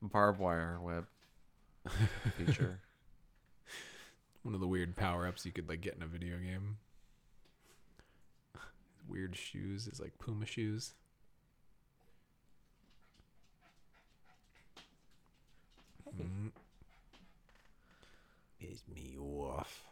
barbed 0.02 0.40
wire 0.40 0.80
web 0.82 1.06
feature. 2.38 2.80
One 4.44 4.56
of 4.56 4.62
the 4.62 4.68
weird 4.68 4.96
power 4.96 5.28
ups 5.28 5.46
you 5.46 5.52
could 5.52 5.70
like 5.70 5.82
get 5.82 5.96
in 5.96 6.04
a 6.04 6.08
video 6.08 6.38
game. 6.38 6.78
Weird 9.08 9.36
shoes 9.36 9.88
is 9.88 10.00
like 10.00 10.18
Puma 10.20 10.46
shoes. 10.46 10.94
Mm. 16.20 16.52
Is 18.60 18.84
me 18.94 19.18
off. 19.18 19.86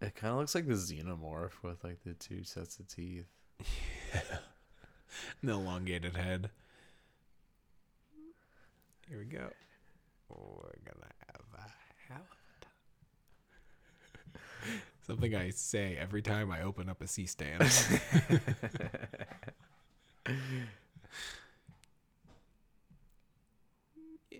it 0.00 0.14
kind 0.14 0.32
of 0.32 0.38
looks 0.38 0.54
like 0.54 0.66
the 0.66 0.74
xenomorph 0.74 1.62
with 1.62 1.82
like 1.84 2.02
the 2.04 2.14
two 2.14 2.44
sets 2.44 2.78
of 2.78 2.88
teeth. 2.88 3.26
Yeah. 4.14 4.20
An 5.42 5.48
elongated 5.50 6.16
head. 6.16 6.50
Here 9.12 9.20
we 9.20 9.26
go. 9.26 9.52
We're 10.30 10.72
gonna 10.86 11.12
have 11.26 11.44
a 11.54 11.60
hell 12.08 12.22
of 12.22 12.38
a 12.40 12.64
time. 14.32 14.80
Something 15.06 15.34
I 15.34 15.50
say 15.50 15.98
every 16.00 16.22
time 16.22 16.50
I 16.50 16.62
open 16.62 16.88
up 16.88 17.02
a 17.02 17.06
C 17.06 17.26
stand. 17.26 17.60
yeah, 24.30 24.38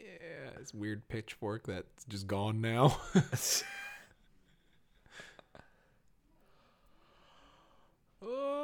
this 0.59 0.73
weird 0.73 1.07
pitchfork 1.07 1.66
that's 1.66 2.07
just 2.07 2.27
gone 2.27 2.62
now. 2.62 2.99
Oh. 8.24 8.61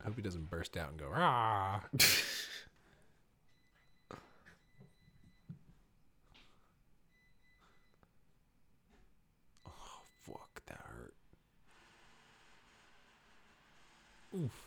I 0.00 0.04
hope 0.06 0.16
he 0.16 0.22
doesn't 0.22 0.48
burst 0.50 0.76
out 0.76 0.90
and 0.90 0.98
go, 0.98 1.10
ah. 1.14 1.82
oh, 9.66 9.70
fuck, 10.26 10.62
that 10.66 10.78
hurt. 10.78 11.14
Oof. 14.34 14.66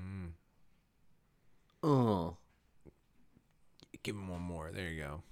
Mm. 0.00 0.30
oh, 1.82 2.36
Give 4.02 4.14
him 4.14 4.28
one 4.28 4.42
more. 4.42 4.70
There 4.72 4.88
you 4.88 5.02
go. 5.02 5.22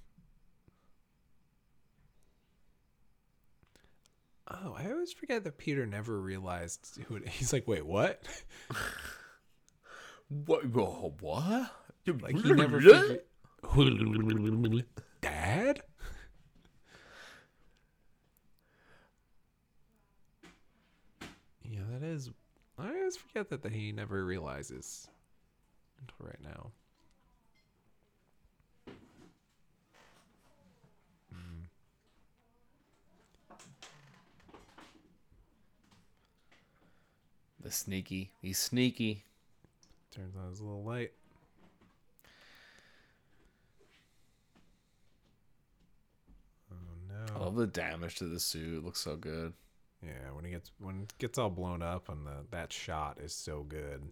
Oh, 4.48 4.74
I 4.78 4.90
always 4.90 5.12
forget 5.12 5.42
that 5.44 5.58
Peter 5.58 5.86
never 5.86 6.20
realized 6.20 7.00
who 7.08 7.16
it, 7.16 7.28
he's 7.28 7.52
like. 7.52 7.66
Wait, 7.66 7.84
what? 7.84 8.22
what? 10.28 10.64
What? 11.20 11.70
Like 12.20 12.36
he 12.36 12.52
never 12.52 12.80
figured. 12.80 13.22
Dad. 15.20 15.82
Yeah, 21.64 21.80
that 21.90 22.02
is. 22.04 22.30
I 22.78 22.88
always 22.88 23.16
forget 23.16 23.50
that 23.50 23.62
that 23.62 23.72
he 23.72 23.90
never 23.90 24.24
realizes 24.24 25.08
until 26.00 26.26
right 26.26 26.40
now. 26.42 26.70
The 37.60 37.70
sneaky. 37.70 38.30
He's 38.42 38.58
sneaky. 38.58 39.24
Turns 40.14 40.36
on 40.36 40.50
his 40.50 40.60
little 40.60 40.84
light. 40.84 41.12
Oh 46.72 46.76
I 47.34 47.38
no. 47.38 47.44
love 47.44 47.56
the 47.56 47.66
damage 47.66 48.16
to 48.16 48.24
the 48.24 48.40
suit. 48.40 48.78
It 48.78 48.84
looks 48.84 49.00
so 49.00 49.16
good. 49.16 49.52
Yeah, 50.02 50.30
when 50.32 50.44
he 50.44 50.50
gets 50.50 50.70
when 50.78 51.02
it 51.02 51.14
gets 51.18 51.38
all 51.38 51.50
blown 51.50 51.82
up 51.82 52.08
and 52.08 52.26
the 52.26 52.44
that 52.50 52.72
shot 52.72 53.18
is 53.20 53.32
so 53.32 53.62
good. 53.62 54.02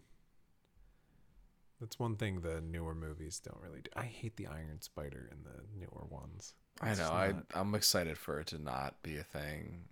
That's 1.81 1.99
one 1.99 2.17
thing 2.17 2.41
the 2.41 2.61
newer 2.61 2.95
movies 2.95 3.41
don't 3.45 3.61
really 3.63 3.81
do. 3.83 3.91
I 3.97 4.05
hate 4.05 4.37
the 4.37 4.47
Iron 4.47 4.81
Spider 4.81 5.29
in 5.31 5.39
the 5.45 5.61
newer 5.79 6.07
ones. 6.09 6.55
I 6.81 6.95
know. 6.95 7.11
I 7.11 7.33
not- 7.33 7.47
I'm 7.55 7.75
excited 7.75 8.17
for 8.17 8.41
it 8.41 8.47
to 8.49 8.59
not 8.59 9.03
be 9.03 9.19
a 9.19 9.23
thing. 9.25 9.85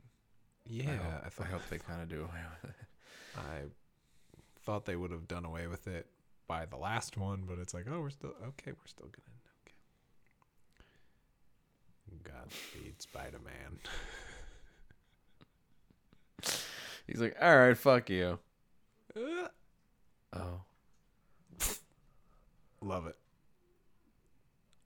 Yeah, 0.64 0.90
I 0.90 0.94
I, 0.94 1.24
hope, 1.24 1.40
I, 1.40 1.44
hope 1.44 1.62
they 1.68 1.78
kind 1.78 2.00
of 2.02 2.08
do 2.08 2.20
away 2.20 2.40
with 2.62 2.70
it. 2.70 2.76
I 3.36 3.62
thought 4.64 4.84
they 4.84 4.96
would 4.96 5.10
have 5.10 5.26
done 5.28 5.44
away 5.44 5.66
with 5.66 5.86
it 5.86 6.06
by 6.46 6.66
the 6.66 6.76
last 6.76 7.16
one, 7.16 7.44
but 7.46 7.59
it's 7.59 7.74
like, 7.74 7.86
oh, 7.90 8.00
we're 8.00 8.10
still 8.10 8.34
okay. 8.48 8.72
We're 8.72 8.86
still 8.86 9.06
gonna 9.06 9.38
okay. 9.64 9.74
Godspeed, 12.44 13.00
Spider 13.00 13.40
Man. 13.44 13.78
He's 17.06 17.20
like, 17.20 17.36
all 17.40 17.56
right, 17.56 17.76
fuck 17.76 18.10
you. 18.10 18.38
Uh. 19.16 19.48
Oh, 20.34 20.60
Love 22.80 23.06
it. 23.06 23.16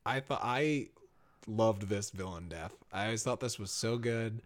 I 0.04 0.20
thought 0.20 0.40
I 0.42 0.88
loved 1.46 1.88
this 1.88 2.10
villain 2.10 2.48
death. 2.48 2.72
I 2.92 3.06
always 3.06 3.22
thought 3.22 3.40
this 3.40 3.58
was 3.58 3.70
so 3.70 3.96
good. 3.96 4.42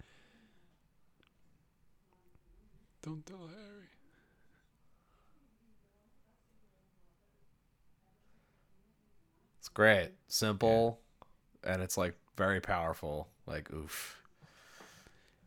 Don't 3.03 3.25
tell 3.27 3.39
Harry. 3.39 3.80
Great, 9.81 10.11
simple, 10.29 11.01
and 11.65 11.81
it's 11.81 11.97
like 11.97 12.15
very 12.37 12.61
powerful. 12.61 13.29
Like, 13.47 13.73
oof. 13.73 14.21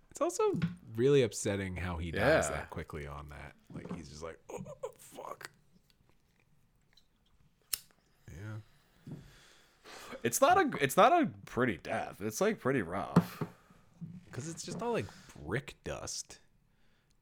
It's 0.10 0.22
also 0.22 0.44
really 0.96 1.22
upsetting 1.22 1.76
how 1.76 1.98
he 1.98 2.10
dies 2.10 2.46
Yeah. 2.50 2.56
that 2.56 2.70
quickly 2.72 3.06
on 3.06 3.30
that. 3.30 3.54
Like 3.76 3.96
he's 3.96 4.10
just 4.10 4.24
like, 4.24 4.40
oh, 4.52 4.60
fuck. 4.98 5.52
Yeah. 8.28 9.16
It's 10.24 10.42
not 10.42 10.58
a. 10.58 10.70
It's 10.82 10.98
not 10.98 11.12
a 11.14 11.30
pretty 11.46 11.78
death. 11.84 12.16
It's 12.20 12.42
like 12.42 12.60
pretty 12.60 12.82
rough. 12.82 13.44
Because 14.26 14.50
it's 14.50 14.64
just 14.64 14.82
all 14.82 14.94
like 14.94 15.06
brick 15.46 15.76
dust. 15.84 16.40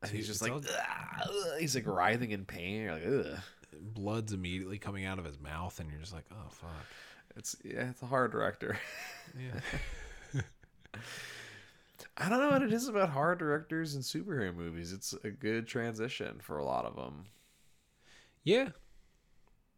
And 0.01 0.11
he's 0.11 0.27
just 0.27 0.41
It's 0.41 0.49
like, 0.49 0.51
all- 0.53 0.61
"Ah, 0.79 1.27
he's 1.59 1.75
like 1.75 1.85
writhing 1.87 2.31
in 2.31 2.45
pain. 2.45 2.81
You're 2.83 2.93
like, 2.93 3.05
ugh. 3.27 3.39
Blood's 3.79 4.33
immediately 4.33 4.77
coming 4.77 5.05
out 5.05 5.19
of 5.19 5.25
his 5.25 5.39
mouth, 5.39 5.79
and 5.79 5.89
you're 5.89 5.99
just 5.99 6.13
like, 6.13 6.25
oh 6.31 6.49
fuck. 6.49 6.85
It's 7.37 7.55
yeah, 7.63 7.89
it's 7.89 8.01
a 8.01 8.05
horror 8.07 8.27
director. 8.27 8.77
Yeah. 9.39 10.41
I 12.17 12.29
don't 12.29 12.39
know 12.39 12.49
what 12.49 12.61
it 12.63 12.73
is 12.73 12.87
about 12.87 13.09
horror 13.09 13.35
directors 13.35 13.95
and 13.95 14.03
superhero 14.03 14.53
movies. 14.55 14.91
It's 14.91 15.13
a 15.23 15.29
good 15.29 15.67
transition 15.67 16.39
for 16.41 16.57
a 16.57 16.65
lot 16.65 16.85
of 16.85 16.95
them. 16.95 17.25
yeah. 18.43 18.69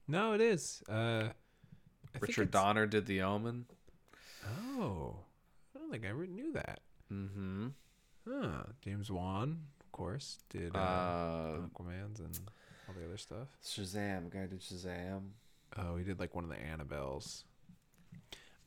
No, 0.07 0.33
it 0.33 0.41
is. 0.41 0.83
Uh, 0.89 1.29
Richard 2.19 2.51
Donner 2.51 2.85
did 2.85 3.05
The 3.05 3.21
Omen. 3.21 3.65
Oh, 4.45 5.15
I 5.73 5.79
don't 5.79 5.89
think 5.91 6.05
I 6.05 6.09
ever 6.09 6.25
knew 6.27 6.51
that. 6.53 6.81
Mm-hmm. 7.11 7.67
Huh. 8.27 8.63
James 8.81 9.09
Wan, 9.09 9.59
of 9.79 9.91
course, 9.93 10.39
did 10.49 10.75
uh, 10.75 10.79
Uh, 10.79 11.57
Aquaman's 11.73 12.19
and 12.19 12.37
all 12.95 12.99
the 13.01 13.07
other 13.07 13.17
stuff. 13.17 13.47
Shazam. 13.65 14.29
Guy 14.31 14.45
did 14.47 14.59
Shazam. 14.61 15.29
Oh, 15.77 15.95
he 15.97 16.03
did 16.03 16.19
like 16.19 16.35
one 16.35 16.43
of 16.43 16.49
the 16.49 16.55
Annabelles. 16.57 17.43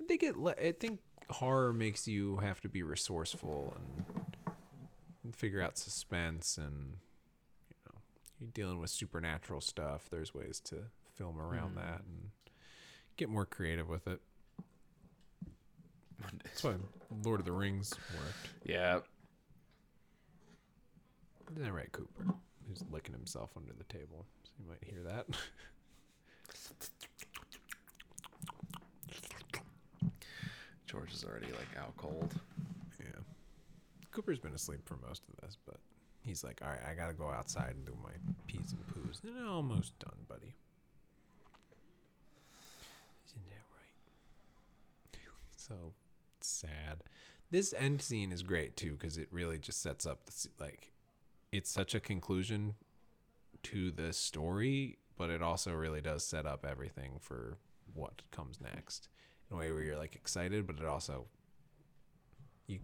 I 0.01 0.05
think 0.07 0.23
it. 0.23 0.35
I 0.47 0.73
think 0.73 1.01
horror 1.31 1.73
makes 1.73 2.07
you 2.07 2.37
have 2.39 2.61
to 2.63 2.69
be 2.69 2.83
resourceful 2.83 3.75
and, 5.25 5.35
figure 5.35 5.61
out 5.61 5.77
suspense, 5.77 6.57
and 6.57 6.95
you 7.69 7.77
know, 7.87 8.01
you're 8.41 8.51
dealing 8.55 8.79
with 8.79 8.91
supernatural 8.91 9.61
stuff. 9.61 10.09
There's 10.11 10.33
ways 10.35 10.61
to 10.67 10.77
film 11.17 11.41
around 11.41 11.71
Hmm. 11.71 11.77
that 11.79 12.01
and 12.01 12.31
get 13.17 13.29
more 13.29 13.45
creative 13.47 13.89
with 13.89 14.07
it. 14.07 14.21
That's 16.45 16.63
why 16.65 16.75
Lord 17.25 17.41
of 17.41 17.47
the 17.47 17.53
Rings 17.53 17.93
worked. 18.15 18.49
Yeah. 18.65 19.01
That 21.57 21.73
right, 21.73 21.91
Cooper? 21.93 22.35
He's 22.69 22.85
licking 22.91 23.15
himself 23.15 23.51
under 23.57 23.73
the 23.73 23.85
table, 23.85 24.27
so 24.43 24.51
you 24.59 24.69
might 24.69 24.83
hear 24.83 25.03
that. 25.05 25.27
George 30.87 31.13
is 31.13 31.25
already 31.25 31.47
like 31.47 31.77
out 31.79 31.97
cold. 31.97 32.35
Yeah. 32.99 33.21
Cooper's 34.11 34.39
been 34.39 34.55
asleep 34.55 34.81
for 34.85 34.97
most 35.07 35.23
of 35.29 35.37
this, 35.43 35.57
but 35.67 35.77
he's 36.23 36.43
like, 36.43 36.61
all 36.63 36.69
right, 36.69 36.81
I 36.91 36.95
got 36.95 37.09
to 37.09 37.13
go 37.13 37.31
outside 37.31 37.75
and 37.77 37.85
do 37.85 37.97
my 38.03 38.11
peas 38.47 38.73
and 38.73 38.87
poos. 38.89 39.23
And 39.23 39.37
I'm 39.39 39.49
almost 39.49 39.99
done, 39.99 40.17
buddy. 40.29 40.55
Isn't 43.27 43.49
that 43.49 43.65
right? 45.13 45.21
so 45.57 45.93
sad. 46.41 47.03
This 47.51 47.75
end 47.77 48.03
scene 48.03 48.33
is 48.33 48.43
great 48.43 48.77
too 48.77 48.93
because 48.93 49.19
it 49.19 49.29
really 49.31 49.59
just 49.59 49.81
sets 49.81 50.07
up 50.07 50.27
the 50.27 50.49
like 50.59 50.93
it's 51.57 51.71
such 51.71 51.95
a 51.95 52.01
conclusion 52.01 52.75
to 53.65 53.91
the 53.91 54.13
story, 54.13 54.99
but 55.17 55.31
it 55.31 55.43
also 55.43 55.73
really 55.73 56.01
does 56.01 56.25
set 56.25 56.47
up 56.47 56.65
everything 56.65 57.19
for 57.21 57.59
what 57.95 58.23
comes 58.31 58.61
next 58.61 59.09
in 59.51 59.57
a 59.57 59.61
way 59.61 59.73
where 59.73 59.83
you're 59.83 59.97
like 59.97 60.15
excited, 60.15 60.67
but 60.67 60.77
it 60.77 60.85
also 60.85 61.27
you, 62.67 62.79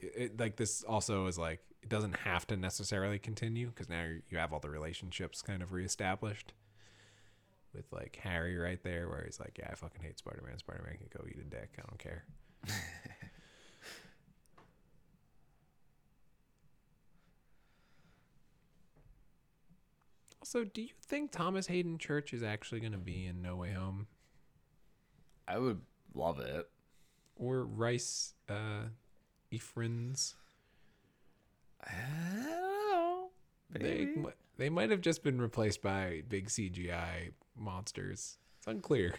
it, 0.00 0.40
like 0.40 0.56
this 0.56 0.82
also 0.82 1.26
is 1.26 1.38
like 1.38 1.60
it 1.82 1.88
doesn't 1.88 2.16
have 2.16 2.46
to 2.46 2.56
necessarily 2.56 3.18
continue 3.18 3.68
because 3.68 3.88
now 3.88 4.02
you 4.02 4.22
you 4.30 4.38
have 4.38 4.52
all 4.52 4.60
the 4.60 4.70
relationships 4.70 5.42
kind 5.42 5.62
of 5.62 5.72
reestablished 5.72 6.54
with 7.74 7.84
like 7.92 8.18
Harry 8.22 8.56
right 8.56 8.82
there 8.82 9.08
where 9.08 9.22
he's 9.24 9.38
like 9.38 9.56
yeah 9.58 9.68
I 9.70 9.74
fucking 9.74 10.02
hate 10.02 10.18
Spider-Man. 10.18 10.58
Spider-Man 10.58 10.96
can 10.96 11.08
go 11.16 11.24
eat 11.28 11.38
a 11.38 11.44
dick. 11.44 11.70
I 11.78 11.82
don't 11.82 11.98
care 11.98 12.24
also 20.46 20.64
do 20.64 20.80
you 20.80 20.94
think 21.02 21.32
Thomas 21.32 21.66
Haden 21.66 21.98
Church 21.98 22.32
is 22.32 22.42
actually 22.42 22.78
going 22.80 22.92
to 22.92 22.98
be 22.98 23.26
in 23.26 23.42
No 23.42 23.56
Way 23.56 23.72
Home 23.72 24.06
I 25.48 25.58
would 25.58 25.80
love 26.14 26.38
it. 26.38 26.68
or 27.36 27.64
Rhys 27.64 28.34
uh 28.48 28.84
Ifans 29.52 30.34
I 31.84 31.90
don't 32.32 32.46
know. 32.46 33.28
They 33.70 33.80
Maybe. 33.80 34.16
mi- 34.16 34.30
they 34.56 34.68
might 34.70 34.90
have 34.90 35.00
just 35.00 35.22
been 35.22 35.40
replaced 35.40 35.82
by 35.82 36.22
big 36.28 36.46
CGI 36.48 37.30
monsters. 37.56 38.38
It's 38.58 38.66
unclear. 38.66 39.14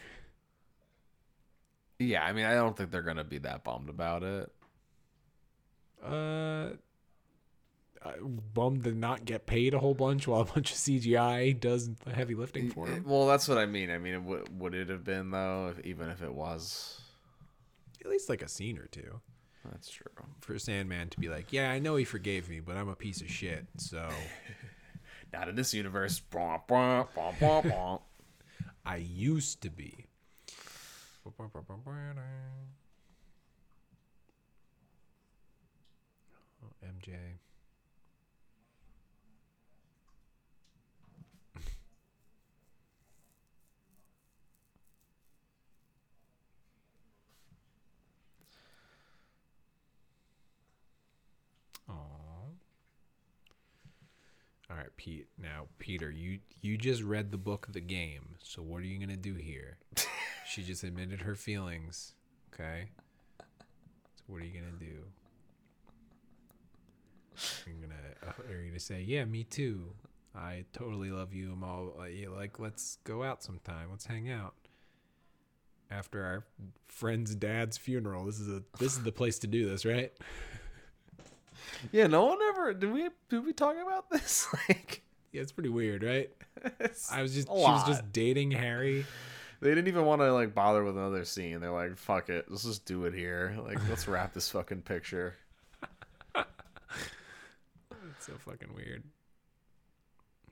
Yeah, 1.98 2.24
I 2.24 2.32
mean, 2.32 2.44
I 2.44 2.54
don't 2.54 2.76
think 2.76 2.90
they're 2.90 3.02
gonna 3.02 3.24
be 3.24 3.38
that 3.38 3.64
bummed 3.64 3.88
about 3.88 4.22
it. 4.22 4.52
Uh, 6.02 6.70
Uh, 8.04 8.12
bummed 8.54 8.84
to 8.84 8.92
not 8.92 9.24
get 9.24 9.44
paid 9.46 9.74
a 9.74 9.78
whole 9.80 9.94
bunch 9.94 10.28
while 10.28 10.40
a 10.42 10.44
bunch 10.44 10.70
of 10.70 10.76
CGI 10.76 11.58
does 11.58 11.90
the 12.04 12.12
heavy 12.12 12.34
lifting 12.36 12.70
for 12.70 12.86
him. 12.86 13.02
Well, 13.04 13.26
that's 13.26 13.48
what 13.48 13.58
I 13.58 13.66
mean. 13.66 13.90
I 13.90 13.98
mean, 13.98 14.14
it 14.14 14.22
w- 14.22 14.44
would 14.58 14.74
it 14.74 14.88
have 14.88 15.02
been 15.02 15.30
though, 15.32 15.74
if, 15.76 15.84
even 15.84 16.08
if 16.08 16.22
it 16.22 16.32
was? 16.32 17.00
At 18.00 18.08
least 18.08 18.28
like 18.28 18.42
a 18.42 18.48
scene 18.48 18.78
or 18.78 18.86
two 18.86 19.20
That's 19.68 19.90
true. 19.90 20.06
for 20.40 20.56
Sandman 20.60 21.08
to 21.08 21.18
be 21.18 21.28
like, 21.28 21.52
"Yeah, 21.52 21.70
I 21.72 21.80
know 21.80 21.96
he 21.96 22.04
forgave 22.04 22.48
me, 22.48 22.60
but 22.60 22.76
I'm 22.76 22.88
a 22.88 22.94
piece 22.94 23.20
of 23.20 23.28
shit." 23.28 23.66
So 23.78 24.08
Not 25.32 25.48
in 25.48 25.56
this 25.56 25.74
universe. 25.74 26.22
I 28.86 28.96
used 28.96 29.60
to 29.62 29.70
be. 29.70 30.06
Oh, 36.62 36.72
MJ. 36.82 37.14
All 54.70 54.76
right, 54.76 54.94
Pete. 54.96 55.28
Now, 55.40 55.66
Peter, 55.78 56.10
you 56.10 56.40
you 56.60 56.76
just 56.76 57.02
read 57.02 57.30
the 57.30 57.38
book, 57.38 57.68
The 57.70 57.80
Game. 57.80 58.36
So 58.42 58.62
what 58.62 58.82
are 58.82 58.86
you 58.86 58.98
gonna 58.98 59.16
do 59.16 59.34
here? 59.34 59.78
she 60.46 60.62
just 60.62 60.84
admitted 60.84 61.22
her 61.22 61.34
feelings. 61.34 62.12
Okay. 62.52 62.90
So 63.40 64.24
what 64.26 64.42
are 64.42 64.44
you 64.44 64.60
gonna 64.60 64.78
do? 64.78 65.04
You're 67.66 67.76
gonna 67.76 67.94
uh, 68.26 68.52
are 68.52 68.60
you 68.60 68.68
gonna 68.68 68.80
say, 68.80 69.00
yeah, 69.00 69.24
me 69.24 69.44
too. 69.44 69.94
I 70.34 70.64
totally 70.72 71.10
love 71.10 71.32
you. 71.32 71.52
I'm 71.52 71.64
all 71.64 71.94
like, 71.98 72.28
like, 72.28 72.58
let's 72.58 72.98
go 73.04 73.22
out 73.22 73.42
sometime. 73.42 73.88
Let's 73.90 74.06
hang 74.06 74.30
out. 74.30 74.54
After 75.90 76.22
our 76.22 76.44
friend's 76.88 77.34
dad's 77.34 77.78
funeral, 77.78 78.26
this 78.26 78.38
is 78.38 78.48
a 78.48 78.62
this 78.78 78.92
is 78.92 79.02
the 79.02 79.12
place 79.12 79.38
to 79.40 79.46
do 79.46 79.68
this, 79.68 79.86
right? 79.86 80.12
Yeah, 81.92 82.06
no 82.06 82.24
one 82.26 82.38
ever 82.50 82.74
did 82.74 82.92
we 82.92 83.08
did 83.28 83.44
we 83.44 83.52
talk 83.52 83.76
about 83.80 84.10
this? 84.10 84.46
Like 84.68 85.02
Yeah, 85.32 85.42
it's 85.42 85.52
pretty 85.52 85.68
weird, 85.68 86.02
right? 86.02 86.30
I 87.12 87.22
was 87.22 87.34
just 87.34 87.48
she 87.48 87.52
was 87.54 87.62
lot. 87.62 87.86
just 87.86 88.12
dating 88.12 88.50
Harry. 88.50 89.06
They 89.60 89.70
didn't 89.70 89.88
even 89.88 90.04
want 90.04 90.20
to 90.22 90.32
like 90.32 90.54
bother 90.54 90.84
with 90.84 90.96
another 90.96 91.24
scene. 91.24 91.60
They're 91.60 91.70
like, 91.72 91.96
"Fuck 91.96 92.28
it, 92.30 92.46
let's 92.48 92.62
just 92.64 92.84
do 92.84 93.04
it 93.06 93.14
here. 93.14 93.56
Like, 93.64 93.78
let's 93.88 94.06
wrap 94.08 94.32
this 94.34 94.50
fucking 94.50 94.82
picture." 94.82 95.34
It's 96.34 98.26
so 98.26 98.32
fucking 98.38 98.74
weird. 98.74 99.04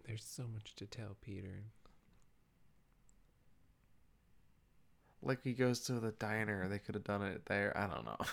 There's 0.07 0.25
so 0.25 0.45
much 0.53 0.75
to 0.77 0.87
tell 0.87 1.17
Peter. 1.21 1.65
Like 5.23 5.43
he 5.43 5.53
goes 5.53 5.81
to 5.81 5.95
the 5.95 6.13
diner. 6.13 6.69
They 6.69 6.79
could 6.79 6.95
have 6.95 7.05
done 7.05 7.23
it 7.23 7.43
there. 7.47 7.77
I 7.77 7.87
don't 7.93 8.05
know. 8.05 8.19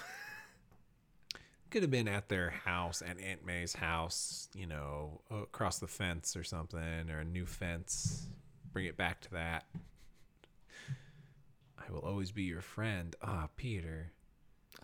Could 1.73 1.81
have 1.81 1.89
been 1.89 2.07
at 2.07 2.29
their 2.29 2.51
house, 2.51 3.01
at 3.01 3.19
Aunt 3.19 3.43
May's 3.43 3.73
house, 3.73 4.47
you 4.53 4.67
know, 4.67 5.21
across 5.31 5.79
the 5.79 5.87
fence 5.87 6.35
or 6.35 6.43
something, 6.43 7.09
or 7.09 7.21
a 7.21 7.25
new 7.25 7.47
fence. 7.47 8.27
Bring 8.71 8.85
it 8.85 8.95
back 8.95 9.21
to 9.21 9.31
that. 9.31 9.65
I 11.79 11.91
will 11.91 12.01
always 12.01 12.31
be 12.31 12.43
your 12.43 12.61
friend. 12.61 13.15
Ah, 13.23 13.47
Peter. 13.55 14.11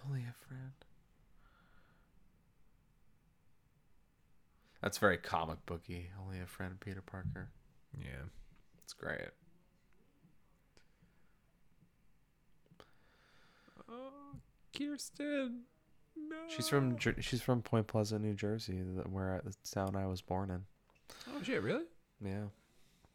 Only 0.03 0.21
a 0.21 0.33
friend. 0.47 0.71
That's 4.81 4.97
very 4.97 5.17
comic 5.17 5.63
booky. 5.67 6.09
Only 6.19 6.39
a 6.39 6.47
friend, 6.47 6.79
Peter 6.79 7.03
Parker. 7.03 7.49
Yeah. 7.95 8.29
It's 8.81 8.93
great. 8.93 9.29
Oh, 13.87 14.39
Kirsten. 14.75 15.65
No. 16.29 16.35
She's 16.47 16.67
from 16.67 16.97
she's 17.19 17.41
from 17.41 17.61
Point 17.61 17.87
Pleasant, 17.87 18.23
New 18.23 18.33
Jersey, 18.33 18.73
where 19.09 19.41
the 19.43 19.53
town 19.69 19.95
I 19.95 20.07
was 20.07 20.21
born 20.21 20.49
in. 20.49 20.63
Oh 21.33 21.41
shit! 21.43 21.61
Really? 21.61 21.85
Yeah. 22.23 22.45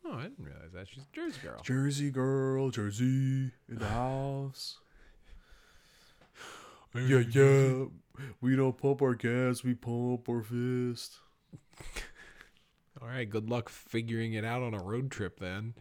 Oh, 0.06 0.14
I 0.14 0.22
didn't 0.24 0.44
realize 0.44 0.72
that. 0.74 0.86
She's 0.88 1.02
a 1.02 1.14
Jersey 1.14 1.40
girl. 1.42 1.60
Jersey 1.62 2.10
girl, 2.10 2.70
Jersey 2.70 3.50
in 3.68 3.78
the 3.78 3.88
house. 3.88 4.78
Yeah, 6.96 7.24
yeah. 7.28 7.86
We 8.40 8.54
don't 8.54 8.78
pump 8.78 9.02
our 9.02 9.16
gas, 9.16 9.64
we 9.64 9.74
pump 9.74 10.28
our 10.28 10.44
fist. 10.44 11.16
All 13.02 13.08
right. 13.08 13.28
Good 13.28 13.50
luck 13.50 13.68
figuring 13.68 14.34
it 14.34 14.44
out 14.44 14.62
on 14.62 14.74
a 14.74 14.78
road 14.78 15.10
trip 15.10 15.40
then. 15.40 15.74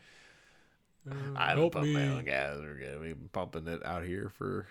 Uh, 1.07 1.13
I 1.35 1.49
don't 1.49 1.59
help 1.59 1.73
pump 1.73 1.85
me. 1.85 1.93
my 1.93 2.07
own 2.07 2.25
gas. 2.25 2.57
We're 2.59 2.79
gonna 2.79 2.99
be 2.99 3.13
pumping 3.31 3.67
it 3.67 3.85
out 3.85 4.03
here 4.03 4.29
for. 4.29 4.65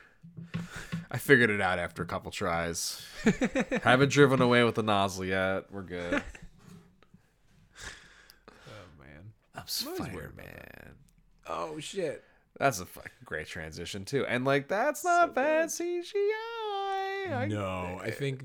I 1.11 1.19
figured 1.19 1.51
it 1.51 1.61
out 1.61 1.79
after 1.79 2.03
a 2.03 2.07
couple 2.07 2.31
tries. 2.31 3.05
Haven't 3.83 4.11
driven 4.11 4.41
away 4.41 4.65
with 4.65 4.77
the 4.77 4.83
nozzle 4.83 5.25
yet. 5.25 5.65
We're 5.71 5.83
good. 5.83 6.23
Oh 8.67 9.03
man. 9.03 9.33
I'm 9.55 9.63
always 9.63 10.01
worried 10.01 10.13
Spider 10.13 10.33
Man. 10.37 10.95
Oh 11.47 11.79
shit. 11.79 12.25
That's 12.59 12.81
a 12.81 12.87
fucking 12.87 13.11
great 13.25 13.47
transition 13.47 14.05
too, 14.05 14.25
and 14.27 14.45
like 14.45 14.69
that's 14.69 15.05
not 15.05 15.35
bad 15.35 15.69
CGI. 15.69 16.13
I- 17.33 17.47
no, 17.49 18.01
I 18.03 18.11
think 18.11 18.43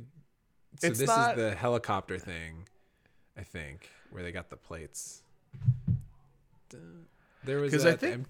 so. 0.79 0.87
It's 0.87 0.99
this 0.99 1.07
not- 1.07 1.37
is 1.37 1.43
the 1.43 1.55
helicopter 1.55 2.17
thing. 2.17 2.67
I 3.37 3.43
think 3.43 3.89
where 4.11 4.23
they 4.23 4.31
got 4.31 4.49
the 4.49 4.55
plates. 4.57 5.21
Duh. 6.69 6.77
There 7.43 7.59
was 7.59 7.71
'Cause 7.71 7.85
I 7.85 7.91
that 7.91 7.99
think- 7.99 8.13
em- 8.15 8.25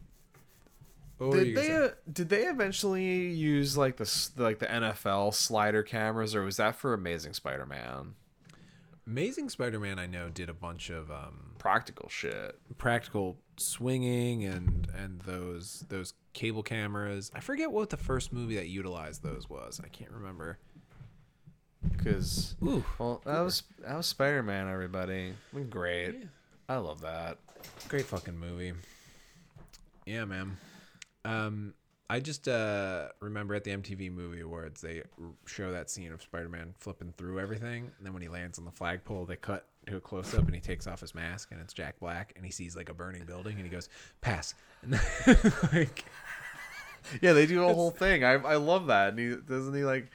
What 1.17 1.31
Did 1.33 1.55
they 1.55 1.75
uh, 1.75 1.89
did 2.11 2.29
they 2.29 2.43
eventually 2.45 3.29
use 3.31 3.75
like 3.75 3.97
the 3.97 4.29
like 4.37 4.59
the 4.59 4.67
NFL 4.67 5.33
slider 5.33 5.81
cameras, 5.83 6.35
or 6.35 6.43
was 6.43 6.57
that 6.57 6.75
for 6.75 6.93
Amazing 6.93 7.33
Spider-Man? 7.33 8.13
Amazing 9.07 9.49
Spider-Man? 9.49 9.97
I 9.97 10.05
know 10.05 10.29
did 10.29 10.49
a 10.49 10.53
bunch 10.53 10.89
of 10.89 11.09
um, 11.09 11.55
Practical 11.57 12.07
shit. 12.09 12.59
practical 12.77 13.37
swinging 13.57 14.45
and 14.45 14.87
and 14.95 15.21
those 15.21 15.85
those 15.89 16.13
cable 16.33 16.61
cameras. 16.61 17.31
I 17.33 17.39
forget 17.39 17.71
what 17.71 17.89
the 17.89 17.97
first 17.97 18.31
movie 18.31 18.55
that 18.55 18.67
utilized 18.67 19.23
those 19.23 19.49
was. 19.49 19.81
I 19.83 19.87
can't 19.87 20.11
remember. 20.11 20.59
Because 21.97 22.55
Ooh, 22.63 22.83
well, 22.99 23.21
that 23.25 23.41
was 23.41 23.63
that 23.79 23.95
was 23.97 24.05
Spider-Man. 24.05 24.67
Everybody, 24.67 25.33
great. 25.69 26.15
I 26.69 26.77
love 26.77 27.01
that. 27.01 27.37
great 27.87 28.05
fucking 28.05 28.37
movie. 28.37 28.73
Yeah, 30.05 30.25
man. 30.25 30.57
Um, 31.27 31.73
I 32.09 32.21
just 32.21 32.47
uh 32.47 33.09
remember 33.19 33.53
at 33.53 33.65
the 33.65 33.71
MTV 33.71 34.11
Movie 34.11 34.39
Awards 34.39 34.79
they 34.79 35.03
show 35.45 35.73
that 35.73 35.89
scene 35.89 36.13
of 36.13 36.21
Spider-Man 36.21 36.73
flipping 36.79 37.13
through 37.17 37.39
everything, 37.39 37.91
and 37.97 38.05
then 38.05 38.13
when 38.13 38.21
he 38.21 38.29
lands 38.29 38.57
on 38.57 38.65
the 38.65 38.71
flagpole, 38.71 39.25
they 39.25 39.35
cut 39.35 39.65
to 39.87 39.97
a 39.97 40.01
close 40.01 40.33
up 40.33 40.45
and 40.45 40.55
he 40.55 40.61
takes 40.61 40.87
off 40.87 41.01
his 41.01 41.13
mask 41.15 41.49
and 41.51 41.61
it's 41.61 41.73
Jack 41.73 41.99
Black 41.99 42.33
and 42.35 42.45
he 42.45 42.51
sees 42.51 42.75
like 42.75 42.89
a 42.89 42.93
burning 42.93 43.23
building 43.25 43.55
and 43.55 43.63
he 43.63 43.69
goes 43.69 43.87
pass 44.19 44.53
and 44.83 44.93
then, 44.93 45.53
like 45.73 46.05
Yeah, 47.21 47.33
they 47.33 47.45
do 47.45 47.63
a 47.63 47.73
whole 47.73 47.91
thing. 47.91 48.23
I 48.23 48.33
I 48.33 48.55
love 48.55 48.87
that. 48.87 49.09
And 49.09 49.19
he 49.19 49.35
doesn't 49.35 49.73
he 49.73 49.83
like, 49.83 50.09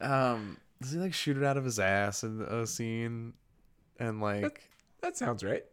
um, 0.00 0.56
does 0.80 0.92
he 0.92 0.98
like 0.98 1.14
shoot 1.14 1.36
it 1.36 1.44
out 1.44 1.56
of 1.56 1.64
his 1.64 1.78
ass 1.78 2.22
in 2.22 2.40
a 2.42 2.66
scene, 2.66 3.34
and 3.98 4.20
like, 4.20 4.68
that 5.00 5.16
sounds 5.16 5.44
right. 5.44 5.64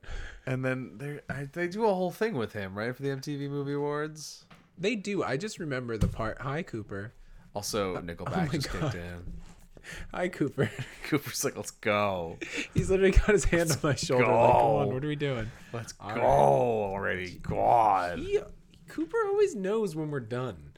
and 0.46 0.64
then 0.64 0.98
they 0.98 1.20
they 1.54 1.68
do 1.68 1.86
a 1.86 1.94
whole 1.94 2.12
thing 2.12 2.36
with 2.36 2.54
him 2.54 2.78
right 2.78 2.96
for 2.96 3.02
the 3.02 3.10
MTV 3.10 3.50
Movie 3.50 3.74
Awards. 3.74 4.46
They 4.78 4.96
do. 4.96 5.24
I 5.24 5.38
just 5.38 5.60
remember 5.60 5.98
the 5.98 6.08
part. 6.08 6.42
Hi, 6.42 6.64
Cooper. 6.64 7.14
Also, 7.56 7.96
oh, 7.96 8.02
Nickelback 8.02 8.50
oh 8.50 8.52
just 8.52 8.72
God. 8.72 8.92
kicked 8.92 8.96
in. 8.96 9.34
Hi, 10.14 10.28
Cooper. 10.30 10.72
Cooper's 11.04 11.44
like, 11.44 11.56
let's 11.56 11.72
go. 11.72 12.38
He's 12.74 12.90
literally 12.90 13.12
got 13.12 13.30
his 13.30 13.46
hand 13.46 13.72
on 13.72 13.78
my 13.84 13.96
shoulder. 13.96 14.26
Like, 14.26 14.34
come 14.34 14.66
on, 14.66 14.94
what 14.94 15.04
are 15.04 15.08
we 15.08 15.16
doing? 15.16 15.52
Let's 15.72 15.94
All 16.00 16.10
go 16.16 16.22
right. 16.22 16.24
already. 16.24 17.40
God. 17.42 18.20
He, 18.20 18.40
Cooper 18.88 19.18
always 19.28 19.56
knows 19.56 19.96
when 19.96 20.10
we're 20.10 20.20
done. 20.22 20.72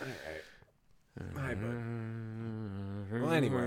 All 0.00 0.06
right. 0.06 1.36
Hi, 1.36 1.54
bud. 1.54 1.64
Mm. 1.64 2.99
Well, 3.10 3.32
anyway. 3.32 3.60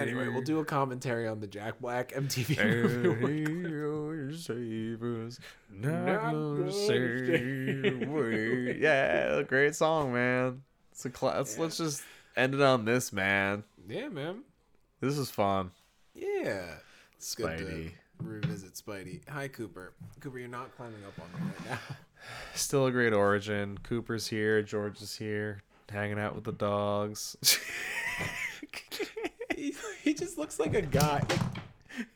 Anyway, 0.00 0.28
we'll 0.28 0.42
do 0.42 0.60
a 0.60 0.64
commentary 0.64 1.28
on 1.28 1.40
the 1.40 1.46
Jack 1.46 1.80
Black 1.80 2.12
MTV 2.12 3.02
movie. 3.02 4.36
save 4.40 5.02
us. 5.02 5.38
Not 5.70 6.06
Not 6.06 6.22
gonna 6.32 6.58
gonna 6.58 6.72
save. 6.72 8.76
Yeah, 8.80 9.42
great 9.42 9.74
song, 9.74 10.12
man. 10.12 10.62
It's 10.92 11.04
a 11.04 11.10
cla- 11.10 11.34
let's, 11.38 11.58
let's 11.58 11.76
just 11.76 12.02
end 12.36 12.54
it 12.54 12.60
on 12.62 12.84
this, 12.84 13.12
man. 13.12 13.64
yeah, 13.88 14.08
man. 14.08 14.42
This 15.00 15.18
is 15.18 15.30
fun. 15.30 15.70
Yeah. 16.14 16.62
It's 17.16 17.34
good 17.34 17.58
to 17.58 17.64
Spidey. 17.64 17.92
revisit 18.22 18.74
Spidey. 18.74 19.28
Hi, 19.28 19.48
Cooper. 19.48 19.92
Cooper, 20.20 20.38
you're 20.38 20.48
not 20.48 20.74
climbing 20.76 21.02
up 21.06 21.14
on 21.20 21.40
me 21.40 21.46
right 21.48 21.70
now. 21.70 21.78
Still 22.54 22.86
a 22.86 22.90
great 22.90 23.12
origin. 23.12 23.78
Cooper's 23.82 24.26
here. 24.28 24.62
George 24.62 25.00
is 25.02 25.16
here. 25.16 25.62
Hanging 25.90 26.18
out 26.18 26.34
with 26.34 26.44
the 26.44 26.52
dogs. 26.52 27.36
he, 29.56 29.74
he 30.02 30.14
just 30.14 30.38
looks 30.38 30.60
like 30.60 30.74
a 30.74 30.82
guy. 30.82 31.22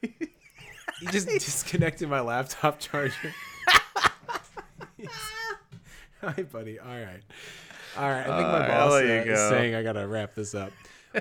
he 0.01 1.07
just 1.11 1.29
disconnected 1.29 2.09
my 2.09 2.21
laptop 2.21 2.79
charger. 2.79 3.35
Hi, 6.21 6.43
buddy. 6.45 6.79
All 6.79 6.87
right. 6.89 7.21
All 7.97 8.09
right. 8.09 8.27
I 8.29 8.39
think 8.39 8.49
my 8.49 8.67
boss 8.69 8.93
uh, 8.93 8.97
is 9.05 9.25
go. 9.27 9.51
saying 9.51 9.75
I 9.75 9.83
got 9.83 9.93
to 9.95 10.07
wrap 10.07 10.35
this 10.35 10.55
up. 10.55 10.73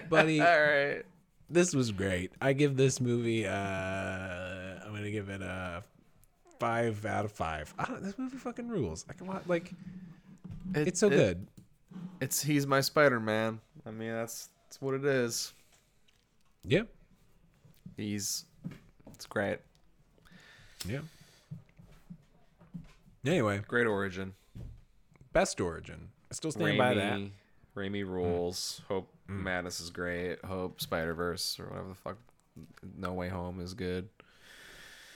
Buddy, 0.09 0.39
All 0.45 0.45
right. 0.47 1.03
this 1.49 1.73
was 1.75 1.91
great. 1.91 2.31
I 2.41 2.53
give 2.53 2.77
this 2.77 3.01
movie, 3.01 3.45
uh, 3.45 3.51
I'm 3.51 4.89
going 4.91 5.03
to 5.03 5.11
give 5.11 5.29
it 5.29 5.41
a 5.41 5.83
five 6.59 7.05
out 7.05 7.25
of 7.25 7.31
five. 7.31 7.73
I 7.77 7.85
don't, 7.85 8.01
this 8.03 8.17
movie 8.17 8.37
fucking 8.37 8.67
rules. 8.69 9.05
I 9.09 9.13
can 9.13 9.27
watch, 9.27 9.43
like, 9.47 9.71
It- 10.75 10.87
it's 10.89 10.99
so 10.99 11.07
it- 11.07 11.11
good. 11.11 11.47
It's 12.21 12.41
he's 12.41 12.65
my 12.65 12.81
Spider 12.81 13.19
Man. 13.19 13.59
I 13.85 13.91
mean, 13.91 14.11
that's 14.11 14.49
that's 14.65 14.81
what 14.81 14.95
it 14.95 15.05
is. 15.05 15.53
Yeah. 16.65 16.83
He's 17.97 18.45
it's 19.13 19.25
great. 19.25 19.59
Yeah. 20.87 21.01
Anyway, 23.25 23.61
Great 23.67 23.87
origin. 23.87 24.33
best 25.31 25.61
origin. 25.61 26.09
I 26.29 26.35
still 26.35 26.51
stand 26.51 26.77
by 26.77 26.93
that. 26.93 27.13
Raimi, 27.13 27.31
Raimi 27.75 28.05
rules. 28.05 28.81
Mm. 28.83 28.87
Hope 28.87 29.13
mm. 29.29 29.43
Madness 29.43 29.79
is 29.79 29.89
great. 29.89 30.43
Hope 30.43 30.81
Spider 30.81 31.13
Verse 31.13 31.57
or 31.59 31.67
whatever 31.67 31.89
the 31.89 31.95
fuck. 31.95 32.17
No 32.97 33.13
Way 33.13 33.29
Home 33.29 33.61
is 33.61 33.73
good. 33.73 34.09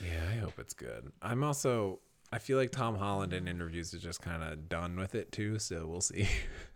Yeah, 0.01 0.23
I 0.31 0.37
hope 0.37 0.53
it's 0.59 0.73
good. 0.73 1.11
I'm 1.21 1.43
also 1.43 1.99
I 2.31 2.39
feel 2.39 2.57
like 2.57 2.71
Tom 2.71 2.95
Holland 2.95 3.33
in 3.33 3.47
interviews 3.47 3.93
is 3.93 4.01
just 4.01 4.21
kind 4.21 4.43
of 4.43 4.67
done 4.67 4.97
with 4.97 5.15
it 5.15 5.31
too, 5.31 5.59
so 5.59 5.87
we'll 5.87 6.01
see. 6.01 6.27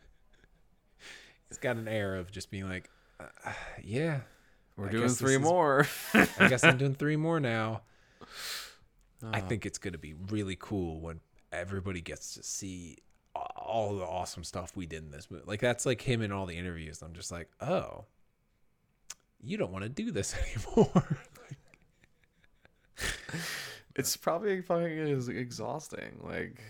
He's 1.51 1.57
got 1.57 1.75
an 1.75 1.87
air 1.89 2.15
of 2.15 2.31
just 2.31 2.49
being 2.49 2.67
like, 2.69 2.89
uh, 3.19 3.25
yeah, 3.83 4.21
We're 4.77 4.87
I 4.87 4.91
doing 4.91 5.03
guess 5.03 5.11
this 5.11 5.19
three 5.19 5.35
is- 5.35 5.41
more. 5.41 5.85
I 6.13 6.47
guess 6.47 6.63
I'm 6.63 6.77
doing 6.79 6.95
three 6.95 7.17
more 7.17 7.39
now. 7.41 7.81
I 9.23 9.39
Oh. 9.41 9.45
think 9.45 9.65
it's 9.65 9.77
gonna 9.77 9.97
be 9.99 10.13
really 10.29 10.55
cool 10.59 10.99
when 11.01 11.19
everybody 11.51 11.99
gets 12.01 12.33
to 12.35 12.43
see 12.43 12.97
a- 13.35 13.39
all 13.39 13.95
the 13.97 14.03
awesome 14.05 14.43
stuff 14.45 14.75
we 14.75 14.85
did 14.85 15.03
in 15.03 15.11
this 15.11 15.29
movie. 15.29 15.43
Like 15.45 15.59
that's 15.59 15.85
like 15.85 16.01
him 16.01 16.21
in 16.21 16.31
all 16.31 16.45
the 16.45 16.57
interviews. 16.57 17.01
I'm 17.01 17.13
just 17.13 17.31
like, 17.31 17.49
oh, 17.59 18.05
you 19.43 19.57
don't 19.57 19.71
want 19.71 19.83
to 19.83 19.89
do 19.89 20.09
this 20.11 20.33
anymore. 20.67 21.17
It's 23.95 24.15
probably 24.15 24.61
fucking 24.61 24.85
is 24.89 25.27
exhausting. 25.27 26.21
Like, 26.23 26.61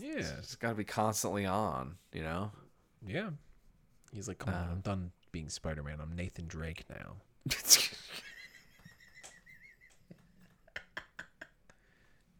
yeah, 0.00 0.18
it's 0.38 0.54
got 0.54 0.68
to 0.70 0.74
be 0.76 0.84
constantly 0.84 1.44
on. 1.44 1.96
You 2.12 2.22
know. 2.22 2.52
yeah. 3.06 3.30
He's 4.12 4.28
like, 4.28 4.38
come 4.38 4.54
on, 4.54 4.68
Uh. 4.68 4.72
I'm 4.72 4.80
done 4.80 5.10
being 5.32 5.48
Spider 5.48 5.82
Man. 5.82 5.98
I'm 6.00 6.14
Nathan 6.16 6.46
Drake 6.46 6.84
now. 6.90 7.16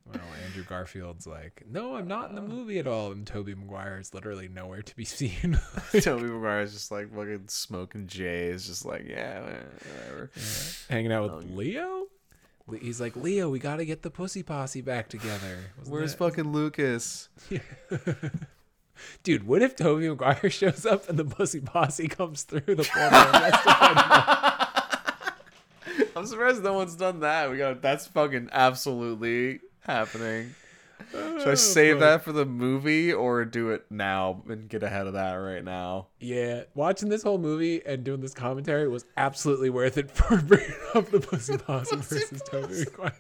Well, 0.07 0.23
Andrew 0.47 0.65
Garfield's 0.65 1.27
like, 1.27 1.65
no, 1.71 1.95
I'm 1.97 2.09
not 2.09 2.31
in 2.31 2.35
the 2.35 2.41
movie 2.41 2.79
at 2.79 2.87
all, 2.87 3.13
and 3.13 3.27
Tobey 3.27 3.55
Maguire 3.55 3.99
is 4.01 4.15
literally 4.15 4.49
nowhere 4.49 4.81
to 4.81 4.97
be 4.97 5.05
seen. 5.05 5.59
Tobey 6.01 6.25
Maguire's 6.25 6.73
just 6.73 6.91
like 6.91 7.15
fucking 7.15 7.45
smoking 7.49 8.07
J's, 8.07 8.67
just 8.67 8.87
like 8.87 9.07
yeah, 9.07 9.43
whatever. 9.43 10.31
hanging 10.89 11.13
out 11.13 11.25
with 11.35 11.45
Oh, 11.45 11.55
Leo. 11.55 12.07
He's 12.81 13.01
like, 13.03 13.17
Leo, 13.17 13.49
we 13.51 13.59
got 13.59 13.77
to 13.77 13.85
get 13.87 14.03
the 14.03 14.11
Pussy 14.11 14.43
Posse 14.43 14.81
back 14.83 15.09
together. 15.09 15.59
Wasn't 15.79 15.93
Where's 15.95 16.13
that- 16.13 16.19
fucking 16.19 16.53
Lukas? 16.53 17.29
Dude, 19.23 19.47
what 19.47 19.63
if 19.63 19.77
Tobey 19.77 20.09
Maguire 20.09 20.51
shows 20.51 20.87
up 20.87 21.09
and 21.09 21.19
the 21.19 21.25
Pussy 21.25 21.61
Posse 21.61 22.09
comes 22.09 22.43
through 22.43 22.61
the 22.75 22.85
portal? 22.85 23.19
and 23.19 23.37
has 23.37 23.63
to 23.63 23.75
find 23.75 23.99
him? 25.99 26.09
I'm 26.17 26.27
surprised 26.27 26.63
no 26.63 26.75
one's 26.75 26.97
done 26.97 27.21
that. 27.21 27.51
We 27.51 27.59
got 27.59 27.81
that's 27.81 28.07
fucking 28.07 28.49
absolutely 28.53 29.61
happening. 29.81 30.55
Should 31.13 31.49
I 31.49 31.53
oh, 31.53 31.55
save 31.55 31.95
fuck. 31.97 32.01
that 32.01 32.25
for 32.25 32.33
the 32.33 32.45
movie 32.45 33.13
or 33.13 33.45
do 33.45 33.71
it 33.71 33.87
now 33.89 34.43
and 34.49 34.69
get 34.69 34.83
ahead 34.83 35.07
of 35.07 35.15
that 35.15 35.35
right 35.35 35.65
now? 35.65 36.09
yeah, 36.21 36.65
watching 36.75 37.09
this 37.09 37.23
whole 37.23 37.39
movie 37.39 37.81
and 37.87 38.05
doing 38.05 38.21
this 38.21 38.35
commentary 38.35 38.89
was 38.89 39.05
absolutely 39.17 39.71
worth 39.71 39.97
it 39.97 40.11
for 40.11 40.37
bringing 40.43 40.75
up 40.95 41.11
the 41.11 41.21
Pussy 41.21 41.57
Posse 41.57 41.97
versus 41.97 42.43
Tobey 42.43 42.85
Maguire. 42.85 43.13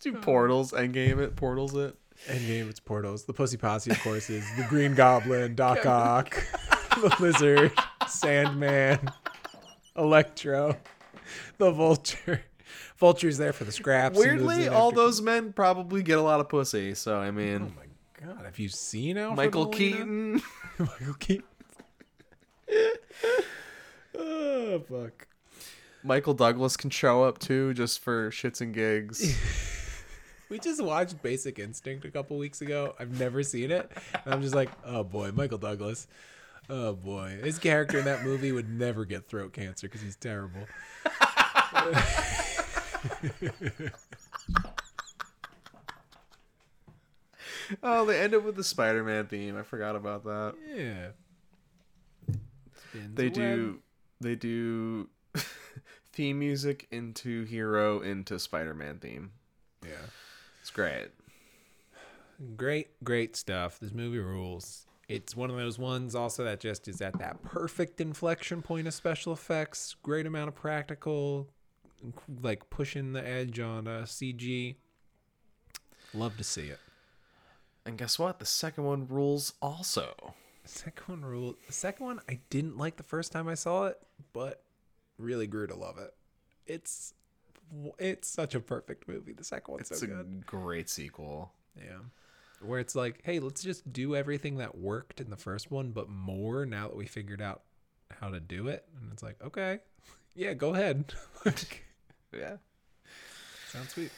Just 0.00 0.16
do 0.16 0.20
portals, 0.20 0.72
endgame 0.72 1.18
it, 1.18 1.36
portals 1.36 1.74
it. 1.74 1.96
Endgame, 2.26 2.68
it's 2.68 2.80
Portals. 2.80 3.24
The 3.24 3.32
Pussy 3.32 3.56
Posse, 3.56 3.90
of 3.92 4.00
course, 4.02 4.28
is 4.28 4.44
the 4.56 4.64
Green 4.64 4.94
Goblin, 4.94 5.54
Doc 5.54 5.86
Ock, 5.86 6.30
the 6.96 7.14
Lizard, 7.20 7.72
Sandman, 8.08 9.10
Electro, 9.96 10.76
the 11.58 11.70
Vulture. 11.70 12.42
Vulture's 12.96 13.38
there 13.38 13.52
for 13.52 13.64
the 13.64 13.70
scraps. 13.72 14.18
Weirdly, 14.18 14.66
in 14.66 14.72
all 14.72 14.90
those 14.90 15.22
men 15.22 15.52
probably 15.52 16.02
get 16.02 16.18
a 16.18 16.22
lot 16.22 16.40
of 16.40 16.48
pussy. 16.48 16.94
So 16.94 17.16
I 17.18 17.30
mean, 17.30 17.62
Oh 17.62 17.72
my 17.76 18.34
god, 18.34 18.44
have 18.44 18.58
you 18.58 18.68
seen 18.68 19.16
Alfred 19.16 19.36
Michael 19.36 19.66
Molina? 19.66 19.78
Keaton. 19.78 20.42
Michael 20.78 21.14
Keaton. 21.14 21.44
oh 24.18 24.80
fuck. 24.80 25.28
Michael 26.02 26.34
Douglas 26.34 26.76
can 26.76 26.90
show 26.90 27.22
up 27.22 27.38
too, 27.38 27.72
just 27.74 28.00
for 28.00 28.30
shits 28.30 28.60
and 28.60 28.74
gigs. 28.74 29.36
We 30.48 30.58
just 30.58 30.82
watched 30.82 31.22
Basic 31.22 31.58
Instinct 31.58 32.04
a 32.06 32.10
couple 32.10 32.38
weeks 32.38 32.62
ago. 32.62 32.94
I've 32.98 33.18
never 33.20 33.42
seen 33.42 33.70
it. 33.70 33.90
And 34.24 34.34
I'm 34.34 34.42
just 34.42 34.54
like, 34.54 34.70
oh 34.84 35.04
boy, 35.04 35.30
Michael 35.32 35.58
Douglas. 35.58 36.06
Oh 36.70 36.94
boy. 36.94 37.38
His 37.42 37.58
character 37.58 37.98
in 37.98 38.06
that 38.06 38.24
movie 38.24 38.52
would 38.52 38.68
never 38.68 39.04
get 39.04 39.28
throat 39.28 39.52
cancer 39.52 39.88
because 39.88 40.00
he's 40.00 40.16
terrible. 40.16 40.66
oh, 47.82 48.04
they 48.06 48.20
end 48.20 48.34
up 48.34 48.44
with 48.44 48.56
the 48.56 48.64
Spider-Man 48.64 49.26
theme. 49.26 49.56
I 49.56 49.62
forgot 49.62 49.96
about 49.96 50.24
that. 50.24 50.54
Yeah. 50.74 51.08
Spins 52.74 53.14
They 53.14 53.28
do. 53.28 53.80
They 54.20 54.34
do 54.34 55.08
theme 56.12 56.38
music 56.38 56.86
into 56.90 57.44
hero 57.44 58.00
into 58.00 58.38
Spider-Man 58.38 58.98
theme. 58.98 59.32
Yeah. 59.84 59.90
It's 60.68 60.74
great. 60.74 61.08
Great, 62.58 62.88
great 63.02 63.36
stuff. 63.36 63.78
This 63.80 63.94
movie 63.94 64.18
rules. 64.18 64.86
It's 65.08 65.34
one 65.34 65.48
of 65.48 65.56
those 65.56 65.78
ones 65.78 66.14
also 66.14 66.44
that 66.44 66.60
just 66.60 66.86
is 66.88 67.00
at 67.00 67.18
that 67.20 67.42
perfect 67.42 68.02
inflection 68.02 68.60
point 68.60 68.86
of 68.86 68.92
special 68.92 69.32
effects, 69.32 69.96
great 70.02 70.26
amount 70.26 70.48
of 70.48 70.54
practical, 70.54 71.48
like 72.42 72.68
pushing 72.68 73.14
the 73.14 73.26
edge 73.26 73.58
on 73.58 73.88
uh, 73.88 74.02
CG. 74.02 74.74
Love 76.12 76.36
to 76.36 76.44
see 76.44 76.66
it. 76.66 76.80
And 77.86 77.96
guess 77.96 78.18
what? 78.18 78.38
The 78.38 78.44
second 78.44 78.84
one 78.84 79.06
rules 79.08 79.54
also. 79.62 80.34
Second 80.66 81.04
one 81.06 81.24
rule. 81.24 81.56
The 81.66 81.72
second 81.72 82.04
one 82.04 82.20
I 82.28 82.40
didn't 82.50 82.76
like 82.76 82.98
the 82.98 83.02
first 83.04 83.32
time 83.32 83.48
I 83.48 83.54
saw 83.54 83.86
it, 83.86 83.98
but 84.34 84.64
really 85.16 85.46
grew 85.46 85.66
to 85.66 85.74
love 85.74 85.96
it. 85.96 86.12
It's 86.66 87.14
it's 87.98 88.28
such 88.28 88.54
a 88.54 88.60
perfect 88.60 89.08
movie. 89.08 89.32
The 89.32 89.44
second 89.44 89.72
one's 89.72 89.90
It's 89.90 90.00
so 90.00 90.06
a 90.06 90.08
good. 90.08 90.46
great 90.46 90.88
sequel. 90.88 91.52
Yeah. 91.76 91.98
Where 92.60 92.80
it's 92.80 92.94
like, 92.94 93.20
hey, 93.22 93.38
let's 93.38 93.62
just 93.62 93.92
do 93.92 94.16
everything 94.16 94.56
that 94.58 94.76
worked 94.76 95.20
in 95.20 95.30
the 95.30 95.36
first 95.36 95.70
one, 95.70 95.92
but 95.92 96.08
more 96.08 96.66
now 96.66 96.88
that 96.88 96.96
we 96.96 97.06
figured 97.06 97.40
out 97.40 97.62
how 98.20 98.30
to 98.30 98.40
do 98.40 98.68
it. 98.68 98.84
And 99.00 99.12
it's 99.12 99.22
like, 99.22 99.36
okay, 99.44 99.78
yeah, 100.34 100.54
go 100.54 100.74
ahead. 100.74 101.12
like, 101.44 101.84
Yeah. 102.32 102.56
sounds 103.70 103.90
sweet. 103.90 104.10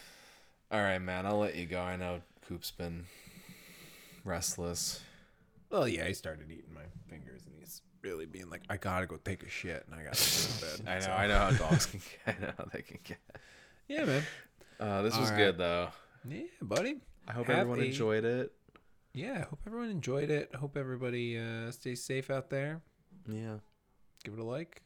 All 0.71 0.81
right, 0.81 0.99
man. 1.01 1.27
I'll 1.27 1.39
let 1.39 1.57
you 1.57 1.67
go. 1.67 1.81
I 1.81 1.97
know 1.97 2.23
Coop's 2.49 2.71
been 2.71 3.05
restless. 4.25 5.01
Well, 5.71 5.87
yeah, 5.89 6.07
he 6.07 6.15
started 6.15 6.51
eating 6.51 6.75
my 6.75 6.83
fingers 7.09 7.43
and 7.47 7.55
he's 7.59 7.83
really 8.03 8.27
being 8.27 8.51
like, 8.51 8.63
I 8.69 8.77
gotta 8.77 9.07
go 9.07 9.17
take 9.17 9.43
a 9.43 9.49
shit 9.49 9.85
and 9.87 9.95
I 9.95 10.05
gotta 10.05 10.19
go 10.19 10.77
to 10.77 10.83
bed. 10.83 10.89
I 10.89 10.95
know. 10.95 11.01
So, 11.01 11.11
I 11.13 11.27
know 11.27 11.39
how 11.39 11.51
dogs 11.53 11.87
can 11.87 12.01
get. 12.01 12.37
I 12.39 12.47
know 12.47 12.53
how 12.59 12.65
they 12.73 12.83
can 12.83 12.99
get. 13.05 13.19
Yeah, 13.89 14.05
man. 14.05 14.23
Uh, 14.79 15.03
this 15.03 15.15
All 15.15 15.21
was 15.21 15.31
right. 15.31 15.37
good 15.39 15.59
though. 15.59 15.89
Yeah, 16.29 16.43
buddy. 16.63 16.97
I 17.29 17.33
hope 17.33 17.47
Have 17.47 17.59
everyone 17.59 17.81
a- 17.81 17.85
enjoyed 17.85 18.25
it. 18.25 18.53
Yeah, 19.13 19.39
I 19.45 19.49
hope 19.49 19.61
everyone 19.67 19.91
enjoyed 19.91 20.31
it. 20.31 20.51
I 20.55 20.59
hope 20.59 20.77
everybody 20.77 21.39
uh, 21.39 21.71
stays 21.73 22.03
safe 22.03 22.31
out 22.31 22.49
there. 22.51 22.81
Yeah. 23.29 23.57
Give 24.25 24.35
it 24.35 24.41
a 24.41 24.45
like. 24.45 24.83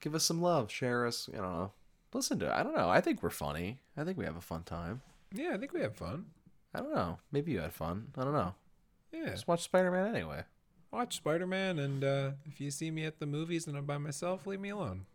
Give 0.00 0.14
us 0.14 0.24
some 0.24 0.40
love. 0.40 0.70
Share 0.70 1.06
us. 1.06 1.28
You 1.32 1.38
know. 1.40 1.72
Listen 2.12 2.38
to 2.40 2.46
it. 2.46 2.52
I 2.52 2.62
don't 2.62 2.74
know. 2.74 2.88
I 2.88 3.00
think 3.00 3.22
we're 3.22 3.30
funny. 3.30 3.78
I 3.96 4.04
think 4.04 4.18
we 4.18 4.24
have 4.24 4.36
a 4.36 4.40
fun 4.40 4.62
time. 4.64 5.00
Yeah, 5.32 5.52
I 5.54 5.58
think 5.58 5.72
we 5.72 5.80
have 5.80 5.94
fun. 5.94 6.26
I 6.74 6.80
don't 6.80 6.94
know. 6.94 7.18
Maybe 7.32 7.52
you 7.52 7.60
had 7.60 7.72
fun. 7.72 8.08
I 8.16 8.24
don't 8.24 8.32
know. 8.32 8.54
Yeah. 9.12 9.30
Just 9.30 9.48
watch 9.48 9.62
Spider 9.62 9.90
Man 9.90 10.14
anyway. 10.14 10.42
Watch 10.92 11.16
Spider 11.16 11.46
Man, 11.46 11.78
and 11.78 12.02
uh, 12.02 12.30
if 12.46 12.60
you 12.60 12.70
see 12.70 12.90
me 12.90 13.04
at 13.04 13.18
the 13.20 13.26
movies 13.26 13.66
and 13.66 13.76
I'm 13.76 13.84
by 13.86 13.98
myself, 13.98 14.46
leave 14.46 14.60
me 14.60 14.70
alone. 14.70 15.06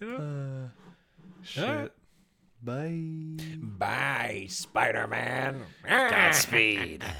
You 0.00 0.06
know? 0.18 0.70
Shit. 1.42 1.64
Alright. 1.64 1.92
Bye. 2.62 3.44
Bye, 3.62 4.46
Spider 4.48 5.06
Man. 5.06 5.62
Godspeed. 5.86 7.04